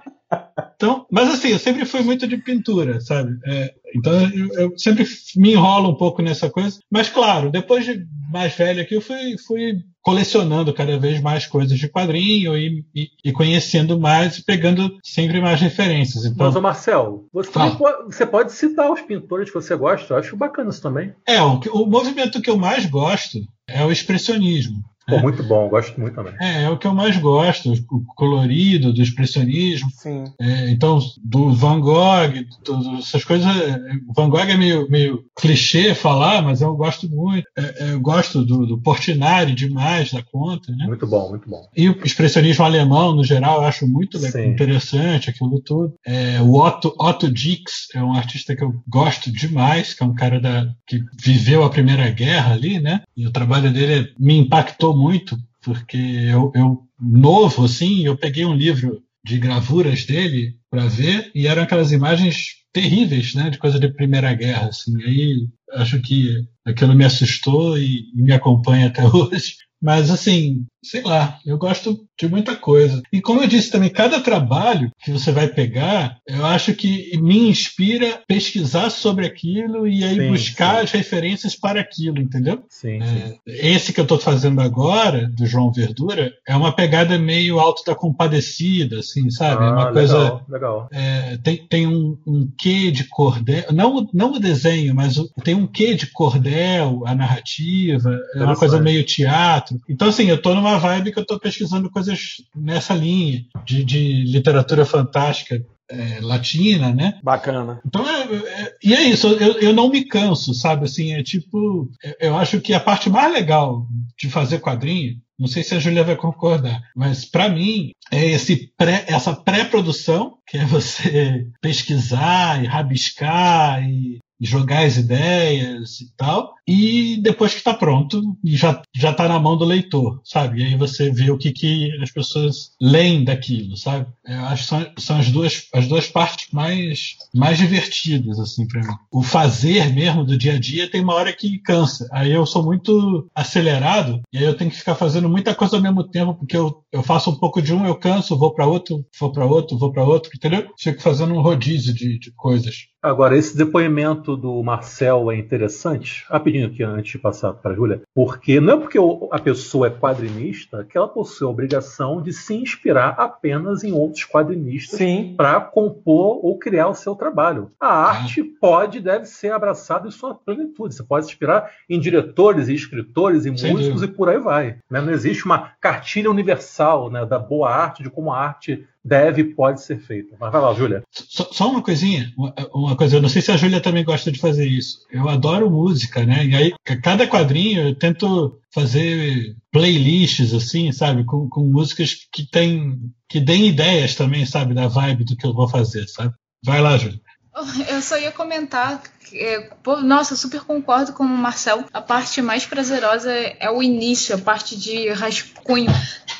Então, 0.77 1.07
mas 1.11 1.29
assim, 1.31 1.49
eu 1.49 1.59
sempre 1.59 1.85
fui 1.85 2.03
muito 2.03 2.27
de 2.27 2.37
pintura, 2.37 3.01
sabe? 3.01 3.37
É, 3.47 3.75
então 3.97 4.13
eu, 4.31 4.49
eu, 4.55 4.79
sempre 4.79 5.05
me 5.37 5.53
enrolo 5.53 5.91
um 5.91 5.97
pouco 5.97 6.23
nessa 6.23 6.51
coisa. 6.51 6.79
Mas 6.91 7.09
claro, 7.09 7.51
depois 7.51 7.85
de 7.85 8.07
mais 8.31 8.55
velho 8.55 8.83
aqui, 8.83 8.95
eu 8.95 9.01
fui, 9.01 9.37
fui 9.47 9.83
colecionando 10.09 10.73
cada 10.73 10.99
vez 10.99 11.21
mais 11.21 11.47
coisas 11.47 11.79
de 11.79 11.87
quadrinho 11.87 12.57
e, 12.57 12.83
e, 12.95 13.09
e 13.23 13.31
conhecendo 13.31 14.01
mais 14.01 14.39
e 14.39 14.43
pegando 14.43 14.97
sempre 15.03 15.39
mais 15.39 15.61
referências. 15.61 16.25
Então, 16.25 16.51
Mas, 16.51 16.63
Marcel, 16.63 17.27
você, 17.31 17.51
pode, 17.51 17.77
você 18.07 18.27
pode 18.27 18.53
citar 18.53 18.91
os 18.91 19.03
pintores 19.03 19.51
que 19.51 19.55
você 19.55 19.77
gosta, 19.77 20.15
eu 20.15 20.19
acho 20.19 20.35
bacana 20.35 20.71
isso 20.71 20.81
também. 20.81 21.13
É, 21.27 21.43
o, 21.43 21.61
o 21.75 21.87
movimento 21.87 22.41
que 22.41 22.49
eu 22.49 22.57
mais 22.57 22.87
gosto 22.87 23.39
é 23.69 23.85
o 23.85 23.93
expressionismo. 23.93 24.83
Pô, 25.09 25.19
muito 25.19 25.43
bom, 25.43 25.69
gosto 25.69 25.99
muito 25.99 26.15
também. 26.15 26.35
É, 26.39 26.65
é 26.65 26.71
o 26.71 26.77
que 26.77 26.87
eu 26.87 26.95
mais 26.95 27.17
gosto, 27.17 27.73
o 27.91 28.05
colorido, 28.15 28.93
do 28.93 29.03
expressionismo. 29.03 29.91
Sim. 29.91 30.25
É, 30.39 30.71
então, 30.71 30.99
do 31.25 31.51
Van 31.53 31.81
Gogh, 31.81 32.45
do, 32.65 32.99
essas 32.99 33.25
coisas. 33.25 33.47
É, 33.47 33.81
Van 34.15 34.29
Gogh 34.29 34.41
é 34.41 34.57
meio, 34.57 34.89
meio 34.91 35.25
clichê 35.35 35.95
falar, 35.95 36.43
mas 36.43 36.61
eu 36.61 36.75
gosto 36.77 37.09
muito. 37.09 37.49
É, 37.57 37.85
é, 37.85 37.93
eu 37.93 38.01
gosto 38.01 38.45
do, 38.45 38.67
do 38.67 38.79
Portinari 38.79 39.55
demais 39.55 40.13
da 40.13 40.23
conta, 40.23 40.71
né? 40.73 40.85
Muito 40.87 41.07
bom, 41.07 41.31
muito 41.31 41.49
bom. 41.49 41.67
E 41.75 41.89
o 41.89 41.99
expressionismo 42.05 42.65
alemão, 42.65 43.15
no 43.15 43.25
geral, 43.25 43.63
eu 43.63 43.69
acho 43.69 43.89
muito 43.89 44.19
interessante 44.39 45.31
aquilo 45.31 45.61
tudo. 45.61 45.95
É, 46.07 46.41
o 46.43 46.55
Otto, 46.55 46.95
Otto 46.99 47.31
Dix 47.33 47.89
é 47.95 48.03
um 48.03 48.13
artista 48.13 48.55
que 48.55 48.63
eu 48.63 48.75
gosto 48.87 49.33
demais, 49.33 49.95
que 49.95 50.03
é 50.03 50.07
um 50.07 50.15
cara 50.15 50.39
da, 50.39 50.69
que 50.87 51.03
viveu 51.19 51.65
a 51.65 51.71
Primeira 51.71 52.11
Guerra 52.11 52.53
ali, 52.53 52.79
né? 52.79 53.03
E 53.17 53.27
o 53.27 53.33
trabalho 53.33 53.73
dele 53.73 54.13
me 54.19 54.37
impactou 54.37 54.98
muito, 54.99 55.37
porque 55.63 55.97
eu, 55.97 56.53
eu 56.55 56.83
novo, 57.01 57.65
assim, 57.65 58.05
eu 58.05 58.17
peguei 58.17 58.45
um 58.45 58.55
livro 58.55 59.03
de 59.25 59.39
gravuras 59.39 60.05
dele 60.05 60.57
para 60.71 60.87
ver 60.87 61.31
e 61.35 61.47
eram 61.47 61.63
aquelas 61.63 61.93
imagens 61.93 62.59
terríveis, 62.73 63.35
né, 63.35 63.51
de 63.51 63.59
coisa 63.59 63.79
de 63.79 63.89
Primeira 63.89 64.33
Guerra, 64.35 64.69
assim. 64.69 65.01
Aí 65.03 65.47
acho 65.73 66.01
que 66.01 66.45
aquilo 66.65 66.95
me 66.95 67.05
assustou 67.05 67.79
e, 67.79 68.11
e 68.15 68.23
me 68.23 68.33
acompanha 68.33 68.89
até 68.89 69.05
hoje. 69.09 69.57
Mas 69.81 70.11
assim, 70.11 70.67
sei 70.83 71.03
lá, 71.03 71.39
eu 71.45 71.59
gosto 71.59 72.07
de 72.19 72.29
muita 72.29 72.57
coisa. 72.57 73.03
E 73.13 73.21
como 73.21 73.43
eu 73.43 73.47
disse 73.47 73.71
também, 73.71 73.91
cada 73.91 74.21
trabalho 74.21 74.91
que 75.03 75.13
você 75.13 75.31
vai 75.31 75.49
pegar, 75.49 76.19
eu 76.27 76.45
acho 76.45 76.75
que 76.75 77.17
me 77.19 77.49
inspira 77.49 78.21
pesquisar 78.27 78.91
sobre 78.91 79.27
aquilo 79.27 79.87
e 79.87 80.03
aí 80.03 80.17
sim, 80.17 80.29
buscar 80.29 80.77
sim. 80.77 80.85
as 80.85 80.91
referências 80.93 81.55
para 81.55 81.81
aquilo, 81.81 82.19
entendeu? 82.19 82.65
Sim, 82.69 83.01
é, 83.03 83.39
esse 83.47 83.93
que 83.93 84.01
eu 84.01 84.05
estou 84.05 84.19
fazendo 84.19 84.61
agora, 84.61 85.29
do 85.29 85.47
João 85.47 85.73
Verdura, 85.73 86.33
é 86.47 86.57
uma 86.57 86.75
pegada 86.75 87.19
meio 87.19 87.59
alto 87.59 87.83
da 87.85 87.95
compadecida, 87.95 88.99
assim, 88.99 89.31
sabe? 89.31 89.65
Ah, 89.65 89.69
é 89.69 89.71
uma 89.71 89.93
coisa. 89.93 90.41
Legal. 90.49 90.89
É, 90.91 91.37
tem, 91.39 91.67
tem 91.69 91.87
um, 91.87 92.17
um 92.27 92.51
quê 92.57 92.91
de 92.91 93.05
cordel. 93.05 93.65
Não, 93.73 94.09
não 94.13 94.33
o 94.33 94.41
desenho, 94.41 94.95
mas 94.95 95.17
tem 95.45 95.55
um 95.55 95.67
quê 95.67 95.95
de 95.95 96.07
cordel, 96.07 97.03
a 97.07 97.15
narrativa, 97.15 98.19
é 98.35 98.43
uma 98.43 98.57
coisa 98.57 98.81
meio 98.81 99.05
teatro. 99.05 99.68
Então, 99.89 100.09
assim, 100.09 100.25
eu 100.25 100.37
estou 100.37 100.55
numa 100.55 100.79
vibe 100.79 101.13
que 101.13 101.19
eu 101.19 101.23
estou 101.23 101.39
pesquisando 101.39 101.91
coisas 101.91 102.43
nessa 102.55 102.95
linha 102.95 103.45
de, 103.65 103.85
de 103.85 104.25
literatura 104.25 104.85
fantástica 104.85 105.65
é, 105.91 106.21
latina, 106.21 106.93
né? 106.93 107.19
Bacana. 107.23 107.81
Então, 107.85 108.07
é, 108.09 108.63
é, 108.63 108.77
e 108.83 108.95
é 108.95 109.03
isso, 109.05 109.27
eu, 109.29 109.59
eu 109.59 109.73
não 109.73 109.89
me 109.89 110.05
canso, 110.05 110.53
sabe? 110.55 110.85
Assim, 110.85 111.15
é 111.15 111.23
tipo, 111.23 111.91
eu 112.21 112.37
acho 112.37 112.61
que 112.61 112.75
a 112.75 112.81
parte 112.81 113.09
mais 113.09 113.33
legal 113.33 113.87
de 114.19 114.29
fazer 114.29 114.61
quadrinho, 114.61 115.17
não 115.39 115.47
sei 115.47 115.63
se 115.63 115.75
a 115.75 115.79
Júlia 115.79 116.05
vai 116.05 116.17
concordar, 116.17 116.81
mas 116.95 117.25
para 117.25 117.49
mim 117.49 117.93
é 118.11 118.27
esse 118.27 118.73
pré, 118.77 119.05
essa 119.07 119.35
pré-produção, 119.35 120.37
que 120.47 120.59
é 120.59 120.65
você 120.65 121.47
pesquisar 121.63 122.63
e 122.63 122.67
rabiscar 122.67 123.83
e 123.89 124.19
jogar 124.41 124.85
as 124.85 124.97
ideias 124.97 126.01
e 126.01 126.13
tal, 126.17 126.55
e 126.67 127.19
depois 127.23 127.53
que 127.53 127.59
está 127.59 127.73
pronto, 127.73 128.23
já 128.45 128.83
já 128.95 129.11
está 129.11 129.27
na 129.27 129.39
mão 129.39 129.57
do 129.57 129.65
leitor, 129.65 130.21
sabe? 130.25 130.61
E 130.61 130.67
aí 130.67 130.77
você 130.77 131.11
vê 131.11 131.31
o 131.31 131.39
que, 131.39 131.51
que 131.53 131.91
as 132.03 132.11
pessoas 132.11 132.73
leem 132.81 133.25
daquilo, 133.25 133.77
sabe? 133.77 134.07
Eu 134.27 134.45
acho 134.47 134.63
que 134.63 134.69
são, 134.69 134.93
são 134.99 135.19
as 135.19 135.31
duas 135.31 135.67
as 135.73 135.87
duas 135.89 136.07
partes 136.07 136.49
mais 136.53 137.17
mais 137.35 137.59
divertidas 137.59 138.39
assim 138.39 138.67
para 138.67 138.83
mim. 138.83 138.95
O 139.11 139.23
fazer 139.23 139.93
mesmo 139.93 140.25
do 140.25 140.37
dia 140.37 140.55
a 140.55 140.59
dia 140.59 140.91
tem 140.91 141.01
uma 141.03 141.15
hora 141.15 141.33
que 141.33 141.59
cansa. 141.59 142.09
Aí 142.13 142.33
eu 142.33 142.45
sou 142.45 142.63
muito 142.63 143.29
acelerado 143.35 144.21
e 144.33 144.39
aí 144.39 144.45
eu 144.45 144.57
tenho 144.57 144.71
que 144.71 144.77
ficar 144.77 144.95
fazendo 144.95 145.29
muita 145.29 145.55
coisa 145.55 145.77
ao 145.77 145.83
mesmo 145.83 146.05
tempo 146.05 146.35
porque 146.35 146.57
eu, 146.57 146.85
eu 146.93 147.03
faço 147.03 147.31
um 147.31 147.37
pouco 147.37 147.63
de 147.63 147.73
um, 147.73 147.87
eu 147.87 147.95
canso, 147.95 148.39
vou 148.39 148.55
para 148.55 148.67
outro, 148.67 149.05
vou 149.19 149.33
para 149.33 149.47
outro, 149.47 149.79
vou 149.79 149.93
para 149.93 150.05
outro, 150.05 150.31
entendeu? 150.35 150.69
Fico 150.79 151.01
fazendo 151.01 151.35
um 151.35 151.41
rodízio 151.41 151.95
de, 151.95 152.19
de 152.19 152.31
coisas. 152.33 152.89
Agora, 153.01 153.37
esse 153.37 153.57
depoimento 153.57 154.37
do 154.37 154.61
Marcel 154.61 155.31
é 155.31 155.37
interessante, 155.37 156.25
rapidinho 156.29 156.67
aqui 156.67 156.83
antes 156.83 157.13
de 157.13 157.19
passar 157.19 157.53
para 157.53 157.71
a 157.71 157.75
Júlia, 157.75 158.03
porque 158.13 158.59
não 158.61 158.75
é 158.75 158.77
porque 158.77 158.99
a 159.31 159.39
pessoa 159.39 159.87
é 159.87 159.91
quadrinista 159.91 160.85
que 160.85 160.99
ela 160.99 161.07
possui 161.07 161.47
a 161.47 161.51
obrigação 161.51 162.21
de 162.21 162.33
se 162.33 162.57
inspirar 162.57 163.11
apenas 163.11 163.85
em 163.85 163.93
outros 163.93 164.25
quadrinistas 164.25 164.99
para 165.37 165.61
compor 165.61 166.45
ou 166.45 166.59
criar 166.59 166.89
o 166.89 166.95
seu 166.95 167.15
trabalho. 167.15 167.71
A 167.79 167.87
arte 167.87 168.43
pode 168.43 168.99
e 168.99 169.03
deve 169.03 169.27
ser 169.27 169.53
abraçada 169.53 170.09
em 170.09 170.11
sua 170.11 170.35
plenitude. 170.35 170.97
Você 170.97 171.05
pode 171.05 171.27
se 171.27 171.31
inspirar 171.31 171.71
em 171.89 172.01
diretores 172.01 172.67
e 172.67 172.75
escritores 172.75 173.47
e 173.47 173.57
Sim, 173.57 173.73
músicos 173.73 174.03
e 174.03 174.09
por 174.09 174.29
aí 174.29 174.41
vai. 174.41 174.79
Né? 174.91 175.01
Não 175.01 175.13
existe 175.13 175.45
uma 175.45 175.73
cartilha 175.81 176.31
universal 176.31 177.11
né, 177.11 177.25
da 177.25 177.39
boa 177.39 177.71
arte, 177.71 178.03
de 178.03 178.11
como 178.11 178.33
a 178.33 178.41
arte 178.41 178.85
deve 179.09 179.45
pode 179.45 179.83
ser 179.83 179.99
feita. 179.99 180.37
Mas 180.39 180.53
vai 180.53 180.61
lá, 180.61 180.75
Júlia. 180.75 181.03
Só, 181.11 181.49
só, 181.51 181.71
uma 181.71 181.83
coisinha, 181.83 182.33
uma, 182.37 182.55
uma, 182.75 182.97
coisa, 182.97 183.17
eu 183.17 183.23
não 183.23 183.29
sei 183.29 183.41
se 183.41 183.51
a 183.51 183.57
Júlia 183.57 183.81
também 183.81 184.05
gosta 184.05 184.31
de 184.31 184.39
fazer 184.39 184.67
isso. 184.67 185.01
Eu 185.11 185.29
adoro 185.29 185.71
música, 185.71 186.25
né? 186.25 186.45
E 186.47 186.55
aí, 186.55 186.75
cada 187.03 187.27
quadrinho 187.27 187.89
eu 187.89 187.95
tento 187.95 188.61
fazer 188.73 189.57
playlists, 189.73 190.53
assim, 190.53 190.93
sabe? 190.93 191.25
Com, 191.25 191.49
com 191.49 191.65
músicas 191.65 192.17
que 192.33 192.49
tem, 192.49 192.99
que 193.29 193.41
deem 193.41 193.69
ideias 193.69 194.15
também, 194.15 194.45
sabe? 194.45 194.75
Da 194.75 194.87
vibe 194.87 195.25
do 195.25 195.37
que 195.37 195.47
eu 195.47 195.55
vou 195.55 195.69
fazer, 195.69 196.07
sabe? 196.09 196.35
Vai 196.65 196.81
lá, 196.81 196.97
Júlia. 196.99 197.21
Eu 197.89 198.01
só 198.03 198.19
ia 198.19 198.33
comentar 198.33 199.03
é, 199.35 199.69
nossa, 200.03 200.37
super 200.37 200.61
concordo 200.63 201.13
com 201.13 201.25
o 201.25 201.29
Marcel. 201.29 201.85
A 201.93 202.01
parte 202.01 202.41
mais 202.41 202.65
prazerosa 202.67 203.31
é 203.31 203.71
o 203.71 203.83
início, 203.83 204.35
a 204.35 204.39
parte 204.39 204.77
de 204.77 205.11
rascunho. 205.11 205.91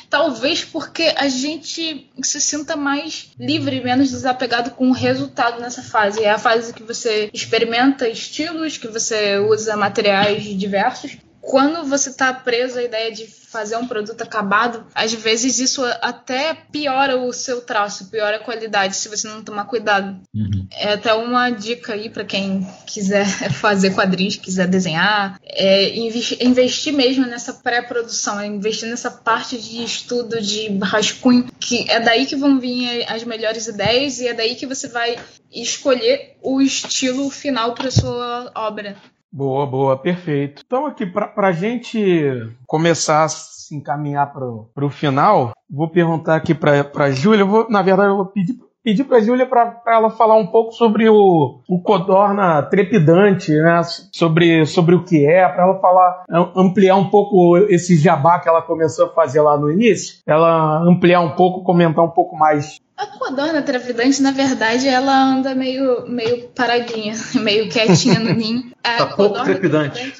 Talvez 0.09 0.65
porque 0.65 1.13
a 1.15 1.27
gente 1.27 2.09
se 2.23 2.41
sinta 2.41 2.75
mais 2.75 3.29
livre, 3.39 3.83
menos 3.83 4.09
desapegado 4.09 4.71
com 4.71 4.89
o 4.89 4.93
resultado 4.93 5.61
nessa 5.61 5.83
fase. 5.83 6.23
É 6.23 6.31
a 6.31 6.39
fase 6.39 6.73
que 6.73 6.81
você 6.81 7.29
experimenta 7.31 8.09
estilos, 8.09 8.77
que 8.77 8.87
você 8.87 9.37
usa 9.37 9.77
materiais 9.77 10.43
diversos 10.57 11.17
quando 11.41 11.87
você 11.87 12.09
está 12.09 12.33
preso 12.33 12.77
à 12.77 12.83
ideia 12.83 13.11
de 13.11 13.25
fazer 13.25 13.75
um 13.77 13.87
produto 13.87 14.21
acabado, 14.21 14.85
às 14.93 15.11
vezes 15.13 15.57
isso 15.59 15.83
até 16.01 16.53
piora 16.53 17.17
o 17.17 17.33
seu 17.33 17.61
traço, 17.61 18.09
piora 18.09 18.37
a 18.37 18.43
qualidade 18.43 18.95
se 18.95 19.09
você 19.09 19.27
não 19.27 19.43
tomar 19.43 19.65
cuidado. 19.65 20.19
Uhum. 20.33 20.67
É 20.71 20.93
até 20.93 21.13
uma 21.13 21.49
dica 21.49 21.93
aí 21.93 22.09
para 22.09 22.23
quem 22.23 22.67
quiser 22.85 23.25
fazer 23.53 23.95
quadrinhos, 23.95 24.35
quiser 24.35 24.67
desenhar, 24.67 25.39
é 25.43 25.97
investir 25.97 26.93
mesmo 26.93 27.25
nessa 27.25 27.53
pré-produção, 27.53 28.39
é 28.39 28.45
investir 28.45 28.87
nessa 28.87 29.09
parte 29.09 29.57
de 29.57 29.83
estudo 29.83 30.39
de 30.39 30.77
rascunho, 30.79 31.45
que 31.59 31.89
é 31.89 31.99
daí 31.99 32.25
que 32.25 32.35
vão 32.35 32.59
vir 32.59 33.05
as 33.09 33.23
melhores 33.23 33.67
ideias 33.67 34.19
e 34.19 34.27
é 34.27 34.33
daí 34.33 34.55
que 34.55 34.67
você 34.67 34.87
vai 34.87 35.17
escolher 35.51 36.37
o 36.41 36.61
estilo 36.61 37.29
final 37.29 37.73
para 37.73 37.89
sua 37.89 38.51
obra. 38.53 38.95
Boa, 39.31 39.65
boa, 39.65 39.97
perfeito. 39.97 40.63
Então, 40.65 40.85
aqui, 40.85 41.05
para 41.05 41.47
a 41.47 41.51
gente 41.51 41.99
começar 42.65 43.23
a 43.23 43.29
se 43.29 43.75
encaminhar 43.75 44.33
para 44.33 44.85
o 44.85 44.89
final, 44.89 45.51
vou 45.69 45.89
perguntar 45.89 46.35
aqui 46.35 46.55
para 46.55 46.89
a 46.95 47.11
Júlia. 47.11 47.45
Na 47.69 47.81
verdade, 47.81 48.09
eu 48.09 48.17
vou 48.17 48.25
pedir 48.25 48.57
pedir 48.83 49.03
para 49.03 49.17
a 49.17 49.21
Júlia 49.21 49.45
para 49.45 49.81
ela 49.87 50.09
falar 50.09 50.35
um 50.35 50.47
pouco 50.47 50.71
sobre 50.71 51.09
o, 51.09 51.61
o 51.67 51.81
Codorna 51.81 52.63
trepidante, 52.63 53.51
né? 53.51 53.81
sobre, 54.11 54.65
sobre 54.65 54.95
o 54.95 55.03
que 55.03 55.25
é, 55.25 55.47
para 55.47 55.63
ela 55.63 55.79
falar, 55.79 56.23
ampliar 56.55 56.95
um 56.95 57.09
pouco 57.09 57.57
esse 57.69 57.97
jabá 57.97 58.39
que 58.39 58.49
ela 58.49 58.61
começou 58.61 59.07
a 59.07 59.13
fazer 59.13 59.41
lá 59.41 59.57
no 59.57 59.71
início, 59.71 60.21
ela 60.25 60.81
ampliar 60.83 61.21
um 61.21 61.35
pouco, 61.35 61.63
comentar 61.63 62.03
um 62.03 62.09
pouco 62.09 62.35
mais 62.35 62.79
a 62.99 63.07
codorna 63.07 63.61
trepidante, 63.61 64.21
na 64.21 64.31
verdade, 64.31 64.85
ela 64.87 65.15
anda 65.15 65.55
meio, 65.55 66.05
meio 66.05 66.49
paradinha, 66.49 67.13
meio 67.41 67.69
quietinha 67.69 68.19
no 68.19 68.33
ninho. 68.33 68.73
A 68.83 68.97
tá 68.99 69.05
pouco 69.07 69.41
trepidante. 69.41 70.13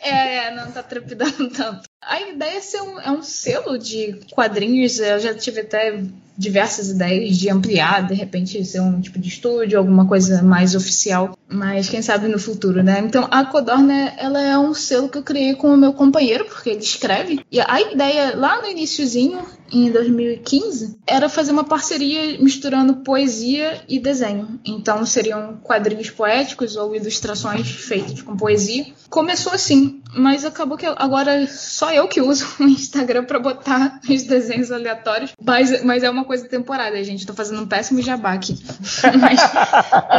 é, 0.00 0.46
é, 0.46 0.56
não 0.56 0.72
tá 0.72 0.82
trepidando 0.82 1.50
tanto. 1.50 1.82
A 2.00 2.22
ideia 2.22 2.56
é 2.56 2.60
ser 2.60 2.80
um, 2.80 2.98
é 2.98 3.10
um 3.10 3.22
selo 3.22 3.78
de 3.78 4.18
quadrinhos. 4.32 4.98
Eu 4.98 5.18
já 5.18 5.34
tive 5.34 5.60
até 5.60 6.02
diversas 6.36 6.90
ideias 6.90 7.36
de 7.36 7.50
ampliar, 7.50 8.06
de 8.06 8.14
repente 8.14 8.64
ser 8.64 8.80
um 8.80 9.00
tipo 9.00 9.18
de 9.18 9.28
estúdio, 9.28 9.78
alguma 9.78 10.06
coisa 10.06 10.42
mais 10.42 10.74
oficial, 10.74 11.36
mas 11.48 11.88
quem 11.88 12.02
sabe 12.02 12.28
no 12.28 12.38
futuro, 12.38 12.82
né? 12.82 13.00
Então 13.00 13.26
a 13.30 13.44
Codorna, 13.44 14.12
ela 14.18 14.40
é 14.40 14.58
um 14.58 14.74
selo 14.74 15.08
que 15.08 15.18
eu 15.18 15.22
criei 15.22 15.54
com 15.54 15.68
o 15.68 15.76
meu 15.76 15.92
companheiro, 15.92 16.44
porque 16.44 16.70
ele 16.70 16.80
escreve. 16.80 17.40
E 17.50 17.60
a 17.60 17.80
ideia 17.80 18.36
lá 18.36 18.60
no 18.60 18.68
iníciozinho, 18.68 19.40
em 19.70 19.90
2015, 19.90 20.98
era 21.06 21.28
fazer 21.28 21.52
uma 21.52 21.64
parceria 21.64 22.38
misturando 22.38 22.96
poesia 22.96 23.82
e 23.88 23.98
desenho. 23.98 24.60
Então 24.64 25.04
seriam 25.04 25.56
quadrinhos 25.62 26.10
poéticos 26.10 26.76
ou 26.76 26.94
ilustrações 26.94 27.68
feitas 27.68 28.22
com 28.22 28.36
poesia. 28.36 28.86
Começou 29.08 29.52
assim, 29.52 30.02
mas 30.16 30.44
acabou 30.44 30.76
que 30.76 30.86
agora 30.86 31.46
só 31.46 31.92
eu 31.92 32.08
que 32.08 32.20
uso 32.20 32.46
o 32.60 32.64
Instagram 32.64 33.24
para 33.24 33.38
botar 33.38 34.00
os 34.08 34.22
desenhos 34.24 34.70
aleatórios, 34.70 35.32
mas, 35.42 35.82
mas 35.84 36.02
é 36.02 36.10
uma 36.10 36.24
coisa 36.26 36.48
temporária, 36.48 37.02
gente. 37.04 37.26
Tô 37.26 37.32
fazendo 37.32 37.62
um 37.62 37.66
péssimo 37.66 38.02
jabá 38.02 38.32
aqui. 38.32 38.58
mas, 39.20 39.40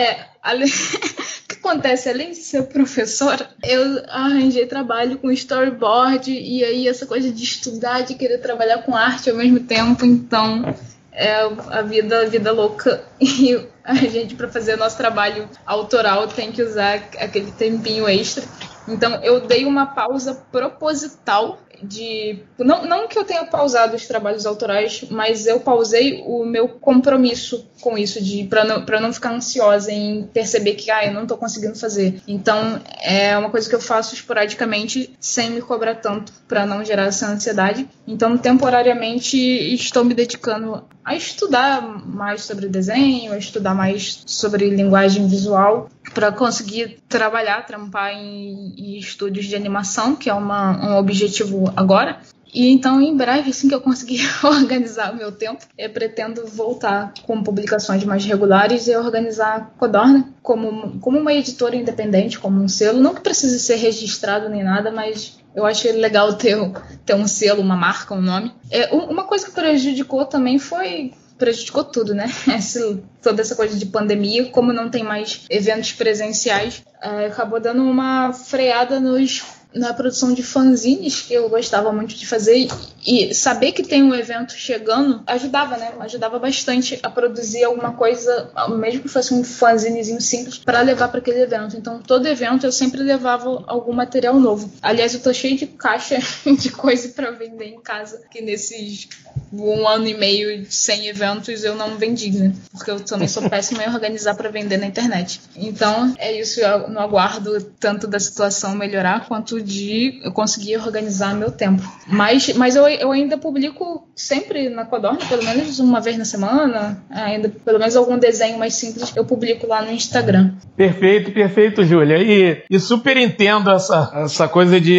é, 0.02 0.26
o 0.66 1.48
que 1.48 1.56
acontece? 1.56 2.10
Além 2.10 2.32
de 2.32 2.38
ser 2.38 2.64
professora, 2.64 3.50
eu 3.64 4.04
arranjei 4.08 4.66
trabalho 4.66 5.18
com 5.18 5.30
storyboard 5.32 6.32
e 6.32 6.64
aí 6.64 6.88
essa 6.88 7.06
coisa 7.06 7.32
de 7.32 7.44
estudar, 7.44 8.02
de 8.02 8.16
querer 8.16 8.40
trabalhar 8.40 8.80
com 8.84 8.96
arte 8.96 9.30
ao 9.30 9.36
mesmo 9.36 9.60
tempo, 9.60 10.06
então 10.06 10.74
é 11.12 11.34
a 11.70 11.82
vida, 11.82 12.22
a 12.22 12.26
vida 12.26 12.52
louca. 12.52 13.04
E 13.20 13.68
a 13.84 13.96
gente, 13.96 14.36
para 14.36 14.48
fazer 14.48 14.76
o 14.76 14.78
nosso 14.78 14.98
trabalho 14.98 15.50
autoral, 15.66 16.28
tem 16.28 16.52
que 16.52 16.62
usar 16.62 16.96
aquele 17.20 17.52
tempinho 17.52 18.08
extra. 18.08 18.44
Então, 18.88 19.16
eu 19.24 19.42
dei 19.42 19.66
uma 19.66 19.86
pausa 19.88 20.36
proposital 20.52 21.58
de. 21.84 22.40
Não, 22.58 22.86
não 22.86 23.08
que 23.08 23.18
eu 23.18 23.24
tenha 23.24 23.46
pausado 23.46 23.96
os 23.96 24.08
trabalhos 24.08 24.46
autorais, 24.46 25.04
mas 25.10 25.46
eu 25.46 25.60
pausei 25.60 26.24
o 26.26 26.46
meu 26.46 26.68
compromisso 26.68 27.66
com 27.82 27.98
isso, 27.98 28.24
de 28.24 28.44
para 28.46 28.64
não, 28.64 28.86
não 29.02 29.14
ficar 29.14 29.34
ansiosa 29.34 29.92
em 29.92 30.24
perceber 30.34 30.76
que 30.76 30.92
ah, 30.92 31.06
eu 31.06 31.14
não 31.14 31.24
estou 31.24 31.38
conseguindo 31.38 31.76
fazer. 31.76 32.22
Então 32.28 32.82
é 33.02 33.38
uma 33.38 33.50
coisa 33.50 33.70
que 33.70 33.76
eu 33.76 33.82
faço 33.82 34.16
esporadicamente, 34.16 35.16
sem 35.20 35.52
me 35.52 35.62
cobrar 35.62 35.96
tanto, 35.96 36.32
para 36.48 36.66
não 36.66 36.84
gerar 36.84 37.06
essa 37.06 37.28
ansiedade. 37.28 37.88
Então, 38.08 38.38
temporariamente, 38.38 39.38
estou 39.38 40.06
me 40.06 40.14
dedicando 40.14 40.86
a 41.04 41.14
estudar 41.14 41.82
mais 41.82 42.44
sobre 42.44 42.70
desenho, 42.70 43.34
a 43.34 43.38
estudar 43.38 43.76
mais 43.76 44.24
sobre 44.26 44.70
linguagem 44.70 45.28
visual, 45.28 45.90
para 46.14 46.32
conseguir 46.32 47.00
trabalhar, 47.10 47.66
trampar 47.66 48.14
em, 48.14 48.74
em, 48.78 48.98
estúdios 48.98 49.46
de 49.46 49.58
animação, 49.58 50.16
que 50.16 50.30
é 50.30 50.34
uma, 50.34 50.94
um 50.94 50.98
objetivo 50.98 51.72
agora. 51.76 52.22
E 52.54 52.72
então, 52.72 53.02
em 53.02 53.16
breve, 53.16 53.50
assim 53.50 53.68
que 53.68 53.76
eu 53.76 53.82
conseguir 53.82 54.22
organizar 54.42 55.14
o 55.14 55.18
meu 55.18 55.34
tempo, 55.34 55.66
eu 55.78 55.90
pretendo 55.90 56.46
voltar 56.48 57.14
com 57.24 57.44
publicações 57.44 58.06
mais 58.06 58.24
regulares 58.24 58.88
e 58.88 58.96
organizar 58.96 59.58
a 59.58 59.62
Codorna 59.62 60.30
como, 60.42 60.98
como 61.00 61.20
uma 61.20 61.34
editora 61.34 61.76
independente, 61.76 62.40
como 62.40 62.62
um 62.62 62.70
selo. 62.70 63.02
Não 63.02 63.14
que 63.14 63.22
precise 63.22 63.60
ser 63.60 63.76
registrado 63.76 64.48
nem 64.48 64.64
nada, 64.64 64.92
mas 64.92 65.38
eu 65.58 65.66
acho 65.66 65.92
legal 65.92 66.36
ter, 66.36 66.56
ter 67.04 67.16
um 67.16 67.28
selo, 67.28 67.64
uma 67.64 67.76
marca, 67.76 68.14
um 68.14 68.22
nome. 68.22 68.54
É, 68.70 68.94
uma 68.94 69.24
coisa 69.24 69.48
que 69.48 69.52
prejudicou 69.52 70.24
também 70.24 70.60
foi 70.60 71.12
prejudicou 71.36 71.84
tudo, 71.84 72.14
né? 72.14 72.32
Toda 73.22 73.42
essa 73.42 73.56
coisa 73.56 73.78
de 73.78 73.86
pandemia, 73.88 74.50
como 74.52 74.72
não 74.72 74.90
tem 74.90 75.04
mais 75.04 75.46
eventos 75.50 75.94
presenciais, 75.94 76.84
é, 77.02 77.26
acabou 77.26 77.60
dando 77.60 77.84
uma 77.84 78.34
freada 78.34 79.00
nos 79.00 79.44
na 79.74 79.94
produção 79.94 80.34
de 80.34 80.44
fanzines, 80.44 81.22
que 81.22 81.34
eu 81.34 81.50
gostava 81.50 81.92
muito 81.92 82.16
de 82.16 82.26
fazer, 82.26 82.68
e 83.06 83.34
saber 83.34 83.72
que 83.72 83.84
tem 83.84 84.04
um 84.04 84.14
evento 84.14 84.54
chegando 84.54 85.22
ajudava, 85.28 85.78
né? 85.78 85.94
Ajudava 86.00 86.40
bastante 86.40 87.00
a 87.04 87.10
produzir 87.10 87.64
alguma 87.64 87.94
coisa, 87.94 88.52
mesmo 88.70 89.02
que 89.02 89.08
fosse 89.08 89.34
um 89.34 89.44
fanzinezinho 89.44 90.22
simples, 90.22 90.58
para 90.58 90.82
levar 90.82 91.08
para 91.10 91.20
aquele 91.20 91.42
evento. 91.42 91.78
Então, 91.78 92.00
todo 92.00 92.28
evento 92.28 92.66
eu 92.66 92.72
sempre 92.72 93.02
levava 93.02 93.64
algum 93.68 93.94
material 93.94 94.40
novo. 94.40 94.72
Aliás, 94.82 95.14
eu 95.14 95.22
tô 95.22 95.34
cheio 95.34 95.58
de 95.58 95.68
caixa 95.68 96.18
de 96.46 96.70
coisa 96.70 97.10
para 97.10 97.32
vender 97.32 97.68
em 97.68 97.80
casa, 97.80 98.22
que 98.32 98.42
nesses 98.42 99.08
um 99.52 99.88
ano 99.88 100.08
e 100.08 100.14
meio 100.14 100.66
sem 100.70 101.08
eventos 101.08 101.64
eu 101.64 101.76
não 101.76 101.98
vendi, 101.98 102.32
né? 102.32 102.54
Porque 102.72 102.92
eu 102.92 103.00
também 103.00 103.28
sou 103.28 103.50
péssima 103.50 103.84
em 103.84 103.90
organizar 103.90 104.36
para 104.36 104.50
vender 104.50 104.78
na 104.78 104.86
internet. 104.86 105.40
Então, 105.56 106.14
é 106.18 106.40
isso, 106.40 106.60
eu 106.60 106.90
não 106.90 107.02
aguardo 107.02 107.62
tanto 107.80 108.08
da 108.08 108.20
situação 108.20 108.76
melhorar 108.76 109.28
quanto 109.28 109.57
de 109.62 110.20
eu 110.24 110.32
conseguir 110.32 110.78
organizar 110.78 111.36
meu 111.36 111.52
tempo. 111.52 111.82
Mas, 112.08 112.54
mas 112.56 112.76
eu, 112.76 112.88
eu 112.88 113.12
ainda 113.12 113.38
publico 113.38 114.08
sempre 114.16 114.70
na 114.70 114.86
Codorna, 114.86 115.20
pelo 115.28 115.44
menos 115.44 115.80
uma 115.80 116.00
vez 116.00 116.18
na 116.18 116.26
semana, 116.26 117.04
ainda 117.10 117.50
pelo 117.50 117.80
menos 117.80 117.96
algum 117.96 118.18
desenho 118.18 118.58
mais 118.58 118.74
simples 118.74 119.16
eu 119.16 119.26
publico 119.26 119.68
lá 119.68 119.82
no 119.82 119.92
Instagram. 119.92 120.54
Perfeito, 120.76 121.32
perfeito, 121.32 121.84
Júlia. 121.84 122.18
E, 122.22 122.64
e 122.70 122.80
super 122.80 123.18
entendo 123.18 123.70
essa, 123.72 124.12
essa 124.16 124.48
coisa 124.48 124.80
de 124.80 124.98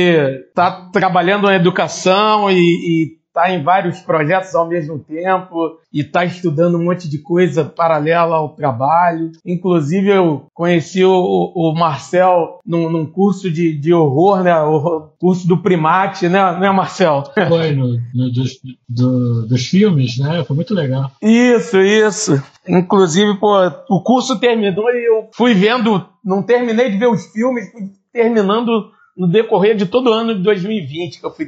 estar 0.49 0.71
tá 0.71 0.91
trabalhando 0.93 1.45
na 1.45 1.57
educação 1.57 2.51
e, 2.51 2.55
e 2.57 3.18
está 3.39 3.51
em 3.53 3.63
vários 3.63 4.01
projetos 4.01 4.55
ao 4.55 4.67
mesmo 4.67 4.99
tempo 4.99 5.79
e 5.93 6.01
está 6.01 6.25
estudando 6.25 6.77
um 6.77 6.85
monte 6.85 7.09
de 7.09 7.19
coisa 7.19 7.65
paralela 7.65 8.37
ao 8.37 8.51
trabalho. 8.51 9.31
Inclusive, 9.47 10.11
eu 10.11 10.47
conheci 10.53 11.05
o, 11.05 11.53
o 11.55 11.73
Marcel 11.75 12.59
num, 12.67 12.91
num, 12.91 13.07
curso 13.07 13.51
de, 13.51 13.79
de 13.79 13.95
horror, 13.95 14.43
né? 14.43 14.55
O 14.61 15.09
curso 15.21 15.47
do 15.47 15.57
primate, 15.59 16.29
né, 16.29 16.59
né 16.59 16.71
Marcel? 16.73 17.25
Foi, 17.49 17.73
no, 17.73 17.99
no 18.13 18.33
dos, 18.33 18.59
do, 18.89 19.47
dos 19.47 19.67
filmes, 19.67 20.19
né? 20.19 20.43
Foi 20.45 20.57
muito 20.57 20.75
legal. 20.75 21.11
Isso, 21.23 21.79
isso. 21.79 22.43
Inclusive, 22.67 23.39
pô, 23.39 23.55
o 23.89 24.03
curso 24.03 24.39
terminou 24.41 24.91
e 24.91 25.09
eu 25.09 25.31
fui 25.33 25.55
vendo, 25.55 26.05
não 26.25 26.43
terminei 26.43 26.91
de 26.91 26.99
ver 26.99 27.09
os 27.09 27.25
filmes, 27.27 27.71
fui 27.71 27.91
terminando 28.13 28.91
no 29.19 29.29
decorrer 29.29 29.75
de 29.75 29.87
todo 29.87 30.11
o 30.11 30.13
ano 30.13 30.35
de 30.35 30.43
2020 30.43 31.19
que 31.19 31.27
eu 31.27 31.35
fui 31.35 31.47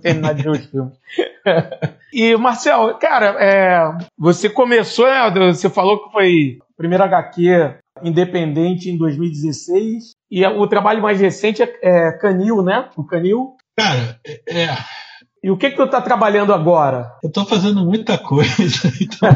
terminar 0.00 0.34
de 0.34 0.42
ver 0.42 0.50
os 0.50 0.66
filmes. 0.66 0.94
e, 2.14 2.36
Marcel, 2.36 2.96
cara, 2.98 3.36
é, 3.40 4.06
você 4.16 4.48
começou, 4.48 5.06
você 5.52 5.68
falou 5.68 6.04
que 6.04 6.12
foi 6.12 6.58
primeiro 6.76 7.02
HQ 7.02 7.74
independente 8.04 8.88
em 8.88 8.96
2016 8.96 10.12
e 10.30 10.46
o 10.46 10.66
trabalho 10.68 11.02
mais 11.02 11.20
recente 11.20 11.62
é, 11.62 11.68
é 11.82 12.12
Canil, 12.18 12.62
né? 12.62 12.88
O 12.96 13.04
Canil. 13.04 13.56
Cara, 13.76 14.20
é, 14.24 14.62
é. 14.62 14.68
E 15.42 15.50
o 15.50 15.56
que 15.56 15.70
que 15.70 15.76
tu 15.76 15.88
tá 15.88 16.00
trabalhando 16.00 16.52
agora? 16.52 17.12
Eu 17.22 17.30
tô 17.30 17.44
fazendo 17.44 17.84
muita 17.84 18.18
coisa. 18.18 18.88
Então, 19.00 19.30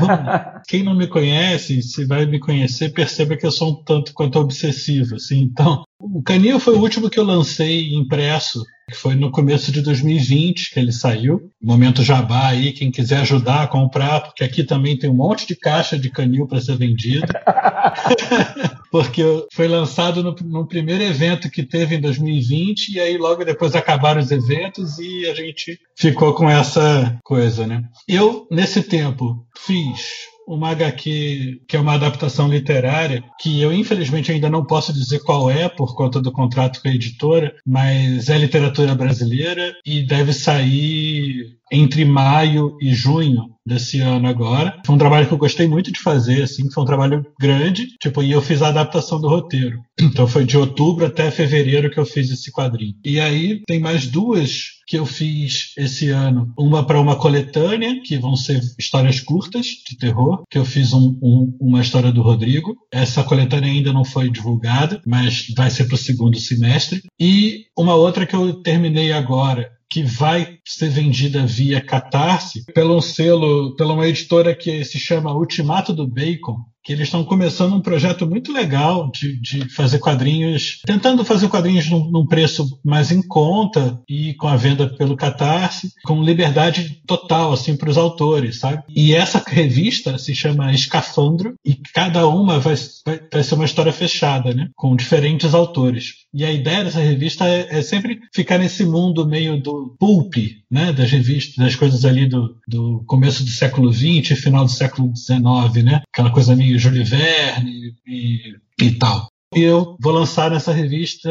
quem 0.68 0.82
não 0.82 0.94
me 0.94 1.06
conhece, 1.06 1.82
se 1.82 2.04
vai 2.04 2.24
me 2.26 2.38
conhecer, 2.38 2.92
perceba 2.92 3.36
que 3.36 3.44
eu 3.44 3.50
sou 3.50 3.70
um 3.70 3.82
tanto 3.82 4.12
quanto 4.14 4.38
obsessivo, 4.38 5.16
assim. 5.16 5.40
Então, 5.40 5.82
o 5.98 6.22
Canil 6.22 6.60
foi 6.60 6.74
o 6.74 6.80
último 6.80 7.10
que 7.10 7.18
eu 7.18 7.24
lancei 7.24 7.92
impresso, 7.94 8.62
foi 8.92 9.14
no 9.14 9.30
começo 9.30 9.70
de 9.70 9.80
2020 9.80 10.72
que 10.72 10.78
ele 10.78 10.92
saiu. 10.92 11.50
Momento 11.62 12.02
jabá 12.02 12.48
aí, 12.48 12.72
quem 12.72 12.90
quiser 12.90 13.18
ajudar 13.18 13.62
a 13.62 13.66
comprar, 13.66 14.20
porque 14.20 14.44
aqui 14.44 14.64
também 14.64 14.98
tem 14.98 15.10
um 15.10 15.14
monte 15.14 15.46
de 15.46 15.56
caixa 15.56 15.98
de 15.98 16.10
canil 16.10 16.46
para 16.46 16.60
ser 16.60 16.76
vendido. 16.76 17.26
porque 18.90 19.22
foi 19.52 19.68
lançado 19.68 20.22
no, 20.22 20.34
no, 20.44 20.66
primeiro 20.66 21.02
evento 21.02 21.50
que 21.50 21.62
teve 21.62 21.96
em 21.96 22.00
2020 22.00 22.94
e 22.94 23.00
aí 23.00 23.16
logo 23.16 23.44
depois 23.44 23.74
acabaram 23.74 24.20
os 24.20 24.30
eventos 24.30 24.98
e 24.98 25.26
a 25.28 25.34
gente 25.34 25.78
ficou 25.96 26.34
com 26.34 26.48
essa 26.48 27.18
coisa, 27.24 27.66
né? 27.66 27.84
Eu 28.06 28.46
nesse 28.50 28.82
tempo 28.82 29.46
fiz 29.56 30.31
uma 30.46 30.70
HQ 30.70 31.62
que 31.66 31.76
é 31.76 31.80
uma 31.80 31.94
adaptação 31.94 32.48
literária, 32.48 33.22
que 33.40 33.60
eu 33.60 33.72
infelizmente 33.72 34.30
ainda 34.30 34.50
não 34.50 34.64
posso 34.64 34.92
dizer 34.92 35.20
qual 35.20 35.50
é 35.50 35.68
por 35.68 35.94
conta 35.94 36.20
do 36.20 36.32
contrato 36.32 36.80
com 36.80 36.88
a 36.88 36.94
editora, 36.94 37.54
mas 37.66 38.28
é 38.28 38.38
literatura 38.38 38.94
brasileira 38.94 39.72
e 39.84 40.02
deve 40.02 40.32
sair 40.32 41.56
entre 41.72 42.04
maio 42.04 42.76
e 42.80 42.94
junho 42.94 43.52
desse 43.66 44.00
ano 44.00 44.28
agora. 44.28 44.80
Foi 44.84 44.94
um 44.94 44.98
trabalho 44.98 45.26
que 45.26 45.32
eu 45.32 45.38
gostei 45.38 45.66
muito 45.66 45.92
de 45.92 46.00
fazer, 46.00 46.42
assim, 46.42 46.70
foi 46.70 46.82
um 46.82 46.86
trabalho 46.86 47.24
grande, 47.40 47.86
tipo, 48.00 48.22
e 48.22 48.32
eu 48.32 48.42
fiz 48.42 48.60
a 48.60 48.68
adaptação 48.68 49.20
do 49.20 49.28
roteiro. 49.28 49.80
Então 50.02 50.26
foi 50.26 50.44
de 50.44 50.58
outubro 50.58 51.06
até 51.06 51.30
fevereiro 51.30 51.88
que 51.88 51.98
eu 51.98 52.04
fiz 52.04 52.30
esse 52.30 52.50
quadrinho. 52.50 52.94
E 53.04 53.20
aí 53.20 53.62
tem 53.66 53.78
mais 53.80 54.06
duas 54.06 54.72
que 54.86 54.98
eu 54.98 55.06
fiz 55.06 55.72
esse 55.78 56.10
ano. 56.10 56.52
Uma 56.58 56.84
para 56.84 57.00
uma 57.00 57.16
coletânea, 57.16 58.02
que 58.02 58.18
vão 58.18 58.34
ser 58.36 58.60
histórias 58.78 59.20
curtas 59.20 59.66
de 59.88 59.96
terror, 59.96 60.42
que 60.50 60.58
eu 60.58 60.64
fiz 60.64 60.92
um, 60.92 61.16
um, 61.22 61.56
uma 61.60 61.80
história 61.80 62.12
do 62.12 62.20
Rodrigo. 62.20 62.76
Essa 62.92 63.22
coletânea 63.22 63.70
ainda 63.70 63.92
não 63.92 64.04
foi 64.04 64.28
divulgada, 64.28 65.00
mas 65.06 65.46
vai 65.56 65.70
ser 65.70 65.84
para 65.84 65.94
o 65.94 65.98
segundo 65.98 66.38
semestre. 66.38 67.00
E 67.18 67.66
uma 67.78 67.94
outra 67.94 68.26
que 68.26 68.34
eu 68.34 68.54
terminei 68.54 69.12
agora, 69.12 69.70
que 69.92 70.02
vai 70.02 70.56
ser 70.64 70.88
vendida 70.88 71.44
via 71.44 71.78
Catarse 71.78 72.64
pelo 72.72 72.96
um 72.96 73.00
selo, 73.02 73.76
pela 73.76 73.92
uma 73.92 74.08
editora 74.08 74.56
que 74.56 74.82
se 74.86 74.98
chama 74.98 75.36
Ultimato 75.36 75.92
do 75.92 76.08
Bacon, 76.08 76.64
que 76.84 76.92
eles 76.92 77.04
estão 77.04 77.24
começando 77.24 77.74
um 77.74 77.80
projeto 77.80 78.26
muito 78.26 78.52
legal 78.52 79.10
de, 79.10 79.40
de 79.40 79.68
fazer 79.68 79.98
quadrinhos, 79.98 80.80
tentando 80.84 81.24
fazer 81.24 81.48
quadrinhos 81.48 81.88
num, 81.88 82.10
num, 82.10 82.26
preço 82.26 82.78
mais 82.84 83.10
em 83.12 83.22
conta 83.22 84.00
e 84.08 84.34
com 84.34 84.48
a 84.48 84.56
venda 84.56 84.88
pelo 84.88 85.16
Catarse, 85.16 85.92
com 86.04 86.22
liberdade 86.22 87.00
total 87.06 87.52
assim 87.52 87.76
para 87.76 87.90
os 87.90 87.98
autores, 87.98 88.58
sabe? 88.58 88.82
E 88.88 89.14
essa 89.14 89.42
revista 89.46 90.18
se 90.18 90.34
chama 90.34 90.72
Escafandro 90.72 91.54
e 91.64 91.74
cada 91.94 92.26
uma 92.26 92.58
vai, 92.58 92.74
vai, 93.06 93.20
vai 93.32 93.42
ser 93.42 93.54
uma 93.54 93.64
história 93.64 93.92
fechada, 93.92 94.52
né? 94.52 94.68
Com 94.74 94.96
diferentes 94.96 95.54
autores. 95.54 96.22
E 96.34 96.44
a 96.44 96.50
ideia 96.50 96.84
dessa 96.84 97.00
revista 97.00 97.46
é, 97.46 97.78
é 97.78 97.82
sempre 97.82 98.20
ficar 98.34 98.58
nesse 98.58 98.84
mundo 98.84 99.26
meio 99.26 99.60
do 99.60 99.94
pulp, 99.98 100.34
né? 100.70 100.92
Das 100.92 101.10
revistas, 101.10 101.56
das 101.56 101.76
coisas 101.76 102.04
ali 102.04 102.26
do, 102.26 102.56
do 102.66 103.04
começo 103.06 103.44
do 103.44 103.50
século 103.50 103.92
XX, 103.92 104.38
final 104.38 104.64
do 104.64 104.70
século 104.70 105.12
XIX, 105.14 105.84
né? 105.84 106.02
Aquela 106.12 106.30
coisa 106.30 106.56
meio 106.56 106.71
Júlio 106.78 107.04
Verne 107.04 107.94
e, 108.06 108.56
e 108.80 108.90
tal. 108.98 109.26
E 109.54 109.60
eu 109.60 109.96
vou 110.00 110.12
lançar 110.12 110.50
nessa 110.50 110.72
revista 110.72 111.28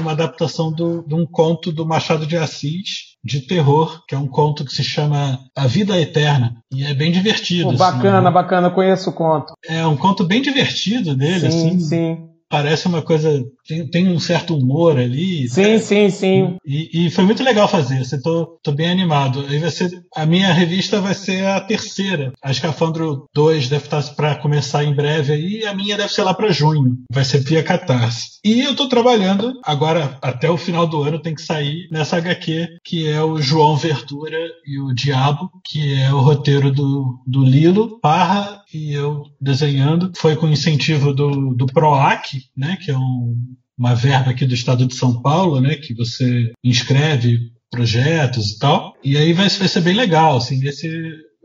uma 0.00 0.12
adaptação 0.12 0.72
do, 0.72 1.02
de 1.02 1.14
um 1.14 1.26
conto 1.26 1.72
do 1.72 1.84
Machado 1.84 2.24
de 2.24 2.36
Assis, 2.36 3.16
de 3.24 3.40
terror, 3.40 4.04
que 4.06 4.14
é 4.14 4.18
um 4.18 4.28
conto 4.28 4.64
que 4.64 4.72
se 4.72 4.84
chama 4.84 5.40
A 5.56 5.66
Vida 5.66 6.00
Eterna. 6.00 6.54
E 6.72 6.84
é 6.84 6.94
bem 6.94 7.10
divertido. 7.10 7.70
Pô, 7.70 7.76
bacana, 7.76 8.28
assim, 8.28 8.34
bacana, 8.34 8.70
conheço 8.70 9.10
o 9.10 9.12
conto. 9.12 9.52
É 9.64 9.84
um 9.84 9.96
conto 9.96 10.22
bem 10.22 10.40
divertido 10.40 11.16
dele, 11.16 11.50
sim, 11.50 11.68
assim. 11.68 11.80
Sim 11.80 12.36
parece 12.48 12.86
uma 12.86 13.02
coisa. 13.02 13.44
Tem, 13.66 13.86
tem 13.86 14.08
um 14.08 14.18
certo 14.18 14.56
humor 14.56 14.98
ali. 14.98 15.48
Sim, 15.48 15.62
né? 15.62 15.78
sim, 15.78 16.10
sim. 16.10 16.56
E, 16.64 17.06
e, 17.06 17.10
foi 17.10 17.24
muito 17.24 17.42
legal 17.42 17.68
fazer. 17.68 18.04
Você 18.04 18.20
tô, 18.20 18.58
tô 18.62 18.72
bem 18.72 18.88
animado. 18.88 19.44
Aí 19.48 19.58
vai 19.58 19.70
ser, 19.70 19.90
a 20.14 20.24
minha 20.24 20.52
revista 20.52 21.00
vai 21.00 21.14
ser 21.14 21.44
a 21.46 21.60
terceira. 21.60 22.32
A 22.42 22.50
Escafandro 22.50 23.26
2 23.34 23.68
deve 23.68 23.84
estar 23.84 24.02
para 24.14 24.36
começar 24.36 24.84
em 24.84 24.94
breve 24.94 25.32
aí. 25.32 25.60
E 25.60 25.66
a 25.66 25.74
minha 25.74 25.96
deve 25.96 26.12
ser 26.12 26.22
lá 26.22 26.32
para 26.32 26.52
junho. 26.52 26.98
Vai 27.10 27.24
ser 27.24 27.40
via 27.40 27.62
Catarse. 27.62 28.36
E 28.44 28.60
eu 28.60 28.76
tô 28.76 28.88
trabalhando 28.88 29.58
agora, 29.64 30.18
até 30.22 30.48
o 30.48 30.56
final 30.56 30.86
do 30.86 31.02
ano, 31.02 31.18
tem 31.18 31.34
que 31.34 31.42
sair 31.42 31.88
nessa 31.90 32.16
HQ, 32.18 32.78
que 32.84 33.08
é 33.08 33.20
o 33.20 33.40
João 33.40 33.76
Verdura 33.76 34.38
e 34.64 34.78
o 34.78 34.94
Diabo, 34.94 35.50
que 35.64 36.00
é 36.00 36.12
o 36.12 36.20
roteiro 36.20 36.70
do, 36.70 37.20
do 37.26 37.42
Lilo, 37.42 37.98
Parra 38.00 38.62
e 38.72 38.92
eu 38.92 39.24
desenhando. 39.40 40.12
Foi 40.16 40.36
com 40.36 40.46
incentivo 40.46 41.12
do, 41.12 41.54
do 41.54 41.66
PROAC, 41.66 42.44
né, 42.56 42.76
que 42.80 42.90
é 42.90 42.96
um, 42.96 43.36
uma 43.78 43.94
verba 43.94 44.30
aqui 44.30 44.46
do 44.46 44.54
estado 44.54 44.86
de 44.86 44.94
São 44.94 45.20
Paulo, 45.20 45.60
né, 45.60 45.76
que 45.76 45.94
você 45.94 46.52
inscreve 46.64 47.52
projetos 47.70 48.52
e 48.52 48.58
tal. 48.58 48.94
E 49.04 49.16
aí 49.16 49.32
vai, 49.32 49.48
vai 49.48 49.68
ser 49.68 49.80
bem 49.80 49.94
legal, 49.94 50.36
assim, 50.36 50.64
esse 50.66 50.88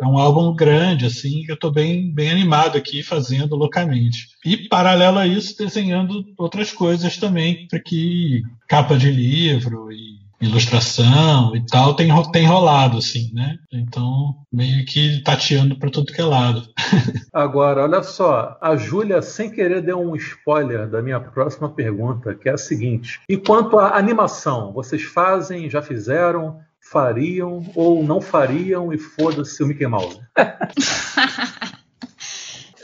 é 0.01 0.05
um 0.05 0.17
álbum 0.17 0.55
grande, 0.55 1.05
assim, 1.05 1.43
que 1.43 1.51
eu 1.51 1.55
estou 1.55 1.71
bem, 1.71 2.11
bem 2.11 2.31
animado 2.31 2.75
aqui 2.75 3.03
fazendo 3.03 3.55
loucamente. 3.55 4.29
E, 4.43 4.67
paralelo 4.67 5.19
a 5.19 5.27
isso, 5.27 5.55
desenhando 5.55 6.25
outras 6.39 6.71
coisas 6.71 7.17
também, 7.17 7.67
para 7.67 7.79
que 7.79 8.41
capa 8.67 8.97
de 8.97 9.11
livro 9.11 9.91
e 9.91 10.10
ilustração 10.41 11.55
e 11.55 11.65
tal 11.65 11.95
tem, 11.95 12.09
tem 12.31 12.45
rolado, 12.45 12.97
assim, 12.97 13.31
né? 13.33 13.57
Então, 13.71 14.35
meio 14.51 14.85
que 14.85 15.21
tateando 15.23 15.77
para 15.77 15.91
tudo 15.91 16.11
que 16.11 16.19
é 16.19 16.25
lado. 16.25 16.63
Agora, 17.31 17.83
olha 17.83 18.03
só, 18.03 18.57
a 18.59 18.75
Júlia, 18.75 19.21
sem 19.21 19.51
querer, 19.51 19.81
deu 19.81 19.99
um 19.99 20.15
spoiler 20.15 20.89
da 20.89 21.01
minha 21.01 21.19
próxima 21.19 21.69
pergunta, 21.69 22.33
que 22.33 22.49
é 22.49 22.53
a 22.53 22.57
seguinte: 22.57 23.21
e 23.29 23.37
quanto 23.37 23.77
à 23.77 23.97
animação, 23.97 24.73
vocês 24.73 25.03
fazem, 25.03 25.69
já 25.69 25.81
fizeram, 25.81 26.59
fariam 26.79 27.63
ou 27.75 28.03
não 28.03 28.19
fariam 28.19 28.91
e 28.91 28.97
foda-se 28.97 29.63
o 29.63 29.67
Mickey 29.67 29.87
Mouse? 29.87 30.19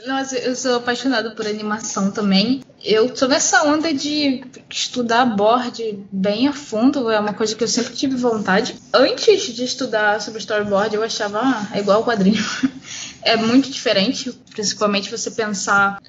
Nossa, 0.08 0.38
eu 0.38 0.56
sou 0.56 0.76
apaixonada 0.76 1.32
por 1.32 1.46
animação 1.46 2.10
também. 2.10 2.62
Eu 2.82 3.10
tô 3.10 3.28
nessa 3.28 3.64
onda 3.64 3.92
de 3.92 4.42
estudar 4.70 5.26
board 5.26 6.02
bem 6.10 6.48
a 6.48 6.52
fundo, 6.54 7.10
é 7.10 7.20
uma 7.20 7.34
coisa 7.34 7.54
que 7.54 7.62
eu 7.62 7.68
sempre 7.68 7.94
tive 7.94 8.16
vontade. 8.16 8.74
Antes 8.94 9.54
de 9.54 9.64
estudar 9.64 10.18
sobre 10.22 10.38
storyboard, 10.38 10.96
eu 10.96 11.02
achava, 11.02 11.40
ah, 11.42 11.68
é 11.74 11.80
igual 11.80 12.02
quadrinho. 12.02 12.42
é 13.22 13.36
muito 13.36 13.70
diferente, 13.70 14.32
principalmente 14.50 15.10
você 15.10 15.30
pensar 15.30 16.00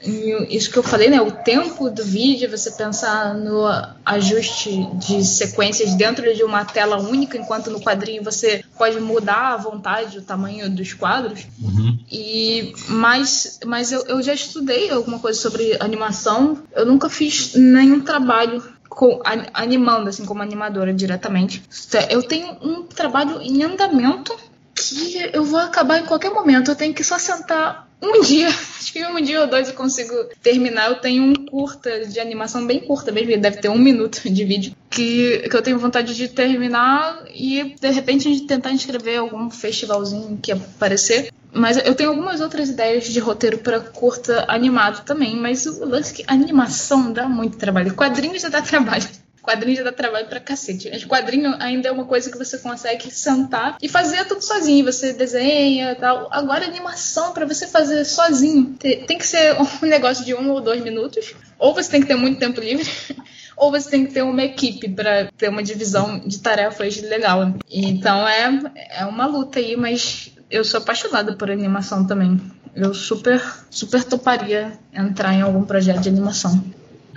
isso 0.50 0.72
que 0.72 0.78
eu 0.78 0.84
falei, 0.84 1.10
né? 1.10 1.22
O 1.22 1.32
tempo 1.32 1.90
do 1.90 2.04
vídeo, 2.04 2.50
você 2.50 2.72
pensar 2.72 3.34
no 3.34 3.66
ajuste 4.06 4.88
de 4.96 5.24
sequências 5.26 5.94
dentro 5.94 6.34
de 6.34 6.44
uma 6.44 6.66
tela 6.66 6.98
única, 6.98 7.38
enquanto 7.38 7.70
no 7.70 7.82
quadrinho 7.82 8.24
você 8.24 8.64
pode 8.78 9.00
mudar 9.00 9.54
à 9.54 9.58
vontade 9.58 10.18
o 10.18 10.22
tamanho 10.22 10.70
dos 10.70 10.94
quadros. 10.94 11.46
Uhum. 11.62 12.00
E 12.12 12.74
mas, 12.88 13.60
mas 13.66 13.92
eu, 13.92 14.06
eu 14.08 14.22
já 14.22 14.34
estudei 14.34 14.90
alguma 14.90 15.20
coisa 15.20 15.40
sobre 15.40 15.78
animação. 15.80 16.60
Eu 16.76 16.86
nunca 16.86 17.10
fiz 17.10 17.54
nenhum 17.56 18.02
trabalho 18.02 18.64
com, 18.90 19.22
animando, 19.54 20.10
assim, 20.10 20.26
como 20.26 20.42
animadora 20.42 20.94
diretamente. 20.94 21.64
Eu 22.10 22.24
tenho 22.24 22.58
um 22.62 22.84
trabalho 22.84 23.42
em 23.42 23.64
andamento 23.64 24.36
que 24.82 25.30
eu 25.34 25.44
vou 25.44 25.60
acabar 25.60 26.00
em 26.00 26.06
qualquer 26.06 26.32
momento. 26.32 26.72
Eu 26.72 26.76
tenho 26.76 26.94
que 26.94 27.04
só 27.04 27.18
sentar 27.18 27.88
um 28.02 28.22
dia, 28.24 28.48
acho 28.48 28.94
que 28.94 29.06
um 29.06 29.22
dia 29.22 29.42
ou 29.42 29.48
dois 29.48 29.68
eu 29.68 29.74
consigo 29.74 30.14
terminar. 30.42 30.90
Eu 30.90 30.96
tenho 30.96 31.24
um 31.24 31.34
curta 31.34 32.06
de 32.06 32.20
animação 32.20 32.66
bem 32.66 32.80
curta 32.80 33.12
mesmo, 33.12 33.38
deve 33.38 33.58
ter 33.58 33.70
um 33.70 33.78
minuto 33.78 34.22
de 34.30 34.46
vídeo, 34.46 34.76
que, 34.90 35.40
que 35.50 35.56
eu 35.56 35.62
tenho 35.62 35.80
vontade 35.80 36.16
de 36.16 36.28
terminar 36.28 37.24
e 37.34 37.76
de 37.80 37.90
repente 37.90 38.24
gente 38.24 38.48
tentar 38.48 38.72
inscrever 38.72 39.20
algum 39.20 39.50
festivalzinho 39.50 40.40
que 40.42 40.52
aparecer. 40.52 41.32
Mas 41.52 41.78
eu 41.78 41.96
tenho 41.96 42.12
algumas 42.12 42.42
outras 42.42 42.70
ideias 42.70 43.06
de 43.06 43.20
roteiro 43.20 43.58
para 43.58 43.80
curta 43.80 44.46
animado 44.48 45.04
também, 45.04 45.36
mas 45.36 45.66
o 45.66 45.84
lance 45.84 46.14
é 46.14 46.16
que 46.18 46.24
animação 46.28 47.12
dá 47.12 47.28
muito 47.28 47.58
trabalho. 47.58 47.96
Quadrinhos 47.96 48.42
já 48.44 48.50
dá 48.50 48.62
trabalho. 48.64 49.08
Quadrinho 49.42 49.78
já 49.78 49.84
dá 49.84 49.92
trabalho 49.92 50.28
pra 50.28 50.40
cacete. 50.40 50.90
Mas 50.92 51.06
quadrinho 51.06 51.56
ainda 51.60 51.90
é 51.90 51.92
uma 51.92 52.06
coisa 52.06 52.32
que 52.32 52.38
você 52.38 52.58
consegue 52.58 53.12
sentar 53.12 53.78
e 53.82 53.88
fazer 53.88 54.26
tudo 54.26 54.42
sozinho. 54.42 54.86
Você 54.86 55.14
desenha 55.14 55.92
e 55.92 55.96
tal. 55.96 56.28
Agora, 56.32 56.66
animação 56.66 57.34
para 57.34 57.46
você 57.46 57.68
fazer 57.68 58.06
sozinho 58.06 58.76
tem 58.80 59.18
que 59.18 59.26
ser 59.26 59.56
um 59.62 59.86
negócio 59.86 60.26
de 60.26 60.34
um 60.34 60.52
ou 60.52 60.62
dois 60.62 60.84
minutos. 60.84 61.34
Ou 61.58 61.74
você 61.74 61.90
tem 61.90 62.02
que 62.02 62.08
ter 62.08 62.16
muito 62.16 62.40
tempo 62.40 62.60
livre. 62.60 62.90
ou 63.60 63.72
você 63.72 63.90
tem 63.90 64.06
que 64.06 64.14
ter 64.14 64.22
uma 64.22 64.42
equipe 64.42 64.90
para 64.90 65.30
ter 65.38 65.50
uma 65.50 65.62
divisão 65.62 66.20
de 66.20 66.40
tarefas 66.40 66.98
legal. 67.02 67.54
Então 67.70 68.28
é, 68.28 68.60
é 69.00 69.06
uma 69.06 69.26
luta 69.26 69.60
aí, 69.60 69.76
mas 69.76 70.32
eu 70.50 70.64
sou 70.64 70.80
apaixonada 70.80 71.36
por 71.36 71.52
animação 71.52 72.08
também. 72.08 72.40
Eu 72.74 72.94
super, 72.94 73.42
super 73.70 74.04
toparia 74.04 74.80
entrar 74.94 75.34
em 75.34 75.42
algum 75.42 75.64
projeto 75.66 76.00
de 76.00 76.10
animação. 76.10 76.64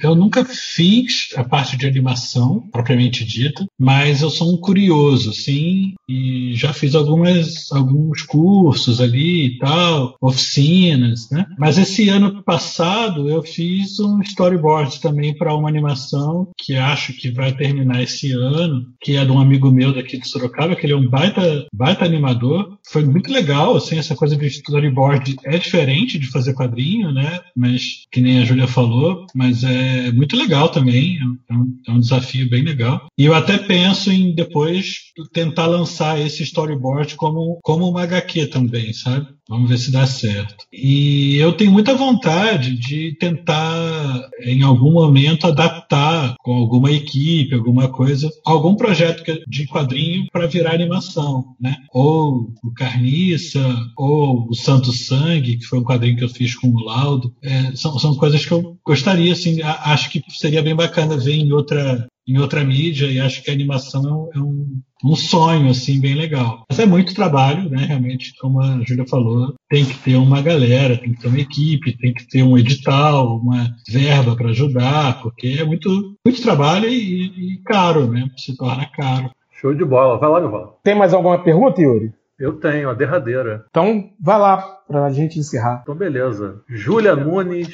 Eu 0.01 0.14
nunca 0.14 0.44
fiz 0.44 1.28
a 1.36 1.44
parte 1.44 1.77
de 1.77 1.86
animação, 1.86 2.60
propriamente 2.73 3.24
dita, 3.24 3.64
mas 3.78 4.23
eu 4.23 4.31
sou 4.31 4.52
um 4.52 4.56
curioso, 4.56 5.32
sim, 5.32 5.94
e 6.09 6.55
já 6.55 6.73
fiz 6.73 6.94
algumas, 6.94 7.70
alguns 7.73 8.23
cursos 8.23 9.01
ali 9.01 9.47
e 9.47 9.59
tal, 9.59 10.16
oficinas, 10.20 11.28
né? 11.31 11.47
Mas 11.59 11.78
esse 11.78 12.09
ano 12.09 12.43
passado 12.43 13.28
eu 13.28 13.43
fiz 13.43 13.98
um 14.01 14.20
storyboard 14.20 15.01
também 15.01 15.36
para 15.36 15.55
uma 15.55 15.69
animação 15.69 16.48
que 16.59 16.74
acho 16.74 17.12
que 17.12 17.31
vai 17.31 17.52
terminar 17.52 18.02
esse 18.02 18.32
ano, 18.32 18.86
que 19.01 19.16
é 19.16 19.24
de 19.24 19.31
um 19.31 19.40
amigo 19.40 19.70
meu 19.70 19.94
daqui 19.94 20.19
de 20.19 20.28
Sorocaba, 20.28 20.77
que 20.77 20.86
ele 20.86 20.93
é 20.93 20.97
um 20.97 21.09
baita, 21.09 21.66
baita 21.73 22.05
animador. 22.05 22.78
Foi 22.86 23.05
muito 23.05 23.32
legal, 23.32 23.77
assim, 23.77 23.98
essa 23.98 24.14
coisa 24.14 24.36
do 24.36 24.44
storyboard 24.44 25.36
é 25.44 25.59
diferente 25.59 26.19
de 26.19 26.27
fazer 26.28 26.55
quadrinho, 26.55 27.12
né? 27.12 27.40
Mas, 27.56 28.05
que 28.10 28.20
nem 28.20 28.40
a 28.40 28.44
Júlia 28.44 28.66
falou, 28.66 29.27
mas 29.35 29.64
é 29.64 29.91
é 29.93 30.12
muito 30.12 30.36
legal 30.36 30.69
também, 30.70 31.19
é 31.19 31.55
um, 31.55 31.78
é 31.89 31.90
um, 31.90 32.01
desafio 32.01 32.48
bem 32.48 32.62
legal. 32.62 33.06
E 33.19 33.24
eu 33.24 33.35
até 33.35 33.59
penso 33.59 34.10
em 34.10 34.35
depois 34.35 35.12
tentar 35.32 35.66
lançar 35.66 36.20
esse 36.20 36.43
storyboard 36.43 37.14
como, 37.16 37.59
como 37.62 37.89
uma 37.89 38.02
HQ 38.02 38.47
também, 38.47 38.93
sabe? 38.93 39.27
Vamos 39.48 39.69
ver 39.69 39.78
se 39.78 39.90
dá 39.90 40.06
certo. 40.06 40.64
E 40.73 41.36
eu 41.36 41.52
tenho 41.52 41.73
muita 41.73 41.94
vontade 41.94 42.77
de 42.77 43.16
tentar, 43.19 44.28
em 44.40 44.62
algum 44.62 44.93
momento, 44.93 45.47
adaptar 45.47 46.36
com 46.39 46.55
alguma 46.55 46.90
equipe, 46.90 47.55
alguma 47.55 47.89
coisa, 47.89 48.31
algum 48.44 48.74
projeto 48.77 49.23
de 49.48 49.66
quadrinho 49.66 50.27
para 50.32 50.47
virar 50.47 50.74
animação, 50.74 51.56
né? 51.60 51.77
Ou 51.93 52.52
o 52.62 52.73
Carniça, 52.73 53.60
ou 53.97 54.48
o 54.48 54.55
Santo 54.55 54.93
Sangue, 54.93 55.59
que 55.59 55.66
foi 55.66 55.81
um 55.81 55.85
quadrinho 55.85 56.16
que 56.16 56.24
eu 56.24 56.28
fiz 56.28 56.55
com 56.55 56.69
o 56.69 56.85
Laudo. 56.85 57.35
É, 57.43 57.74
são, 57.74 57.98
são 57.98 58.14
coisas 58.14 58.47
que 58.47 58.52
eu 58.52 58.78
gostaria, 58.85 59.32
assim, 59.32 59.60
acho 59.62 60.10
que 60.10 60.23
seria 60.28 60.62
bem 60.62 60.74
bacana 60.74 61.16
ver 61.16 61.35
em 61.35 61.52
outra, 61.52 62.06
em 62.26 62.38
outra 62.38 62.64
mídia 62.64 63.06
e 63.06 63.20
acho 63.20 63.42
que 63.42 63.50
a 63.50 63.54
animação 63.54 64.30
é 64.34 64.38
um, 64.38 64.80
um 65.04 65.16
sonho 65.16 65.70
assim 65.70 66.00
bem 66.00 66.14
legal. 66.14 66.64
Mas 66.68 66.78
é 66.78 66.86
muito 66.86 67.14
trabalho, 67.14 67.68
né? 67.68 67.84
Realmente, 67.86 68.34
como 68.40 68.60
a 68.60 68.80
Júlia 68.86 69.06
falou, 69.06 69.54
tem 69.68 69.84
que 69.84 69.98
ter 69.98 70.16
uma 70.16 70.40
galera, 70.40 70.96
tem 70.96 71.12
que 71.12 71.20
ter 71.20 71.28
uma 71.28 71.40
equipe, 71.40 71.96
tem 71.98 72.14
que 72.14 72.26
ter 72.28 72.42
um 72.42 72.56
edital, 72.56 73.36
uma 73.36 73.68
verba 73.88 74.36
para 74.36 74.50
ajudar, 74.50 75.20
porque 75.22 75.56
é 75.58 75.64
muito, 75.64 76.16
muito 76.24 76.42
trabalho 76.42 76.88
e, 76.88 77.54
e, 77.54 77.62
caro, 77.64 78.06
né? 78.06 78.28
Se 78.36 78.56
torna 78.56 78.86
caro. 78.86 79.30
Show 79.60 79.74
de 79.74 79.84
bola. 79.84 80.18
Vai 80.18 80.30
lá, 80.30 80.40
Nival. 80.40 80.80
Tem 80.82 80.94
mais 80.94 81.12
alguma 81.12 81.38
pergunta, 81.38 81.80
Yuri? 81.80 82.12
Eu 82.38 82.54
tenho, 82.54 82.90
a 82.90 82.94
derradeira. 82.94 83.64
Então, 83.70 84.10
vai 84.20 84.38
lá 84.38 84.58
para 84.88 85.06
a 85.06 85.12
gente 85.12 85.38
encerrar. 85.38 85.80
Então, 85.82 85.94
beleza. 85.94 86.60
Júlia 86.68 87.14
Nunes 87.14 87.72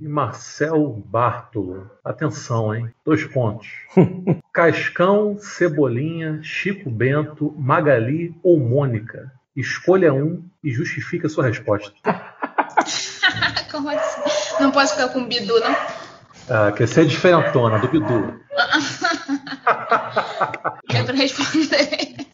e 0.00 0.08
Marcel 0.08 1.02
Bartolo. 1.06 1.90
Atenção, 2.04 2.74
hein? 2.74 2.92
Dois 3.04 3.24
pontos. 3.24 3.68
Cascão, 4.52 5.36
Cebolinha, 5.38 6.40
Chico 6.42 6.90
Bento, 6.90 7.54
Magali 7.58 8.34
ou 8.42 8.58
Mônica? 8.58 9.32
Escolha 9.56 10.12
um 10.12 10.44
e 10.62 10.70
justifique 10.70 11.26
a 11.26 11.28
sua 11.28 11.46
resposta. 11.46 11.92
Como 13.70 13.88
assim? 13.88 14.20
Não 14.60 14.70
posso 14.70 14.94
ficar 14.94 15.08
com 15.08 15.20
o 15.20 15.26
Bidu, 15.26 15.58
não? 15.60 15.76
Ah, 16.48 16.72
quer 16.72 16.86
ser 16.86 17.06
diferentona 17.06 17.78
do 17.78 17.88
Bidu. 17.88 18.40
é 20.92 21.02
pra 21.02 21.14
responder. 21.14 22.26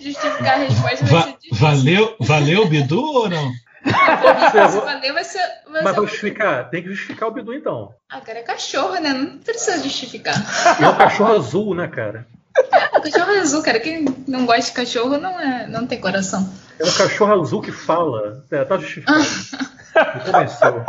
Justificar 0.00 0.54
a 0.54 0.64
resposta 0.64 1.04
Va 1.06 1.34
valeu, 1.52 2.16
valeu 2.20 2.68
Bidu 2.68 3.00
ou 3.00 3.28
não? 3.28 3.52
Vai 3.84 5.24
ser, 5.24 5.40
vai 5.70 5.82
Mas 5.82 5.96
vou 5.96 6.06
justificar. 6.06 6.70
Tem 6.70 6.82
que 6.82 6.88
justificar 6.88 7.28
o 7.28 7.32
Bidu 7.32 7.52
então. 7.54 7.94
Ah, 8.08 8.20
cara, 8.20 8.38
é 8.38 8.42
cachorro, 8.42 8.94
né? 8.94 9.12
Não 9.12 9.38
precisa 9.38 9.82
justificar. 9.82 10.34
É 10.80 10.88
um 10.88 10.96
cachorro 10.96 11.34
azul, 11.34 11.74
né, 11.74 11.88
cara? 11.88 12.26
É, 12.72 13.00
cachorro 13.00 13.38
azul, 13.38 13.62
cara. 13.62 13.80
Quem 13.80 14.04
não 14.26 14.46
gosta 14.46 14.62
de 14.62 14.72
cachorro 14.72 15.18
não, 15.18 15.38
é, 15.40 15.66
não 15.66 15.86
tem 15.86 16.00
coração. 16.00 16.48
É 16.78 16.84
um 16.84 16.92
cachorro 16.92 17.40
azul 17.40 17.60
que 17.60 17.72
fala. 17.72 18.44
É, 18.50 18.64
tá 18.64 18.78
justificado. 18.78 19.18
Me 20.14 20.20
convenceu. 20.24 20.84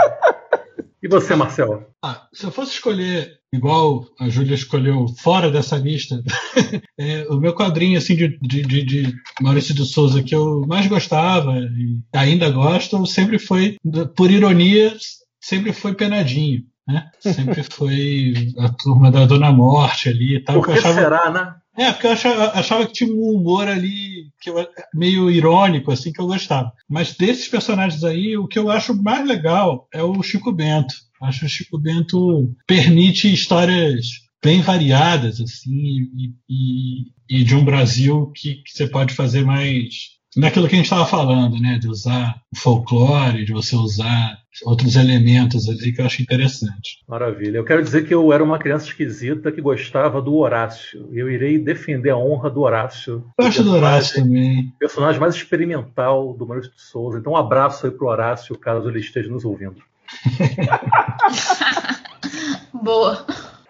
E 1.06 1.08
você, 1.08 1.36
Marcelo? 1.36 1.86
Ah, 2.04 2.28
se 2.34 2.48
eu 2.48 2.52
fosse 2.52 2.72
escolher, 2.72 3.38
igual 3.54 4.08
a 4.20 4.28
Júlia 4.28 4.56
escolheu 4.56 5.06
fora 5.20 5.52
dessa 5.52 5.78
lista, 5.78 6.20
é, 7.00 7.28
o 7.30 7.40
meu 7.40 7.54
quadrinho 7.54 7.96
assim, 7.96 8.16
de, 8.16 8.40
de, 8.42 8.84
de, 8.84 9.14
Maurício 9.40 9.76
de 9.76 9.86
Souza 9.86 10.24
que 10.24 10.34
eu 10.34 10.66
mais 10.66 10.88
gostava 10.88 11.60
e 11.60 12.02
ainda 12.12 12.50
gosto, 12.50 13.06
sempre 13.06 13.38
foi, 13.38 13.78
por 14.16 14.32
ironia, 14.32 14.98
sempre 15.40 15.74
foi 15.74 15.94
Penadinho. 15.94 16.64
Né? 16.88 17.08
Sempre 17.20 17.62
foi 17.72 18.34
a 18.58 18.70
turma 18.70 19.12
da 19.12 19.28
Dona 19.28 19.52
Morte 19.52 20.10
ali 20.10 20.38
e 20.38 20.44
tal. 20.44 20.56
Por 20.56 20.66
que 20.66 20.72
achava... 20.72 20.96
será, 20.96 21.30
né? 21.30 21.56
É, 21.78 21.92
porque 21.92 22.08
eu 22.08 22.12
achava, 22.12 22.52
achava, 22.58 22.88
que 22.88 22.94
tinha 22.94 23.14
um 23.14 23.36
humor 23.36 23.68
ali 23.68 24.30
que 24.40 24.50
eu, 24.50 24.68
meio 24.94 25.30
irônico, 25.30 25.92
assim, 25.92 26.12
que 26.12 26.22
eu 26.22 26.28
gostava. 26.28 26.72
Mas 26.90 27.14
desses 27.14 27.48
personagens 27.48 28.04
aí, 28.04 28.38
o 28.38 28.48
que 28.48 28.58
eu 28.58 28.70
acho 28.70 28.96
mais 29.02 29.28
legal 29.28 29.88
é 29.94 30.02
o 30.02 30.24
Chico 30.24 30.52
Bento. 30.52 30.96
Acho 31.22 31.42
que 31.42 31.46
o 31.46 31.50
Chico 31.50 31.78
Bento 31.78 32.54
permite 32.68 33.34
histórias 33.34 34.26
bem 34.44 34.62
variadas, 34.62 35.42
assim, 35.42 36.08
e, 36.16 36.34
e, 36.48 37.40
e 37.42 37.44
de 37.44 37.56
um 37.56 37.66
Brasil 37.66 38.32
que, 38.36 38.56
que, 38.56 38.72
você 38.72 38.88
pode 38.88 39.14
fazer 39.14 39.44
mais 39.44 40.16
naquilo 40.38 40.68
que 40.68 40.76
a 40.76 40.78
gente 40.78 40.86
estava 40.86 41.06
falando, 41.06 41.58
né? 41.60 41.80
De 41.80 41.88
usar 41.88 42.40
o 42.54 42.58
folclore, 42.58 43.46
de 43.46 43.54
você 43.54 43.76
usar 43.76 44.38
outros 44.64 44.96
elementos 44.96 45.68
ali 45.68 45.92
que 45.92 46.02
eu 46.02 46.06
acho 46.06 46.22
interessante. 46.22 47.04
Maravilha. 47.08 47.58
Eu 47.58 47.66
quero 47.66 47.84
dizer 47.84 48.08
que 48.08 48.14
eu 48.14 48.32
era 48.32 48.44
uma 48.44 48.60
criança 48.60 48.88
esquisita 48.88 49.52
que 49.52 49.62
gostava 49.62 50.22
do 50.22 50.36
Horácio. 50.36 51.10
Eu 51.12 51.30
irei 51.30 51.58
defender 51.58 52.12
a 52.12 52.18
honra 52.18 52.50
do 52.50 52.62
Horácio. 52.62 53.26
Eu 53.38 53.46
gosto 53.46 53.64
do 53.64 53.74
Horácio 53.74 54.24
também. 54.24 54.74
Personagem 54.80 55.20
mais 55.20 55.36
experimental 55.36 56.34
do 56.34 56.48
Maurício 56.48 56.72
de 56.72 56.82
Souza. 56.82 57.20
Então 57.20 57.34
um 57.34 57.38
abraço 57.38 57.86
aí 57.86 57.92
pro 57.92 58.08
Horácio, 58.08 58.58
caso 58.58 58.90
ele 58.90 59.00
esteja 59.00 59.30
nos 59.30 59.44
ouvindo. 59.44 59.82
Boa. 62.74 63.26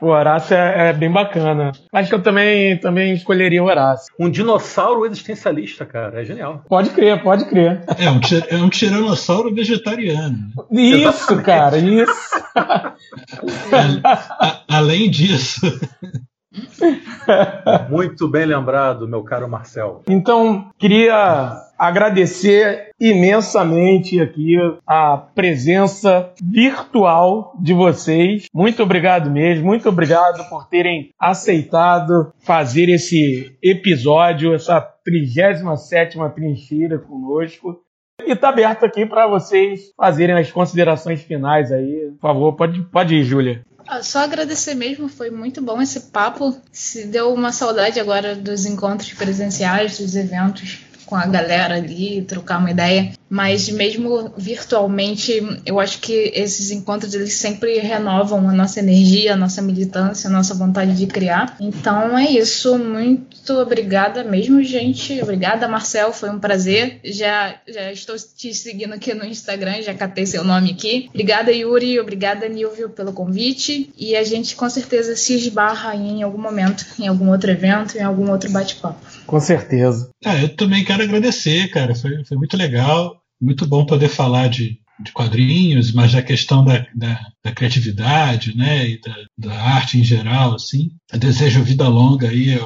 O 0.06 0.10
Horácio 0.10 0.56
é, 0.56 0.90
é, 0.90 0.94
bem 0.94 1.12
bacana. 1.12 1.72
Acho 1.92 2.10
que 2.10 2.14
eu 2.14 2.22
também, 2.22 2.78
também 2.78 3.16
escolheria 3.16 3.64
o 3.64 3.66
Horácio. 3.66 4.14
Um 4.20 4.30
dinossauro 4.30 5.04
existencialista, 5.04 5.84
cara. 5.84 6.22
É 6.22 6.24
genial. 6.24 6.64
Pode 6.70 6.92
crer, 6.92 7.24
pode 7.24 7.46
crer. 7.46 7.84
É 7.98 8.12
um, 8.12 8.20
é 8.52 8.64
um 8.64 8.70
tiranossauro 8.70 9.52
vegetariano. 9.52 10.38
Isso, 10.72 11.34
Exatamente. 11.34 11.44
cara, 11.44 11.78
isso. 11.80 12.14
a, 14.06 14.62
além 14.70 15.10
disso. 15.10 15.62
Muito 17.90 18.28
bem 18.28 18.46
lembrado, 18.46 19.08
meu 19.08 19.24
caro 19.24 19.50
Marcel. 19.50 20.02
Então, 20.08 20.70
queria 20.78 21.66
agradecer 21.78 22.90
imensamente 23.00 24.22
aqui 24.22 24.56
a 24.88 25.18
presença 25.18 26.32
virtual 26.42 27.54
de 27.62 27.74
vocês. 27.74 28.46
Muito 28.54 28.82
obrigado 28.82 29.30
mesmo, 29.30 29.66
muito 29.66 29.90
obrigado 29.90 30.48
por 30.50 30.68
terem 30.68 31.10
aceitado 31.20 32.32
fazer 32.40 32.90
esse 32.90 33.58
episódio, 33.62 34.54
essa 34.54 34.80
37 35.04 36.18
trincheira 36.34 36.98
conosco. 36.98 37.82
E 38.26 38.32
está 38.32 38.50
aberto 38.50 38.86
aqui 38.86 39.06
para 39.06 39.28
vocês 39.28 39.92
fazerem 39.98 40.38
as 40.38 40.52
considerações 40.52 41.22
finais 41.22 41.72
aí. 41.72 42.12
Por 42.20 42.28
favor, 42.28 42.54
pode, 42.54 42.82
pode 42.84 43.16
ir, 43.16 43.24
Júlia. 43.24 43.64
Ah, 43.88 44.02
só 44.02 44.20
agradecer 44.20 44.74
mesmo, 44.74 45.08
foi 45.08 45.30
muito 45.30 45.62
bom 45.62 45.82
esse 45.82 46.00
papo. 46.00 46.56
Se 46.72 47.06
deu 47.06 47.34
uma 47.34 47.52
saudade 47.52 48.00
agora 48.00 48.36
dos 48.36 48.66
encontros 48.66 49.14
presenciais, 49.14 49.98
dos 50.00 50.16
eventos 50.16 50.85
com 51.06 51.16
a 51.16 51.26
galera 51.26 51.76
ali, 51.76 52.22
trocar 52.24 52.60
uma 52.60 52.72
ideia. 52.72 53.12
Mas 53.30 53.70
mesmo 53.70 54.32
virtualmente, 54.38 55.42
eu 55.66 55.80
acho 55.80 56.00
que 56.00 56.32
esses 56.34 56.72
encontros 56.72 57.14
eles 57.14 57.34
sempre 57.34 57.80
renovam 57.80 58.48
a 58.48 58.54
nossa 58.54 58.80
energia, 58.80 59.34
a 59.34 59.38
nossa 59.38 59.62
militância, 59.62 60.30
a 60.30 60.32
nossa 60.32 60.54
vontade 60.54 60.96
de 60.96 61.08
criar. 61.08 61.56
Então 61.60 62.18
é 62.18 62.30
isso. 62.30 62.78
Muito 62.78 63.54
obrigada 63.54 64.24
mesmo, 64.24 64.64
gente. 64.64 65.22
Obrigada, 65.22 65.68
Marcel. 65.68 66.14
Foi 66.14 66.30
um 66.30 66.40
prazer. 66.40 67.00
Já, 67.04 67.56
já 67.68 67.92
estou 67.92 68.16
te 68.16 68.54
seguindo 68.54 68.94
aqui 68.94 69.14
no 69.14 69.26
Instagram, 69.26 69.82
já 69.82 69.94
catei 69.94 70.26
seu 70.26 70.44
nome 70.44 70.72
aqui. 70.72 71.10
Obrigada, 71.10 71.52
Yuri. 71.52 72.00
Obrigada, 72.00 72.48
Nilvio, 72.48 72.90
pelo 72.90 73.12
convite. 73.12 73.92
E 73.98 74.16
a 74.16 74.24
gente 74.24 74.56
com 74.56 74.70
certeza 74.70 75.16
se 75.16 75.34
esbarra 75.34 75.96
em 75.96 76.22
algum 76.22 76.42
momento, 76.42 76.86
em 77.00 77.08
algum 77.08 77.30
outro 77.32 77.50
evento, 77.50 77.98
em 77.98 78.02
algum 78.02 78.30
outro 78.30 78.50
bate-papo. 78.52 79.00
Com 79.26 79.40
certeza. 79.40 80.10
Ah, 80.24 80.38
eu 80.38 80.56
também 80.56 80.84
quero 80.84 80.95
agradecer, 81.04 81.70
cara. 81.70 81.94
Foi, 81.96 82.24
foi 82.26 82.38
muito 82.38 82.56
legal 82.58 83.22
muito 83.40 83.68
bom 83.68 83.86
poder 83.86 84.10
falar 84.10 84.48
de, 84.50 84.80
de 85.00 85.12
quadrinhos, 85.12 85.92
mas 85.92 86.14
da 86.14 86.22
questão 86.22 86.64
da, 86.64 86.86
da, 86.96 87.20
da 87.44 87.52
criatividade, 87.52 88.56
né, 88.56 88.90
e 88.90 89.02
da, 89.02 89.16
da, 89.38 89.62
arte 89.62 90.00
em 90.00 90.04
geral, 90.04 90.56
assim. 90.56 90.92
Eu 91.12 91.20
desejo 91.20 91.64
vida 91.64 91.88
longa 91.88 92.30
aí 92.30 92.58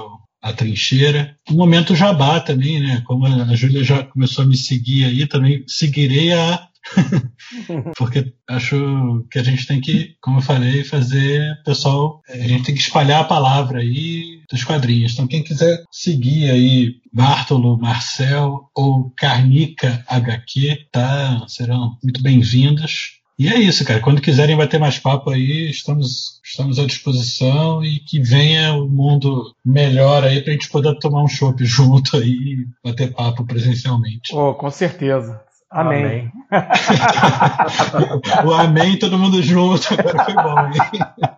a 0.41 0.53
trincheira. 0.53 1.37
O 1.49 1.53
momento 1.53 1.95
jabá 1.95 2.39
também, 2.39 2.79
né, 2.79 3.01
como 3.05 3.25
a 3.25 3.55
Júlia 3.55 3.83
já 3.83 4.03
começou 4.03 4.43
a 4.43 4.47
me 4.47 4.55
seguir 4.55 5.05
aí, 5.05 5.27
também 5.27 5.63
seguirei 5.67 6.33
a 6.33 6.67
Porque 7.97 8.33
acho 8.49 9.25
que 9.29 9.37
a 9.37 9.43
gente 9.43 9.67
tem 9.67 9.81
que, 9.81 10.15
como 10.21 10.37
eu 10.37 10.41
falei, 10.41 10.83
fazer 10.83 11.61
pessoal, 11.63 12.21
a 12.27 12.37
gente 12.37 12.63
tem 12.63 12.73
que 12.73 12.81
espalhar 12.81 13.21
a 13.21 13.25
palavra 13.25 13.79
aí 13.79 14.38
dos 14.49 14.63
quadrinhos. 14.63 15.13
Então, 15.13 15.27
quem 15.27 15.43
quiser 15.43 15.83
seguir 15.91 16.49
aí 16.49 16.95
Bartolo, 17.11 17.77
Marcel 17.77 18.69
ou 18.75 19.11
Carnica 19.17 20.03
HQ, 20.07 20.87
tá? 20.91 21.45
Serão 21.47 21.97
muito 22.03 22.21
bem-vindos. 22.21 23.19
E 23.37 23.47
é 23.47 23.57
isso, 23.57 23.85
cara. 23.85 24.01
Quando 24.01 24.21
quiserem 24.21 24.57
bater 24.57 24.77
mais 24.77 24.99
papo 24.99 25.29
aí, 25.29 25.69
estamos, 25.69 26.41
estamos 26.43 26.77
à 26.77 26.85
disposição 26.85 27.81
e 27.85 27.99
que 27.99 28.19
venha 28.19 28.73
o 28.73 28.83
um 28.83 28.89
mundo 28.89 29.55
melhor 29.63 30.25
aí 30.25 30.41
pra 30.41 30.51
gente 30.51 30.67
poder 30.69 30.99
tomar 30.99 31.23
um 31.23 31.27
chopp 31.27 31.63
junto 31.63 32.17
aí 32.17 32.29
e 32.29 32.67
bater 32.83 33.13
papo 33.13 33.45
presencialmente. 33.45 34.35
Oh, 34.35 34.53
com 34.53 34.69
certeza. 34.69 35.41
Amém. 35.71 36.03
amém. 36.03 36.31
o 38.45 38.53
amém, 38.53 38.97
todo 38.97 39.17
mundo 39.17 39.41
junto. 39.41 39.87
Agora 39.93 40.25
foi 40.25 40.33
bom, 40.33 40.59
hein? 40.59 41.33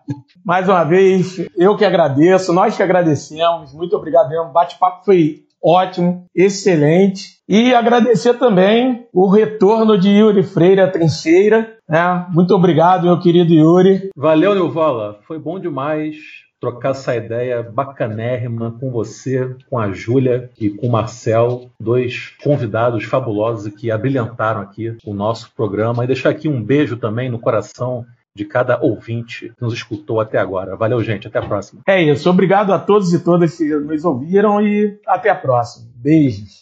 Mais 0.46 0.68
uma 0.68 0.84
vez, 0.84 1.38
eu 1.58 1.76
que 1.76 1.86
agradeço, 1.86 2.54
nós 2.54 2.76
que 2.76 2.84
agradecemos. 2.84 3.74
Muito 3.74 3.96
obrigado 3.96 4.30
mesmo. 4.30 4.46
O 4.46 4.54
bate-papo 4.54 5.04
foi 5.06 5.44
ótimo, 5.64 6.26
excelente. 6.36 7.42
E 7.48 7.74
agradecer 7.74 8.36
também 8.36 9.06
o 9.14 9.28
retorno 9.28 9.98
de 9.98 10.10
Yuri 10.10 10.44
Freire 10.44 10.82
à 10.82 10.90
trincheira. 10.90 11.76
Né? 11.88 12.26
Muito 12.30 12.56
obrigado, 12.56 13.04
meu 13.04 13.20
querido 13.20 13.54
Yuri. 13.54 14.10
Valeu, 14.16 14.56
Nilvala. 14.56 15.20
Foi 15.28 15.38
bom 15.38 15.60
demais 15.60 16.16
trocar 16.62 16.92
essa 16.92 17.16
ideia 17.16 17.64
bacanérrima 17.64 18.72
com 18.80 18.92
você, 18.92 19.56
com 19.68 19.80
a 19.80 19.92
Júlia 19.92 20.52
e 20.60 20.70
com 20.70 20.88
o 20.88 20.92
Marcel, 20.92 21.72
dois 21.80 22.36
convidados 22.44 23.04
fabulosos 23.04 23.74
que 23.74 23.90
abrilhantaram 23.90 24.62
aqui 24.62 24.96
o 25.04 25.14
nosso 25.14 25.52
programa. 25.56 26.04
E 26.04 26.08
deixar 26.08 26.30
aqui 26.30 26.48
um 26.48 26.64
beijo 26.64 26.98
também 26.98 27.32
no 27.32 27.40
coração 27.40 28.06
de 28.34 28.46
cada 28.46 28.80
ouvinte 28.82 29.50
que 29.50 29.62
nos 29.62 29.74
escutou 29.74 30.22
até 30.22 30.38
agora. 30.38 30.76
Valeu, 30.76 31.04
gente. 31.04 31.28
Até 31.28 31.40
a 31.40 31.46
próxima. 31.46 31.82
É 31.88 32.02
isso. 32.02 32.30
Obrigado 32.30 32.72
a 32.72 32.80
todos 32.80 33.12
e 33.12 33.20
todas 33.20 33.58
que 33.58 33.66
nos 33.66 34.06
ouviram 34.06 34.62
e 34.62 35.00
até 35.06 35.30
a 35.30 35.36
próxima. 35.36 35.90
Beijos. 35.96 36.60